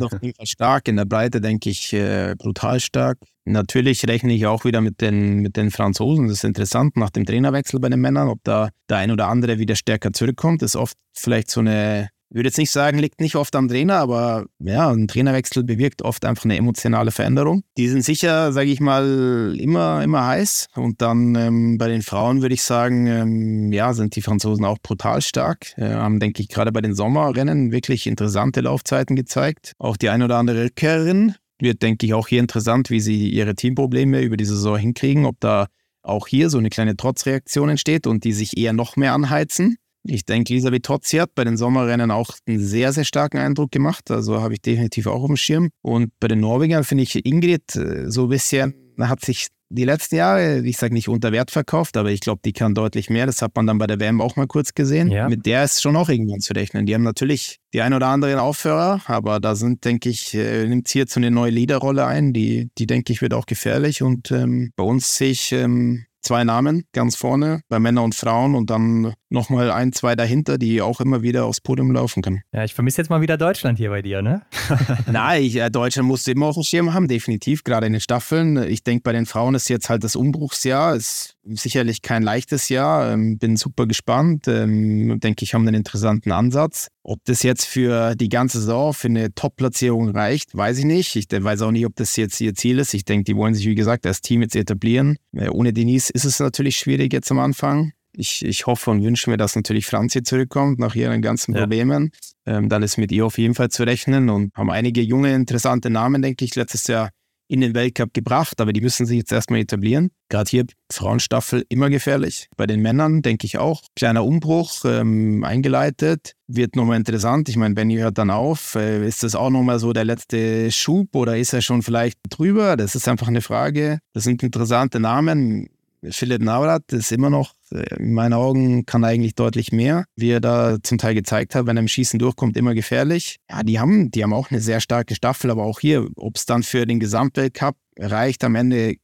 auf 0.01 0.13
jeden 0.21 0.35
Fall 0.35 0.47
stark, 0.47 0.89
in 0.89 0.97
der 0.97 1.05
Breite 1.05 1.41
denke 1.41 1.71
ich 1.71 1.93
äh, 1.93 2.35
brutal 2.37 2.81
stark. 2.81 3.19
Natürlich 3.47 4.07
rechne 4.07 4.35
ich 4.35 4.47
auch 4.47 4.65
wieder 4.65 4.81
mit 4.81 5.01
den, 5.01 5.39
mit 5.39 5.57
den 5.57 5.71
Franzosen. 5.71 6.27
Das 6.27 6.39
ist 6.39 6.45
interessant 6.45 6.97
nach 6.97 7.11
dem 7.11 7.25
Trainerwechsel 7.25 7.79
bei 7.79 7.89
den 7.89 8.01
Männern, 8.01 8.29
ob 8.29 8.41
da 8.43 8.71
der 8.91 8.99
ein 8.99 9.13
oder 9.13 9.29
andere 9.29 9.59
wieder 9.59 9.77
stärker 9.77 10.13
zurückkommt. 10.13 10.63
Ist 10.63 10.77
oft 10.77 10.97
vielleicht 11.15 11.51
so 11.51 11.61
eine 11.61 12.09
ich 12.29 12.35
würde 12.35 12.49
jetzt 12.49 12.59
nicht 12.59 12.73
sagen, 12.73 12.99
liegt 12.99 13.21
nicht 13.21 13.37
oft 13.37 13.55
am 13.55 13.69
Trainer, 13.69 13.99
aber 13.99 14.47
ja, 14.59 14.91
ein 14.91 15.07
Trainerwechsel 15.07 15.63
bewirkt 15.63 16.03
oft 16.03 16.25
einfach 16.25 16.45
eine 16.45 16.57
emotionale 16.57 17.13
Veränderung. 17.13 17.63
Die 17.77 17.89
sind 17.89 18.05
sicher, 18.05 18.53
sage 18.53 18.69
ich 18.69 18.81
mal, 18.81 19.57
immer, 19.59 20.03
immer 20.03 20.27
heiß. 20.27 20.67
Und 20.75 21.01
dann 21.03 21.37
ähm, 21.37 21.79
bei 21.79 21.87
den 21.87 22.03
Frauen 22.03 22.43
würde 22.43 22.55
ich 22.55 22.63
sagen, 22.63 23.07
ähm, 23.07 23.73
ja, 23.73 23.95
sind 23.95 24.17
die 24.17 24.23
Franzosen 24.23 24.65
auch 24.65 24.79
brutal 24.83 25.23
stark. 25.23 25.73
Äh, 25.79 25.91
haben, 25.91 26.19
denke 26.19 26.43
ich, 26.43 26.49
gerade 26.49 26.73
bei 26.73 26.81
den 26.81 26.97
Sommerrennen 26.97 27.71
wirklich 27.71 28.09
interessante 28.09 28.61
Laufzeiten 28.61 29.15
gezeigt. 29.15 29.75
Auch 29.79 29.97
die 29.97 30.09
ein 30.09 30.23
oder 30.23 30.37
andere 30.37 30.65
Rückkehrerin 30.65 31.37
wird, 31.61 31.83
denke 31.83 32.07
ich, 32.07 32.15
auch 32.15 32.29
hier 32.29 32.41
interessant, 32.41 32.91
wie 32.91 33.01
sie 33.01 33.29
ihre 33.31 33.55
Teamprobleme 33.55 34.23
über 34.23 34.37
die 34.37 34.45
Saison 34.45 34.77
hinkriegen, 34.77 35.25
ob 35.25 35.41
da 35.41 35.67
auch 36.03 36.27
hier 36.29 36.51
so 36.51 36.59
eine 36.59 36.71
kleine 36.71 36.97
Trotzreaktion 36.97 37.69
entsteht 37.69 38.07
und 38.07 38.25
die 38.25 38.33
sich 38.33 38.57
eher 38.57 38.73
noch 38.73 38.97
mehr 38.97 39.13
anheizen. 39.13 39.77
Ich 40.09 40.25
denke, 40.25 40.53
Elisabeth 40.53 40.85
Totzi 40.85 41.17
hat 41.17 41.35
bei 41.35 41.43
den 41.43 41.57
Sommerrennen 41.57 42.13
auch 42.13 42.31
einen 42.47 42.61
sehr, 42.61 42.93
sehr 42.93 43.05
starken 43.05 43.39
Eindruck 43.39 43.73
gemacht. 43.73 44.11
Also 44.11 44.41
habe 44.41 44.55
ich 44.55 44.63
definitiv 44.63 45.09
auch 45.09 45.23
auf 45.23 45.27
dem 45.27 45.37
Schirm. 45.37 45.71
Und 45.83 46.13
bei 46.21 46.29
den 46.29 46.41
Norwegern 46.41 46.85
finde 46.85 47.03
ich 47.03 47.27
Ingrid 47.27 47.75
äh, 47.75 48.09
so 48.09 48.25
ein 48.25 48.29
bisschen, 48.29 48.75
hat 49.01 49.25
sich 49.25 49.49
die 49.69 49.85
letzten 49.85 50.17
Jahre, 50.17 50.61
ich 50.65 50.77
sage 50.77 50.95
nicht 50.95 51.09
unter 51.09 51.33
Wert 51.33 51.51
verkauft, 51.51 51.97
aber 51.97 52.11
ich 52.11 52.21
glaube, 52.21 52.41
die 52.45 52.53
kann 52.53 52.75
deutlich 52.75 53.11
mehr. 53.11 53.27
Das 53.27 53.43
hat 53.43 53.57
man 53.57 53.67
dann 53.67 53.79
bei 53.79 53.87
der 53.87 53.99
WM 54.01 54.21
auch 54.21 54.37
mal 54.37 54.47
kurz 54.47 54.75
gesehen. 54.75 55.11
Ja. 55.11 55.29
Mit 55.29 55.47
der 55.47 55.65
ist 55.65 55.83
schon 55.83 55.97
auch 55.97 56.09
irgendwann 56.09 56.41
zu 56.41 56.53
rechnen. 56.53 56.87
Die 56.87 56.95
haben 56.95 57.03
natürlich 57.03 57.59
die 57.73 57.81
ein 57.81 57.93
oder 57.93 58.07
anderen 58.07 58.39
Aufhörer, 58.39 59.01
aber 59.07 59.41
da 59.41 59.55
sind, 59.55 59.85
denke 59.85 60.09
ich, 60.09 60.35
äh, 60.35 60.67
nimmt 60.67 60.93
jetzt 60.95 61.15
so 61.15 61.21
eine 61.21 61.31
neue 61.31 61.51
Leaderrolle 61.51 62.07
ein, 62.07 62.33
die, 62.33 62.71
die 62.79 62.87
denke 62.87 63.13
ich, 63.13 63.23
wird 63.23 63.35
auch 63.35 63.47
gefährlich. 63.47 64.03
Und 64.03 64.31
ähm, 64.31 64.73
bei 64.77 64.85
uns 64.85 65.17
sehe 65.17 65.31
ich 65.31 65.53
ähm, 65.53 66.07
zwei 66.27 66.45
Namen 66.45 66.85
ganz 66.93 67.17
vorne 67.17 67.63
bei 67.69 67.79
Männern 67.79 68.05
und 68.05 68.15
Frauen 68.15 68.55
und 68.55 68.71
dann 68.71 69.15
nochmal 69.29 69.71
ein, 69.71 69.93
zwei 69.93 70.15
dahinter, 70.15 70.59
die 70.59 70.81
auch 70.83 71.01
immer 71.01 71.23
wieder 71.23 71.45
aufs 71.45 71.61
Podium 71.61 71.93
laufen 71.93 72.23
können. 72.23 72.43
Ja, 72.53 72.65
ich 72.65 72.75
vermisse 72.75 73.01
jetzt 73.01 73.09
mal 73.09 73.21
wieder 73.21 73.37
Deutschland 73.37 73.79
hier 73.79 73.91
bei 73.91 74.03
dir, 74.03 74.23
ne? 74.23 74.43
Nein, 75.11 75.43
ich, 75.43 75.57
äh, 75.57 75.71
Deutschland 75.71 76.09
musste 76.09 76.33
immer 76.33 76.47
auf 76.47 76.55
dem 76.55 76.63
Schirm 76.63 76.95
haben, 76.95 77.09
definitiv, 77.09 77.65
gerade 77.65 77.87
in 77.87 77.93
den 77.93 78.01
Staffeln. 78.01 78.57
Ich 78.69 78.85
denke, 78.85 79.03
bei 79.03 79.13
den 79.13 79.27
Frauen 79.27 79.55
ist 79.55 79.69
jetzt 79.69 79.89
halt 79.89 80.05
das 80.05 80.17
Umbruchsjahr, 80.17 80.97
ist 80.97 81.37
sicherlich 81.45 82.03
kein 82.03 82.23
leichtes 82.23 82.69
Jahr. 82.69 83.13
Ähm, 83.13 83.39
bin 83.39 83.57
super 83.57 83.87
gespannt. 83.87 84.49
Ähm, 84.49 85.21
denke 85.21 85.45
ich, 85.45 85.55
haben 85.55 85.67
einen 85.67 85.77
interessanten 85.77 86.33
Ansatz. 86.33 86.89
Ob 87.03 87.21
das 87.25 87.43
jetzt 87.43 87.65
für 87.67 88.17
die 88.17 88.29
ganze 88.29 88.59
Saison, 88.59 88.93
für 88.93 89.09
eine 89.09 89.33
Top-Platzierung 89.33 90.09
reicht, 90.09 90.57
weiß 90.57 90.79
ich 90.79 90.85
nicht. 90.85 91.15
Ich 91.15 91.27
weiß 91.31 91.63
auch 91.63 91.71
nicht, 91.71 91.87
ob 91.87 91.95
das 91.97 92.17
jetzt 92.17 92.41
ihr 92.41 92.55
Ziel 92.55 92.79
ist. 92.79 92.95
Ich 92.95 93.05
denke, 93.05 93.25
die 93.25 93.37
wollen 93.37 93.55
sich, 93.55 93.67
wie 93.67 93.75
gesagt, 93.75 94.07
als 94.07 94.21
Team 94.21 94.43
jetzt 94.43 94.57
etablieren. 94.57 95.17
Äh, 95.33 95.49
ohne 95.49 95.73
Denise 95.73 96.11
ist 96.11 96.25
es 96.25 96.41
natürlich 96.41 96.77
schwierig 96.77 97.13
jetzt 97.13 97.31
am 97.31 97.39
Anfang. 97.39 97.93
Ich, 98.17 98.45
ich 98.45 98.67
hoffe 98.67 98.91
und 98.91 99.05
wünsche 99.05 99.29
mir, 99.29 99.37
dass 99.37 99.57
natürlich 99.57 99.87
Franzi 99.87 100.23
zurückkommt 100.23 100.79
nach 100.79 100.95
ihren 100.95 101.21
ganzen 101.21 101.55
ja. 101.55 101.61
Problemen. 101.61 102.11
Ähm, 102.47 102.69
dann 102.69 102.83
ist 102.83 102.97
mit 102.97 103.13
ihr 103.13 103.27
auf 103.27 103.39
jeden 103.39 103.55
Fall 103.55 103.69
zu 103.69 103.85
rechnen 103.85 104.31
und 104.31 104.55
haben 104.55 104.71
einige 104.71 105.03
junge, 105.03 105.35
interessante 105.35 105.91
Namen, 105.91 106.23
denke 106.23 106.45
ich, 106.45 106.55
letztes 106.55 106.87
Jahr 106.87 107.11
in 107.49 107.61
den 107.61 107.75
Weltcup 107.75 108.13
gebracht, 108.13 108.61
aber 108.61 108.73
die 108.73 108.81
müssen 108.81 109.07
sich 109.07 109.19
jetzt 109.19 109.33
erstmal 109.33 109.61
etablieren. 109.61 110.11
Gerade 110.29 110.51
hier 110.51 110.65
Frauenstaffel 110.93 111.65
immer 111.69 111.91
gefährlich. 111.91 112.49
Bei 112.57 112.67
den 112.67 112.81
Männern 112.83 113.23
denke 113.23 113.47
ich 113.47 113.59
auch. 113.59 113.83
Kleiner 113.95 114.25
Umbruch 114.25 114.85
ähm, 114.85 115.45
eingeleitet. 115.45 116.33
Wird 116.49 116.75
nochmal 116.75 116.97
interessant. 116.97 117.49
Ich 117.49 117.57
meine, 117.57 117.75
Benny 117.75 117.97
hört 117.97 118.19
dann 118.19 118.31
auf. 118.31 118.75
Äh, 118.75 119.07
ist 119.07 119.23
das 119.23 119.35
auch 119.35 119.51
nochmal 119.51 119.79
so 119.79 119.93
der 119.93 120.05
letzte 120.05 120.71
Schub 120.73 121.15
oder 121.15 121.37
ist 121.37 121.53
er 121.53 121.63
schon 121.63 121.83
vielleicht 121.83 122.19
drüber? 122.29 122.77
Das 122.77 122.95
ist 122.95 123.07
einfach 123.09 123.29
eine 123.29 123.43
Frage. 123.43 124.01
Das 124.13 124.25
sind 124.25 124.43
interessante 124.43 124.99
Namen. 124.99 125.69
Philipp 126.11 126.43
Navrat 126.43 126.93
ist 126.93 127.13
immer 127.13 127.31
noch, 127.31 127.53
in 127.71 128.13
meinen 128.13 128.33
Augen, 128.33 128.87
kann 128.87 129.05
eigentlich 129.05 129.35
deutlich 129.35 129.73
mehr, 129.73 130.05
wie 130.17 130.31
er 130.31 130.41
da 130.41 130.79
zum 130.83 130.99
Teil 130.99 131.15
gezeigt 131.15 131.55
hat, 131.55 131.67
wenn 131.67 131.77
er 131.77 131.81
im 131.81 131.89
Schießen 131.89 132.19
durchkommt, 132.19 132.57
immer 132.57 132.75
gefährlich. 132.75 133.37
Ja, 133.51 133.63
die 133.63 133.81
haben, 133.81 134.11
die 134.11 134.23
haben 134.23 134.33
auch 134.33 134.51
eine 134.51 134.61
sehr 134.61 134.81
starke 134.81 135.15
Staffel, 135.15 135.51
aber 135.51 135.65
auch 135.65 135.81
hier, 135.81 136.07
ob 136.17 136.37
es 136.37 136.47
dann 136.47 136.63
für 136.63 136.87
den 136.87 137.01
Gesamtweltcup 137.01 137.77
reicht 137.99 138.45
am 138.45 138.55
Ende, 138.55 138.97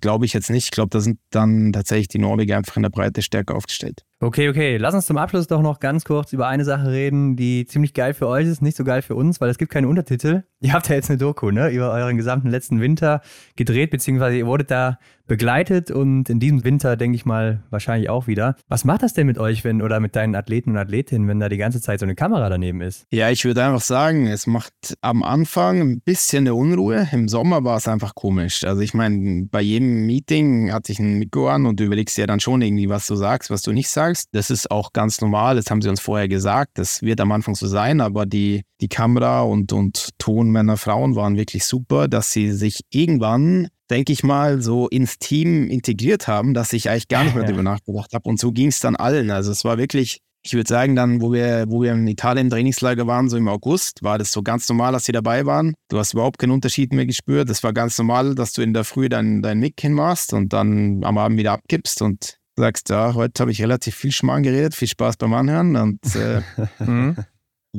glaube 0.00 0.24
ich 0.24 0.32
jetzt 0.32 0.50
nicht. 0.50 0.64
Ich 0.64 0.70
glaube, 0.70 0.90
da 0.90 1.00
sind 1.00 1.18
dann 1.30 1.72
tatsächlich 1.72 2.08
die 2.08 2.18
Norweger 2.18 2.56
einfach 2.56 2.76
in 2.76 2.82
der 2.82 2.90
Breite 2.90 3.22
stärker 3.22 3.54
aufgestellt. 3.54 4.02
Okay, 4.18 4.48
okay. 4.48 4.78
Lass 4.78 4.94
uns 4.94 5.06
zum 5.06 5.18
Abschluss 5.18 5.46
doch 5.46 5.60
noch 5.60 5.78
ganz 5.78 6.04
kurz 6.04 6.32
über 6.32 6.48
eine 6.48 6.64
Sache 6.64 6.90
reden, 6.90 7.36
die 7.36 7.66
ziemlich 7.66 7.92
geil 7.92 8.14
für 8.14 8.26
euch 8.26 8.46
ist, 8.46 8.62
nicht 8.62 8.76
so 8.76 8.82
geil 8.82 9.02
für 9.02 9.14
uns, 9.14 9.40
weil 9.40 9.50
es 9.50 9.58
gibt 9.58 9.70
keine 9.70 9.88
Untertitel. 9.88 10.44
Ihr 10.60 10.72
habt 10.72 10.88
ja 10.88 10.94
jetzt 10.94 11.10
eine 11.10 11.18
Doku, 11.18 11.50
ne, 11.50 11.68
über 11.70 11.92
euren 11.92 12.16
gesamten 12.16 12.48
letzten 12.48 12.80
Winter 12.80 13.20
gedreht, 13.56 13.90
beziehungsweise 13.90 14.38
ihr 14.38 14.46
wurdet 14.46 14.70
da 14.70 14.98
begleitet 15.26 15.90
und 15.90 16.30
in 16.30 16.40
diesem 16.40 16.64
Winter, 16.64 16.96
denke 16.96 17.16
ich 17.16 17.24
mal, 17.24 17.62
wahrscheinlich 17.70 18.08
auch 18.08 18.26
wieder. 18.26 18.56
Was 18.68 18.84
macht 18.84 19.02
das 19.02 19.12
denn 19.12 19.26
mit 19.26 19.38
euch, 19.38 19.64
wenn 19.64 19.82
oder 19.82 20.00
mit 20.00 20.16
deinen 20.16 20.34
Athleten 20.34 20.70
und 20.70 20.78
Athletinnen, 20.78 21.28
wenn 21.28 21.40
da 21.40 21.48
die 21.48 21.56
ganze 21.56 21.80
Zeit 21.80 22.00
so 22.00 22.06
eine 22.06 22.14
Kamera 22.14 22.48
daneben 22.48 22.80
ist? 22.80 23.06
Ja, 23.10 23.30
ich 23.30 23.44
würde 23.44 23.64
einfach 23.64 23.80
sagen, 23.80 24.26
es 24.26 24.46
macht 24.46 24.72
am 25.00 25.22
Anfang 25.22 25.80
ein 25.80 26.00
bisschen 26.00 26.44
eine 26.44 26.54
Unruhe. 26.54 27.08
Im 27.12 27.28
Sommer 27.28 27.64
war 27.64 27.76
es 27.76 27.88
einfach 27.88 28.14
komisch. 28.14 28.64
Also 28.64 28.82
ich 28.82 28.94
meine, 28.94 29.46
bei 29.50 29.60
jedem 29.60 30.06
Meeting 30.06 30.72
hatte 30.72 30.92
ich 30.92 30.98
ein 30.98 31.18
Mikro 31.18 31.48
an 31.48 31.66
und 31.66 31.80
du 31.80 31.84
überlegst 31.84 32.16
ja 32.18 32.26
dann 32.26 32.40
schon 32.40 32.62
irgendwie, 32.62 32.88
was 32.88 33.06
du 33.06 33.16
sagst, 33.16 33.50
was 33.50 33.62
du 33.62 33.72
nicht 33.72 33.88
sagst. 33.88 34.28
Das 34.32 34.50
ist 34.50 34.70
auch 34.70 34.92
ganz 34.92 35.20
normal. 35.20 35.56
Das 35.56 35.70
haben 35.70 35.82
sie 35.82 35.88
uns 35.88 36.00
vorher 36.00 36.28
gesagt. 36.28 36.78
Das 36.78 37.02
wird 37.02 37.20
am 37.20 37.32
Anfang 37.32 37.54
so 37.54 37.66
sein, 37.66 38.00
aber 38.00 38.26
die, 38.26 38.62
die 38.80 38.88
Kamera 38.88 39.42
und, 39.42 39.72
und 39.72 40.10
Tonmänner, 40.46 40.76
Frauen 40.76 41.16
waren 41.16 41.36
wirklich 41.36 41.64
super, 41.64 42.08
dass 42.08 42.32
sie 42.32 42.52
sich 42.52 42.80
irgendwann 42.90 43.68
denke 43.88 44.12
ich 44.12 44.24
mal, 44.24 44.60
so 44.60 44.88
ins 44.88 45.18
Team 45.20 45.68
integriert 45.68 46.26
haben, 46.26 46.54
dass 46.54 46.72
ich 46.72 46.90
eigentlich 46.90 47.06
gar 47.06 47.22
nicht 47.22 47.36
mehr 47.36 47.44
darüber 47.44 47.62
nachgedacht 47.62 48.12
habe. 48.14 48.28
Und 48.28 48.40
so 48.40 48.50
ging 48.50 48.66
es 48.66 48.80
dann 48.80 48.96
allen. 48.96 49.30
Also 49.30 49.52
es 49.52 49.64
war 49.64 49.78
wirklich, 49.78 50.18
ich 50.42 50.54
würde 50.54 50.68
sagen, 50.68 50.96
dann, 50.96 51.20
wo 51.20 51.32
wir, 51.32 51.66
wo 51.68 51.82
wir 51.82 51.92
in 51.92 52.06
Italien 52.08 52.46
im 52.46 52.50
Trainingslager 52.50 53.06
waren, 53.06 53.28
so 53.28 53.36
im 53.36 53.46
August, 53.46 54.02
war 54.02 54.18
das 54.18 54.32
so 54.32 54.42
ganz 54.42 54.68
normal, 54.68 54.92
dass 54.92 55.04
sie 55.04 55.12
dabei 55.12 55.46
waren. 55.46 55.74
Du 55.88 55.98
hast 55.98 56.14
überhaupt 56.14 56.38
keinen 56.38 56.50
Unterschied 56.50 56.92
mehr 56.92 57.06
gespürt. 57.06 57.48
Es 57.48 57.62
war 57.62 57.72
ganz 57.72 57.96
normal, 57.96 58.34
dass 58.34 58.52
du 58.52 58.62
in 58.62 58.74
der 58.74 58.82
Früh 58.82 59.08
dein, 59.08 59.40
dein 59.40 59.60
Mic 59.60 59.80
hinmachst 59.80 60.32
und 60.32 60.52
dann 60.52 61.04
am 61.04 61.16
Abend 61.16 61.38
wieder 61.38 61.52
abkippst 61.52 62.02
und 62.02 62.38
sagst, 62.56 62.88
ja, 62.88 63.14
heute 63.14 63.40
habe 63.40 63.52
ich 63.52 63.62
relativ 63.62 63.94
viel 63.94 64.10
Schmarrn 64.10 64.42
geredet, 64.42 64.74
viel 64.74 64.88
Spaß 64.88 65.16
beim 65.16 65.32
Anhören. 65.32 65.76
Und 65.76 66.00
äh, 66.16 66.42
mhm. 66.84 67.16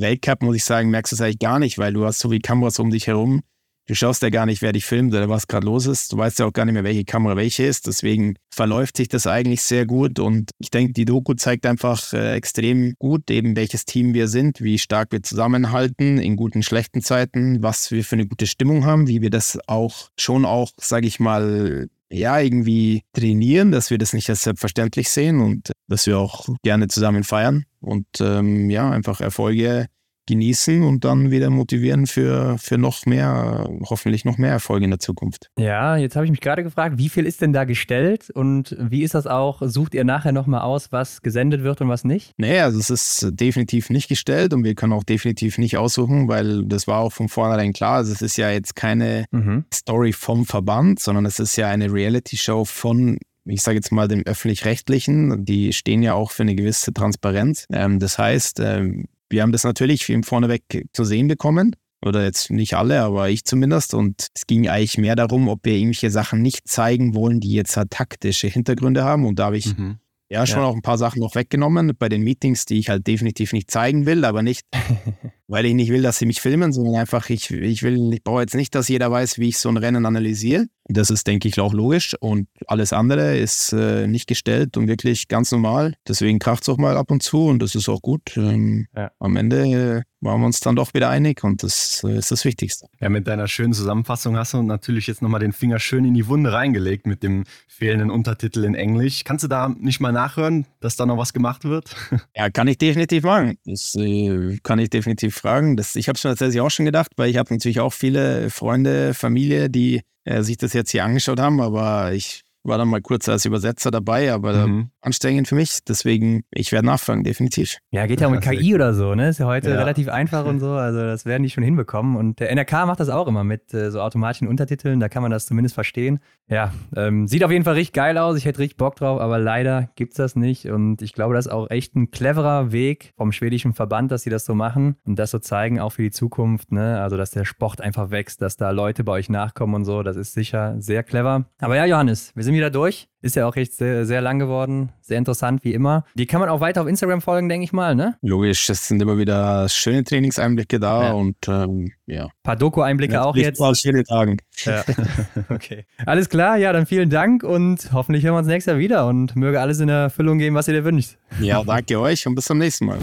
Weltcup, 0.00 0.42
muss 0.42 0.56
ich 0.56 0.64
sagen, 0.64 0.90
merkst 0.90 1.12
du 1.12 1.16
es 1.16 1.20
eigentlich 1.20 1.38
gar 1.38 1.58
nicht, 1.58 1.78
weil 1.78 1.92
du 1.92 2.04
hast 2.04 2.18
so 2.18 2.28
viele 2.28 2.40
Kameras 2.40 2.78
um 2.78 2.90
dich 2.90 3.06
herum 3.06 3.42
Du 3.88 3.94
schaust 3.94 4.20
ja 4.20 4.28
gar 4.28 4.44
nicht, 4.44 4.60
wer 4.60 4.72
dich 4.72 4.84
filmt 4.84 5.14
oder 5.14 5.30
was 5.30 5.46
gerade 5.46 5.64
los 5.64 5.86
ist. 5.86 6.12
Du 6.12 6.18
weißt 6.18 6.40
ja 6.40 6.44
auch 6.44 6.52
gar 6.52 6.66
nicht 6.66 6.74
mehr, 6.74 6.84
welche 6.84 7.06
Kamera 7.06 7.36
welche 7.36 7.64
ist. 7.64 7.86
Deswegen 7.86 8.34
verläuft 8.54 8.98
sich 8.98 9.08
das 9.08 9.26
eigentlich 9.26 9.62
sehr 9.62 9.86
gut. 9.86 10.18
Und 10.18 10.50
ich 10.58 10.70
denke, 10.70 10.92
die 10.92 11.06
Doku 11.06 11.32
zeigt 11.32 11.64
einfach 11.64 12.12
äh, 12.12 12.34
extrem 12.34 12.92
gut, 12.98 13.30
eben 13.30 13.56
welches 13.56 13.86
Team 13.86 14.12
wir 14.12 14.28
sind, 14.28 14.60
wie 14.60 14.78
stark 14.78 15.10
wir 15.10 15.22
zusammenhalten 15.22 16.18
in 16.18 16.36
guten, 16.36 16.62
schlechten 16.62 17.00
Zeiten, 17.00 17.62
was 17.62 17.90
wir 17.90 18.04
für 18.04 18.16
eine 18.16 18.26
gute 18.26 18.46
Stimmung 18.46 18.84
haben, 18.84 19.08
wie 19.08 19.22
wir 19.22 19.30
das 19.30 19.58
auch 19.66 20.10
schon 20.18 20.44
auch, 20.44 20.70
sage 20.76 21.06
ich 21.06 21.18
mal, 21.18 21.88
ja, 22.10 22.38
irgendwie 22.38 23.04
trainieren, 23.14 23.72
dass 23.72 23.90
wir 23.90 23.96
das 23.96 24.12
nicht 24.12 24.28
als 24.28 24.42
selbstverständlich 24.42 25.08
sehen 25.08 25.40
und 25.40 25.72
dass 25.88 26.06
wir 26.06 26.18
auch 26.18 26.48
gerne 26.62 26.88
zusammen 26.88 27.24
feiern 27.24 27.64
und 27.80 28.06
ähm, 28.20 28.70
ja, 28.70 28.90
einfach 28.90 29.20
Erfolge 29.20 29.86
genießen 30.28 30.82
und 30.82 31.04
dann 31.04 31.30
wieder 31.30 31.50
motivieren 31.50 32.06
für, 32.06 32.58
für 32.58 32.78
noch 32.78 33.06
mehr, 33.06 33.68
hoffentlich 33.88 34.24
noch 34.24 34.38
mehr 34.38 34.50
Erfolge 34.50 34.84
in 34.84 34.90
der 34.90 35.00
Zukunft. 35.00 35.50
Ja, 35.58 35.96
jetzt 35.96 36.14
habe 36.16 36.26
ich 36.26 36.30
mich 36.30 36.40
gerade 36.40 36.62
gefragt, 36.62 36.98
wie 36.98 37.08
viel 37.08 37.24
ist 37.24 37.40
denn 37.40 37.52
da 37.52 37.64
gestellt 37.64 38.30
und 38.30 38.76
wie 38.78 39.02
ist 39.02 39.14
das 39.14 39.26
auch? 39.26 39.62
Sucht 39.64 39.94
ihr 39.94 40.04
nachher 40.04 40.32
nochmal 40.32 40.60
aus, 40.60 40.92
was 40.92 41.22
gesendet 41.22 41.62
wird 41.62 41.80
und 41.80 41.88
was 41.88 42.04
nicht? 42.04 42.32
Nee, 42.36 42.60
also 42.60 42.78
es 42.78 42.90
ist 42.90 43.28
definitiv 43.32 43.88
nicht 43.88 44.08
gestellt 44.08 44.52
und 44.52 44.64
wir 44.64 44.74
können 44.74 44.92
auch 44.92 45.04
definitiv 45.04 45.56
nicht 45.56 45.78
aussuchen, 45.78 46.28
weil 46.28 46.64
das 46.66 46.86
war 46.86 46.98
auch 47.00 47.12
von 47.12 47.28
vornherein 47.28 47.72
klar. 47.72 47.96
Also 47.96 48.12
es 48.12 48.20
ist 48.20 48.36
ja 48.36 48.50
jetzt 48.50 48.76
keine 48.76 49.24
mhm. 49.30 49.64
Story 49.72 50.12
vom 50.12 50.44
Verband, 50.44 51.00
sondern 51.00 51.24
es 51.24 51.38
ist 51.38 51.56
ja 51.56 51.68
eine 51.68 51.90
Reality-Show 51.90 52.66
von 52.66 53.18
ich 53.48 53.62
sage 53.62 53.76
jetzt 53.76 53.92
mal, 53.92 54.08
dem 54.08 54.22
öffentlich-rechtlichen, 54.24 55.44
die 55.44 55.72
stehen 55.72 56.02
ja 56.02 56.14
auch 56.14 56.30
für 56.30 56.42
eine 56.42 56.54
gewisse 56.54 56.92
Transparenz. 56.92 57.66
Ähm, 57.72 57.98
das 57.98 58.18
heißt, 58.18 58.60
ähm, 58.60 59.06
wir 59.30 59.42
haben 59.42 59.52
das 59.52 59.64
natürlich 59.64 60.06
vorneweg 60.22 60.88
zu 60.92 61.04
sehen 61.04 61.28
bekommen. 61.28 61.74
Oder 62.04 62.24
jetzt 62.24 62.50
nicht 62.50 62.74
alle, 62.74 63.02
aber 63.02 63.28
ich 63.28 63.44
zumindest. 63.44 63.92
Und 63.92 64.28
es 64.34 64.46
ging 64.46 64.68
eigentlich 64.68 64.98
mehr 64.98 65.16
darum, 65.16 65.48
ob 65.48 65.64
wir 65.64 65.74
irgendwelche 65.74 66.10
Sachen 66.10 66.42
nicht 66.42 66.68
zeigen 66.68 67.14
wollen, 67.14 67.40
die 67.40 67.52
jetzt 67.52 67.76
halt 67.76 67.90
taktische 67.90 68.46
Hintergründe 68.46 69.02
haben. 69.02 69.26
Und 69.26 69.40
da 69.40 69.46
habe 69.46 69.56
ich 69.56 69.76
mhm. 69.76 69.98
ja 70.28 70.46
schon 70.46 70.60
ja. 70.60 70.66
auch 70.66 70.76
ein 70.76 70.82
paar 70.82 70.98
Sachen 70.98 71.20
noch 71.20 71.34
weggenommen 71.34 71.92
bei 71.98 72.08
den 72.08 72.22
Meetings, 72.22 72.66
die 72.66 72.78
ich 72.78 72.88
halt 72.88 73.06
definitiv 73.08 73.52
nicht 73.52 73.68
zeigen 73.68 74.06
will, 74.06 74.24
aber 74.24 74.42
nicht, 74.42 74.64
weil 75.48 75.66
ich 75.66 75.74
nicht 75.74 75.90
will, 75.90 76.02
dass 76.02 76.18
sie 76.18 76.26
mich 76.26 76.40
filmen, 76.40 76.72
sondern 76.72 76.94
einfach, 76.94 77.30
ich, 77.30 77.50
ich 77.50 77.82
will, 77.82 78.12
ich 78.12 78.22
brauche 78.22 78.42
jetzt 78.42 78.54
nicht, 78.54 78.76
dass 78.76 78.86
jeder 78.86 79.10
weiß, 79.10 79.38
wie 79.38 79.48
ich 79.48 79.58
so 79.58 79.68
ein 79.68 79.76
Rennen 79.76 80.06
analysiere. 80.06 80.66
Das 80.88 81.10
ist, 81.10 81.26
denke 81.26 81.48
ich, 81.48 81.60
auch 81.60 81.74
logisch. 81.74 82.14
Und 82.20 82.48
alles 82.66 82.92
andere 82.92 83.36
ist 83.36 83.72
äh, 83.72 84.06
nicht 84.06 84.26
gestellt 84.26 84.76
und 84.76 84.88
wirklich 84.88 85.28
ganz 85.28 85.52
normal. 85.52 85.94
Deswegen 86.06 86.38
kracht 86.38 86.62
es 86.62 86.68
auch 86.68 86.78
mal 86.78 86.96
ab 86.96 87.10
und 87.10 87.22
zu 87.22 87.46
und 87.46 87.60
das 87.60 87.74
ist 87.74 87.88
auch 87.88 88.00
gut. 88.00 88.36
Ähm, 88.36 88.86
ja. 88.96 89.10
Am 89.18 89.36
Ende 89.36 89.58
äh, 89.66 90.02
waren 90.20 90.40
wir 90.40 90.46
uns 90.46 90.60
dann 90.60 90.76
doch 90.76 90.94
wieder 90.94 91.10
einig 91.10 91.44
und 91.44 91.62
das 91.62 92.02
äh, 92.04 92.16
ist 92.16 92.30
das 92.30 92.44
Wichtigste. 92.44 92.86
Ja, 93.00 93.08
mit 93.08 93.26
deiner 93.26 93.48
schönen 93.48 93.72
Zusammenfassung 93.72 94.36
hast 94.36 94.54
du 94.54 94.62
natürlich 94.62 95.06
jetzt 95.06 95.22
nochmal 95.22 95.40
den 95.40 95.52
Finger 95.52 95.78
schön 95.78 96.04
in 96.04 96.14
die 96.14 96.26
Wunde 96.26 96.52
reingelegt 96.52 97.06
mit 97.06 97.22
dem 97.22 97.44
fehlenden 97.68 98.10
Untertitel 98.10 98.64
in 98.64 98.74
Englisch. 98.74 99.24
Kannst 99.24 99.44
du 99.44 99.48
da 99.48 99.68
nicht 99.68 100.00
mal 100.00 100.12
nachhören, 100.12 100.66
dass 100.80 100.96
da 100.96 101.06
noch 101.06 101.18
was 101.18 101.32
gemacht 101.32 101.64
wird? 101.64 101.94
Ja, 102.36 102.50
kann 102.50 102.68
ich 102.68 102.78
definitiv 102.78 103.24
machen. 103.24 103.58
Das 103.64 103.94
äh, 103.96 104.58
kann 104.62 104.78
ich 104.78 104.90
definitiv 104.90 105.34
fragen. 105.34 105.76
Das, 105.76 105.96
ich 105.96 106.08
habe 106.08 106.16
es 106.16 106.22
mir 106.22 106.30
tatsächlich 106.30 106.60
auch 106.60 106.70
schon 106.70 106.84
gedacht, 106.84 107.10
weil 107.16 107.30
ich 107.30 107.36
habe 107.36 107.52
natürlich 107.52 107.80
auch 107.80 107.92
viele 107.92 108.50
Freunde, 108.50 109.12
Familie, 109.12 109.70
die 109.70 110.02
äh, 110.28 110.42
sich 110.42 110.58
das 110.58 110.72
jetzt 110.74 110.90
hier 110.90 111.04
angeschaut 111.04 111.40
haben, 111.40 111.60
aber 111.60 112.12
ich 112.12 112.44
war 112.68 112.78
dann 112.78 112.88
mal 112.88 113.00
kurz 113.00 113.28
als 113.28 113.44
Übersetzer 113.44 113.90
dabei, 113.90 114.32
aber 114.32 114.66
mhm. 114.66 114.90
anstrengend 115.00 115.48
für 115.48 115.54
mich. 115.54 115.78
Deswegen, 115.86 116.44
ich 116.50 116.72
werde 116.72 116.86
nachfragen, 116.86 117.24
definitiv. 117.24 117.78
Ja, 117.90 118.06
geht 118.06 118.20
ja 118.20 118.28
um 118.28 118.38
KI 118.40 118.74
oder 118.74 118.94
so, 118.94 119.14
ne? 119.14 119.30
Ist 119.30 119.38
ja 119.38 119.46
heute 119.46 119.70
ja. 119.70 119.76
relativ 119.76 120.08
einfach 120.08 120.44
und 120.44 120.60
so. 120.60 120.72
Also 120.72 121.00
das 121.00 121.24
werden 121.24 121.42
die 121.42 121.50
schon 121.50 121.64
hinbekommen. 121.64 122.16
Und 122.16 122.40
der 122.40 122.54
NRK 122.54 122.86
macht 122.86 123.00
das 123.00 123.08
auch 123.08 123.26
immer 123.26 123.44
mit 123.44 123.72
äh, 123.74 123.90
so 123.90 124.00
automatischen 124.00 124.46
Untertiteln. 124.46 125.00
Da 125.00 125.08
kann 125.08 125.22
man 125.22 125.30
das 125.30 125.46
zumindest 125.46 125.74
verstehen. 125.74 126.20
Ja, 126.48 126.72
ähm, 126.96 127.26
sieht 127.26 127.44
auf 127.44 127.50
jeden 127.50 127.64
Fall 127.64 127.74
richtig 127.74 127.94
geil 127.94 128.16
aus. 128.18 128.36
Ich 128.36 128.44
hätte 128.44 128.58
richtig 128.58 128.76
Bock 128.76 128.96
drauf, 128.96 129.20
aber 129.20 129.38
leider 129.38 129.90
gibt 129.96 130.12
es 130.12 130.16
das 130.16 130.36
nicht. 130.36 130.66
Und 130.66 131.02
ich 131.02 131.12
glaube, 131.12 131.34
das 131.34 131.46
ist 131.46 131.52
auch 131.52 131.70
echt 131.70 131.94
ein 131.96 132.10
cleverer 132.10 132.72
Weg 132.72 133.12
vom 133.16 133.32
schwedischen 133.32 133.74
Verband, 133.74 134.10
dass 134.12 134.22
sie 134.22 134.30
das 134.30 134.44
so 134.44 134.54
machen 134.54 134.96
und 135.04 135.18
das 135.18 135.30
so 135.30 135.38
zeigen, 135.38 135.80
auch 135.80 135.90
für 135.90 136.02
die 136.02 136.10
Zukunft. 136.10 136.72
Ne? 136.72 137.00
Also, 137.00 137.16
dass 137.16 137.30
der 137.30 137.44
Sport 137.44 137.80
einfach 137.80 138.10
wächst, 138.10 138.40
dass 138.42 138.56
da 138.56 138.70
Leute 138.70 139.04
bei 139.04 139.12
euch 139.12 139.28
nachkommen 139.28 139.74
und 139.74 139.84
so. 139.84 140.02
Das 140.02 140.16
ist 140.16 140.32
sicher 140.32 140.76
sehr 140.78 141.02
clever. 141.02 141.46
Aber 141.60 141.76
ja, 141.76 141.84
Johannes, 141.84 142.32
wir 142.34 142.44
sind 142.44 142.54
wieder 142.58 142.70
durch. 142.70 143.08
Ist 143.20 143.34
ja 143.34 143.46
auch 143.46 143.56
echt 143.56 143.74
sehr, 143.74 144.06
sehr 144.06 144.20
lang 144.20 144.38
geworden. 144.38 144.92
Sehr 145.00 145.18
interessant, 145.18 145.64
wie 145.64 145.72
immer. 145.72 146.04
Die 146.14 146.26
kann 146.26 146.40
man 146.40 146.48
auch 146.48 146.60
weiter 146.60 146.82
auf 146.82 146.86
Instagram 146.86 147.20
folgen, 147.20 147.48
denke 147.48 147.64
ich 147.64 147.72
mal, 147.72 147.96
ne? 147.96 148.16
Logisch, 148.22 148.70
es 148.70 148.86
sind 148.86 149.02
immer 149.02 149.18
wieder 149.18 149.68
schöne 149.68 150.04
Trainingseinblicke 150.04 150.78
da 150.78 151.06
ja. 151.06 151.12
und 151.12 151.36
ähm, 151.48 151.90
ja. 152.06 152.26
Ein 152.26 152.30
paar 152.44 152.56
Doku-Einblicke 152.56 153.20
auch 153.20 153.34
jetzt. 153.34 153.60
Aus 153.60 153.80
vielen 153.80 154.04
Tagen. 154.04 154.36
Ja. 154.64 154.84
okay. 155.48 155.84
Alles 156.06 156.28
klar, 156.28 156.58
ja, 156.58 156.72
dann 156.72 156.86
vielen 156.86 157.10
Dank 157.10 157.42
und 157.42 157.90
hoffentlich 157.92 158.24
hören 158.24 158.34
wir 158.34 158.38
uns 158.38 158.46
nächstes 158.46 158.70
Jahr 158.72 158.78
wieder 158.78 159.06
und 159.08 159.34
möge 159.34 159.60
alles 159.60 159.80
in 159.80 159.88
Erfüllung 159.88 160.38
gehen, 160.38 160.54
was 160.54 160.68
ihr 160.68 160.74
dir 160.74 160.84
wünscht. 160.84 161.16
Ja, 161.40 161.64
danke 161.64 161.98
euch 161.98 162.24
und 162.26 162.36
bis 162.36 162.44
zum 162.44 162.58
nächsten 162.58 162.86
Mal. 162.86 162.98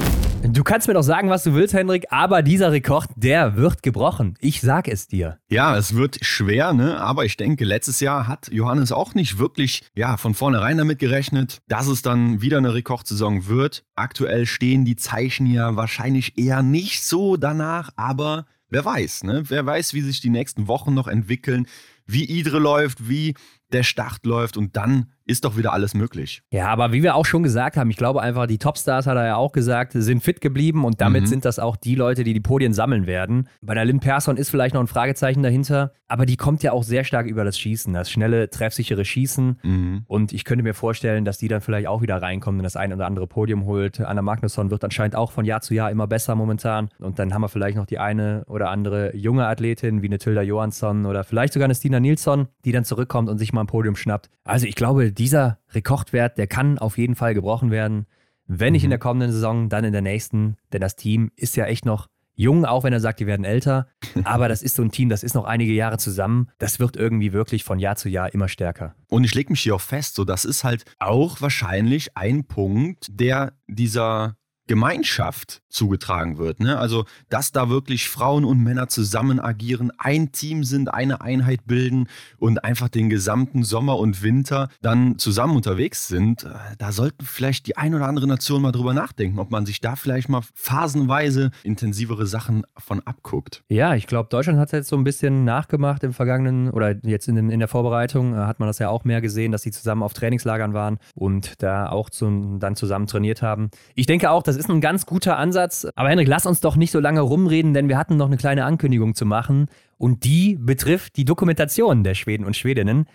Du 0.47 0.63
kannst 0.63 0.87
mir 0.87 0.93
doch 0.93 1.01
sagen, 1.01 1.29
was 1.29 1.43
du 1.43 1.55
willst, 1.55 1.73
Hendrik, 1.73 2.05
aber 2.11 2.43
dieser 2.43 2.71
Rekord, 2.71 3.09
der 3.15 3.55
wird 3.55 3.81
gebrochen. 3.81 4.35
Ich 4.39 4.61
sag 4.61 4.87
es 4.87 5.07
dir. 5.07 5.39
Ja, 5.49 5.75
es 5.75 5.95
wird 5.95 6.23
schwer, 6.23 6.71
ne? 6.73 6.99
Aber 6.99 7.25
ich 7.25 7.35
denke, 7.35 7.65
letztes 7.65 7.99
Jahr 7.99 8.27
hat 8.27 8.49
Johannes 8.51 8.91
auch 8.91 9.15
nicht 9.15 9.39
wirklich, 9.39 9.81
ja, 9.95 10.04
von 10.17 10.33
vornherein 10.33 10.77
damit 10.77 10.99
gerechnet, 10.99 11.61
dass 11.67 11.87
es 11.87 12.01
dann 12.01 12.41
wieder 12.41 12.57
eine 12.57 12.73
Rekordsaison 12.73 13.47
wird. 13.47 13.83
Aktuell 13.95 14.45
stehen 14.45 14.85
die 14.85 14.95
Zeichen 14.95 15.47
ja 15.47 15.75
wahrscheinlich 15.75 16.37
eher 16.37 16.61
nicht 16.61 17.03
so 17.03 17.35
danach, 17.37 17.89
aber 17.95 18.45
wer 18.69 18.85
weiß, 18.85 19.23
ne? 19.23 19.43
Wer 19.47 19.65
weiß, 19.65 19.93
wie 19.93 20.01
sich 20.01 20.21
die 20.21 20.29
nächsten 20.29 20.67
Wochen 20.67 20.93
noch 20.93 21.07
entwickeln, 21.07 21.67
wie 22.05 22.25
Idre 22.25 22.59
läuft, 22.59 23.09
wie 23.09 23.33
der 23.71 23.83
Start 23.83 24.25
läuft 24.25 24.57
und 24.57 24.77
dann 24.77 25.11
ist 25.25 25.45
doch 25.45 25.57
wieder 25.57 25.73
alles 25.73 25.93
möglich. 25.93 26.41
Ja, 26.51 26.67
aber 26.67 26.91
wie 26.93 27.03
wir 27.03 27.15
auch 27.15 27.25
schon 27.25 27.43
gesagt 27.43 27.77
haben, 27.77 27.89
ich 27.89 27.97
glaube 27.97 28.21
einfach, 28.21 28.47
die 28.47 28.57
Topstars, 28.57 29.07
hat 29.07 29.17
er 29.17 29.25
ja 29.25 29.35
auch 29.35 29.51
gesagt, 29.51 29.93
sind 29.93 30.23
fit 30.23 30.41
geblieben 30.41 30.85
und 30.85 31.01
damit 31.01 31.23
mhm. 31.23 31.27
sind 31.27 31.45
das 31.45 31.59
auch 31.59 31.75
die 31.75 31.95
Leute, 31.95 32.23
die 32.23 32.33
die 32.33 32.39
Podien 32.39 32.73
sammeln 32.73 33.07
werden. 33.07 33.49
Bei 33.61 33.73
der 33.73 33.85
Lynn 33.85 33.99
Persson 33.99 34.37
ist 34.37 34.49
vielleicht 34.49 34.75
noch 34.75 34.81
ein 34.81 34.87
Fragezeichen 34.87 35.41
dahinter, 35.43 35.93
aber 36.07 36.25
die 36.25 36.37
kommt 36.37 36.61
ja 36.61 36.71
auch 36.71 36.83
sehr 36.83 37.03
stark 37.03 37.25
über 37.25 37.43
das 37.43 37.57
Schießen, 37.57 37.93
das 37.93 38.11
schnelle, 38.11 38.49
treffsichere 38.49 39.03
Schießen. 39.03 39.59
Mhm. 39.63 40.03
Und 40.07 40.33
ich 40.33 40.43
könnte 40.43 40.63
mir 40.63 40.75
vorstellen, 40.75 41.25
dass 41.25 41.37
die 41.37 41.47
dann 41.47 41.61
vielleicht 41.61 41.87
auch 41.87 42.01
wieder 42.01 42.21
reinkommen 42.21 42.59
und 42.59 42.63
das 42.63 42.75
ein 42.75 42.93
oder 42.93 43.07
andere 43.07 43.27
Podium 43.27 43.65
holt. 43.65 43.99
Anna 43.99 44.21
Magnusson 44.21 44.69
wird 44.69 44.83
anscheinend 44.83 45.15
auch 45.15 45.31
von 45.31 45.45
Jahr 45.45 45.61
zu 45.61 45.73
Jahr 45.73 45.89
immer 45.89 46.07
besser 46.07 46.35
momentan. 46.35 46.89
Und 46.99 47.17
dann 47.17 47.33
haben 47.33 47.41
wir 47.41 47.49
vielleicht 47.49 47.77
noch 47.77 47.87
die 47.87 47.97
eine 47.97 48.43
oder 48.47 48.69
andere 48.69 49.15
junge 49.15 49.47
Athletin, 49.47 50.03
wie 50.03 50.07
eine 50.07 50.19
Tilda 50.19 50.43
Johansson 50.43 51.05
oder 51.05 51.23
vielleicht 51.23 51.53
sogar 51.53 51.65
eine 51.65 51.75
Stina 51.75 51.99
Nilsson, 51.99 52.47
die 52.65 52.71
dann 52.71 52.85
zurückkommt 52.85 53.29
und 53.29 53.39
sich 53.39 53.51
mal 53.51 53.61
ein 53.61 53.67
Podium 53.67 53.95
schnappt. 53.95 54.29
Also 54.43 54.67
ich 54.67 54.75
glaube, 54.75 55.11
dieser 55.17 55.59
Rekordwert, 55.71 56.37
der 56.37 56.47
kann 56.47 56.77
auf 56.77 56.97
jeden 56.97 57.15
Fall 57.15 57.33
gebrochen 57.33 57.71
werden. 57.71 58.05
Wenn 58.47 58.73
nicht 58.73 58.83
in 58.83 58.89
mhm. 58.89 58.91
der 58.91 58.99
kommenden 58.99 59.31
Saison, 59.31 59.69
dann 59.69 59.83
in 59.83 59.91
der 59.91 60.01
nächsten. 60.01 60.57
Denn 60.71 60.81
das 60.81 60.95
Team 60.95 61.31
ist 61.35 61.55
ja 61.55 61.65
echt 61.65 61.85
noch 61.85 62.07
Jung, 62.35 62.65
auch 62.65 62.83
wenn 62.83 62.93
er 62.93 62.99
sagt, 62.99 63.19
die 63.19 63.27
werden 63.27 63.45
älter. 63.45 63.87
Aber 64.23 64.49
das 64.49 64.61
ist 64.61 64.75
so 64.75 64.83
ein 64.83 64.91
Team, 64.91 65.09
das 65.09 65.23
ist 65.23 65.35
noch 65.35 65.45
einige 65.45 65.73
Jahre 65.73 65.97
zusammen. 65.97 66.49
Das 66.59 66.79
wird 66.79 66.97
irgendwie 66.97 67.33
wirklich 67.33 67.63
von 67.63 67.79
Jahr 67.79 67.95
zu 67.95 68.09
Jahr 68.09 68.33
immer 68.33 68.47
stärker. 68.47 68.95
Und 69.07 69.23
ich 69.23 69.33
lege 69.33 69.51
mich 69.51 69.61
hier 69.61 69.75
auch 69.75 69.81
fest, 69.81 70.15
so 70.15 70.25
das 70.25 70.45
ist 70.45 70.63
halt 70.63 70.83
auch 70.99 71.41
wahrscheinlich 71.41 72.15
ein 72.17 72.45
Punkt, 72.45 73.07
der 73.09 73.53
dieser 73.67 74.37
Gemeinschaft 74.67 75.61
zugetragen 75.69 76.37
wird. 76.37 76.59
Ne? 76.59 76.77
Also, 76.77 77.05
dass 77.29 77.51
da 77.51 77.69
wirklich 77.69 78.09
Frauen 78.09 78.45
und 78.45 78.63
Männer 78.63 78.87
zusammen 78.87 79.39
agieren, 79.39 79.91
ein 79.97 80.31
Team 80.31 80.63
sind, 80.63 80.93
eine 80.93 81.21
Einheit 81.21 81.65
bilden 81.65 82.07
und 82.37 82.63
einfach 82.63 82.89
den 82.89 83.09
gesamten 83.09 83.63
Sommer 83.63 83.99
und 83.99 84.23
Winter 84.23 84.69
dann 84.81 85.19
zusammen 85.19 85.55
unterwegs 85.55 86.07
sind. 86.07 86.43
Äh, 86.43 86.49
da 86.77 86.91
sollten 86.91 87.25
vielleicht 87.25 87.67
die 87.67 87.77
ein 87.77 87.93
oder 87.93 88.07
andere 88.07 88.27
Nation 88.27 88.61
mal 88.61 88.71
drüber 88.71 88.93
nachdenken, 88.93 89.39
ob 89.39 89.51
man 89.51 89.65
sich 89.65 89.81
da 89.81 89.95
vielleicht 89.95 90.29
mal 90.29 90.41
phasenweise 90.53 91.51
intensivere 91.63 92.25
Sachen 92.25 92.63
von 92.77 93.01
abguckt. 93.01 93.63
Ja, 93.69 93.95
ich 93.95 94.07
glaube, 94.07 94.29
Deutschland 94.29 94.59
hat 94.59 94.69
es 94.69 94.71
jetzt 94.71 94.89
so 94.89 94.95
ein 94.95 95.03
bisschen 95.03 95.43
nachgemacht 95.43 96.03
im 96.03 96.13
vergangenen 96.13 96.69
oder 96.69 96.95
jetzt 97.03 97.27
in, 97.27 97.37
in 97.49 97.59
der 97.59 97.67
Vorbereitung 97.67 98.33
äh, 98.33 98.37
hat 98.37 98.59
man 98.59 98.67
das 98.67 98.79
ja 98.79 98.89
auch 98.89 99.03
mehr 99.03 99.21
gesehen, 99.21 99.51
dass 99.51 99.61
sie 99.61 99.71
zusammen 99.71 100.03
auf 100.03 100.13
Trainingslagern 100.13 100.73
waren 100.73 100.99
und 101.13 101.61
da 101.61 101.89
auch 101.89 102.09
zum, 102.09 102.59
dann 102.59 102.75
zusammen 102.75 103.07
trainiert 103.07 103.41
haben. 103.41 103.69
Ich 103.93 104.05
denke 104.05 104.31
auch, 104.31 104.43
das 104.55 104.65
ist 104.65 104.69
ein 104.69 104.81
ganz 104.81 105.05
guter 105.05 105.37
Ansatz. 105.37 105.87
Aber 105.95 106.09
Henrik, 106.09 106.27
lass 106.27 106.45
uns 106.45 106.61
doch 106.61 106.75
nicht 106.75 106.91
so 106.91 106.99
lange 106.99 107.21
rumreden, 107.21 107.73
denn 107.73 107.89
wir 107.89 107.97
hatten 107.97 108.17
noch 108.17 108.27
eine 108.27 108.37
kleine 108.37 108.65
Ankündigung 108.65 109.15
zu 109.15 109.25
machen. 109.25 109.67
Und 109.97 110.23
die 110.23 110.57
betrifft 110.59 111.17
die 111.17 111.25
Dokumentation 111.25 112.03
der 112.03 112.15
Schweden 112.15 112.45
und 112.45 112.55
Schwedinnen. 112.55 113.05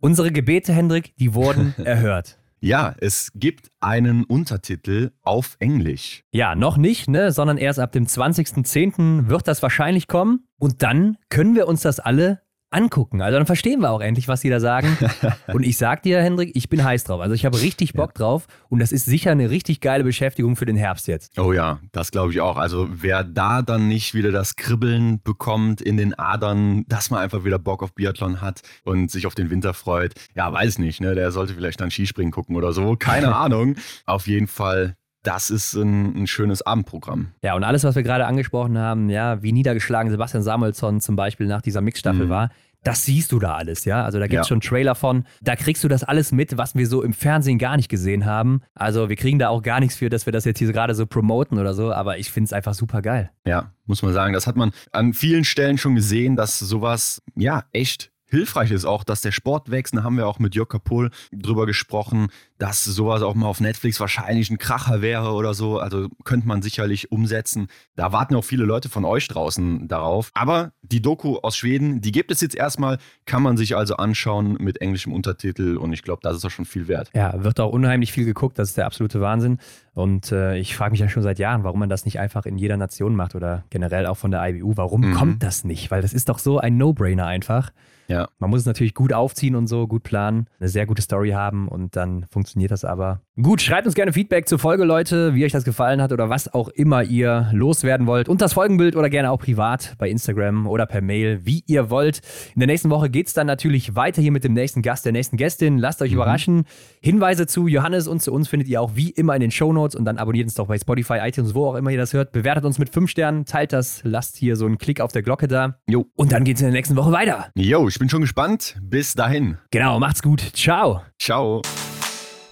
Unsere 0.00 0.30
Gebete, 0.30 0.72
Hendrik, 0.72 1.14
die 1.16 1.34
wurden 1.34 1.74
erhört. 1.84 2.38
Ja, 2.60 2.94
es 3.00 3.30
gibt 3.36 3.70
einen 3.80 4.24
Untertitel 4.24 5.12
auf 5.22 5.56
Englisch. 5.60 6.24
Ja, 6.32 6.56
noch 6.56 6.76
nicht, 6.76 7.08
ne, 7.08 7.30
sondern 7.30 7.56
erst 7.56 7.78
ab 7.78 7.92
dem 7.92 8.06
20.10. 8.06 9.28
wird 9.28 9.46
das 9.46 9.62
wahrscheinlich 9.62 10.08
kommen. 10.08 10.44
Und 10.58 10.82
dann 10.82 11.18
können 11.30 11.54
wir 11.54 11.68
uns 11.68 11.82
das 11.82 12.00
alle 12.00 12.40
angucken. 12.70 13.22
Also 13.22 13.38
dann 13.38 13.46
verstehen 13.46 13.80
wir 13.80 13.90
auch 13.90 14.00
endlich, 14.00 14.28
was 14.28 14.42
sie 14.42 14.50
da 14.50 14.60
sagen. 14.60 14.96
und 15.52 15.64
ich 15.64 15.78
sag 15.78 16.02
dir, 16.02 16.20
Hendrik, 16.20 16.52
ich 16.54 16.68
bin 16.68 16.84
heiß 16.84 17.04
drauf. 17.04 17.20
Also 17.20 17.34
ich 17.34 17.46
habe 17.46 17.60
richtig 17.60 17.94
Bock 17.94 18.12
ja. 18.14 18.24
drauf 18.24 18.46
und 18.68 18.80
das 18.80 18.92
ist 18.92 19.06
sicher 19.06 19.30
eine 19.30 19.50
richtig 19.50 19.80
geile 19.80 20.04
Beschäftigung 20.04 20.56
für 20.56 20.66
den 20.66 20.76
Herbst 20.76 21.08
jetzt. 21.08 21.38
Oh 21.38 21.52
ja, 21.52 21.80
das 21.92 22.10
glaube 22.10 22.32
ich 22.32 22.40
auch. 22.40 22.56
Also 22.56 22.88
wer 22.90 23.24
da 23.24 23.62
dann 23.62 23.88
nicht 23.88 24.14
wieder 24.14 24.32
das 24.32 24.56
Kribbeln 24.56 25.22
bekommt 25.22 25.80
in 25.80 25.96
den 25.96 26.18
Adern, 26.18 26.84
dass 26.88 27.10
man 27.10 27.20
einfach 27.20 27.44
wieder 27.44 27.58
Bock 27.58 27.82
auf 27.82 27.94
Biathlon 27.94 28.40
hat 28.40 28.62
und 28.84 29.10
sich 29.10 29.26
auf 29.26 29.34
den 29.34 29.50
Winter 29.50 29.72
freut, 29.72 30.14
ja, 30.34 30.52
weiß 30.52 30.78
nicht, 30.78 31.00
ne? 31.00 31.14
Der 31.14 31.32
sollte 31.32 31.54
vielleicht 31.54 31.80
dann 31.80 31.90
Skispringen 31.90 32.32
gucken 32.32 32.56
oder 32.56 32.72
so. 32.72 32.96
Keine 32.96 33.34
Ahnung. 33.36 33.76
Auf 34.04 34.26
jeden 34.26 34.46
Fall 34.46 34.97
das 35.22 35.50
ist 35.50 35.74
ein, 35.74 36.22
ein, 36.22 36.26
schönes 36.26 36.62
Abendprogramm. 36.62 37.32
Ja, 37.42 37.54
und 37.54 37.64
alles, 37.64 37.84
was 37.84 37.96
wir 37.96 38.02
gerade 38.02 38.26
angesprochen 38.26 38.78
haben, 38.78 39.10
ja, 39.10 39.42
wie 39.42 39.52
niedergeschlagen 39.52 40.10
Sebastian 40.10 40.42
Samuelsson 40.42 41.00
zum 41.00 41.16
Beispiel 41.16 41.46
nach 41.46 41.62
dieser 41.62 41.80
Mixstaffel 41.80 42.26
mhm. 42.26 42.30
war, 42.30 42.50
das 42.84 43.04
siehst 43.04 43.32
du 43.32 43.38
da 43.38 43.54
alles, 43.54 43.84
ja. 43.84 44.04
Also 44.04 44.18
da 44.18 44.28
gibt 44.28 44.40
es 44.40 44.46
ja. 44.46 44.48
schon 44.48 44.60
Trailer 44.60 44.94
von. 44.94 45.24
Da 45.42 45.56
kriegst 45.56 45.82
du 45.82 45.88
das 45.88 46.04
alles 46.04 46.30
mit, 46.30 46.56
was 46.56 46.76
wir 46.76 46.86
so 46.86 47.02
im 47.02 47.12
Fernsehen 47.12 47.58
gar 47.58 47.76
nicht 47.76 47.88
gesehen 47.88 48.24
haben. 48.24 48.62
Also 48.74 49.08
wir 49.08 49.16
kriegen 49.16 49.38
da 49.38 49.48
auch 49.48 49.62
gar 49.62 49.80
nichts 49.80 49.96
für, 49.96 50.08
dass 50.08 50.26
wir 50.26 50.32
das 50.32 50.44
jetzt 50.44 50.58
hier 50.58 50.72
gerade 50.72 50.94
so 50.94 51.04
promoten 51.04 51.58
oder 51.58 51.74
so, 51.74 51.92
aber 51.92 52.18
ich 52.18 52.30
finde 52.30 52.46
es 52.46 52.52
einfach 52.52 52.74
super 52.74 53.02
geil. 53.02 53.30
Ja, 53.44 53.72
muss 53.86 54.02
man 54.02 54.12
sagen. 54.12 54.32
Das 54.32 54.46
hat 54.46 54.56
man 54.56 54.70
an 54.92 55.12
vielen 55.12 55.44
Stellen 55.44 55.76
schon 55.76 55.96
gesehen, 55.96 56.36
dass 56.36 56.58
sowas 56.58 57.20
ja 57.34 57.64
echt 57.72 58.12
hilfreich 58.28 58.70
ist 58.70 58.84
auch, 58.84 59.04
dass 59.04 59.20
der 59.20 59.32
Sport 59.32 59.70
wächst. 59.70 59.96
Da 59.96 60.02
haben 60.02 60.16
wir 60.16 60.26
auch 60.26 60.38
mit 60.38 60.54
Jörg 60.54 60.68
Kapohl 60.68 61.10
drüber 61.32 61.66
gesprochen, 61.66 62.28
dass 62.58 62.84
sowas 62.84 63.22
auch 63.22 63.34
mal 63.34 63.46
auf 63.46 63.60
Netflix 63.60 64.00
wahrscheinlich 64.00 64.50
ein 64.50 64.58
Kracher 64.58 65.02
wäre 65.02 65.32
oder 65.32 65.54
so. 65.54 65.78
Also 65.78 66.08
könnte 66.24 66.46
man 66.46 66.62
sicherlich 66.62 67.10
umsetzen. 67.10 67.68
Da 67.96 68.12
warten 68.12 68.34
auch 68.34 68.44
viele 68.44 68.64
Leute 68.64 68.88
von 68.88 69.04
euch 69.04 69.28
draußen 69.28 69.88
darauf. 69.88 70.30
Aber 70.34 70.72
die 70.82 71.00
Doku 71.00 71.38
aus 71.38 71.56
Schweden, 71.56 72.00
die 72.00 72.12
gibt 72.12 72.30
es 72.30 72.40
jetzt 72.40 72.54
erstmal, 72.54 72.98
kann 73.26 73.42
man 73.42 73.56
sich 73.56 73.76
also 73.76 73.96
anschauen 73.96 74.56
mit 74.60 74.80
englischem 74.80 75.12
Untertitel 75.12 75.76
und 75.76 75.92
ich 75.92 76.02
glaube, 76.02 76.20
das 76.22 76.36
ist 76.36 76.44
auch 76.44 76.50
schon 76.50 76.64
viel 76.64 76.88
wert. 76.88 77.10
Ja, 77.14 77.42
wird 77.42 77.60
auch 77.60 77.72
unheimlich 77.72 78.12
viel 78.12 78.24
geguckt, 78.24 78.58
das 78.58 78.70
ist 78.70 78.76
der 78.76 78.86
absolute 78.86 79.20
Wahnsinn. 79.20 79.58
Und 79.94 80.30
äh, 80.30 80.56
ich 80.58 80.76
frage 80.76 80.92
mich 80.92 81.00
ja 81.00 81.08
schon 81.08 81.22
seit 81.22 81.38
Jahren, 81.38 81.64
warum 81.64 81.80
man 81.80 81.88
das 81.88 82.04
nicht 82.04 82.20
einfach 82.20 82.46
in 82.46 82.56
jeder 82.56 82.76
Nation 82.76 83.16
macht 83.16 83.34
oder 83.34 83.64
generell 83.70 84.06
auch 84.06 84.16
von 84.16 84.30
der 84.30 84.46
IBU. 84.48 84.76
Warum 84.76 85.00
mhm. 85.00 85.14
kommt 85.14 85.42
das 85.42 85.64
nicht? 85.64 85.90
Weil 85.90 86.02
das 86.02 86.12
ist 86.12 86.28
doch 86.28 86.38
so 86.38 86.58
ein 86.58 86.76
No-Brainer 86.76 87.26
einfach. 87.26 87.72
Ja. 88.08 88.28
Man 88.38 88.50
muss 88.50 88.60
es 88.60 88.66
natürlich 88.66 88.94
gut 88.94 89.12
aufziehen 89.12 89.54
und 89.54 89.66
so, 89.66 89.86
gut 89.86 90.02
planen, 90.02 90.46
eine 90.58 90.68
sehr 90.68 90.86
gute 90.86 91.02
Story 91.02 91.30
haben 91.30 91.68
und 91.68 91.94
dann 91.94 92.26
funktioniert 92.30 92.70
das 92.70 92.84
aber. 92.84 93.20
Gut, 93.40 93.60
schreibt 93.60 93.86
uns 93.86 93.94
gerne 93.94 94.12
Feedback 94.12 94.48
zur 94.48 94.58
Folge, 94.58 94.84
Leute, 94.84 95.34
wie 95.34 95.44
euch 95.44 95.52
das 95.52 95.64
gefallen 95.64 96.02
hat 96.02 96.12
oder 96.12 96.28
was 96.28 96.52
auch 96.52 96.68
immer 96.68 97.04
ihr 97.04 97.48
loswerden 97.52 98.06
wollt. 98.06 98.28
Und 98.28 98.40
das 98.40 98.54
Folgenbild 98.54 98.96
oder 98.96 99.10
gerne 99.10 99.30
auch 99.30 99.38
privat 99.38 99.94
bei 99.98 100.08
Instagram 100.08 100.66
oder 100.66 100.86
per 100.86 101.02
Mail, 101.02 101.40
wie 101.44 101.62
ihr 101.66 101.90
wollt. 101.90 102.20
In 102.54 102.60
der 102.60 102.66
nächsten 102.66 102.90
Woche 102.90 103.10
geht 103.10 103.28
es 103.28 103.34
dann 103.34 103.46
natürlich 103.46 103.94
weiter 103.94 104.22
hier 104.22 104.32
mit 104.32 104.42
dem 104.42 104.54
nächsten 104.54 104.82
Gast, 104.82 105.04
der 105.04 105.12
nächsten 105.12 105.36
Gästin. 105.36 105.78
Lasst 105.78 106.02
euch 106.02 106.10
mhm. 106.10 106.16
überraschen. 106.16 106.64
Hinweise 107.00 107.46
zu 107.46 107.68
Johannes 107.68 108.08
und 108.08 108.22
zu 108.22 108.32
uns 108.32 108.48
findet 108.48 108.68
ihr 108.68 108.80
auch 108.80 108.92
wie 108.94 109.10
immer 109.10 109.34
in 109.34 109.40
den 109.40 109.50
Shownotes 109.50 109.94
und 109.94 110.04
dann 110.04 110.18
abonniert 110.18 110.46
uns 110.46 110.54
doch 110.54 110.66
bei 110.66 110.78
Spotify, 110.78 111.18
iTunes, 111.22 111.54
wo 111.54 111.66
auch 111.66 111.74
immer 111.74 111.90
ihr 111.90 111.98
das 111.98 112.14
hört. 112.14 112.32
Bewertet 112.32 112.64
uns 112.64 112.78
mit 112.78 112.88
5 112.88 113.08
Sternen, 113.10 113.44
teilt 113.44 113.72
das, 113.72 114.00
lasst 114.04 114.36
hier 114.36 114.56
so 114.56 114.66
einen 114.66 114.78
Klick 114.78 115.00
auf 115.00 115.12
der 115.12 115.22
Glocke 115.22 115.46
da. 115.46 115.78
Jo. 115.86 116.06
Und 116.16 116.32
dann 116.32 116.44
geht 116.44 116.56
es 116.56 116.62
in 116.62 116.66
der 116.66 116.74
nächsten 116.74 116.96
Woche 116.96 117.12
weiter. 117.12 117.50
Jo, 117.54 117.88
ich 117.98 118.00
bin 118.00 118.08
schon 118.08 118.20
gespannt. 118.20 118.76
Bis 118.80 119.14
dahin. 119.14 119.58
Genau, 119.72 119.98
macht's 119.98 120.22
gut. 120.22 120.40
Ciao. 120.54 121.02
Ciao. 121.18 121.62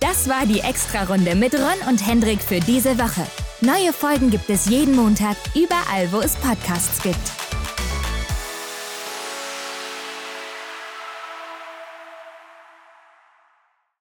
Das 0.00 0.28
war 0.28 0.44
die 0.44 0.58
Extra-Runde 0.58 1.36
mit 1.36 1.54
Ron 1.54 1.88
und 1.88 2.04
Hendrik 2.04 2.40
für 2.40 2.58
diese 2.58 2.98
Woche. 2.98 3.24
Neue 3.60 3.92
Folgen 3.92 4.30
gibt 4.30 4.50
es 4.50 4.66
jeden 4.66 4.96
Montag, 4.96 5.36
überall, 5.54 6.10
wo 6.10 6.18
es 6.18 6.34
Podcasts 6.34 7.00
gibt. 7.00 7.45